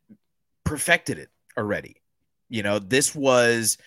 perfected 0.63 1.19
it 1.19 1.29
already. 1.57 2.01
You 2.49 2.63
know, 2.63 2.79
this 2.79 3.13
was 3.15 3.77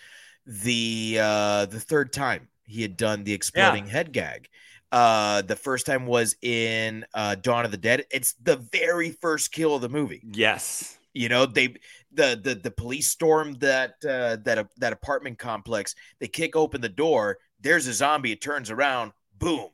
the 0.46 1.18
uh 1.20 1.66
the 1.66 1.80
third 1.80 2.12
time 2.12 2.48
he 2.64 2.82
had 2.82 2.96
done 2.96 3.24
the 3.24 3.32
exploding 3.32 3.86
head 3.86 4.12
gag. 4.12 4.48
Uh 4.90 5.42
the 5.42 5.56
first 5.56 5.86
time 5.86 6.06
was 6.06 6.36
in 6.42 7.04
uh 7.14 7.36
Dawn 7.36 7.64
of 7.64 7.70
the 7.70 7.76
Dead. 7.76 8.04
It's 8.10 8.34
the 8.34 8.56
very 8.56 9.10
first 9.10 9.52
kill 9.52 9.74
of 9.74 9.82
the 9.82 9.88
movie. 9.88 10.24
yes 10.32 10.98
You 11.14 11.28
know, 11.28 11.46
they 11.46 11.76
the 12.12 12.40
the 12.42 12.54
the 12.54 12.70
police 12.70 13.08
storm 13.08 13.54
that 13.60 13.94
uh, 14.04 14.36
that 14.44 14.68
that 14.78 14.92
apartment 14.92 15.38
complex. 15.38 15.94
They 16.20 16.28
kick 16.28 16.56
open 16.56 16.80
the 16.80 16.88
door. 16.88 17.38
There's 17.60 17.86
a 17.86 17.92
zombie. 17.92 18.32
It 18.32 18.40
turns 18.40 18.70
around. 18.70 19.12
Boom. 19.38 19.68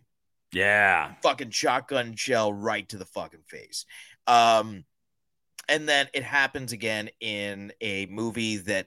Yeah. 0.52 1.14
Fucking 1.22 1.50
shotgun 1.50 2.16
shell 2.16 2.52
right 2.52 2.88
to 2.88 2.96
the 2.96 3.04
fucking 3.04 3.44
face. 3.46 3.84
Um, 4.26 4.84
and 5.68 5.88
then 5.88 6.08
it 6.14 6.22
happens 6.22 6.72
again 6.72 7.10
in 7.20 7.72
a 7.80 8.06
movie 8.06 8.56
that 8.58 8.86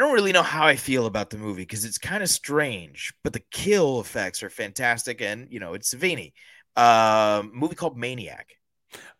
I 0.00 0.02
don't 0.02 0.14
really 0.14 0.32
know 0.32 0.42
how 0.42 0.66
I 0.66 0.76
feel 0.76 1.04
about 1.04 1.28
the 1.28 1.36
movie 1.36 1.60
because 1.60 1.84
it's 1.84 1.98
kind 1.98 2.22
of 2.22 2.30
strange, 2.30 3.12
but 3.22 3.34
the 3.34 3.42
kill 3.50 4.00
effects 4.00 4.42
are 4.42 4.48
fantastic, 4.48 5.20
and 5.20 5.46
you 5.50 5.60
know 5.60 5.74
it's 5.74 5.94
Savini. 5.94 6.32
Um, 6.74 7.50
movie 7.52 7.74
called 7.74 7.98
Maniac. 7.98 8.54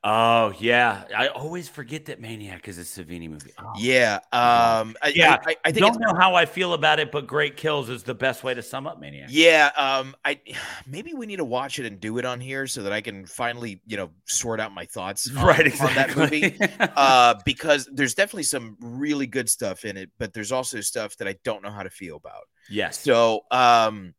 Oh 0.02 0.54
yeah, 0.58 1.04
I 1.14 1.28
always 1.28 1.68
forget 1.68 2.06
that 2.06 2.20
Maniac 2.20 2.68
is 2.68 2.78
a 2.78 2.82
Savini 2.82 3.28
movie. 3.28 3.52
Oh, 3.58 3.72
yeah, 3.76 4.14
um, 4.32 4.96
I, 5.02 5.12
yeah. 5.14 5.36
I, 5.46 5.56
I 5.62 5.70
don't 5.72 6.00
know 6.00 6.14
how 6.14 6.34
I 6.34 6.46
feel 6.46 6.72
about 6.72 6.98
it, 7.00 7.12
but 7.12 7.26
Great 7.26 7.58
Kills 7.58 7.90
is 7.90 8.02
the 8.02 8.14
best 8.14 8.42
way 8.42 8.54
to 8.54 8.62
sum 8.62 8.86
up 8.86 8.98
Maniac. 8.98 9.28
yeah. 9.30 9.70
Um, 9.76 10.16
I 10.24 10.40
maybe 10.86 11.12
we 11.12 11.26
need 11.26 11.36
to 11.36 11.44
watch 11.44 11.78
it 11.78 11.84
and 11.84 12.00
do 12.00 12.16
it 12.16 12.24
on 12.24 12.40
here 12.40 12.66
so 12.66 12.82
that 12.82 12.94
I 12.94 13.02
can 13.02 13.26
finally, 13.26 13.82
you 13.86 13.98
know, 13.98 14.10
sort 14.24 14.58
out 14.58 14.72
my 14.72 14.86
thoughts 14.86 15.28
on, 15.36 15.44
right, 15.44 15.80
on 15.80 15.94
that 15.94 16.16
movie. 16.16 16.58
uh, 16.96 17.34
because 17.44 17.86
there's 17.92 18.14
definitely 18.14 18.44
some 18.44 18.78
really 18.80 19.26
good 19.26 19.50
stuff 19.50 19.84
in 19.84 19.98
it, 19.98 20.10
but 20.18 20.32
there's 20.32 20.50
also 20.50 20.80
stuff 20.80 21.14
that 21.18 21.28
I 21.28 21.36
don't 21.44 21.62
know 21.62 21.70
how 21.70 21.82
to 21.82 21.90
feel 21.90 22.16
about. 22.16 22.44
yes. 22.70 22.98
So, 22.98 23.42
um, 23.50 24.14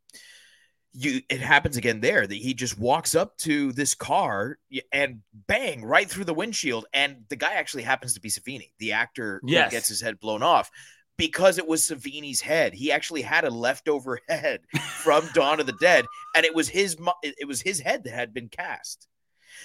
you 0.94 1.22
it 1.30 1.40
happens 1.40 1.78
again 1.78 2.02
there 2.02 2.28
that 2.28 2.36
he 2.36 2.54
just 2.54 2.78
walks 2.78 3.16
up 3.16 3.38
to 3.38 3.72
this 3.74 3.94
car 3.96 4.58
and 4.92 5.22
bang 5.48 5.86
right 5.86 6.10
through 6.10 6.26
the 6.26 6.34
windshield, 6.34 6.86
and 6.94 7.24
the 7.30 7.36
guy 7.36 7.54
actually 7.54 7.84
happens 7.84 8.14
to 8.14 8.20
be 8.22 8.30
Savini, 8.30 8.72
the 8.80 8.92
actor 8.92 9.40
Yes. 9.46 9.72
gets 9.72 9.88
his 9.88 10.02
head 10.02 10.20
blown 10.20 10.44
off. 10.44 10.70
Because 11.18 11.60
it 11.60 11.68
was 11.68 11.88
Savini's 11.88 12.42
head, 12.42 12.74
he 12.74 12.92
actually 12.92 13.22
had 13.22 13.44
a 13.46 13.50
leftover 13.52 14.20
head 14.30 14.62
from 15.04 15.30
Dawn 15.34 15.60
of 15.60 15.68
the 15.68 15.78
Dead, 15.80 16.06
and 16.36 16.46
it 16.46 16.56
was 16.56 16.68
his 16.68 16.98
it 17.22 17.48
was 17.48 17.62
his 17.62 17.80
head 17.80 18.04
that 18.06 18.14
had 18.14 18.34
been 18.34 18.50
cast. 18.50 19.08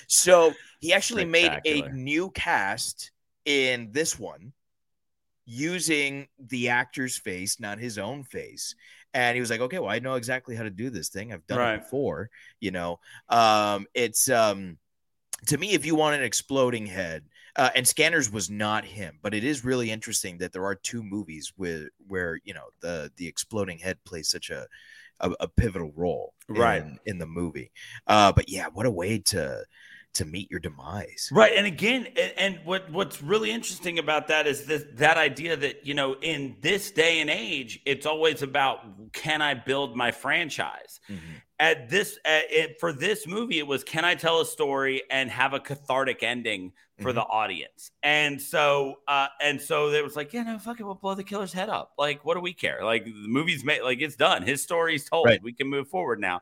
So 0.07 0.53
he 0.81 0.93
actually 0.93 1.25
made 1.25 1.61
a 1.65 1.89
new 1.93 2.31
cast 2.31 3.11
in 3.47 3.89
this 3.93 4.19
one 4.19 4.53
using 5.47 6.27
the 6.39 6.69
actor's 6.69 7.17
face, 7.17 7.59
not 7.61 7.79
his 7.79 7.99
own 7.99 8.25
face. 8.25 8.75
And 9.17 9.35
he 9.35 9.41
was 9.41 9.51
like, 9.51 9.61
okay, 9.63 9.81
well, 9.81 9.91
I 9.91 9.99
know 10.01 10.15
exactly 10.15 10.57
how 10.57 10.65
to 10.65 10.71
do 10.71 10.91
this 10.91 11.09
thing. 11.11 11.33
I've 11.33 11.47
done 11.49 11.59
Right. 11.59 11.75
it 11.75 11.83
before, 11.83 12.31
you 12.61 12.71
know. 12.73 13.01
Um, 13.31 13.87
it's 13.95 14.29
um 14.31 14.79
to 15.47 15.59
me, 15.59 15.73
if 15.73 15.87
you 15.87 15.95
want 15.95 16.17
an 16.17 16.23
exploding 16.23 16.87
head, 16.87 17.25
uh, 17.57 17.71
and 17.75 17.87
Scanners 17.87 18.31
was 18.31 18.51
not 18.51 18.85
him, 18.85 19.19
but 19.23 19.35
it 19.35 19.45
is 19.45 19.65
really 19.65 19.91
interesting 19.91 20.39
that 20.39 20.53
there 20.53 20.65
are 20.65 20.75
two 20.75 21.03
movies 21.03 21.53
with 21.57 21.89
where 22.09 22.41
you 22.45 22.55
know 22.55 22.67
the 22.81 23.11
the 23.17 23.27
exploding 23.29 23.79
head 23.79 23.99
plays 24.05 24.29
such 24.31 24.51
a 24.51 24.67
a, 25.21 25.31
a 25.41 25.49
pivotal 25.49 25.93
role 25.97 26.35
Right. 26.49 26.83
in, 26.83 26.99
in 27.07 27.19
the 27.19 27.27
movie. 27.27 27.71
Uh, 28.07 28.33
but 28.33 28.49
yeah, 28.49 28.67
what 28.73 28.87
a 28.87 28.91
way 28.91 29.19
to 29.19 29.65
to 30.17 30.25
meet 30.25 30.51
your 30.51 30.61
demise. 30.61 31.29
Right, 31.33 31.53
and 31.55 31.67
again, 31.67 32.09
and, 32.37 32.59
what 32.65 32.91
what's 32.91 33.23
really 33.23 33.51
interesting 33.51 33.99
about 33.99 34.29
that 34.29 34.47
is 34.47 34.65
this 34.65 34.85
that 34.95 35.17
idea 35.17 35.57
that 35.57 35.87
you 35.87 35.95
know 35.95 36.17
in 36.23 36.57
this 36.61 36.91
day 36.91 37.21
and 37.21 37.31
age, 37.31 37.81
it's 37.85 38.07
always 38.07 38.43
about 38.43 39.13
can 39.13 39.43
I 39.43 39.55
build 39.55 39.97
my 39.97 40.11
franchise. 40.11 41.01
At 41.59 41.89
this, 41.89 42.19
at, 42.27 42.45
it, 42.51 42.81
for 42.81 42.93
this 42.93 43.27
movie, 43.27 43.59
it 43.59 43.67
was 43.67 43.83
can 43.83 44.05
I 44.05 44.15
tell 44.15 44.41
a 44.41 44.47
story 44.47 45.03
and 45.11 45.31
have 45.31 45.55
a 45.55 45.61
cathartic 45.61 46.23
ending 46.23 46.73
for 47.01 47.13
the 47.13 47.23
audience, 47.23 47.91
and 48.03 48.41
so 48.41 49.01
uh, 49.07 49.29
and 49.41 49.61
so 49.61 49.91
it 49.91 50.03
was 50.03 50.17
like, 50.17 50.33
yeah, 50.33 50.43
no, 50.43 50.59
fuck 50.59 50.81
it, 50.81 50.85
we'll 50.85 50.95
blow 50.95 51.15
the 51.15 51.25
killer's 51.25 51.53
head 51.53 51.69
up. 51.69 51.93
Like, 51.99 52.25
what 52.25 52.35
do 52.35 52.41
we 52.41 52.53
care? 52.53 52.81
Like 52.83 53.05
the 53.05 53.13
movie's 53.29 53.65
made, 53.65 53.83
like 53.83 54.01
it's 54.01 54.17
done. 54.17 54.43
His 54.43 54.63
story's 54.63 55.09
told. 55.09 55.27
Right. 55.27 55.43
We 55.43 55.53
can 55.53 55.69
move 55.69 55.89
forward 55.89 56.21
now. 56.21 56.41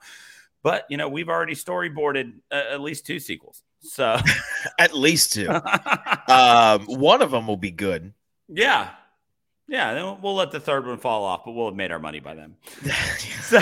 But 0.64 0.86
you 0.90 0.96
know, 0.96 1.08
we've 1.08 1.28
already 1.28 1.54
storyboarded 1.54 2.32
uh, 2.50 2.54
at 2.72 2.80
least 2.80 3.06
two 3.06 3.20
sequels. 3.20 3.62
So 3.82 4.18
At 4.80 4.94
least 4.94 5.32
two. 5.34 5.48
um, 6.28 6.86
one 6.86 7.22
of 7.22 7.30
them 7.30 7.46
will 7.46 7.56
be 7.58 7.70
good. 7.70 8.12
Yeah. 8.48 8.90
Yeah. 9.68 9.94
Then 9.94 10.20
we'll- 10.22 10.34
let 10.34 10.50
the 10.50 10.58
third 10.60 10.86
one 10.86 10.98
fall 10.98 11.22
off, 11.24 11.42
but 11.44 11.52
we'll 11.52 11.66
have 11.66 11.76
made 11.76 11.92
our 11.92 11.98
money 12.00 12.18
by 12.20 12.34
then. 12.34 12.56
So, 13.44 13.60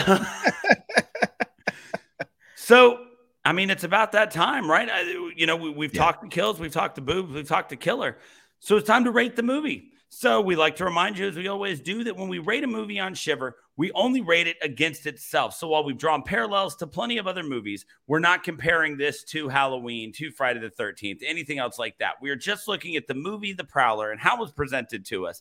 so 2.55 2.99
I 3.45 3.53
mean, 3.53 3.71
it's 3.71 3.85
about 3.85 4.13
that 4.13 4.31
time, 4.31 4.71
right? 4.71 4.89
I, 4.91 5.01
you 5.37 5.47
know, 5.47 5.57
we, 5.57 5.71
we've 5.71 5.93
Yeah. 5.95 6.03
talked 6.05 6.23
to 6.23 6.29
kills, 6.29 6.61
we've 6.61 6.73
talked 6.73 6.95
to 6.95 7.01
boobs, 7.01 7.35
we've 7.35 7.49
talked 7.49 7.71
to 7.71 7.77
killer. 7.77 8.17
So 8.61 8.77
it's 8.77 8.87
time 8.87 9.05
to 9.05 9.11
rate 9.11 9.35
the 9.35 9.43
movie. 9.43 9.92
So 10.15 10.43
we 10.43 10.57
like 10.57 10.77
to 10.77 10.85
remind 10.85 11.17
you, 11.17 11.27
as 11.27 11.37
we 11.37 11.49
always 11.49 11.81
do, 11.81 12.05
that 12.05 12.19
when 12.19 12.29
we 12.29 12.39
rate 12.39 12.65
a 12.65 12.67
movie 12.67 13.01
on 13.01 13.15
Shiver, 13.15 13.57
we 13.79 13.91
only 13.93 14.21
rate 14.21 14.47
it 14.47 14.59
against 14.61 15.07
itself. 15.07 15.55
So 15.55 15.69
while 15.69 15.85
we've 15.85 15.97
drawn 15.97 16.23
parallels 16.23 16.77
to 16.77 16.87
plenty 16.87 17.17
of 17.17 17.27
other 17.27 17.43
movies, 17.43 17.87
we're 18.07 18.19
not 18.19 18.45
comparing 18.45 18.99
this 18.99 19.25
to 19.25 19.49
Halloween, 19.49 20.13
to 20.13 20.31
Friday 20.31 20.61
the 20.61 20.69
13th, 20.69 21.23
anything 21.27 21.59
else 21.59 21.79
like 21.79 21.97
that. 21.97 22.17
We 22.21 22.29
are 22.29 22.37
just 22.37 22.69
looking 22.69 22.95
at 22.97 23.07
the 23.07 23.15
movie 23.15 23.55
The 23.55 23.65
Prowler 23.65 24.11
and 24.11 24.21
how 24.21 24.37
it 24.37 24.41
was 24.41 24.53
presented 24.53 25.07
to 25.07 25.27
us. 25.27 25.41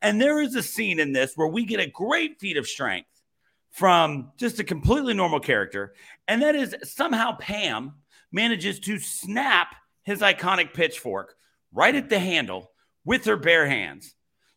And 0.00 0.18
there 0.18 0.40
is 0.40 0.54
a 0.54 0.62
scene 0.62 0.98
in 0.98 1.12
this 1.12 1.34
where 1.36 1.48
we 1.48 1.66
get 1.66 1.80
a 1.80 1.86
great 1.86 2.40
feat 2.40 2.56
of 2.56 2.66
strength 2.66 3.22
from 3.70 4.32
just 4.38 4.58
a 4.58 4.64
completely 4.64 5.12
normal 5.12 5.40
character. 5.40 5.92
And 6.26 6.40
that 6.40 6.56
is 6.56 6.74
somehow 6.84 7.36
Pam 7.36 7.92
manages 8.32 8.80
to 8.80 8.98
snap 8.98 9.74
his 10.04 10.20
iconic 10.20 10.72
pitchfork 10.72 11.34
right 11.70 11.94
at 11.94 12.08
the 12.08 12.18
handle 12.18 12.70
with 13.06 13.24
her 13.24 13.38
bare 13.38 13.66
hands. 13.66 14.14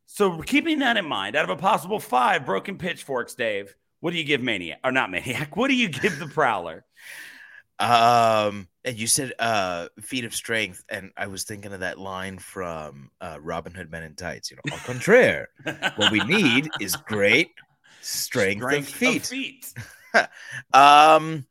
So, 0.08 0.40
keeping 0.40 0.80
that 0.80 0.98
in 0.98 1.06
mind, 1.06 1.38
out 1.38 1.46
of 1.46 1.52
a 1.52 1.56
possible 1.56 2.00
five 2.00 2.46
broken 2.46 2.78
pitchforks, 2.78 3.36
Dave, 3.36 3.74
what 4.02 4.12
do 4.12 4.18
you 4.18 4.24
give 4.26 4.42
Maniac 4.42 4.80
or 4.84 4.92
not 4.92 5.10
Maniac? 5.12 5.56
What 5.56 5.70
do 5.70 5.76
you 5.76 5.88
give 5.88 6.20
the 6.20 6.28
Prowler? 6.28 6.84
Um, 7.80 8.68
and 8.84 8.98
you 8.98 9.08
said 9.08 9.34
uh 9.40 9.88
feat 10.02 10.26
of 10.26 10.36
strength, 10.36 10.84
and 10.90 11.12
I 11.16 11.28
was 11.28 11.44
thinking 11.44 11.72
of 11.72 11.80
that 11.82 11.98
line 11.98 12.40
from 12.40 13.12
uh 13.22 13.38
Robin 13.40 13.74
Hood 13.74 13.92
Men 13.92 14.04
in 14.04 14.16
Tights, 14.16 14.52
you 14.52 14.58
know, 14.58 14.74
au 14.74 14.80
contraire. 14.86 15.50
what 15.96 16.12
we 16.12 16.20
need 16.24 16.70
is 16.82 16.96
great 16.96 17.52
strength, 18.02 18.64
of 18.64 18.88
feet. 18.88 19.26
feet. 19.26 19.74
Um 20.74 21.46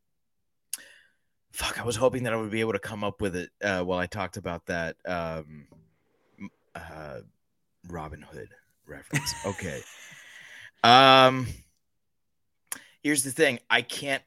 fuck, 1.52 1.80
I 1.80 1.84
was 1.84 1.96
hoping 1.96 2.24
that 2.24 2.32
I 2.32 2.36
would 2.36 2.50
be 2.50 2.60
able 2.60 2.72
to 2.72 2.78
come 2.80 3.04
up 3.04 3.20
with 3.20 3.36
it 3.36 3.50
uh 3.62 3.82
while 3.82 3.98
I 3.98 4.06
talked 4.06 4.36
about 4.36 4.66
that 4.66 4.96
um 5.06 5.68
uh 6.78 7.20
Robin 7.88 8.22
Hood 8.22 8.48
reference. 8.86 9.34
Okay. 9.46 9.80
um 10.84 11.46
here's 13.02 13.22
the 13.22 13.30
thing, 13.30 13.58
I 13.70 13.82
can't 13.82 14.22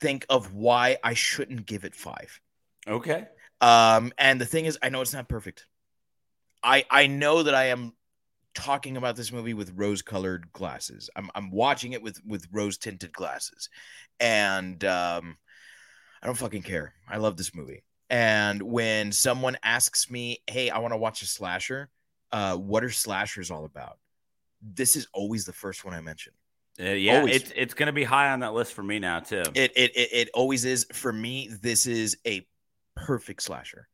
think 0.00 0.26
of 0.28 0.54
why 0.54 0.96
I 1.04 1.14
shouldn't 1.14 1.66
give 1.66 1.84
it 1.84 1.94
5. 1.94 2.40
Okay. 2.88 3.26
Um, 3.60 4.12
and 4.16 4.40
the 4.40 4.46
thing 4.46 4.64
is, 4.64 4.78
I 4.82 4.88
know 4.88 5.02
it's 5.02 5.12
not 5.12 5.28
perfect. 5.28 5.66
I 6.62 6.84
I 6.90 7.06
know 7.06 7.42
that 7.42 7.54
I 7.54 7.66
am 7.66 7.92
talking 8.54 8.96
about 8.96 9.16
this 9.16 9.32
movie 9.32 9.54
with 9.54 9.72
rose-colored 9.76 10.52
glasses. 10.52 11.10
I'm 11.14 11.30
I'm 11.34 11.50
watching 11.50 11.92
it 11.92 12.02
with 12.02 12.20
with 12.24 12.46
rose-tinted 12.52 13.12
glasses, 13.12 13.68
and 14.18 14.82
um, 14.84 15.36
I 16.22 16.26
don't 16.26 16.36
fucking 16.36 16.62
care. 16.62 16.94
I 17.08 17.18
love 17.18 17.36
this 17.36 17.54
movie. 17.54 17.82
And 18.10 18.60
when 18.62 19.12
someone 19.12 19.56
asks 19.62 20.10
me, 20.10 20.42
"Hey, 20.48 20.68
I 20.68 20.78
want 20.78 20.92
to 20.92 20.98
watch 20.98 21.22
a 21.22 21.26
slasher," 21.26 21.88
uh, 22.32 22.56
what 22.56 22.84
are 22.84 22.90
slashers 22.90 23.50
all 23.50 23.64
about? 23.64 23.98
This 24.60 24.96
is 24.96 25.06
always 25.12 25.44
the 25.44 25.52
first 25.52 25.84
one 25.84 25.94
I 25.94 26.00
mention. 26.00 26.32
Uh, 26.78 26.90
yeah, 26.92 27.18
Always. 27.18 27.36
it's 27.36 27.52
it's 27.56 27.74
going 27.74 27.88
to 27.88 27.92
be 27.92 28.04
high 28.04 28.30
on 28.30 28.40
that 28.40 28.54
list 28.54 28.72
for 28.72 28.82
me 28.82 28.98
now 28.98 29.20
too. 29.20 29.42
It, 29.54 29.72
it 29.76 29.96
it 29.96 30.08
it 30.12 30.28
always 30.34 30.64
is 30.64 30.86
for 30.92 31.12
me. 31.12 31.50
This 31.60 31.86
is 31.86 32.16
a 32.26 32.46
perfect 32.96 33.42
slasher. 33.42 33.88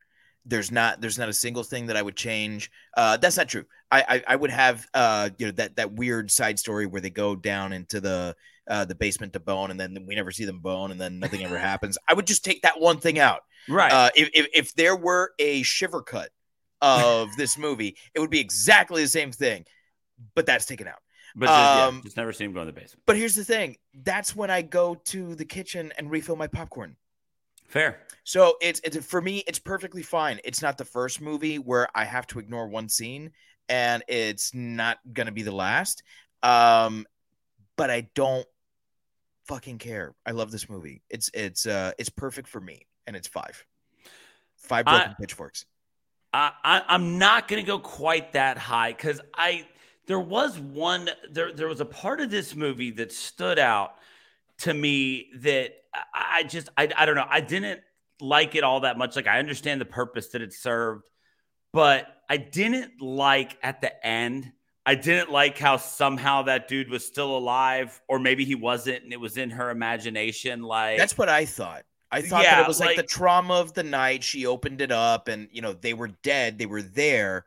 There's 0.45 0.71
not 0.71 1.01
there's 1.01 1.19
not 1.19 1.29
a 1.29 1.33
single 1.33 1.65
thing 1.65 1.87
that 1.87 1.97
I 1.97 2.03
would 2.03 2.17
change. 2.17 2.71
Uh, 2.97 3.17
that's 3.17 3.37
not 3.37 3.49
true. 3.49 3.65
I, 3.91 4.05
I 4.09 4.25
I 4.35 4.37
would 4.37 4.51
have 4.51 4.87
uh 4.95 5.31
you 5.39 5.47
know 5.47 5.53
that 5.53 5.77
that 5.77 5.93
weird 5.93 6.31
side 6.31 6.59
story 6.59 6.87
where 6.87 7.01
they 7.01 7.11
go 7.11 7.35
down 7.35 7.73
into 7.73 8.01
the 8.01 8.37
uh 8.69 8.85
the 8.85 8.95
basement 8.95 9.33
to 9.33 9.41
bone 9.41 9.71
and 9.71 9.81
then 9.81 10.05
we 10.07 10.15
never 10.15 10.31
see 10.31 10.45
them 10.45 10.61
bone 10.61 10.91
and 10.91 11.01
then 11.01 11.19
nothing 11.19 11.43
ever 11.43 11.59
happens. 11.71 11.99
I 12.09 12.15
would 12.15 12.27
just 12.27 12.45
take 12.45 12.63
that 12.63 12.81
one 12.81 12.99
thing 12.99 13.19
out. 13.19 13.41
Right. 13.69 13.93
Uh, 13.93 14.11
if, 14.15 14.31
if 14.35 14.47
if 14.55 14.75
there 14.75 14.97
were 14.97 15.33
a 15.39 15.63
shiver 15.63 16.03
cut 16.03 16.31
of 16.81 17.29
this 17.37 17.59
movie, 17.67 17.97
it 18.15 18.21
would 18.21 18.31
be 18.31 18.41
exactly 18.41 19.03
the 19.03 19.09
same 19.09 19.33
thing, 19.33 19.65
but 20.35 20.47
that's 20.47 20.67
taken 20.67 20.87
out. 20.87 20.99
but 21.35 21.47
just, 21.47 21.59
yeah, 21.59 21.85
um, 21.85 22.01
just 22.05 22.17
never 22.17 22.33
see 22.33 22.45
him 22.45 22.53
go 22.53 22.61
in 22.61 22.67
the 22.67 22.73
basement. 22.73 23.03
But 23.07 23.17
here's 23.17 23.35
the 23.35 23.45
thing: 23.45 23.77
that's 24.03 24.35
when 24.35 24.51
I 24.51 24.63
go 24.63 24.95
to 25.07 25.35
the 25.35 25.45
kitchen 25.45 25.93
and 25.99 26.11
refill 26.11 26.37
my 26.37 26.47
popcorn. 26.47 26.97
Fair. 27.69 28.01
So 28.25 28.57
it's 28.61 28.81
it's 28.85 29.05
for 29.05 29.21
me, 29.21 29.43
it's 29.47 29.59
perfectly 29.59 30.03
fine. 30.03 30.41
It's 30.45 30.63
not 30.63 30.79
the 30.79 30.85
first 30.85 31.21
movie 31.21 31.59
where 31.59 31.89
I 31.95 32.05
have 32.05 32.27
to 32.29 32.39
ignore 32.39 32.69
one 32.69 32.89
scene, 32.89 33.33
and 33.69 34.03
it's 34.09 34.55
not 34.55 34.99
gonna 35.13 35.33
be 35.33 35.43
the 35.43 35.53
last. 35.53 36.03
Um, 36.43 37.07
but 37.77 37.91
I 37.91 38.09
don't 38.15 38.47
fucking 39.47 39.79
care. 39.79 40.15
I 40.25 40.31
love 40.33 40.51
this 40.51 40.69
movie. 40.69 41.03
It's 41.11 41.31
it's 41.35 41.67
uh 41.67 41.93
it's 41.99 42.09
perfect 42.09 42.49
for 42.49 42.61
me, 42.61 42.87
and 43.07 43.17
it's 43.17 43.29
five. 43.29 43.65
Five 44.57 44.85
broken 44.85 45.11
I, 45.11 45.15
pitchforks. 45.21 45.65
I, 46.33 46.53
I 46.65 46.83
I'm 46.89 47.19
not 47.19 47.49
gonna 47.49 47.63
go 47.63 47.79
quite 47.79 48.33
that 48.33 48.59
high 48.59 48.93
because 48.93 49.21
I 49.35 49.67
there 50.07 50.21
was 50.21 50.59
one 50.59 51.09
there 51.31 51.53
there 51.53 51.69
was 51.69 51.81
a 51.81 51.85
part 51.85 52.21
of 52.21 52.31
this 52.31 52.55
movie 52.55 52.91
that 52.93 53.13
stood 53.13 53.59
out 53.59 53.95
to 54.59 54.73
me 54.73 55.29
that 55.37 55.73
I 56.13 56.45
just 56.45 56.69
I, 56.77 56.89
I 56.97 57.07
don't 57.07 57.15
know 57.15 57.27
I 57.29 57.41
didn't 57.41 57.81
like 58.21 58.55
it 58.55 58.65
all 58.65 58.81
that 58.81 58.99
much 58.99 59.17
like 59.17 59.27
I 59.27 59.39
understand 59.39 59.81
the 59.81 59.87
purpose 59.87 60.29
that 60.29 60.43
it 60.43 60.53
served 60.53 61.05
but 61.73 62.07
I 62.29 62.39
didn't 62.39 63.01
like 63.01 63.59
at 63.63 63.81
the 63.81 64.07
end 64.07 64.53
I 64.85 64.95
didn't 64.95 65.31
like 65.31 65.59
how 65.59 65.77
somehow 65.77 66.43
that 66.43 66.69
dude 66.69 66.89
was 66.89 67.05
still 67.05 67.37
alive 67.37 68.01
or 68.09 68.19
maybe 68.19 68.45
he 68.45 68.55
wasn't 68.55 69.05
and 69.05 69.13
it 69.13 69.21
was 69.21 69.37
in 69.37 69.51
her 69.51 69.71
imagination 69.71 70.63
like 70.63 70.99
That's 70.99 71.19
what 71.19 71.29
I 71.29 71.45
thought 71.45 71.85
I 72.11 72.23
thought 72.23 72.45
yeah, 72.45 72.57
that 72.57 72.65
it 72.65 72.69
was 72.69 72.81
like, 72.81 72.89
like 72.89 72.97
the 72.97 73.03
trauma 73.03 73.55
of 73.55 73.75
the 73.75 73.83
night 73.83 74.23
she 74.23 74.47
opened 74.47 74.81
it 74.81 74.93
up 74.93 75.29
and 75.29 75.49
you 75.51 75.61
know 75.61 75.73
they 75.73 75.93
were 75.95 76.09
dead 76.23 76.59
they 76.59 76.67
were 76.67 76.83
there 76.83 77.45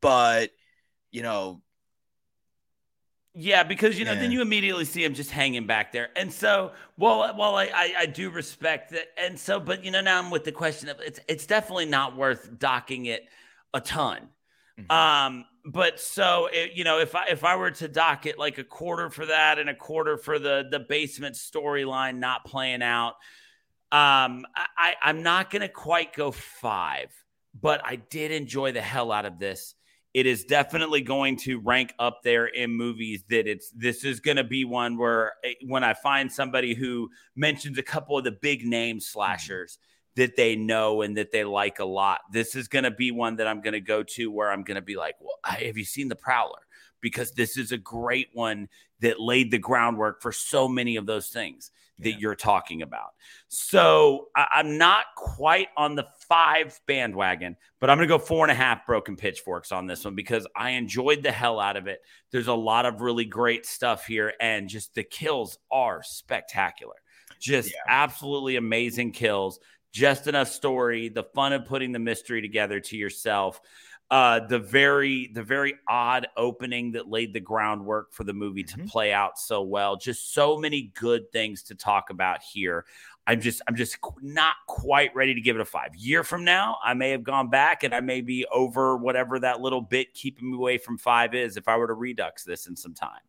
but 0.00 0.50
you 1.10 1.22
know 1.22 1.62
yeah, 3.34 3.62
because 3.62 3.98
you 3.98 4.04
know, 4.04 4.12
yeah. 4.12 4.20
then 4.20 4.30
you 4.30 4.42
immediately 4.42 4.84
see 4.84 5.02
him 5.02 5.14
just 5.14 5.30
hanging 5.30 5.66
back 5.66 5.90
there, 5.90 6.10
and 6.16 6.30
so 6.30 6.72
well, 6.98 7.34
well, 7.38 7.56
I, 7.56 7.70
I, 7.74 7.94
I 8.00 8.06
do 8.06 8.28
respect 8.28 8.90
that, 8.90 9.06
and 9.16 9.38
so, 9.38 9.58
but 9.58 9.82
you 9.82 9.90
know, 9.90 10.02
now 10.02 10.18
I'm 10.18 10.30
with 10.30 10.44
the 10.44 10.52
question 10.52 10.90
of 10.90 11.00
it's 11.00 11.18
it's 11.28 11.46
definitely 11.46 11.86
not 11.86 12.14
worth 12.14 12.58
docking 12.58 13.06
it 13.06 13.26
a 13.72 13.80
ton. 13.80 14.28
Mm-hmm. 14.78 14.92
Um, 14.92 15.46
but 15.64 15.98
so 15.98 16.50
it, 16.52 16.72
you 16.74 16.84
know, 16.84 16.98
if 16.98 17.14
I 17.14 17.28
if 17.28 17.42
I 17.42 17.56
were 17.56 17.70
to 17.70 17.88
dock 17.88 18.26
it 18.26 18.38
like 18.38 18.58
a 18.58 18.64
quarter 18.64 19.08
for 19.08 19.24
that 19.24 19.58
and 19.58 19.70
a 19.70 19.74
quarter 19.74 20.18
for 20.18 20.38
the 20.38 20.66
the 20.70 20.80
basement 20.80 21.34
storyline 21.36 22.18
not 22.18 22.44
playing 22.44 22.82
out, 22.82 23.14
um, 23.92 24.46
I 24.56 24.94
I'm 25.02 25.22
not 25.22 25.50
gonna 25.50 25.68
quite 25.68 26.14
go 26.14 26.30
five, 26.30 27.12
but 27.60 27.82
I 27.84 27.96
did 27.96 28.30
enjoy 28.30 28.72
the 28.72 28.80
hell 28.80 29.12
out 29.12 29.26
of 29.26 29.38
this. 29.38 29.74
It 30.14 30.24
is 30.24 30.44
definitely 30.44 31.02
going 31.02 31.36
to 31.38 31.60
rank 31.60 31.92
up 31.98 32.22
there 32.22 32.46
in 32.46 32.70
movies 32.70 33.22
that 33.28 33.46
it's 33.46 33.70
this 33.70 34.04
is 34.04 34.20
going 34.20 34.38
to 34.38 34.44
be 34.44 34.64
one 34.64 34.96
where 34.96 35.34
eh, 35.44 35.54
when 35.66 35.84
I 35.84 35.92
find 35.92 36.32
somebody 36.32 36.74
who 36.74 37.10
mentions 37.36 37.76
a 37.76 37.82
couple 37.82 38.16
of 38.16 38.24
the 38.24 38.32
big 38.32 38.64
name 38.64 38.98
slashers 38.98 39.78
that 40.16 40.36
they 40.36 40.56
know 40.56 41.02
and 41.02 41.16
that 41.18 41.30
they 41.30 41.44
like 41.44 41.78
a 41.78 41.84
lot, 41.84 42.20
this 42.32 42.54
is 42.54 42.68
going 42.68 42.84
to 42.84 42.90
be 42.90 43.10
one 43.10 43.36
that 43.36 43.46
I'm 43.46 43.60
going 43.60 43.72
to 43.72 43.80
go 43.80 44.02
to 44.02 44.30
where 44.30 44.50
I'm 44.50 44.64
going 44.64 44.74
to 44.76 44.82
be 44.82 44.96
like, 44.96 45.16
well, 45.20 45.38
have 45.44 45.76
you 45.76 45.84
seen 45.84 46.08
The 46.08 46.16
Prowler? 46.16 46.60
Because 47.02 47.32
this 47.32 47.56
is 47.58 47.72
a 47.72 47.78
great 47.78 48.28
one 48.32 48.68
that 49.00 49.20
laid 49.20 49.50
the 49.50 49.58
groundwork 49.58 50.22
for 50.22 50.32
so 50.32 50.68
many 50.68 50.96
of 50.96 51.06
those 51.06 51.28
things 51.28 51.70
that 51.98 52.10
yeah. 52.10 52.16
you're 52.18 52.34
talking 52.34 52.82
about. 52.82 53.10
So 53.48 54.28
I, 54.36 54.60
am 54.60 54.78
not 54.78 55.04
quite 55.16 55.68
on 55.76 55.94
the 55.94 56.06
five 56.28 56.78
bandwagon, 56.86 57.56
but 57.80 57.90
I'm 57.90 57.98
going 57.98 58.08
to 58.08 58.14
go 58.14 58.18
four 58.18 58.44
and 58.44 58.50
a 58.50 58.54
half 58.54 58.86
broken 58.86 59.16
pitchforks 59.16 59.72
on 59.72 59.86
this 59.86 60.04
one 60.04 60.14
because 60.14 60.46
I 60.56 60.70
enjoyed 60.70 61.22
the 61.22 61.32
hell 61.32 61.60
out 61.60 61.76
of 61.76 61.86
it. 61.86 62.00
There's 62.30 62.48
a 62.48 62.54
lot 62.54 62.86
of 62.86 63.00
really 63.00 63.24
great 63.24 63.66
stuff 63.66 64.06
here, 64.06 64.32
and 64.40 64.68
just 64.68 64.94
the 64.94 65.04
kills 65.04 65.58
are 65.70 66.02
spectacular. 66.02 66.94
Just 67.40 67.70
yeah. 67.70 67.80
absolutely 67.88 68.56
amazing 68.56 69.12
kills. 69.12 69.58
Just 69.92 70.26
enough 70.26 70.48
story, 70.48 71.10
the 71.10 71.24
fun 71.34 71.52
of 71.52 71.66
putting 71.66 71.92
the 71.92 71.98
mystery 71.98 72.40
together 72.40 72.80
to 72.80 72.96
yourself 72.96 73.60
uh, 74.12 74.46
the 74.46 74.58
very 74.58 75.30
the 75.32 75.42
very 75.42 75.74
odd 75.88 76.28
opening 76.36 76.92
that 76.92 77.08
laid 77.08 77.32
the 77.32 77.40
groundwork 77.40 78.12
for 78.12 78.24
the 78.24 78.34
movie 78.34 78.62
mm-hmm. 78.62 78.84
to 78.84 78.86
play 78.86 79.10
out 79.10 79.38
so 79.38 79.62
well. 79.62 79.96
Just 79.96 80.34
so 80.34 80.58
many 80.58 80.92
good 80.94 81.32
things 81.32 81.62
to 81.62 81.74
talk 81.74 82.10
about 82.10 82.42
here. 82.42 82.84
I'm 83.26 83.40
just 83.40 83.62
I'm 83.66 83.74
just 83.74 83.96
not 84.20 84.56
quite 84.68 85.14
ready 85.14 85.34
to 85.34 85.40
give 85.40 85.56
it 85.56 85.62
a 85.62 85.64
five. 85.64 85.96
Year 85.96 86.24
from 86.24 86.44
now, 86.44 86.76
I 86.84 86.92
may 86.92 87.08
have 87.08 87.22
gone 87.22 87.48
back 87.48 87.84
and 87.84 87.94
I 87.94 88.00
may 88.00 88.20
be 88.20 88.44
over 88.52 88.98
whatever 88.98 89.40
that 89.40 89.62
little 89.62 89.80
bit 89.80 90.12
keeping 90.12 90.50
me 90.50 90.58
away 90.58 90.76
from 90.76 90.98
five 90.98 91.34
is 91.34 91.56
if 91.56 91.66
I 91.66 91.78
were 91.78 91.86
to 91.86 91.94
redux 91.94 92.44
this 92.44 92.66
in 92.66 92.76
some 92.76 92.92
time. 92.92 93.20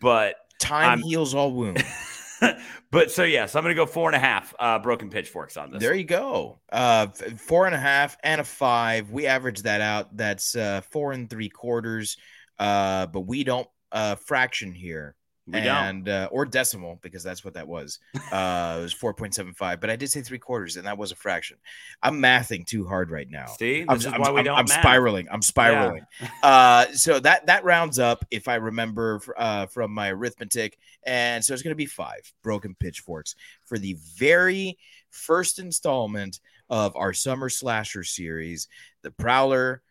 But 0.00 0.36
time 0.58 0.88
I'm, 0.88 1.02
heals 1.02 1.34
all 1.34 1.52
wounds. 1.52 1.82
but 2.90 3.10
so 3.10 3.24
yes, 3.24 3.54
I'm 3.54 3.62
going 3.62 3.74
to 3.74 3.80
go 3.80 3.86
four 3.86 4.08
and 4.08 4.16
a 4.16 4.20
half 4.20 4.54
uh, 4.58 4.78
broken 4.78 5.10
pitchforks 5.10 5.56
on 5.56 5.70
this. 5.70 5.80
There 5.80 5.94
you 5.94 6.04
go. 6.04 6.60
Uh, 6.70 7.08
four 7.36 7.66
and 7.66 7.74
a 7.74 7.78
half 7.78 8.16
and 8.22 8.40
a 8.40 8.44
five. 8.44 9.10
We 9.10 9.26
average 9.26 9.62
that 9.62 9.80
out. 9.80 10.16
That's 10.16 10.54
uh, 10.56 10.82
four 10.90 11.12
and 11.12 11.28
three 11.28 11.48
quarters. 11.48 12.16
Uh, 12.58 13.06
but 13.06 13.22
we 13.22 13.44
don't 13.44 13.68
uh, 13.92 14.16
fraction 14.16 14.72
here. 14.72 15.14
We 15.46 15.58
and 15.58 16.08
uh, 16.08 16.28
or 16.32 16.46
decimal 16.46 16.98
because 17.02 17.22
that's 17.22 17.44
what 17.44 17.52
that 17.54 17.68
was. 17.68 17.98
Uh, 18.32 18.78
it 18.78 18.82
was 18.82 18.92
four 18.94 19.12
point 19.12 19.34
seven 19.34 19.52
five, 19.52 19.78
but 19.78 19.90
I 19.90 19.96
did 19.96 20.10
say 20.10 20.22
three 20.22 20.38
quarters, 20.38 20.76
and 20.76 20.86
that 20.86 20.96
was 20.96 21.12
a 21.12 21.16
fraction. 21.16 21.58
I'm 22.02 22.18
mathing 22.18 22.66
too 22.66 22.86
hard 22.86 23.10
right 23.10 23.28
now. 23.28 23.46
See, 23.58 23.80
this 23.80 24.06
I'm, 24.06 24.14
is 24.14 24.18
why 24.18 24.30
we 24.30 24.38
I'm, 24.38 24.44
don't. 24.46 24.58
I'm 24.58 24.66
spiraling. 24.66 25.28
I'm 25.30 25.42
spiraling. 25.42 26.06
Yeah. 26.20 26.28
uh, 26.42 26.92
so 26.92 27.20
that 27.20 27.46
that 27.46 27.62
rounds 27.64 27.98
up, 27.98 28.24
if 28.30 28.48
I 28.48 28.54
remember 28.54 29.20
uh, 29.36 29.66
from 29.66 29.92
my 29.92 30.10
arithmetic, 30.10 30.78
and 31.02 31.44
so 31.44 31.52
it's 31.52 31.62
going 31.62 31.72
to 31.72 31.76
be 31.76 31.86
five 31.86 32.32
broken 32.42 32.74
pitchforks 32.80 33.34
for 33.66 33.78
the 33.78 33.98
very 34.16 34.78
first 35.10 35.58
installment 35.58 36.40
of 36.70 36.96
our 36.96 37.12
summer 37.12 37.50
slasher 37.50 38.02
series, 38.02 38.68
the 39.02 39.10
Prowler. 39.10 39.82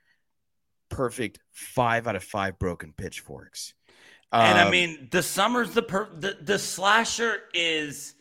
Perfect 0.90 1.40
five 1.52 2.06
out 2.06 2.16
of 2.16 2.24
five 2.24 2.60
broken 2.60 2.94
pitchforks 2.96 3.74
and 4.34 4.58
I 4.58 4.64
um, 4.64 4.72
mean, 4.72 5.08
the 5.12 5.24
summer's 5.24 5.72
the 5.72 5.84
per 5.84 6.10
the, 6.14 6.38
the 6.42 6.58
slasher 6.60 7.38
is 7.54 8.16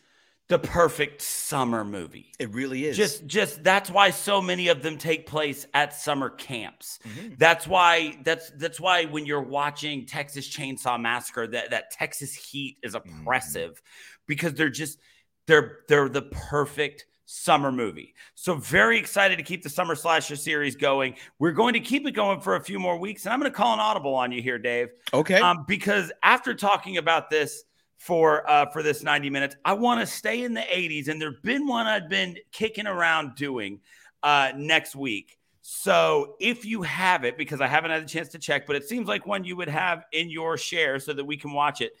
the 0.49 0.59
perfect 0.59 1.21
summer 1.21 1.83
movie. 1.83 2.31
It 2.37 2.53
really 2.53 2.85
is. 2.85 2.95
Just 2.95 3.25
just 3.25 3.63
that's 3.63 3.89
why 3.89 4.11
so 4.11 4.41
many 4.41 4.67
of 4.67 4.83
them 4.83 4.97
take 4.97 5.25
place 5.25 5.65
at 5.73 5.93
summer 5.93 6.29
camps. 6.29 6.99
Mm-hmm. 7.07 7.35
That's 7.37 7.65
why 7.65 8.19
that's 8.23 8.51
that's 8.51 8.79
why 8.79 9.05
when 9.05 9.25
you're 9.25 9.41
watching 9.41 10.05
Texas 10.05 10.47
Chainsaw 10.47 10.99
Massacre 10.99 11.47
that 11.47 11.71
that 11.71 11.91
Texas 11.91 12.35
heat 12.35 12.77
is 12.83 12.93
mm-hmm. 12.93 13.21
oppressive 13.21 13.71
mm-hmm. 13.71 14.23
because 14.27 14.53
they're 14.53 14.69
just 14.69 14.99
they're 15.47 15.79
they're 15.87 16.09
the 16.09 16.21
perfect 16.21 17.05
summer 17.25 17.71
movie. 17.71 18.13
So 18.35 18.55
very 18.55 18.97
excited 18.97 19.37
to 19.37 19.43
keep 19.43 19.63
the 19.63 19.69
summer 19.69 19.95
slasher 19.95 20.35
series 20.35 20.75
going. 20.75 21.15
We're 21.39 21.51
going 21.51 21.73
to 21.73 21.79
keep 21.79 22.07
it 22.07 22.11
going 22.11 22.41
for 22.41 22.55
a 22.55 22.63
few 22.63 22.79
more 22.79 22.97
weeks, 22.97 23.25
and 23.25 23.33
I'm 23.33 23.39
going 23.39 23.51
to 23.51 23.55
call 23.55 23.73
an 23.73 23.79
audible 23.79 24.15
on 24.15 24.31
you 24.31 24.41
here, 24.41 24.59
Dave. 24.59 24.89
Okay. 25.13 25.39
Um, 25.39 25.65
because 25.67 26.11
after 26.21 26.53
talking 26.53 26.97
about 26.97 27.29
this 27.29 27.63
for 27.97 28.49
uh, 28.49 28.69
for 28.71 28.83
this 28.83 29.03
90 29.03 29.29
minutes, 29.29 29.55
I 29.63 29.73
want 29.73 30.01
to 30.01 30.05
stay 30.05 30.43
in 30.43 30.53
the 30.53 30.61
80s, 30.61 31.07
and 31.07 31.21
there's 31.21 31.39
been 31.43 31.67
one 31.67 31.87
I've 31.87 32.09
been 32.09 32.37
kicking 32.51 32.87
around 32.87 33.35
doing 33.35 33.79
uh, 34.21 34.51
next 34.55 34.95
week. 34.95 35.37
So 35.61 36.35
if 36.41 36.65
you 36.65 36.81
have 36.81 37.23
it, 37.23 37.37
because 37.37 37.61
I 37.61 37.67
haven't 37.67 37.91
had 37.91 38.03
a 38.03 38.05
chance 38.05 38.27
to 38.29 38.39
check, 38.39 38.67
but 38.67 38.75
it 38.75 38.83
seems 38.83 39.07
like 39.07 39.25
one 39.25 39.45
you 39.45 39.55
would 39.55 39.69
have 39.69 40.03
in 40.11 40.29
your 40.29 40.57
share 40.57 40.99
so 40.99 41.13
that 41.13 41.23
we 41.23 41.37
can 41.37 41.53
watch 41.53 41.79
it. 41.79 41.93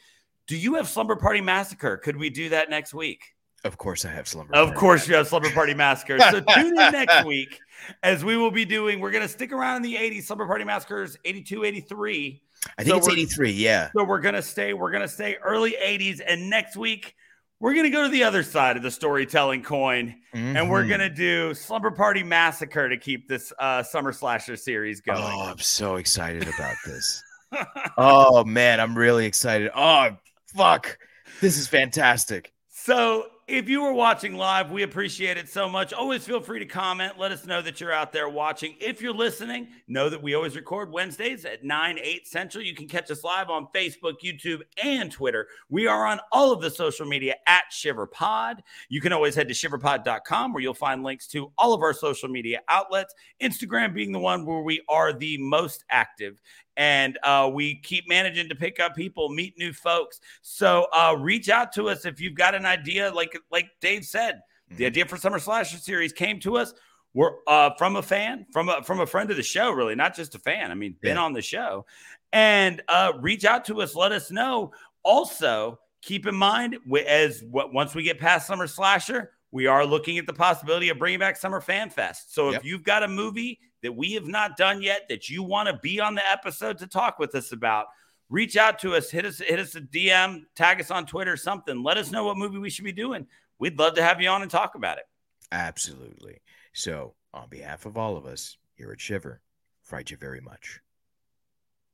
Do 0.47 0.57
you 0.57 0.75
have 0.75 0.89
Slumber 0.89 1.15
Party 1.15 1.39
Massacre? 1.39 1.95
Could 1.95 2.17
we 2.17 2.29
do 2.29 2.49
that 2.49 2.69
next 2.69 2.93
week? 2.93 3.32
Of 3.63 3.77
course, 3.77 4.03
I 4.03 4.09
have 4.09 4.27
slumber. 4.27 4.55
Of 4.55 4.75
course, 4.75 5.07
you 5.07 5.15
have 5.15 5.27
slumber 5.27 5.49
party 5.51 5.73
massacres. 5.73 6.21
So 6.29 6.41
tune 6.53 6.67
in 6.67 6.91
next 6.91 7.25
week 7.25 7.59
as 8.01 8.23
we 8.23 8.35
will 8.35 8.51
be 8.51 8.65
doing. 8.65 8.99
We're 8.99 9.11
going 9.11 9.23
to 9.23 9.29
stick 9.29 9.51
around 9.51 9.77
in 9.77 9.81
the 9.83 9.95
80s. 9.95 10.23
Slumber 10.23 10.45
party 10.45 10.65
massacres 10.65 11.17
82, 11.23 11.63
83. 11.63 12.41
I 12.77 12.83
think 12.83 12.91
so 12.91 12.97
it's 12.97 13.09
83. 13.09 13.51
Yeah. 13.51 13.89
So 13.95 14.03
we're 14.03 14.19
going 14.19 14.35
to 14.35 14.41
stay. 14.41 14.73
We're 14.73 14.91
going 14.91 15.01
to 15.01 15.07
stay 15.07 15.37
early 15.43 15.75
80s, 15.81 16.21
and 16.25 16.49
next 16.49 16.75
week 16.75 17.15
we're 17.59 17.73
going 17.73 17.85
to 17.85 17.89
go 17.89 18.03
to 18.03 18.09
the 18.09 18.23
other 18.23 18.43
side 18.43 18.75
of 18.75 18.83
the 18.83 18.91
storytelling 18.91 19.63
coin, 19.63 20.15
mm-hmm. 20.35 20.57
and 20.57 20.69
we're 20.69 20.81
mm-hmm. 20.81 20.89
going 20.89 20.99
to 20.99 21.09
do 21.09 21.53
slumber 21.53 21.91
party 21.91 22.23
massacre 22.23 22.89
to 22.89 22.97
keep 22.97 23.29
this 23.29 23.53
uh, 23.59 23.81
summer 23.83 24.11
slasher 24.11 24.57
series 24.57 24.99
going. 24.99 25.19
Oh, 25.21 25.49
I'm 25.49 25.59
so 25.59 25.95
excited 25.95 26.43
about 26.43 26.75
this. 26.85 27.23
oh 27.97 28.43
man, 28.43 28.79
I'm 28.79 28.97
really 28.97 29.25
excited. 29.25 29.71
Oh 29.75 30.09
fuck, 30.47 30.97
this 31.39 31.57
is 31.57 31.67
fantastic. 31.67 32.51
So 32.69 33.27
if 33.53 33.69
you 33.69 33.83
were 33.83 33.93
watching 33.93 34.35
live, 34.35 34.71
we 34.71 34.81
appreciate 34.81 35.37
it 35.37 35.47
so 35.47 35.69
much. 35.69 35.93
Always 35.93 36.25
feel 36.25 36.41
free 36.41 36.57
to 36.57 36.65
comment. 36.65 37.19
Let 37.19 37.31
us 37.31 37.45
know 37.45 37.61
that 37.61 37.79
you're 37.79 37.93
out 37.93 38.11
there 38.11 38.27
watching. 38.27 38.75
If 38.79 38.99
you're 38.99 39.13
listening, 39.13 39.67
know 39.87 40.09
that 40.09 40.23
we 40.23 40.33
always 40.33 40.55
record 40.55 40.91
Wednesdays 40.91 41.45
at 41.45 41.63
9, 41.63 41.99
8 42.01 42.27
Central. 42.27 42.63
You 42.63 42.73
can 42.73 42.87
catch 42.87 43.11
us 43.11 43.23
live 43.23 43.51
on 43.51 43.67
Facebook, 43.73 44.15
YouTube, 44.25 44.61
and 44.83 45.11
Twitter. 45.11 45.47
We 45.69 45.85
are 45.85 46.07
on 46.07 46.19
all 46.31 46.51
of 46.51 46.61
the 46.61 46.71
social 46.71 47.05
media 47.05 47.35
at 47.45 47.65
ShiverPod. 47.71 48.61
You 48.89 49.01
can 49.01 49.13
always 49.13 49.35
head 49.35 49.49
to 49.49 49.53
shiverpod.com 49.53 50.51
where 50.51 50.63
you'll 50.63 50.73
find 50.73 51.03
links 51.03 51.27
to 51.27 51.51
all 51.55 51.75
of 51.75 51.83
our 51.83 51.93
social 51.93 52.29
media 52.29 52.61
outlets, 52.69 53.13
Instagram 53.39 53.93
being 53.93 54.11
the 54.11 54.19
one 54.19 54.47
where 54.47 54.61
we 54.61 54.81
are 54.89 55.13
the 55.13 55.37
most 55.37 55.85
active 55.91 56.41
and 56.77 57.17
uh, 57.23 57.49
we 57.51 57.75
keep 57.75 58.07
managing 58.07 58.49
to 58.49 58.55
pick 58.55 58.79
up 58.79 58.95
people, 58.95 59.29
meet 59.29 59.57
new 59.57 59.73
folks. 59.73 60.19
So 60.41 60.87
uh, 60.93 61.15
reach 61.19 61.49
out 61.49 61.71
to 61.73 61.89
us 61.89 62.05
if 62.05 62.19
you've 62.19 62.35
got 62.35 62.55
an 62.55 62.65
idea. 62.65 63.11
Like 63.13 63.37
like 63.51 63.69
Dave 63.81 64.05
said, 64.05 64.35
mm-hmm. 64.35 64.77
the 64.77 64.85
idea 64.85 65.05
for 65.05 65.17
Summer 65.17 65.39
Slasher 65.39 65.77
series 65.77 66.13
came 66.13 66.39
to 66.41 66.57
us. 66.57 66.73
We're 67.13 67.31
uh, 67.47 67.71
from 67.77 67.95
a 67.95 68.01
fan, 68.01 68.47
from 68.51 68.69
a 68.69 68.81
from 68.83 68.99
a 68.99 69.05
friend 69.05 69.29
of 69.29 69.37
the 69.37 69.43
show, 69.43 69.71
really, 69.71 69.95
not 69.95 70.15
just 70.15 70.33
a 70.35 70.39
fan. 70.39 70.71
I 70.71 70.75
mean, 70.75 70.95
been 71.01 71.15
yeah. 71.15 71.21
on 71.21 71.33
the 71.33 71.41
show, 71.43 71.85
and 72.31 72.81
uh, 72.87 73.13
reach 73.19 73.45
out 73.45 73.65
to 73.65 73.81
us. 73.81 73.95
Let 73.95 74.11
us 74.11 74.31
know. 74.31 74.71
Also, 75.03 75.79
keep 76.01 76.25
in 76.25 76.35
mind 76.35 76.77
as 77.07 77.43
once 77.45 77.93
we 77.93 78.03
get 78.03 78.19
past 78.19 78.47
Summer 78.47 78.67
Slasher, 78.67 79.31
we 79.51 79.67
are 79.67 79.85
looking 79.85 80.17
at 80.17 80.25
the 80.25 80.33
possibility 80.33 80.89
of 80.89 80.97
bringing 80.97 81.19
back 81.19 81.37
Summer 81.37 81.61
Fan 81.61 81.89
Fest. 81.89 82.33
So 82.33 82.49
Yep. 82.49 82.59
if 82.61 82.65
you've 82.65 82.83
got 82.83 83.03
a 83.03 83.07
movie 83.07 83.59
that 83.83 83.95
we 83.95 84.13
have 84.13 84.27
not 84.27 84.57
done 84.57 84.81
yet 84.81 85.07
that 85.09 85.29
you 85.29 85.43
want 85.43 85.67
to 85.67 85.79
be 85.81 85.99
on 85.99 86.15
the 86.15 86.27
episode 86.29 86.79
to 86.79 86.87
talk 86.87 87.19
with 87.19 87.35
us 87.35 87.51
about, 87.51 87.87
reach 88.29 88.57
out 88.57 88.79
to 88.79 88.95
us, 88.95 89.11
hit 89.11 89.25
us, 89.25 89.39
hit 89.39 89.59
us 89.59 89.75
a 89.75 89.81
DM, 89.81 90.43
tag 90.55 90.79
us 90.79 90.89
on 90.89 91.05
Twitter, 91.05 91.37
something. 91.37 91.83
Let 91.83 91.97
us 91.97 92.11
know 92.11 92.25
what 92.25 92.37
movie 92.37 92.57
we 92.57 92.69
should 92.69 92.85
be 92.85 92.91
doing. 92.91 93.27
We'd 93.59 93.77
love 93.77 93.95
to 93.95 94.03
have 94.03 94.21
you 94.21 94.29
on 94.29 94.41
and 94.41 94.49
talk 94.49 94.75
about 94.75 94.97
it. 94.97 95.05
Absolutely. 95.51 96.41
So, 96.73 97.13
on 97.33 97.49
behalf 97.49 97.85
of 97.85 97.97
all 97.97 98.17
of 98.17 98.25
us 98.25 98.57
here 98.75 98.91
at 98.91 98.99
Shiver, 98.99 99.41
fright 99.83 100.09
you 100.09 100.17
very 100.17 100.41
much. 100.41 100.79